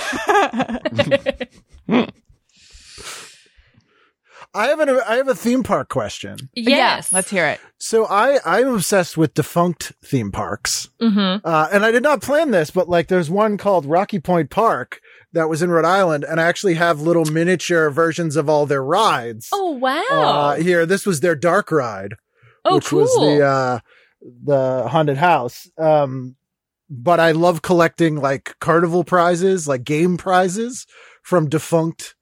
I 4.56 4.68
have 4.68 4.80
an 4.80 4.90
I 4.90 5.16
have 5.16 5.28
a 5.28 5.36
theme 5.36 5.64
park 5.64 5.90
question. 5.90 6.50
Yes. 6.56 7.12
Yeah, 7.12 7.18
let's 7.18 7.30
hear 7.30 7.46
it. 7.46 7.60
So 7.78 8.06
I 8.06 8.40
I'm 8.46 8.70
obsessed 8.70 9.18
with 9.18 9.34
defunct 9.34 9.92
theme 10.04 10.32
parks. 10.32 10.90
Mm-hmm. 11.02 11.46
Uh, 11.46 11.68
and 11.74 11.86
I 11.86 11.92
did 11.92 12.04
not 12.04 12.22
plan 12.22 12.52
this, 12.52 12.72
but 12.72 12.88
like 12.88 13.10
there's 13.10 13.30
one 13.30 13.58
called 13.58 13.86
Rocky 13.86 14.20
Point 14.20 14.50
Park 14.50 15.02
that 15.36 15.50
was 15.50 15.62
in 15.62 15.70
Rhode 15.70 15.86
Island, 15.86 16.24
and 16.24 16.42
I 16.42 16.46
actually 16.46 16.74
have 16.76 17.02
little 17.02 17.26
miniature 17.26 17.90
versions 17.90 18.36
of 18.36 18.50
all 18.50 18.66
their 18.66 18.84
rides. 18.84 19.50
Oh 19.54 19.72
wow. 19.72 20.02
Uh, 20.10 20.56
here, 20.56 20.86
this 20.86 21.06
was 21.06 21.20
their 21.20 21.36
dark 21.36 21.72
ride, 21.72 22.16
oh 22.64 22.76
which 22.76 22.88
cool. 22.88 23.02
was 23.02 23.14
the 23.16 23.46
uh, 23.46 23.80
the 24.44 24.88
haunted 24.88 25.18
house. 25.18 25.70
Um, 25.78 26.36
but 26.90 27.20
I 27.20 27.32
love 27.32 27.62
collecting 27.62 28.16
like 28.16 28.56
carnival 28.60 29.04
prizes, 29.04 29.68
like 29.68 29.84
game 29.84 30.18
prizes 30.18 30.88
from 31.22 31.50
defunct 31.50 32.16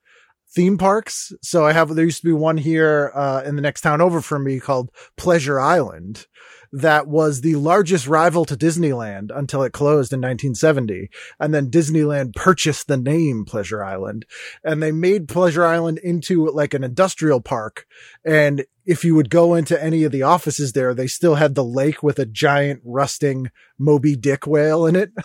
theme 0.55 0.77
parks. 0.77 1.31
So 1.41 1.65
I 1.65 1.73
have 1.73 1.93
there 1.95 2.05
used 2.05 2.21
to 2.21 2.27
be 2.27 2.33
one 2.33 2.57
here 2.57 3.11
uh, 3.13 3.43
in 3.45 3.55
the 3.55 3.61
next 3.61 3.81
town 3.81 4.01
over 4.01 4.21
from 4.21 4.43
me 4.43 4.59
called 4.59 4.89
Pleasure 5.17 5.59
Island. 5.59 6.25
That 6.75 7.07
was 7.07 7.41
the 7.41 7.55
largest 7.55 8.07
rival 8.07 8.45
to 8.45 8.57
Disneyland 8.57 9.29
until 9.33 9.61
it 9.61 9.73
closed 9.73 10.11
in 10.11 10.21
1970. 10.21 11.11
And 11.39 11.53
then 11.53 11.69
Disneyland 11.69 12.33
purchased 12.33 12.87
the 12.87 12.97
name 12.97 13.45
Pleasure 13.45 13.83
Island 13.83 14.25
and 14.63 14.81
they 14.81 14.91
made 14.91 15.27
Pleasure 15.27 15.63
Island 15.63 15.99
into 15.99 16.49
like 16.49 16.73
an 16.73 16.83
industrial 16.83 17.41
park. 17.41 17.85
And 18.25 18.65
if 18.85 19.05
you 19.05 19.13
would 19.13 19.29
go 19.29 19.53
into 19.53 19.81
any 19.81 20.03
of 20.03 20.11
the 20.11 20.23
offices 20.23 20.73
there, 20.73 20.95
they 20.95 21.05
still 21.05 21.35
had 21.35 21.53
the 21.53 21.63
lake 21.63 22.01
with 22.01 22.17
a 22.17 22.25
giant 22.25 22.81
rusting 22.83 23.51
Moby 23.77 24.15
Dick 24.15 24.47
whale 24.47 24.87
in 24.87 24.95
it. 24.95 25.11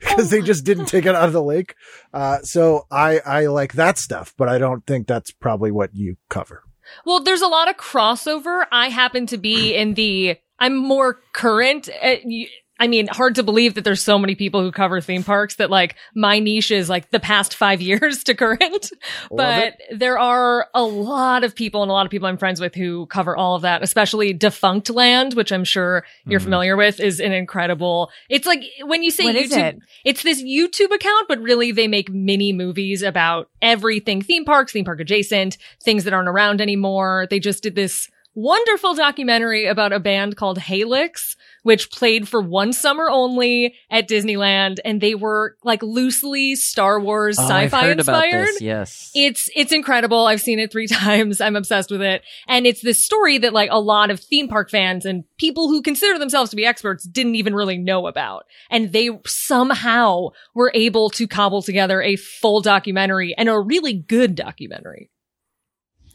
Because 0.00 0.30
they 0.30 0.42
just 0.42 0.64
didn't 0.64 0.86
take 0.86 1.06
it 1.06 1.14
out 1.14 1.26
of 1.28 1.32
the 1.32 1.42
lake. 1.42 1.76
Uh, 2.12 2.38
so 2.42 2.86
I, 2.90 3.20
I 3.20 3.46
like 3.46 3.74
that 3.74 3.98
stuff, 3.98 4.34
but 4.36 4.48
I 4.48 4.58
don't 4.58 4.84
think 4.84 5.06
that's 5.06 5.30
probably 5.30 5.70
what 5.70 5.94
you 5.94 6.16
cover. 6.28 6.64
Well, 7.04 7.22
there's 7.22 7.42
a 7.42 7.46
lot 7.46 7.68
of 7.68 7.76
crossover. 7.76 8.66
I 8.72 8.88
happen 8.88 9.26
to 9.26 9.36
be 9.36 9.74
in 9.74 9.94
the, 9.94 10.38
I'm 10.58 10.76
more 10.76 11.20
current. 11.32 11.88
Uh, 11.88 12.16
y- 12.24 12.48
I 12.78 12.88
mean, 12.88 13.06
hard 13.06 13.36
to 13.36 13.42
believe 13.42 13.72
that 13.76 13.84
there's 13.84 14.04
so 14.04 14.18
many 14.18 14.34
people 14.34 14.60
who 14.60 14.70
cover 14.70 15.00
theme 15.00 15.24
parks 15.24 15.54
that 15.54 15.70
like 15.70 15.96
my 16.14 16.40
niche 16.40 16.70
is 16.70 16.90
like 16.90 17.10
the 17.10 17.18
past 17.18 17.54
five 17.54 17.80
years 17.90 18.22
to 18.24 18.34
current. 18.34 18.90
but 19.30 19.78
there 19.90 20.18
are 20.18 20.68
a 20.74 20.82
lot 20.82 21.42
of 21.42 21.54
people 21.54 21.82
and 21.82 21.88
a 21.88 21.94
lot 21.94 22.04
of 22.04 22.10
people 22.10 22.28
I'm 22.28 22.36
friends 22.36 22.60
with 22.60 22.74
who 22.74 23.06
cover 23.06 23.34
all 23.34 23.54
of 23.56 23.62
that, 23.62 23.82
especially 23.82 24.34
Defunctland, 24.34 25.34
which 25.34 25.52
I'm 25.52 25.64
sure 25.64 26.04
you're 26.26 26.38
Mhm. 26.38 26.44
familiar 26.44 26.76
with 26.76 27.00
is 27.00 27.18
an 27.18 27.32
incredible, 27.32 28.10
it's 28.28 28.46
like 28.46 28.62
when 28.84 29.02
you 29.02 29.10
say 29.10 29.24
What 29.24 29.36
YouTube, 29.36 29.40
is 29.44 29.52
it? 29.56 29.78
it's 30.04 30.22
this 30.22 30.42
YouTube 30.42 30.94
account, 30.94 31.28
but 31.28 31.40
really 31.40 31.72
they 31.72 31.88
make 31.88 32.10
mini 32.10 32.52
movies 32.52 33.02
about 33.02 33.48
everything 33.62 34.20
theme 34.20 34.44
parks, 34.44 34.72
theme 34.72 34.84
park 34.84 35.00
adjacent, 35.00 35.56
things 35.82 36.04
that 36.04 36.12
aren't 36.12 36.28
around 36.28 36.60
anymore. 36.60 37.26
They 37.30 37.38
just 37.40 37.62
did 37.62 37.74
this 37.74 38.10
wonderful 38.36 38.94
documentary 38.94 39.66
about 39.66 39.92
a 39.92 39.98
band 39.98 40.36
called 40.36 40.58
Halyx, 40.58 41.34
which 41.62 41.90
played 41.90 42.28
for 42.28 42.40
one 42.40 42.72
summer 42.72 43.08
only 43.10 43.74
at 43.90 44.08
Disneyland. 44.08 44.76
And 44.84 45.00
they 45.00 45.14
were 45.14 45.56
like 45.64 45.82
loosely 45.82 46.54
Star 46.54 47.00
Wars 47.00 47.38
Oh, 47.38 47.42
I've 47.44 47.72
sci-fi 47.72 47.86
about 47.86 47.98
inspired. 47.98 48.46
this. 48.46 48.60
Yes. 48.60 49.10
It's, 49.14 49.48
it's 49.56 49.72
incredible. 49.72 50.26
I've 50.26 50.42
seen 50.42 50.58
it 50.58 50.70
three 50.70 50.86
times. 50.86 51.40
I'm 51.40 51.56
obsessed 51.56 51.90
with 51.90 52.02
it. 52.02 52.22
And 52.46 52.66
it's 52.66 52.82
this 52.82 53.02
story 53.02 53.38
that 53.38 53.54
like 53.54 53.70
a 53.72 53.80
lot 53.80 54.10
of 54.10 54.20
theme 54.20 54.48
park 54.48 54.70
fans 54.70 55.06
and 55.06 55.24
people 55.38 55.68
who 55.68 55.80
consider 55.80 56.18
themselves 56.18 56.50
to 56.50 56.56
be 56.56 56.66
experts 56.66 57.04
didn't 57.04 57.36
even 57.36 57.54
really 57.54 57.78
know 57.78 58.06
about. 58.06 58.44
And 58.70 58.92
they 58.92 59.08
somehow 59.24 60.28
were 60.54 60.70
able 60.74 61.08
to 61.10 61.26
cobble 61.26 61.62
together 61.62 62.02
a 62.02 62.16
full 62.16 62.60
documentary 62.60 63.34
and 63.36 63.48
a 63.48 63.58
really 63.58 63.94
good 63.94 64.34
documentary. 64.34 65.10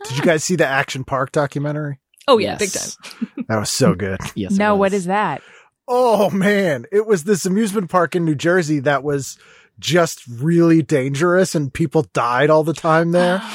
Did 0.07 0.17
you 0.17 0.23
guys 0.23 0.43
see 0.43 0.55
the 0.55 0.65
Action 0.67 1.03
Park 1.03 1.31
documentary? 1.31 1.99
Oh 2.27 2.37
yeah, 2.37 2.57
Yes. 2.59 2.95
big 2.97 3.27
time. 3.29 3.45
That 3.49 3.59
was 3.59 3.71
so 3.71 3.95
good. 3.95 4.19
Yes. 4.35 4.53
it 4.53 4.57
no, 4.57 4.75
what 4.75 4.91
was. 4.91 5.01
is 5.01 5.05
that? 5.05 5.41
Oh 5.87 6.29
man, 6.29 6.85
it 6.91 7.05
was 7.05 7.23
this 7.23 7.45
amusement 7.45 7.89
park 7.89 8.15
in 8.15 8.23
New 8.25 8.35
Jersey 8.35 8.79
that 8.79 9.03
was 9.03 9.37
just 9.79 10.25
really 10.27 10.81
dangerous 10.83 11.55
and 11.55 11.73
people 11.73 12.03
died 12.13 12.49
all 12.49 12.63
the 12.63 12.73
time 12.73 13.11
there. 13.11 13.41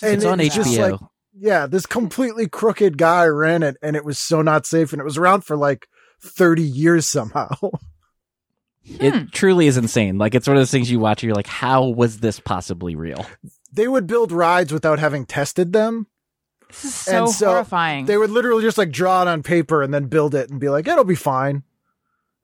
Oh, 0.00 0.06
And 0.06 0.14
It's 0.14 0.24
on 0.24 0.38
it's 0.40 0.54
just 0.54 0.70
HBO. 0.70 0.92
like- 0.92 1.00
Yeah, 1.36 1.66
this 1.66 1.84
completely 1.86 2.48
crooked 2.48 2.96
guy 2.98 3.24
ran 3.26 3.62
it 3.62 3.76
and 3.82 3.96
it 3.96 4.04
was 4.04 4.18
so 4.18 4.42
not 4.42 4.64
safe 4.66 4.92
and 4.92 5.00
it 5.00 5.04
was 5.04 5.18
around 5.18 5.42
for 5.42 5.56
like 5.56 5.88
30 6.22 6.62
years 6.62 7.08
somehow. 7.08 7.48
it 8.84 9.14
hmm. 9.14 9.26
truly 9.32 9.66
is 9.66 9.76
insane. 9.76 10.16
Like 10.18 10.34
it's 10.34 10.46
one 10.46 10.56
of 10.56 10.60
those 10.60 10.70
things 10.70 10.90
you 10.90 11.00
watch. 11.00 11.22
and 11.22 11.28
You're 11.28 11.36
like, 11.36 11.46
how 11.48 11.86
was 11.88 12.20
this 12.20 12.38
possibly 12.40 12.94
real? 12.96 13.26
they 13.72 13.86
would 13.88 14.06
build 14.06 14.32
rides 14.32 14.72
without 14.72 14.98
having 14.98 15.26
tested 15.26 15.72
them. 15.72 16.06
This 16.68 16.84
is 16.84 16.94
so, 16.94 17.26
so 17.26 17.48
horrifying. 17.48 18.06
They 18.06 18.16
would 18.16 18.30
literally 18.30 18.62
just 18.62 18.78
like 18.78 18.90
draw 18.90 19.22
it 19.22 19.28
on 19.28 19.42
paper 19.42 19.82
and 19.82 19.92
then 19.92 20.06
build 20.06 20.34
it 20.34 20.50
and 20.50 20.60
be 20.60 20.68
like, 20.68 20.86
it'll 20.86 21.04
be 21.04 21.14
fine. 21.14 21.62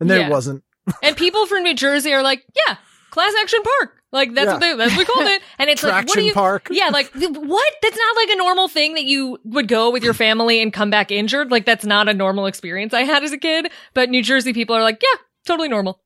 And 0.01 0.11
then 0.11 0.21
Yeah. 0.21 0.27
it 0.27 0.31
wasn't. 0.31 0.65
And 1.03 1.17
people 1.17 1.47
from 1.47 1.63
New 1.63 1.75
Jersey 1.75 2.13
are 2.13 2.23
like, 2.23 2.45
yeah, 2.55 2.77
class 3.11 3.33
action 3.41 3.61
park. 3.63 4.03
Like 4.13 4.35
that's 4.35 4.47
Yeah. 4.47 4.53
what 4.53 4.61
they 4.61 4.75
that's 4.77 4.93
what 4.93 4.99
we 4.99 5.05
called 5.05 5.27
it. 5.27 5.43
And 5.59 5.71
it's 5.71 5.83
like, 5.83 5.93
what 5.93 6.01
Traction 6.03 6.21
do 6.23 6.27
you 6.27 6.33
park. 6.35 6.69
Yeah, 6.71 6.89
like 6.91 7.11
what? 7.15 7.73
That's 7.83 7.97
not 7.97 8.17
like 8.17 8.31
a 8.31 8.37
normal 8.37 8.69
thing 8.69 8.95
that 8.95 9.05
you 9.05 9.39
would 9.45 9.67
go 9.69 9.91
with 9.91 10.05
your 10.05 10.15
family 10.15 10.61
and 10.63 10.73
come 10.73 10.91
back 10.91 11.11
injured. 11.11 11.51
Like 11.51 11.65
that's 11.65 11.85
not 11.85 12.09
a 12.09 12.15
normal 12.15 12.47
experience 12.47 12.93
I 12.95 13.03
had 13.03 13.25
as 13.25 13.33
a 13.33 13.39
kid. 13.39 13.71
But 13.95 14.11
New 14.11 14.23
Jersey 14.23 14.53
people 14.53 14.77
are 14.77 14.83
like, 14.83 15.03
yeah, 15.03 15.19
totally 15.47 15.69
normal. 15.69 16.01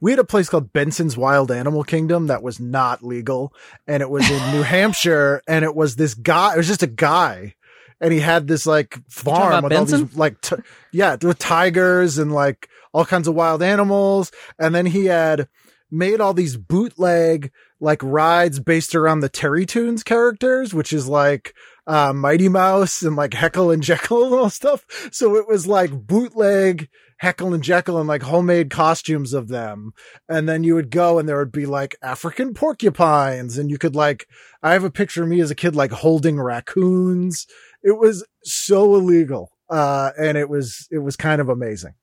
We 0.00 0.12
had 0.12 0.18
a 0.18 0.24
place 0.24 0.48
called 0.48 0.72
Benson's 0.72 1.16
Wild 1.16 1.50
Animal 1.50 1.84
Kingdom 1.84 2.26
that 2.26 2.42
was 2.42 2.60
not 2.60 3.02
legal. 3.02 3.52
And 3.86 4.02
it 4.02 4.10
was 4.10 4.28
in 4.28 4.52
New 4.52 4.62
Hampshire. 4.62 5.42
And 5.46 5.64
it 5.64 5.74
was 5.74 5.96
this 5.96 6.14
guy, 6.14 6.54
it 6.54 6.56
was 6.56 6.68
just 6.68 6.82
a 6.82 6.88
guy. 6.88 7.54
And 8.00 8.12
he 8.12 8.20
had 8.20 8.48
this 8.48 8.66
like 8.66 8.98
farm 9.08 9.64
with 9.64 9.72
all 9.72 9.84
these 9.84 10.16
like, 10.16 10.40
t- 10.40 10.56
yeah, 10.92 11.16
with 11.20 11.38
tigers 11.38 12.18
and 12.18 12.32
like 12.32 12.68
all 12.92 13.04
kinds 13.04 13.28
of 13.28 13.34
wild 13.34 13.62
animals. 13.62 14.30
And 14.58 14.74
then 14.74 14.86
he 14.86 15.06
had 15.06 15.48
made 15.90 16.20
all 16.20 16.34
these 16.34 16.56
bootleg 16.56 17.50
like 17.80 18.02
rides 18.02 18.60
based 18.60 18.94
around 18.94 19.20
the 19.20 19.30
Terrytoons 19.30 20.04
characters, 20.04 20.74
which 20.74 20.92
is 20.92 21.06
like, 21.08 21.54
uh, 21.86 22.12
Mighty 22.12 22.48
Mouse 22.48 23.02
and 23.02 23.16
like 23.16 23.34
Heckle 23.34 23.70
and 23.70 23.82
Jeckle 23.82 24.24
and 24.24 24.34
all 24.34 24.50
stuff. 24.50 24.84
So 25.12 25.36
it 25.36 25.46
was 25.46 25.66
like 25.66 25.90
bootleg 25.92 26.88
Heckle 27.18 27.54
and 27.54 27.62
Jeckle 27.62 27.98
and 27.98 28.08
like 28.08 28.22
homemade 28.22 28.70
costumes 28.70 29.32
of 29.32 29.48
them. 29.48 29.92
And 30.28 30.48
then 30.48 30.64
you 30.64 30.74
would 30.74 30.90
go 30.90 31.18
and 31.18 31.28
there 31.28 31.38
would 31.38 31.52
be 31.52 31.66
like 31.66 31.96
African 32.02 32.54
porcupines 32.54 33.56
and 33.58 33.70
you 33.70 33.78
could 33.78 33.94
like, 33.96 34.26
I 34.62 34.72
have 34.72 34.84
a 34.84 34.90
picture 34.90 35.22
of 35.22 35.28
me 35.28 35.40
as 35.40 35.50
a 35.50 35.54
kid 35.54 35.74
like 35.76 35.92
holding 35.92 36.40
raccoons. 36.40 37.46
It 37.82 37.98
was 37.98 38.26
so 38.42 38.94
illegal. 38.94 39.50
Uh, 39.70 40.10
and 40.18 40.36
it 40.36 40.48
was, 40.48 40.86
it 40.90 40.98
was 40.98 41.16
kind 41.16 41.40
of 41.40 41.48
amazing. 41.48 41.94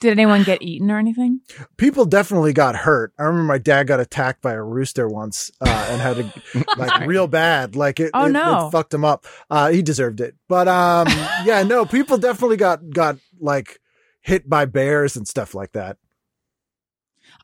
Did 0.00 0.12
anyone 0.12 0.44
get 0.44 0.62
eaten 0.62 0.92
or 0.92 0.98
anything? 0.98 1.40
People 1.76 2.04
definitely 2.04 2.52
got 2.52 2.76
hurt. 2.76 3.12
I 3.18 3.24
remember 3.24 3.42
my 3.48 3.58
dad 3.58 3.88
got 3.88 3.98
attacked 3.98 4.40
by 4.40 4.52
a 4.52 4.62
rooster 4.62 5.08
once, 5.08 5.50
uh, 5.60 5.88
and 5.90 6.00
had 6.00 6.16
to 6.18 6.64
like 6.78 7.04
real 7.04 7.26
bad. 7.26 7.74
Like 7.74 7.98
it, 7.98 8.12
Oh, 8.14 8.26
it, 8.26 8.30
no. 8.30 8.68
it 8.68 8.70
fucked 8.70 8.94
him 8.94 9.04
up. 9.04 9.26
Uh, 9.50 9.70
he 9.70 9.82
deserved 9.82 10.20
it. 10.20 10.36
But, 10.48 10.68
um, 10.68 11.08
yeah, 11.44 11.64
no, 11.64 11.84
people 11.84 12.16
definitely 12.16 12.58
got, 12.58 12.88
got 12.90 13.16
like 13.40 13.80
hit 14.28 14.48
by 14.48 14.66
bears 14.66 15.16
and 15.16 15.26
stuff 15.26 15.54
like 15.54 15.72
that. 15.72 15.96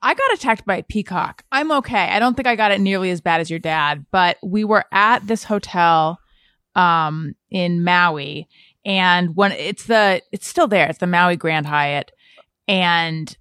I 0.03 0.13
got 0.13 0.35
attacked 0.35 0.67
by 0.67 0.77
a 0.77 0.83
peacock. 0.83 1.43
I'm 1.51 1.73
okay. 1.73 2.11
I 2.11 2.19
don't 2.19 2.37
think 2.37 2.47
I 2.47 2.57
got 2.57 2.73
it 2.73 2.81
nearly 2.81 3.11
as 3.11 3.23
bad 3.23 3.41
as 3.41 3.49
your 3.49 3.59
dad, 3.59 4.05
but 4.11 4.37
we 4.43 4.65
were 4.65 4.85
at 4.93 5.27
this 5.27 5.45
hotel 5.45 6.21
um 6.77 7.37
in 7.51 7.85
Maui 7.85 8.49
and 8.85 9.37
when 9.37 9.53
it's 9.53 9.87
the 9.87 10.21
it's 10.31 10.47
still 10.47 10.67
there. 10.67 10.89
It's 10.89 10.99
the 10.99 11.07
Maui 11.07 11.37
Grand 11.37 11.67
Hyatt 11.67 12.13
and 12.69 13.35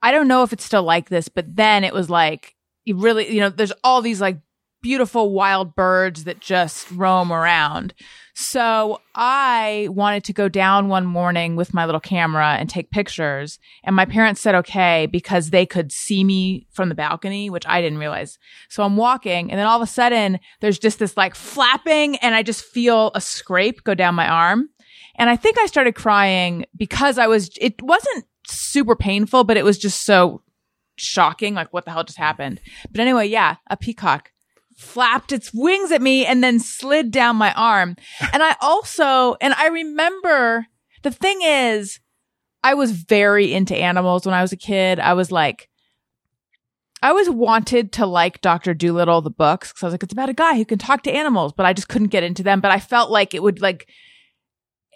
I 0.00 0.10
don't 0.10 0.28
know 0.28 0.42
if 0.42 0.52
it's 0.52 0.64
still 0.64 0.82
like 0.82 1.10
this, 1.10 1.28
but 1.28 1.54
then 1.54 1.84
it 1.84 1.92
was 1.92 2.08
like 2.08 2.54
you 2.84 2.96
really, 2.96 3.32
you 3.32 3.40
know, 3.40 3.50
there's 3.50 3.72
all 3.84 4.00
these 4.00 4.20
like 4.20 4.38
beautiful 4.82 5.32
wild 5.32 5.74
birds 5.74 6.24
that 6.24 6.40
just 6.40 6.90
roam 6.90 7.32
around. 7.32 7.94
So 8.34 9.00
I 9.14 9.88
wanted 9.90 10.24
to 10.24 10.32
go 10.32 10.48
down 10.48 10.88
one 10.88 11.04
morning 11.04 11.54
with 11.54 11.74
my 11.74 11.84
little 11.84 12.00
camera 12.00 12.56
and 12.58 12.68
take 12.68 12.90
pictures. 12.90 13.58
And 13.84 13.94
my 13.94 14.06
parents 14.06 14.40
said, 14.40 14.54
okay, 14.56 15.06
because 15.06 15.50
they 15.50 15.66
could 15.66 15.92
see 15.92 16.24
me 16.24 16.66
from 16.72 16.88
the 16.88 16.94
balcony, 16.94 17.50
which 17.50 17.66
I 17.66 17.80
didn't 17.80 17.98
realize. 17.98 18.38
So 18.68 18.82
I'm 18.82 18.96
walking 18.96 19.50
and 19.50 19.58
then 19.58 19.66
all 19.66 19.80
of 19.80 19.86
a 19.86 19.90
sudden 19.90 20.40
there's 20.60 20.78
just 20.78 20.98
this 20.98 21.16
like 21.16 21.34
flapping 21.34 22.16
and 22.16 22.34
I 22.34 22.42
just 22.42 22.64
feel 22.64 23.10
a 23.14 23.20
scrape 23.20 23.84
go 23.84 23.94
down 23.94 24.14
my 24.14 24.28
arm. 24.28 24.68
And 25.16 25.28
I 25.28 25.36
think 25.36 25.58
I 25.58 25.66
started 25.66 25.94
crying 25.94 26.64
because 26.74 27.18
I 27.18 27.26
was, 27.26 27.50
it 27.60 27.82
wasn't 27.82 28.24
super 28.46 28.96
painful, 28.96 29.44
but 29.44 29.58
it 29.58 29.64
was 29.64 29.78
just 29.78 30.04
so 30.04 30.42
shocking. 30.96 31.54
Like 31.54 31.72
what 31.72 31.84
the 31.84 31.90
hell 31.90 32.04
just 32.04 32.18
happened? 32.18 32.62
But 32.90 33.00
anyway, 33.00 33.26
yeah, 33.28 33.56
a 33.68 33.76
peacock 33.76 34.32
flapped 34.76 35.32
its 35.32 35.52
wings 35.52 35.92
at 35.92 36.02
me 36.02 36.26
and 36.26 36.42
then 36.42 36.58
slid 36.58 37.10
down 37.10 37.36
my 37.36 37.52
arm. 37.54 37.96
And 38.32 38.42
I 38.42 38.56
also, 38.60 39.36
and 39.40 39.52
I 39.54 39.68
remember 39.68 40.66
the 41.02 41.10
thing 41.10 41.40
is, 41.42 42.00
I 42.64 42.74
was 42.74 42.92
very 42.92 43.52
into 43.52 43.76
animals 43.76 44.24
when 44.24 44.34
I 44.34 44.42
was 44.42 44.52
a 44.52 44.56
kid. 44.56 45.00
I 45.00 45.14
was 45.14 45.32
like, 45.32 45.68
I 47.02 47.08
always 47.08 47.28
wanted 47.28 47.92
to 47.92 48.06
like 48.06 48.40
Dr. 48.40 48.74
Dolittle, 48.74 49.22
the 49.22 49.30
books, 49.30 49.72
because 49.72 49.82
I 49.82 49.86
was 49.86 49.94
like, 49.94 50.04
it's 50.04 50.12
about 50.12 50.28
a 50.28 50.34
guy 50.34 50.56
who 50.56 50.64
can 50.64 50.78
talk 50.78 51.02
to 51.02 51.12
animals, 51.12 51.52
but 51.52 51.66
I 51.66 51.72
just 51.72 51.88
couldn't 51.88 52.08
get 52.08 52.22
into 52.22 52.44
them. 52.44 52.60
But 52.60 52.70
I 52.70 52.78
felt 52.78 53.10
like 53.10 53.34
it 53.34 53.42
would 53.42 53.60
like, 53.60 53.88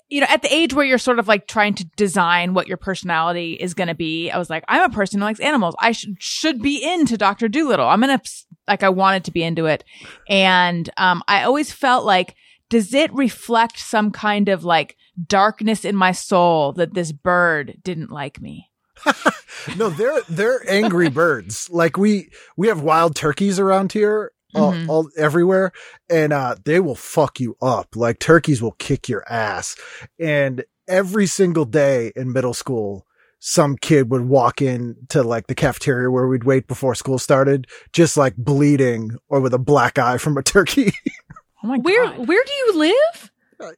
you 0.09 0.20
know, 0.20 0.28
at 0.31 0.43
the 0.43 0.55
age 0.55 0.73
where 0.73 0.85
you're 0.85 0.98
sort 0.98 1.19
of 1.19 1.27
like 1.27 1.48
trying 1.48 1.74
to 1.74 1.85
design 1.97 2.55
what 2.55 2.69
your 2.69 2.77
personality 2.77 3.55
is 3.55 3.74
going 3.74 3.89
to 3.89 3.94
be, 3.94 4.31
I 4.31 4.39
was 4.39 4.48
like, 4.48 4.65
I'm 4.69 4.89
a 4.89 4.94
person 4.94 5.19
who 5.19 5.24
likes 5.24 5.40
animals. 5.40 5.74
I 5.81 5.90
should, 5.90 6.15
should 6.20 6.62
be 6.62 6.81
into 6.81 7.16
Dr. 7.16 7.48
Dolittle. 7.48 7.89
I'm 7.89 8.01
going 8.01 8.16
to, 8.16 8.31
like, 8.68 8.82
I 8.82 8.88
wanted 8.88 9.24
to 9.24 9.30
be 9.30 9.43
into 9.43 9.66
it. 9.66 9.84
And, 10.28 10.88
um, 10.97 11.22
I 11.28 11.43
always 11.44 11.72
felt 11.72 12.05
like, 12.05 12.34
does 12.68 12.93
it 12.94 13.12
reflect 13.14 13.78
some 13.78 14.10
kind 14.10 14.48
of 14.48 14.64
like 14.64 14.97
darkness 15.26 15.84
in 15.84 15.94
my 15.94 16.12
soul 16.12 16.72
that 16.72 16.94
this 16.94 17.12
bird 17.12 17.78
didn't 17.82 18.10
like 18.10 18.40
me? 18.40 18.70
no, 19.76 19.88
they're 19.90 20.20
they're 20.28 20.68
angry 20.68 21.09
birds. 21.22 21.68
Like 21.70 21.97
we 21.97 22.30
we 22.56 22.66
have 22.68 22.80
wild 22.80 23.14
turkeys 23.14 23.60
around 23.60 23.93
here, 23.93 24.32
all, 24.55 24.72
Mhm. 24.72 24.88
all 24.88 25.09
everywhere, 25.16 25.70
and 26.10 26.32
uh, 26.32 26.56
they 26.64 26.80
will 26.80 26.94
fuck 26.97 27.38
you 27.38 27.56
up. 27.62 27.94
Like 27.94 28.18
turkeys 28.18 28.60
will 28.62 28.72
kick 28.72 29.09
your 29.09 29.22
ass. 29.30 29.76
And 30.18 30.64
every 30.88 31.26
single 31.26 31.66
day 31.66 32.10
in 32.16 32.32
middle 32.32 32.55
school, 32.55 33.06
some 33.38 33.76
kid 33.76 34.10
would 34.10 34.22
walk 34.22 34.60
in 34.62 34.96
to 35.10 35.22
like 35.22 35.46
the 35.46 35.54
cafeteria 35.54 36.10
where 36.10 36.26
we'd 36.26 36.44
wait 36.44 36.66
before 36.66 36.94
school 36.94 37.18
started, 37.18 37.66
just 37.92 38.16
like 38.16 38.34
bleeding 38.36 39.16
or 39.28 39.40
with 39.40 39.54
a 39.54 39.58
black 39.58 39.98
eye 39.98 40.18
from 40.18 40.36
a 40.36 40.42
turkey, 40.42 40.92
Oh 41.64 41.68
my 41.68 41.78
Where 41.78 42.04
God. 42.06 42.26
where 42.28 42.44
do 42.44 42.52
you 42.52 42.78
live? 42.78 43.30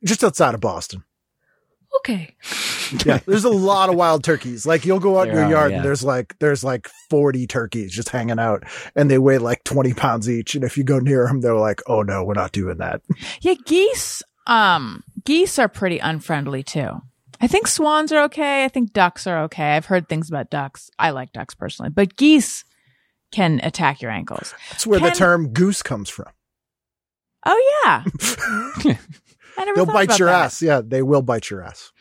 just 0.04 0.24
outside 0.24 0.54
of 0.54 0.60
Boston. 0.60 1.04
Okay. 2.00 2.34
Yeah, 3.04 3.18
there's 3.26 3.44
a 3.44 3.50
lot 3.50 3.90
of 3.90 3.96
wild 3.96 4.24
turkeys. 4.24 4.64
Like 4.64 4.86
you'll 4.86 4.98
go 4.98 5.18
out 5.18 5.28
in 5.28 5.34
There 5.34 5.42
your 5.46 5.48
are, 5.48 5.60
yard 5.60 5.70
yeah. 5.72 5.76
and 5.76 5.84
there's 5.84 6.02
like 6.02 6.34
there's 6.38 6.64
like 6.64 6.88
40 7.10 7.46
turkeys 7.46 7.92
just 7.92 8.08
hanging 8.08 8.38
out 8.38 8.62
and 8.96 9.10
they 9.10 9.18
weigh 9.18 9.36
like 9.36 9.62
20 9.64 9.92
pounds 9.92 10.26
each 10.30 10.54
and 10.54 10.64
if 10.64 10.78
you 10.78 10.84
go 10.84 10.98
near 10.98 11.26
them 11.26 11.42
they're 11.42 11.54
like, 11.54 11.82
"Oh 11.86 12.00
no, 12.00 12.24
we're 12.24 12.32
not 12.32 12.52
doing 12.52 12.78
that." 12.78 13.02
Yeah, 13.42 13.56
geese, 13.66 14.22
um, 14.46 15.04
geese 15.26 15.58
are 15.58 15.68
pretty 15.68 15.98
unfriendly 15.98 16.62
too. 16.62 17.02
I 17.40 17.46
think 17.46 17.66
swans 17.68 18.12
are 18.12 18.24
okay. 18.24 18.64
I 18.64 18.68
think 18.68 18.92
ducks 18.92 19.26
are 19.26 19.42
okay. 19.44 19.76
I've 19.76 19.86
heard 19.86 20.08
things 20.08 20.28
about 20.28 20.50
ducks. 20.50 20.90
I 20.98 21.10
like 21.10 21.32
ducks 21.32 21.54
personally, 21.54 21.90
but 21.90 22.16
geese 22.16 22.64
can 23.30 23.60
attack 23.62 24.02
your 24.02 24.10
ankles. 24.10 24.54
That's 24.70 24.86
where 24.86 25.00
the 25.00 25.10
term 25.10 25.52
goose 25.52 25.82
comes 25.82 26.08
from. 26.08 26.28
Oh 27.46 27.80
yeah. 27.84 28.04
I 29.56 29.64
never 29.64 29.76
They'll 29.76 29.86
bite 29.86 30.18
your 30.18 30.28
that. 30.28 30.46
ass. 30.46 30.62
Yeah, 30.62 30.80
they 30.84 31.02
will 31.02 31.22
bite 31.22 31.50
your 31.50 31.62
ass. 31.62 31.92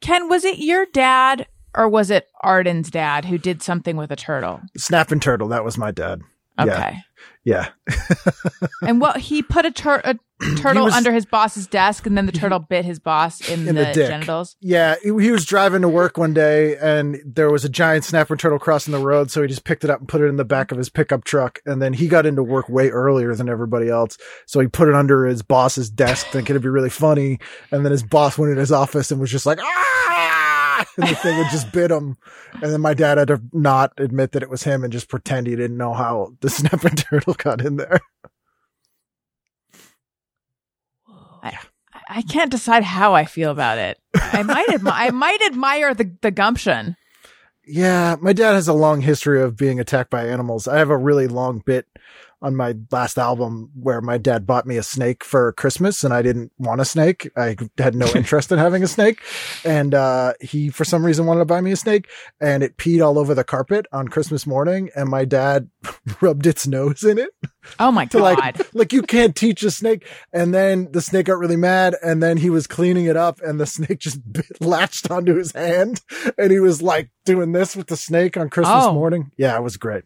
Ken, 0.00 0.28
was 0.28 0.44
it 0.44 0.58
your 0.58 0.86
dad 0.86 1.46
or 1.74 1.88
was 1.88 2.10
it 2.10 2.28
Arden's 2.42 2.90
dad 2.90 3.24
who 3.24 3.38
did 3.38 3.62
something 3.62 3.96
with 3.96 4.10
a 4.10 4.16
turtle? 4.16 4.60
Snapping 4.76 5.20
turtle, 5.20 5.48
that 5.48 5.64
was 5.64 5.76
my 5.76 5.90
dad. 5.90 6.22
Okay. 6.58 6.98
Yeah. 7.44 7.68
and 8.82 9.00
what 9.00 9.16
he 9.18 9.42
put 9.42 9.64
a, 9.64 9.70
tur- 9.70 10.02
a 10.04 10.16
turtle 10.56 10.84
was- 10.84 10.94
under 10.94 11.12
his 11.12 11.24
boss's 11.24 11.66
desk 11.66 12.04
and 12.06 12.16
then 12.16 12.26
the 12.26 12.32
turtle 12.32 12.58
bit 12.58 12.84
his 12.84 12.98
boss 12.98 13.48
in, 13.48 13.66
In 13.66 13.74
the, 13.74 13.84
the 13.84 13.94
genitals. 13.94 14.56
Yeah, 14.60 14.96
he 15.02 15.08
he 15.08 15.30
was 15.30 15.46
driving 15.46 15.80
to 15.82 15.88
work 15.88 16.18
one 16.18 16.34
day 16.34 16.76
and 16.76 17.18
there 17.24 17.50
was 17.50 17.64
a 17.64 17.68
giant 17.68 18.04
snapper 18.04 18.36
turtle 18.36 18.58
crossing 18.58 18.92
the 18.92 18.98
road, 18.98 19.30
so 19.30 19.40
he 19.40 19.48
just 19.48 19.64
picked 19.64 19.82
it 19.82 19.90
up 19.90 20.00
and 20.00 20.08
put 20.08 20.20
it 20.20 20.26
in 20.26 20.36
the 20.36 20.44
back 20.44 20.70
of 20.72 20.78
his 20.78 20.90
pickup 20.90 21.24
truck. 21.24 21.60
And 21.64 21.80
then 21.80 21.94
he 21.94 22.06
got 22.06 22.26
into 22.26 22.42
work 22.42 22.68
way 22.68 22.90
earlier 22.90 23.34
than 23.34 23.48
everybody 23.48 23.88
else, 23.88 24.18
so 24.46 24.60
he 24.60 24.66
put 24.68 24.88
it 24.88 24.94
under 24.94 25.24
his 25.24 25.42
boss's 25.42 25.88
desk, 25.90 26.26
thinking 26.26 26.52
it'd 26.54 26.62
be 26.62 26.68
really 26.68 26.90
funny. 26.90 27.38
And 27.72 27.84
then 27.84 27.92
his 27.92 28.02
boss 28.02 28.36
went 28.36 28.52
in 28.52 28.58
his 28.58 28.72
office 28.72 29.10
and 29.10 29.20
was 29.20 29.30
just 29.30 29.46
like, 29.46 29.58
"Ah!" 29.60 30.37
and 30.96 31.08
the 31.08 31.14
thing 31.14 31.36
had 31.36 31.50
just 31.50 31.72
bit 31.72 31.90
him. 31.90 32.16
And 32.54 32.72
then 32.72 32.80
my 32.80 32.94
dad 32.94 33.18
had 33.18 33.28
to 33.28 33.42
not 33.52 33.92
admit 33.98 34.32
that 34.32 34.42
it 34.42 34.50
was 34.50 34.62
him 34.62 34.84
and 34.84 34.92
just 34.92 35.08
pretend 35.08 35.46
he 35.46 35.56
didn't 35.56 35.76
know 35.76 35.94
how 35.94 36.34
the 36.40 36.50
snapper 36.50 36.90
turtle 36.90 37.34
got 37.34 37.64
in 37.64 37.76
there. 37.76 38.00
I 42.08 42.22
can't 42.22 42.50
decide 42.50 42.84
how 42.84 43.14
I 43.14 43.26
feel 43.26 43.50
about 43.50 43.78
it. 43.78 43.98
I 44.14 44.42
might 44.42 44.68
admi- 44.68 44.92
I 44.92 45.10
might 45.10 45.42
admire 45.42 45.94
the, 45.94 46.10
the 46.22 46.30
gumption. 46.30 46.96
Yeah, 47.66 48.16
my 48.20 48.32
dad 48.32 48.54
has 48.54 48.66
a 48.66 48.72
long 48.72 49.02
history 49.02 49.42
of 49.42 49.56
being 49.56 49.78
attacked 49.78 50.10
by 50.10 50.26
animals. 50.26 50.66
I 50.66 50.78
have 50.78 50.88
a 50.88 50.96
really 50.96 51.28
long 51.28 51.58
bit 51.64 51.86
on 52.40 52.54
my 52.54 52.74
last 52.92 53.18
album 53.18 53.70
where 53.74 54.00
my 54.00 54.16
dad 54.18 54.46
bought 54.46 54.66
me 54.66 54.76
a 54.76 54.82
snake 54.82 55.24
for 55.24 55.52
Christmas 55.52 56.04
and 56.04 56.14
I 56.14 56.22
didn't 56.22 56.52
want 56.58 56.80
a 56.80 56.84
snake. 56.84 57.28
I 57.36 57.56
had 57.78 57.94
no 57.94 58.06
interest 58.14 58.52
in 58.52 58.58
having 58.58 58.82
a 58.82 58.88
snake. 58.88 59.20
And, 59.64 59.94
uh, 59.94 60.34
he 60.40 60.68
for 60.70 60.84
some 60.84 61.04
reason 61.04 61.26
wanted 61.26 61.40
to 61.40 61.44
buy 61.46 61.60
me 61.60 61.72
a 61.72 61.76
snake 61.76 62.08
and 62.40 62.62
it 62.62 62.76
peed 62.76 63.04
all 63.04 63.18
over 63.18 63.34
the 63.34 63.44
carpet 63.44 63.86
on 63.92 64.08
Christmas 64.08 64.46
morning 64.46 64.90
and 64.94 65.08
my 65.08 65.24
dad 65.24 65.68
rubbed 66.20 66.46
its 66.46 66.66
nose 66.66 67.02
in 67.04 67.18
it 67.18 67.30
Oh 67.78 67.90
my 67.90 68.04
god. 68.06 68.20
like, 68.22 68.74
like 68.74 68.92
you 68.92 69.02
can't 69.02 69.34
teach 69.34 69.62
a 69.62 69.70
snake. 69.70 70.06
And 70.32 70.54
then 70.54 70.90
the 70.92 71.00
snake 71.02 71.26
got 71.26 71.38
really 71.38 71.56
mad 71.56 71.96
and 72.02 72.22
then 72.22 72.36
he 72.36 72.50
was 72.50 72.66
cleaning 72.66 73.06
it 73.06 73.16
up 73.16 73.40
and 73.42 73.58
the 73.60 73.66
snake 73.66 73.98
just 73.98 74.20
bit, 74.32 74.60
latched 74.60 75.10
onto 75.10 75.34
his 75.36 75.52
hand 75.52 76.00
and 76.38 76.50
he 76.52 76.60
was 76.60 76.80
like 76.82 77.10
doing 77.24 77.52
this 77.52 77.74
with 77.76 77.88
the 77.88 77.96
snake 77.96 78.36
on 78.36 78.48
Christmas 78.48 78.84
Oh. 78.84 78.92
morning. 78.94 79.32
Yeah, 79.36 79.56
it 79.56 79.62
was 79.62 79.76
great. 79.76 80.04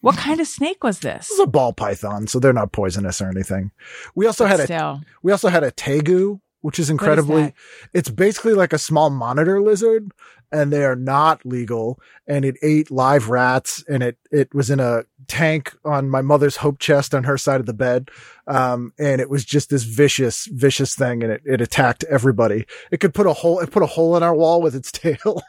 What 0.00 0.16
kind 0.16 0.40
of 0.40 0.46
snake 0.46 0.84
was 0.84 1.00
this? 1.00 1.28
This 1.28 1.38
is 1.38 1.40
a 1.40 1.46
ball 1.46 1.72
python, 1.72 2.26
so 2.26 2.38
they're 2.38 2.52
not 2.52 2.72
poisonous 2.72 3.20
or 3.20 3.28
anything. 3.28 3.72
We 4.14 4.26
also 4.26 4.46
had 4.46 4.60
a, 4.60 5.00
we 5.22 5.32
also 5.32 5.48
had 5.48 5.64
a 5.64 5.72
tegu, 5.72 6.40
which 6.60 6.78
is 6.78 6.90
incredibly, 6.90 7.42
that? 7.42 7.54
it's 7.92 8.10
basically 8.10 8.54
like 8.54 8.72
a 8.72 8.78
small 8.78 9.10
monitor 9.10 9.60
lizard 9.60 10.12
and 10.50 10.72
they 10.72 10.84
are 10.84 10.96
not 10.96 11.44
legal 11.44 12.00
and 12.26 12.44
it 12.44 12.56
ate 12.62 12.90
live 12.90 13.28
rats 13.28 13.84
and 13.88 14.02
it, 14.02 14.16
it 14.30 14.54
was 14.54 14.70
in 14.70 14.80
a 14.80 15.04
tank 15.26 15.74
on 15.84 16.08
my 16.08 16.22
mother's 16.22 16.56
hope 16.56 16.78
chest 16.78 17.14
on 17.14 17.24
her 17.24 17.36
side 17.36 17.60
of 17.60 17.66
the 17.66 17.74
bed. 17.74 18.10
Um, 18.46 18.92
and 18.98 19.20
it 19.20 19.28
was 19.28 19.44
just 19.44 19.68
this 19.70 19.84
vicious, 19.84 20.46
vicious 20.46 20.94
thing 20.94 21.22
and 21.22 21.32
it, 21.32 21.42
it 21.44 21.60
attacked 21.60 22.04
everybody. 22.04 22.66
It 22.90 23.00
could 23.00 23.14
put 23.14 23.26
a 23.26 23.32
hole, 23.32 23.60
it 23.60 23.70
put 23.70 23.82
a 23.82 23.86
hole 23.86 24.16
in 24.16 24.22
our 24.22 24.34
wall 24.34 24.62
with 24.62 24.74
its 24.74 24.90
tail. 24.92 25.42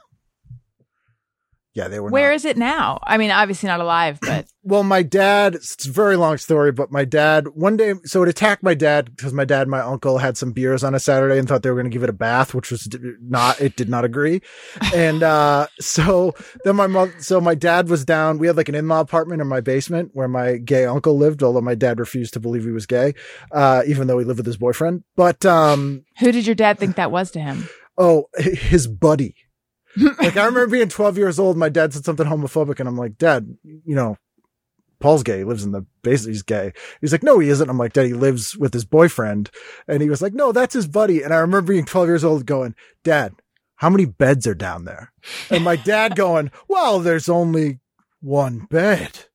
Yeah, 1.73 1.87
they 1.87 1.99
were 1.99 2.09
Where 2.09 2.29
not- 2.29 2.35
is 2.35 2.45
it 2.45 2.57
now? 2.57 2.99
I 3.03 3.17
mean, 3.17 3.31
obviously 3.31 3.67
not 3.67 3.79
alive, 3.79 4.19
but 4.21 4.47
well, 4.63 4.83
my 4.83 5.01
dad, 5.03 5.55
it's 5.55 5.87
a 5.87 5.91
very 5.91 6.15
long 6.15 6.37
story, 6.37 6.71
but 6.71 6.91
my 6.91 7.05
dad, 7.05 7.47
one 7.53 7.77
day, 7.77 7.93
so 8.03 8.21
it 8.23 8.29
attacked 8.29 8.61
my 8.61 8.73
dad 8.73 9.15
because 9.15 9.33
my 9.33 9.45
dad 9.45 9.61
and 9.61 9.71
my 9.71 9.79
uncle 9.79 10.17
had 10.17 10.37
some 10.37 10.51
beers 10.51 10.83
on 10.83 10.93
a 10.93 10.99
Saturday 10.99 11.39
and 11.39 11.47
thought 11.47 11.63
they 11.63 11.69
were 11.69 11.75
going 11.75 11.89
to 11.89 11.93
give 11.95 12.03
it 12.03 12.09
a 12.09 12.13
bath, 12.13 12.53
which 12.53 12.69
was 12.69 12.87
not, 13.21 13.59
it 13.61 13.75
did 13.75 13.89
not 13.89 14.03
agree. 14.05 14.41
And, 14.93 15.23
uh, 15.23 15.67
so 15.79 16.33
then 16.63 16.75
my 16.75 16.87
mom, 16.87 17.13
so 17.19 17.39
my 17.39 17.55
dad 17.55 17.89
was 17.89 18.05
down. 18.05 18.37
We 18.37 18.47
had 18.47 18.57
like 18.57 18.69
an 18.69 18.75
in-law 18.75 18.99
apartment 18.99 19.41
in 19.41 19.47
my 19.47 19.61
basement 19.61 20.11
where 20.13 20.27
my 20.27 20.57
gay 20.57 20.85
uncle 20.85 21.17
lived, 21.17 21.41
although 21.41 21.61
my 21.61 21.75
dad 21.75 21.99
refused 21.99 22.33
to 22.33 22.39
believe 22.39 22.63
he 22.65 22.71
was 22.71 22.85
gay, 22.85 23.13
uh, 23.51 23.83
even 23.87 24.07
though 24.07 24.19
he 24.19 24.25
lived 24.25 24.39
with 24.39 24.45
his 24.45 24.57
boyfriend. 24.57 25.03
But, 25.15 25.45
um, 25.45 26.03
who 26.19 26.31
did 26.31 26.45
your 26.45 26.55
dad 26.55 26.77
think 26.77 26.95
that 26.97 27.11
was 27.11 27.31
to 27.31 27.39
him? 27.39 27.67
oh, 27.97 28.25
his 28.37 28.87
buddy. 28.87 29.35
Like 29.97 30.37
I 30.37 30.45
remember 30.45 30.67
being 30.67 30.89
12 30.89 31.17
years 31.17 31.39
old. 31.39 31.57
My 31.57 31.69
dad 31.69 31.93
said 31.93 32.05
something 32.05 32.25
homophobic 32.25 32.79
and 32.79 32.87
I'm 32.87 32.97
like, 32.97 33.17
dad, 33.17 33.57
you 33.63 33.95
know, 33.95 34.17
Paul's 34.99 35.23
gay. 35.23 35.39
He 35.39 35.43
lives 35.43 35.63
in 35.63 35.71
the 35.71 35.85
basement. 36.03 36.35
He's 36.35 36.43
gay. 36.43 36.73
He's 37.01 37.11
like, 37.11 37.23
no, 37.23 37.39
he 37.39 37.49
isn't. 37.49 37.69
I'm 37.69 37.77
like, 37.77 37.93
dad, 37.93 38.05
he 38.05 38.13
lives 38.13 38.57
with 38.57 38.73
his 38.73 38.85
boyfriend. 38.85 39.49
And 39.87 40.01
he 40.01 40.09
was 40.09 40.21
like, 40.21 40.33
no, 40.33 40.51
that's 40.51 40.73
his 40.73 40.87
buddy. 40.87 41.23
And 41.23 41.33
I 41.33 41.37
remember 41.37 41.73
being 41.73 41.85
12 41.85 42.07
years 42.07 42.23
old 42.23 42.45
going, 42.45 42.75
dad, 43.03 43.33
how 43.75 43.89
many 43.89 44.05
beds 44.05 44.45
are 44.45 44.55
down 44.55 44.83
there? 44.83 45.13
And 45.49 45.63
my 45.63 45.77
dad 45.77 46.15
going, 46.15 46.51
well, 46.67 46.99
there's 46.99 47.29
only 47.29 47.79
one 48.19 48.67
bed. 48.69 49.25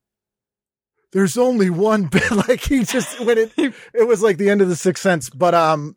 There's 1.15 1.37
only 1.37 1.69
one 1.69 2.03
bit. 2.11 2.29
like 2.29 2.59
he 2.59 2.83
just, 2.83 3.21
when 3.21 3.37
it, 3.37 3.53
it 3.93 4.05
was 4.05 4.21
like 4.21 4.35
the 4.35 4.49
end 4.49 4.61
of 4.61 4.67
the 4.67 4.75
sixth 4.75 5.01
sense. 5.01 5.29
But, 5.29 5.55
um, 5.55 5.95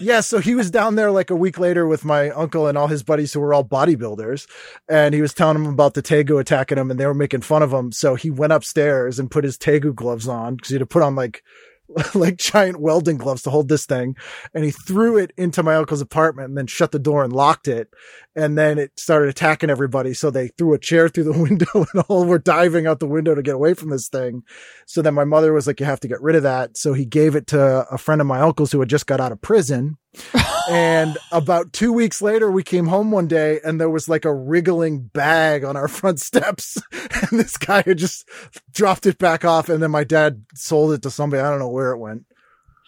yeah, 0.00 0.20
so 0.20 0.40
he 0.40 0.56
was 0.56 0.72
down 0.72 0.96
there 0.96 1.12
like 1.12 1.30
a 1.30 1.36
week 1.36 1.60
later 1.60 1.86
with 1.86 2.04
my 2.04 2.30
uncle 2.30 2.66
and 2.66 2.76
all 2.76 2.88
his 2.88 3.04
buddies 3.04 3.32
who 3.32 3.38
were 3.38 3.54
all 3.54 3.62
bodybuilders. 3.62 4.48
And 4.88 5.14
he 5.14 5.22
was 5.22 5.32
telling 5.32 5.62
them 5.62 5.72
about 5.72 5.94
the 5.94 6.02
Tegu 6.02 6.40
attacking 6.40 6.78
him 6.78 6.90
and 6.90 6.98
they 6.98 7.06
were 7.06 7.14
making 7.14 7.42
fun 7.42 7.62
of 7.62 7.72
him. 7.72 7.92
So 7.92 8.16
he 8.16 8.28
went 8.28 8.52
upstairs 8.52 9.20
and 9.20 9.30
put 9.30 9.44
his 9.44 9.56
Tegu 9.56 9.94
gloves 9.94 10.26
on 10.26 10.56
because 10.56 10.70
he 10.70 10.74
had 10.74 10.80
to 10.80 10.86
put 10.86 11.02
on 11.02 11.14
like, 11.14 11.44
like 12.14 12.36
giant 12.36 12.80
welding 12.80 13.16
gloves 13.16 13.42
to 13.42 13.50
hold 13.50 13.68
this 13.68 13.86
thing. 13.86 14.16
And 14.54 14.64
he 14.64 14.70
threw 14.70 15.16
it 15.16 15.32
into 15.36 15.62
my 15.62 15.76
uncle's 15.76 16.00
apartment 16.00 16.48
and 16.48 16.58
then 16.58 16.66
shut 16.66 16.92
the 16.92 16.98
door 16.98 17.24
and 17.24 17.32
locked 17.32 17.68
it. 17.68 17.88
And 18.34 18.58
then 18.58 18.78
it 18.78 18.98
started 18.98 19.28
attacking 19.28 19.70
everybody. 19.70 20.12
So 20.12 20.30
they 20.30 20.48
threw 20.48 20.74
a 20.74 20.78
chair 20.78 21.08
through 21.08 21.24
the 21.24 21.32
window 21.42 21.66
and 21.74 22.04
all 22.08 22.24
were 22.24 22.38
diving 22.38 22.86
out 22.86 23.00
the 23.00 23.06
window 23.06 23.34
to 23.34 23.42
get 23.42 23.54
away 23.54 23.74
from 23.74 23.90
this 23.90 24.08
thing. 24.08 24.42
So 24.86 25.02
then 25.02 25.14
my 25.14 25.24
mother 25.24 25.52
was 25.52 25.66
like, 25.66 25.80
you 25.80 25.86
have 25.86 26.00
to 26.00 26.08
get 26.08 26.22
rid 26.22 26.36
of 26.36 26.42
that. 26.42 26.76
So 26.76 26.92
he 26.92 27.04
gave 27.04 27.36
it 27.36 27.46
to 27.48 27.86
a 27.90 27.98
friend 27.98 28.20
of 28.20 28.26
my 28.26 28.40
uncle's 28.40 28.72
who 28.72 28.80
had 28.80 28.90
just 28.90 29.06
got 29.06 29.20
out 29.20 29.32
of 29.32 29.40
prison. 29.40 29.96
and 30.70 31.18
about 31.32 31.72
two 31.72 31.92
weeks 31.92 32.22
later, 32.22 32.50
we 32.50 32.62
came 32.62 32.86
home 32.86 33.10
one 33.10 33.28
day 33.28 33.60
and 33.64 33.80
there 33.80 33.90
was 33.90 34.08
like 34.08 34.24
a 34.24 34.34
wriggling 34.34 35.02
bag 35.02 35.64
on 35.64 35.76
our 35.76 35.88
front 35.98 36.20
steps. 36.20 36.80
and 36.92 37.38
this 37.40 37.56
guy 37.56 37.82
had 37.82 37.98
just 37.98 38.28
dropped 38.72 39.06
it 39.06 39.18
back 39.18 39.44
off. 39.44 39.68
And 39.68 39.82
then 39.82 39.90
my 39.90 40.04
dad 40.04 40.44
sold 40.54 40.92
it 40.92 41.02
to 41.02 41.10
somebody. 41.10 41.42
I 41.42 41.50
don't 41.50 41.58
know 41.58 41.68
where 41.68 41.92
it 41.92 41.98
went. 41.98 42.26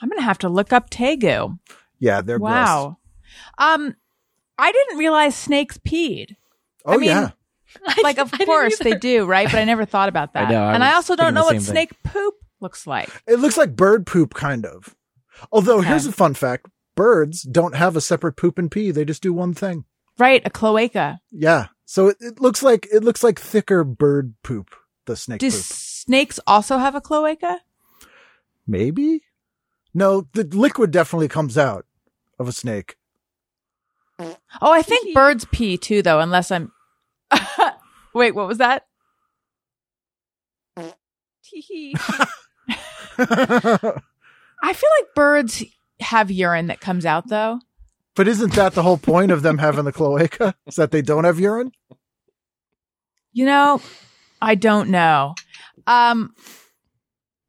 I'm 0.01 0.09
gonna 0.09 0.23
have 0.23 0.39
to 0.39 0.49
look 0.49 0.73
up 0.73 0.91
Tegu. 0.91 1.59
Yeah, 1.99 2.21
they're 2.21 2.39
gross. 2.39 2.51
Wow. 2.51 2.99
Um, 3.59 3.97
I 4.57 4.71
didn't 4.73 4.99
realize 4.99 5.35
snakes 5.35 5.79
peed. 5.79 6.37
Oh, 6.85 6.95
I 6.95 6.97
mean, 6.97 7.09
yeah. 7.09 7.31
Like, 8.03 8.19
of 8.19 8.33
course 8.33 8.79
they 8.79 8.95
do, 8.95 9.27
right? 9.27 9.47
But 9.47 9.59
I 9.59 9.65
never 9.65 9.85
thought 9.85 10.09
about 10.09 10.33
that. 10.33 10.49
I 10.49 10.51
know, 10.51 10.65
I 10.65 10.75
and 10.75 10.83
I 10.83 10.95
also 10.95 11.15
don't 11.17 11.35
know 11.35 11.43
what 11.43 11.51
same 11.51 11.61
thing. 11.61 11.73
snake 11.73 12.03
poop 12.03 12.35
looks 12.61 12.87
like. 12.87 13.11
It 13.27 13.39
looks 13.41 13.59
like 13.59 13.77
bird 13.77 14.07
poop, 14.07 14.35
kind 14.35 14.65
of. 14.65 14.95
Although, 15.53 15.81
here's 15.81 16.07
a 16.07 16.13
fun 16.13 16.35
fact 16.35 16.67
birds 16.99 17.43
don't 17.43 17.77
have 17.77 17.95
a 17.95 18.01
separate 18.01 18.33
poop 18.33 18.59
and 18.59 18.73
pee, 18.73 18.91
they 18.91 19.05
just 19.05 19.23
do 19.23 19.33
one 19.33 19.55
thing. 19.55 19.85
Right, 20.19 20.43
a 20.45 20.51
cloaca. 20.51 21.21
Yeah. 21.31 21.69
So 21.85 22.09
it, 22.09 22.17
it 22.21 22.41
looks 22.41 22.61
like 22.61 22.89
it 22.93 23.05
looks 23.05 23.23
like 23.23 23.39
thicker 23.39 23.85
bird 23.85 24.35
poop, 24.43 24.75
the 25.07 25.15
snake 25.17 25.39
Do 25.39 25.49
poop. 25.49 25.61
snakes 25.61 26.41
also 26.45 26.79
have 26.79 26.97
a 26.97 27.01
cloaca? 27.01 27.61
Maybe? 28.67 29.23
No, 29.95 30.27
the 30.33 30.43
liquid 30.43 30.91
definitely 30.91 31.29
comes 31.29 31.57
out 31.57 31.87
of 32.39 32.49
a 32.49 32.53
snake. 32.53 32.97
Oh, 34.19 34.73
I 34.73 34.83
think 34.83 35.15
birds 35.15 35.47
pee 35.53 35.79
too, 35.79 36.03
though, 36.03 36.19
unless 36.19 36.51
I'm. 36.51 36.73
Wait, 38.15 38.35
what 38.35 38.49
was 38.49 38.59
that? 38.59 38.87
Tee-hee. 41.45 41.95
I 43.19 44.73
feel 44.75 44.91
like 44.99 45.15
birds 45.15 45.63
have 46.01 46.31
urine 46.31 46.67
that 46.69 46.81
comes 46.81 47.05
out, 47.05 47.29
though. 47.29 47.61
But 48.15 48.29
isn't 48.29 48.55
that 48.55 48.75
the 48.75 48.83
whole 48.83 48.99
point 48.99 49.31
of 49.31 49.43
them 49.43 49.59
having 49.59 49.85
the 49.85 49.93
cloaca? 49.93 50.55
Is 50.67 50.77
that 50.77 50.91
they 50.91 51.03
don't 51.03 51.25
have 51.25 51.39
urine? 51.39 51.73
You 53.33 53.47
know, 53.47 53.81
I 54.43 54.57
don't 54.57 54.91
know. 54.91 55.35
Um, 55.87 56.35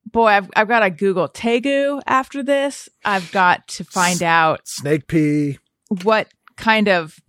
boy, 0.05 0.27
I've 0.27 0.49
I've 0.55 0.67
got 0.67 0.81
to 0.81 0.89
Google 0.89 1.27
Tegu 1.27 2.01
after 2.05 2.43
this. 2.43 2.89
I've 3.03 3.31
got 3.31 3.67
to 3.69 3.83
find 3.83 4.21
out 4.21 4.67
Snake 4.67 5.07
pee. 5.07 5.57
what 6.03 6.27
kind 6.55 6.87
of 6.87 7.19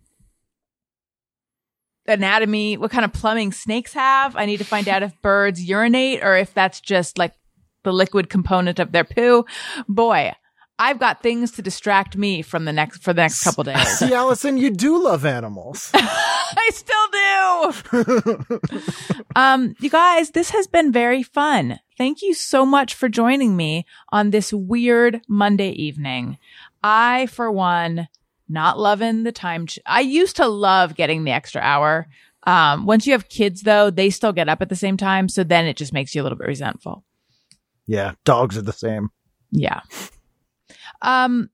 anatomy, 2.07 2.77
what 2.77 2.91
kind 2.91 3.05
of 3.05 3.13
plumbing 3.13 3.53
snakes 3.53 3.93
have. 3.93 4.37
I 4.37 4.47
need 4.47 4.59
to 4.59 4.65
find 4.65 4.89
out 4.89 5.03
if 5.03 5.13
birds 5.23 5.63
urinate 5.63 6.23
or 6.23 6.37
if 6.37 6.53
that's 6.53 6.81
just 6.81 7.19
like 7.19 7.33
the 7.85 7.93
liquid 7.93 8.29
component 8.29 8.79
of 8.79 8.93
their 8.93 9.05
poo. 9.05 9.45
Boy, 9.89 10.33
I've 10.81 10.99
got 10.99 11.23
things 11.23 11.51
to 11.53 11.63
distract 11.63 12.17
me 12.17 12.41
from 12.41 12.65
the 12.65 12.73
next 12.73 13.03
for 13.03 13.13
the 13.13 13.21
next 13.21 13.45
couple 13.45 13.65
days. 13.71 13.87
See, 13.99 14.15
Alison, 14.15 14.57
you 14.57 14.71
do 14.71 15.03
love 15.05 15.27
animals. 15.27 15.91
I 15.95 16.71
still 16.73 18.01
do. 18.33 19.21
um, 19.37 19.75
you 19.79 19.91
guys, 19.91 20.31
this 20.31 20.51
has 20.51 20.67
been 20.67 20.91
very 20.91 21.23
fun. 21.23 21.79
Thank 21.99 22.23
you 22.23 22.33
so 22.33 22.65
much 22.65 22.95
for 22.95 23.11
joining 23.11 23.57
me 23.57 23.85
on 24.11 24.31
this 24.31 24.53
weird 24.55 25.21
Monday 25.29 25.71
evening. 25.73 26.39
I, 26.83 27.27
for 27.27 27.53
one, 27.53 28.09
not 28.49 28.79
loving 28.79 29.25
the 29.25 29.33
time. 29.33 29.67
Ch- 29.67 29.79
I 29.85 30.01
used 30.01 30.37
to 30.37 30.49
love 30.49 30.97
getting 30.97 31.25
the 31.25 31.31
extra 31.33 31.61
hour. 31.61 32.09
Um, 32.45 32.87
once 32.87 33.07
you 33.07 33.13
have 33.13 33.29
kids 33.29 33.63
though, 33.63 33.91
they 33.91 34.09
still 34.09 34.33
get 34.33 34.49
up 34.49 34.63
at 34.63 34.71
the 34.71 34.77
same 34.77 34.97
time. 34.97 35.29
So 35.29 35.45
then 35.45 35.67
it 35.67 35.77
just 35.77 35.93
makes 35.93 36.15
you 36.15 36.23
a 36.23 36.25
little 36.25 36.39
bit 36.39 36.47
resentful. 36.49 37.05
yeah, 37.87 38.15
dogs 38.25 38.57
are 38.57 38.63
the 38.63 38.73
same. 38.73 39.11
Yeah. 39.51 39.81
Um, 41.03 41.51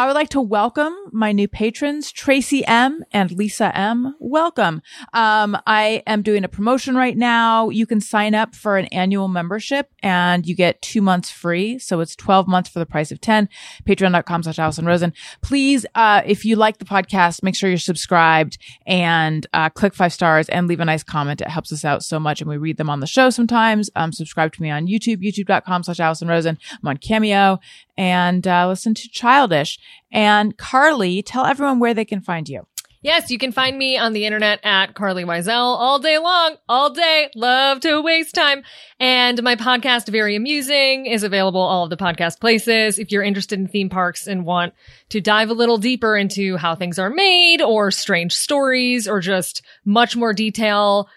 I 0.00 0.06
would 0.06 0.14
like 0.14 0.30
to 0.30 0.40
welcome 0.40 0.94
my 1.12 1.30
new 1.32 1.46
patrons, 1.46 2.10
Tracy 2.10 2.64
M 2.64 3.04
and 3.12 3.30
Lisa 3.30 3.76
M. 3.76 4.16
Welcome. 4.18 4.80
Um, 5.12 5.58
I 5.66 6.02
am 6.06 6.22
doing 6.22 6.42
a 6.42 6.48
promotion 6.48 6.94
right 6.94 7.14
now. 7.14 7.68
You 7.68 7.84
can 7.84 8.00
sign 8.00 8.34
up 8.34 8.54
for 8.54 8.78
an 8.78 8.86
annual 8.86 9.28
membership 9.28 9.90
and 10.02 10.46
you 10.46 10.54
get 10.54 10.80
two 10.80 11.02
months 11.02 11.30
free. 11.30 11.78
So 11.78 12.00
it's 12.00 12.16
12 12.16 12.48
months 12.48 12.70
for 12.70 12.78
the 12.78 12.86
price 12.86 13.12
of 13.12 13.20
10. 13.20 13.50
Patreon.com 13.86 14.42
slash 14.42 14.58
Alison 14.58 14.86
Rosen. 14.86 15.12
Please, 15.42 15.84
uh, 15.94 16.22
if 16.24 16.46
you 16.46 16.56
like 16.56 16.78
the 16.78 16.86
podcast, 16.86 17.42
make 17.42 17.54
sure 17.54 17.68
you're 17.68 17.76
subscribed 17.76 18.56
and, 18.86 19.46
uh, 19.52 19.68
click 19.68 19.92
five 19.92 20.14
stars 20.14 20.48
and 20.48 20.66
leave 20.66 20.80
a 20.80 20.84
nice 20.86 21.02
comment. 21.02 21.42
It 21.42 21.48
helps 21.48 21.74
us 21.74 21.84
out 21.84 22.02
so 22.02 22.18
much 22.18 22.40
and 22.40 22.48
we 22.48 22.56
read 22.56 22.78
them 22.78 22.88
on 22.88 23.00
the 23.00 23.06
show 23.06 23.28
sometimes. 23.28 23.90
Um, 23.96 24.12
subscribe 24.12 24.54
to 24.54 24.62
me 24.62 24.70
on 24.70 24.86
YouTube, 24.86 25.18
youtube.com 25.18 25.82
slash 25.82 26.00
Alison 26.00 26.28
Rosen. 26.28 26.56
I'm 26.82 26.88
on 26.88 26.96
Cameo 26.96 27.60
and, 28.00 28.46
uh, 28.48 28.66
listen 28.66 28.94
to 28.94 29.10
Childish. 29.10 29.78
And 30.10 30.56
Carlye, 30.56 31.22
tell 31.24 31.44
everyone 31.44 31.80
where 31.80 31.92
they 31.92 32.06
can 32.06 32.22
find 32.22 32.48
you. 32.48 32.66
Yes, 33.02 33.30
you 33.30 33.38
can 33.38 33.52
find 33.52 33.78
me 33.78 33.98
on 33.98 34.12
the 34.14 34.24
internet 34.24 34.60
at 34.62 34.94
Carlye 34.94 35.24
Wisel 35.24 35.50
all 35.50 35.98
day 35.98 36.18
long, 36.18 36.56
all 36.66 36.90
day. 36.90 37.30
Love 37.34 37.80
to 37.80 38.00
waste 38.00 38.34
time. 38.34 38.62
And 38.98 39.42
my 39.42 39.54
podcast, 39.54 40.08
Very 40.08 40.34
Amusing, 40.34 41.04
is 41.06 41.22
available 41.22 41.60
all 41.60 41.84
of 41.84 41.90
the 41.90 41.96
podcast 41.96 42.40
places. 42.40 42.98
If 42.98 43.12
you're 43.12 43.22
interested 43.22 43.58
in 43.58 43.68
theme 43.68 43.90
parks 43.90 44.26
and 44.26 44.46
want 44.46 44.72
to 45.10 45.20
dive 45.20 45.50
a 45.50 45.54
little 45.54 45.78
deeper 45.78 46.16
into 46.16 46.56
how 46.56 46.74
things 46.74 46.98
are 46.98 47.10
made 47.10 47.60
or 47.60 47.90
strange 47.90 48.32
stories 48.34 49.08
or 49.08 49.20
just 49.20 49.62
much 49.84 50.16
more 50.16 50.32
detail, 50.32 51.08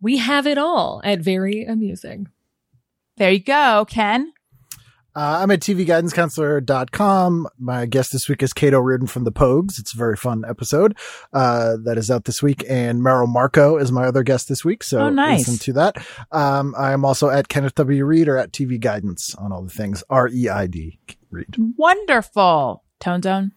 we 0.00 0.16
have 0.18 0.46
it 0.46 0.58
all 0.58 1.00
at 1.04 1.20
Very 1.20 1.64
Amusing. 1.64 2.28
There 3.16 3.30
you 3.30 3.42
go, 3.42 3.86
Ken. 3.88 4.32
Uh, 5.14 5.40
I'm 5.42 5.50
at 5.50 5.60
tvguidancecounselor.com. 5.60 7.48
My 7.58 7.86
guest 7.86 8.12
this 8.12 8.28
week 8.28 8.42
is 8.42 8.52
Cait 8.52 8.72
O'Riordan 8.74 9.06
from 9.08 9.24
the 9.24 9.32
Pogues. 9.32 9.78
It's 9.78 9.94
a 9.94 9.96
very 9.98 10.16
fun 10.16 10.44
episode 10.48 10.96
uh, 11.32 11.76
that 11.84 11.98
is 11.98 12.10
out 12.10 12.24
this 12.24 12.42
week. 12.42 12.64
And 12.68 13.02
Merrill 13.02 13.26
Markoe 13.26 13.80
is 13.80 13.90
my 13.92 14.04
other 14.06 14.22
guest 14.22 14.48
this 14.48 14.64
week. 14.64 14.82
So 14.84 15.00
Oh, 15.00 15.08
nice. 15.10 15.40
listen 15.48 15.58
to 15.64 15.72
that. 15.74 15.96
Um, 16.32 16.74
I 16.78 16.92
am 16.92 17.04
also 17.04 17.28
at 17.28 17.48
Kenneth 17.48 17.74
W. 17.74 18.04
Reid 18.04 18.28
or 18.28 18.36
at 18.36 18.52
TV 18.52 18.78
Guidance 18.80 19.34
on 19.34 19.52
all 19.52 19.62
the 19.62 19.70
things. 19.70 20.02
R 20.10 20.28
E 20.28 20.48
I 20.48 20.66
D 20.66 20.98
Reid. 21.30 21.56
Wonderful. 21.76 22.84
Tone 23.00 23.22
Zone. 23.22 23.52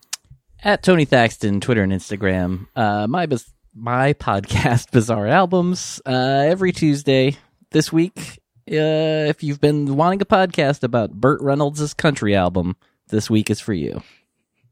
at 0.63 0.81
Tony 0.83 1.05
Thaxton, 1.05 1.59
Twitter 1.59 1.83
and 1.83 1.91
Instagram. 1.91 2.67
Uh, 2.75 3.05
my 3.07 3.25
biz- 3.25 3.51
my 3.75 4.13
podcast, 4.13 4.91
Bizarre 4.91 5.27
Albums, 5.27 5.99
uh, 6.05 6.11
every 6.11 6.71
Tuesday 6.71 7.37
this 7.71 7.91
week. 7.91 8.39
Uh, 8.69 9.27
if 9.27 9.43
you've 9.43 9.59
been 9.59 9.97
wanting 9.97 10.21
a 10.21 10.25
podcast 10.25 10.83
about 10.83 11.11
Burt 11.11 11.41
Reynolds' 11.41 11.93
country 11.93 12.35
album, 12.35 12.75
this 13.09 13.29
week 13.29 13.49
is 13.49 13.59
for 13.59 13.73
you. 13.73 14.01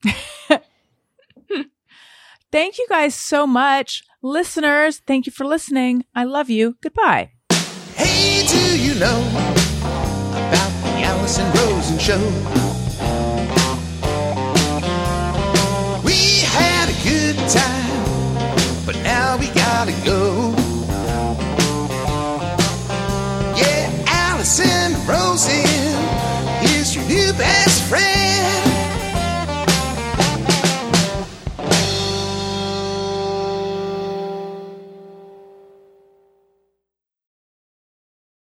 Thank 2.51 2.77
you 2.77 2.85
guys 2.89 3.15
so 3.15 3.47
much. 3.47 4.03
Listeners, 4.21 5.01
thank 5.07 5.25
you 5.25 5.31
for 5.31 5.45
listening. 5.45 6.03
I 6.13 6.25
love 6.25 6.49
you. 6.49 6.75
Goodbye. 6.81 7.31
Hey, 7.95 8.45
do 8.45 8.79
you 8.79 8.93
know 8.99 9.21
about 10.31 10.71
the 10.83 11.01
Alison 11.03 11.49
Rosen 11.53 11.97
show? 11.97 12.19
We 16.03 16.41
had 16.43 16.89
a 16.89 17.03
good 17.03 17.37
time, 17.49 18.85
but 18.85 18.97
now 19.03 19.37
we 19.37 19.47
gotta 19.47 19.93
go. 20.05 20.60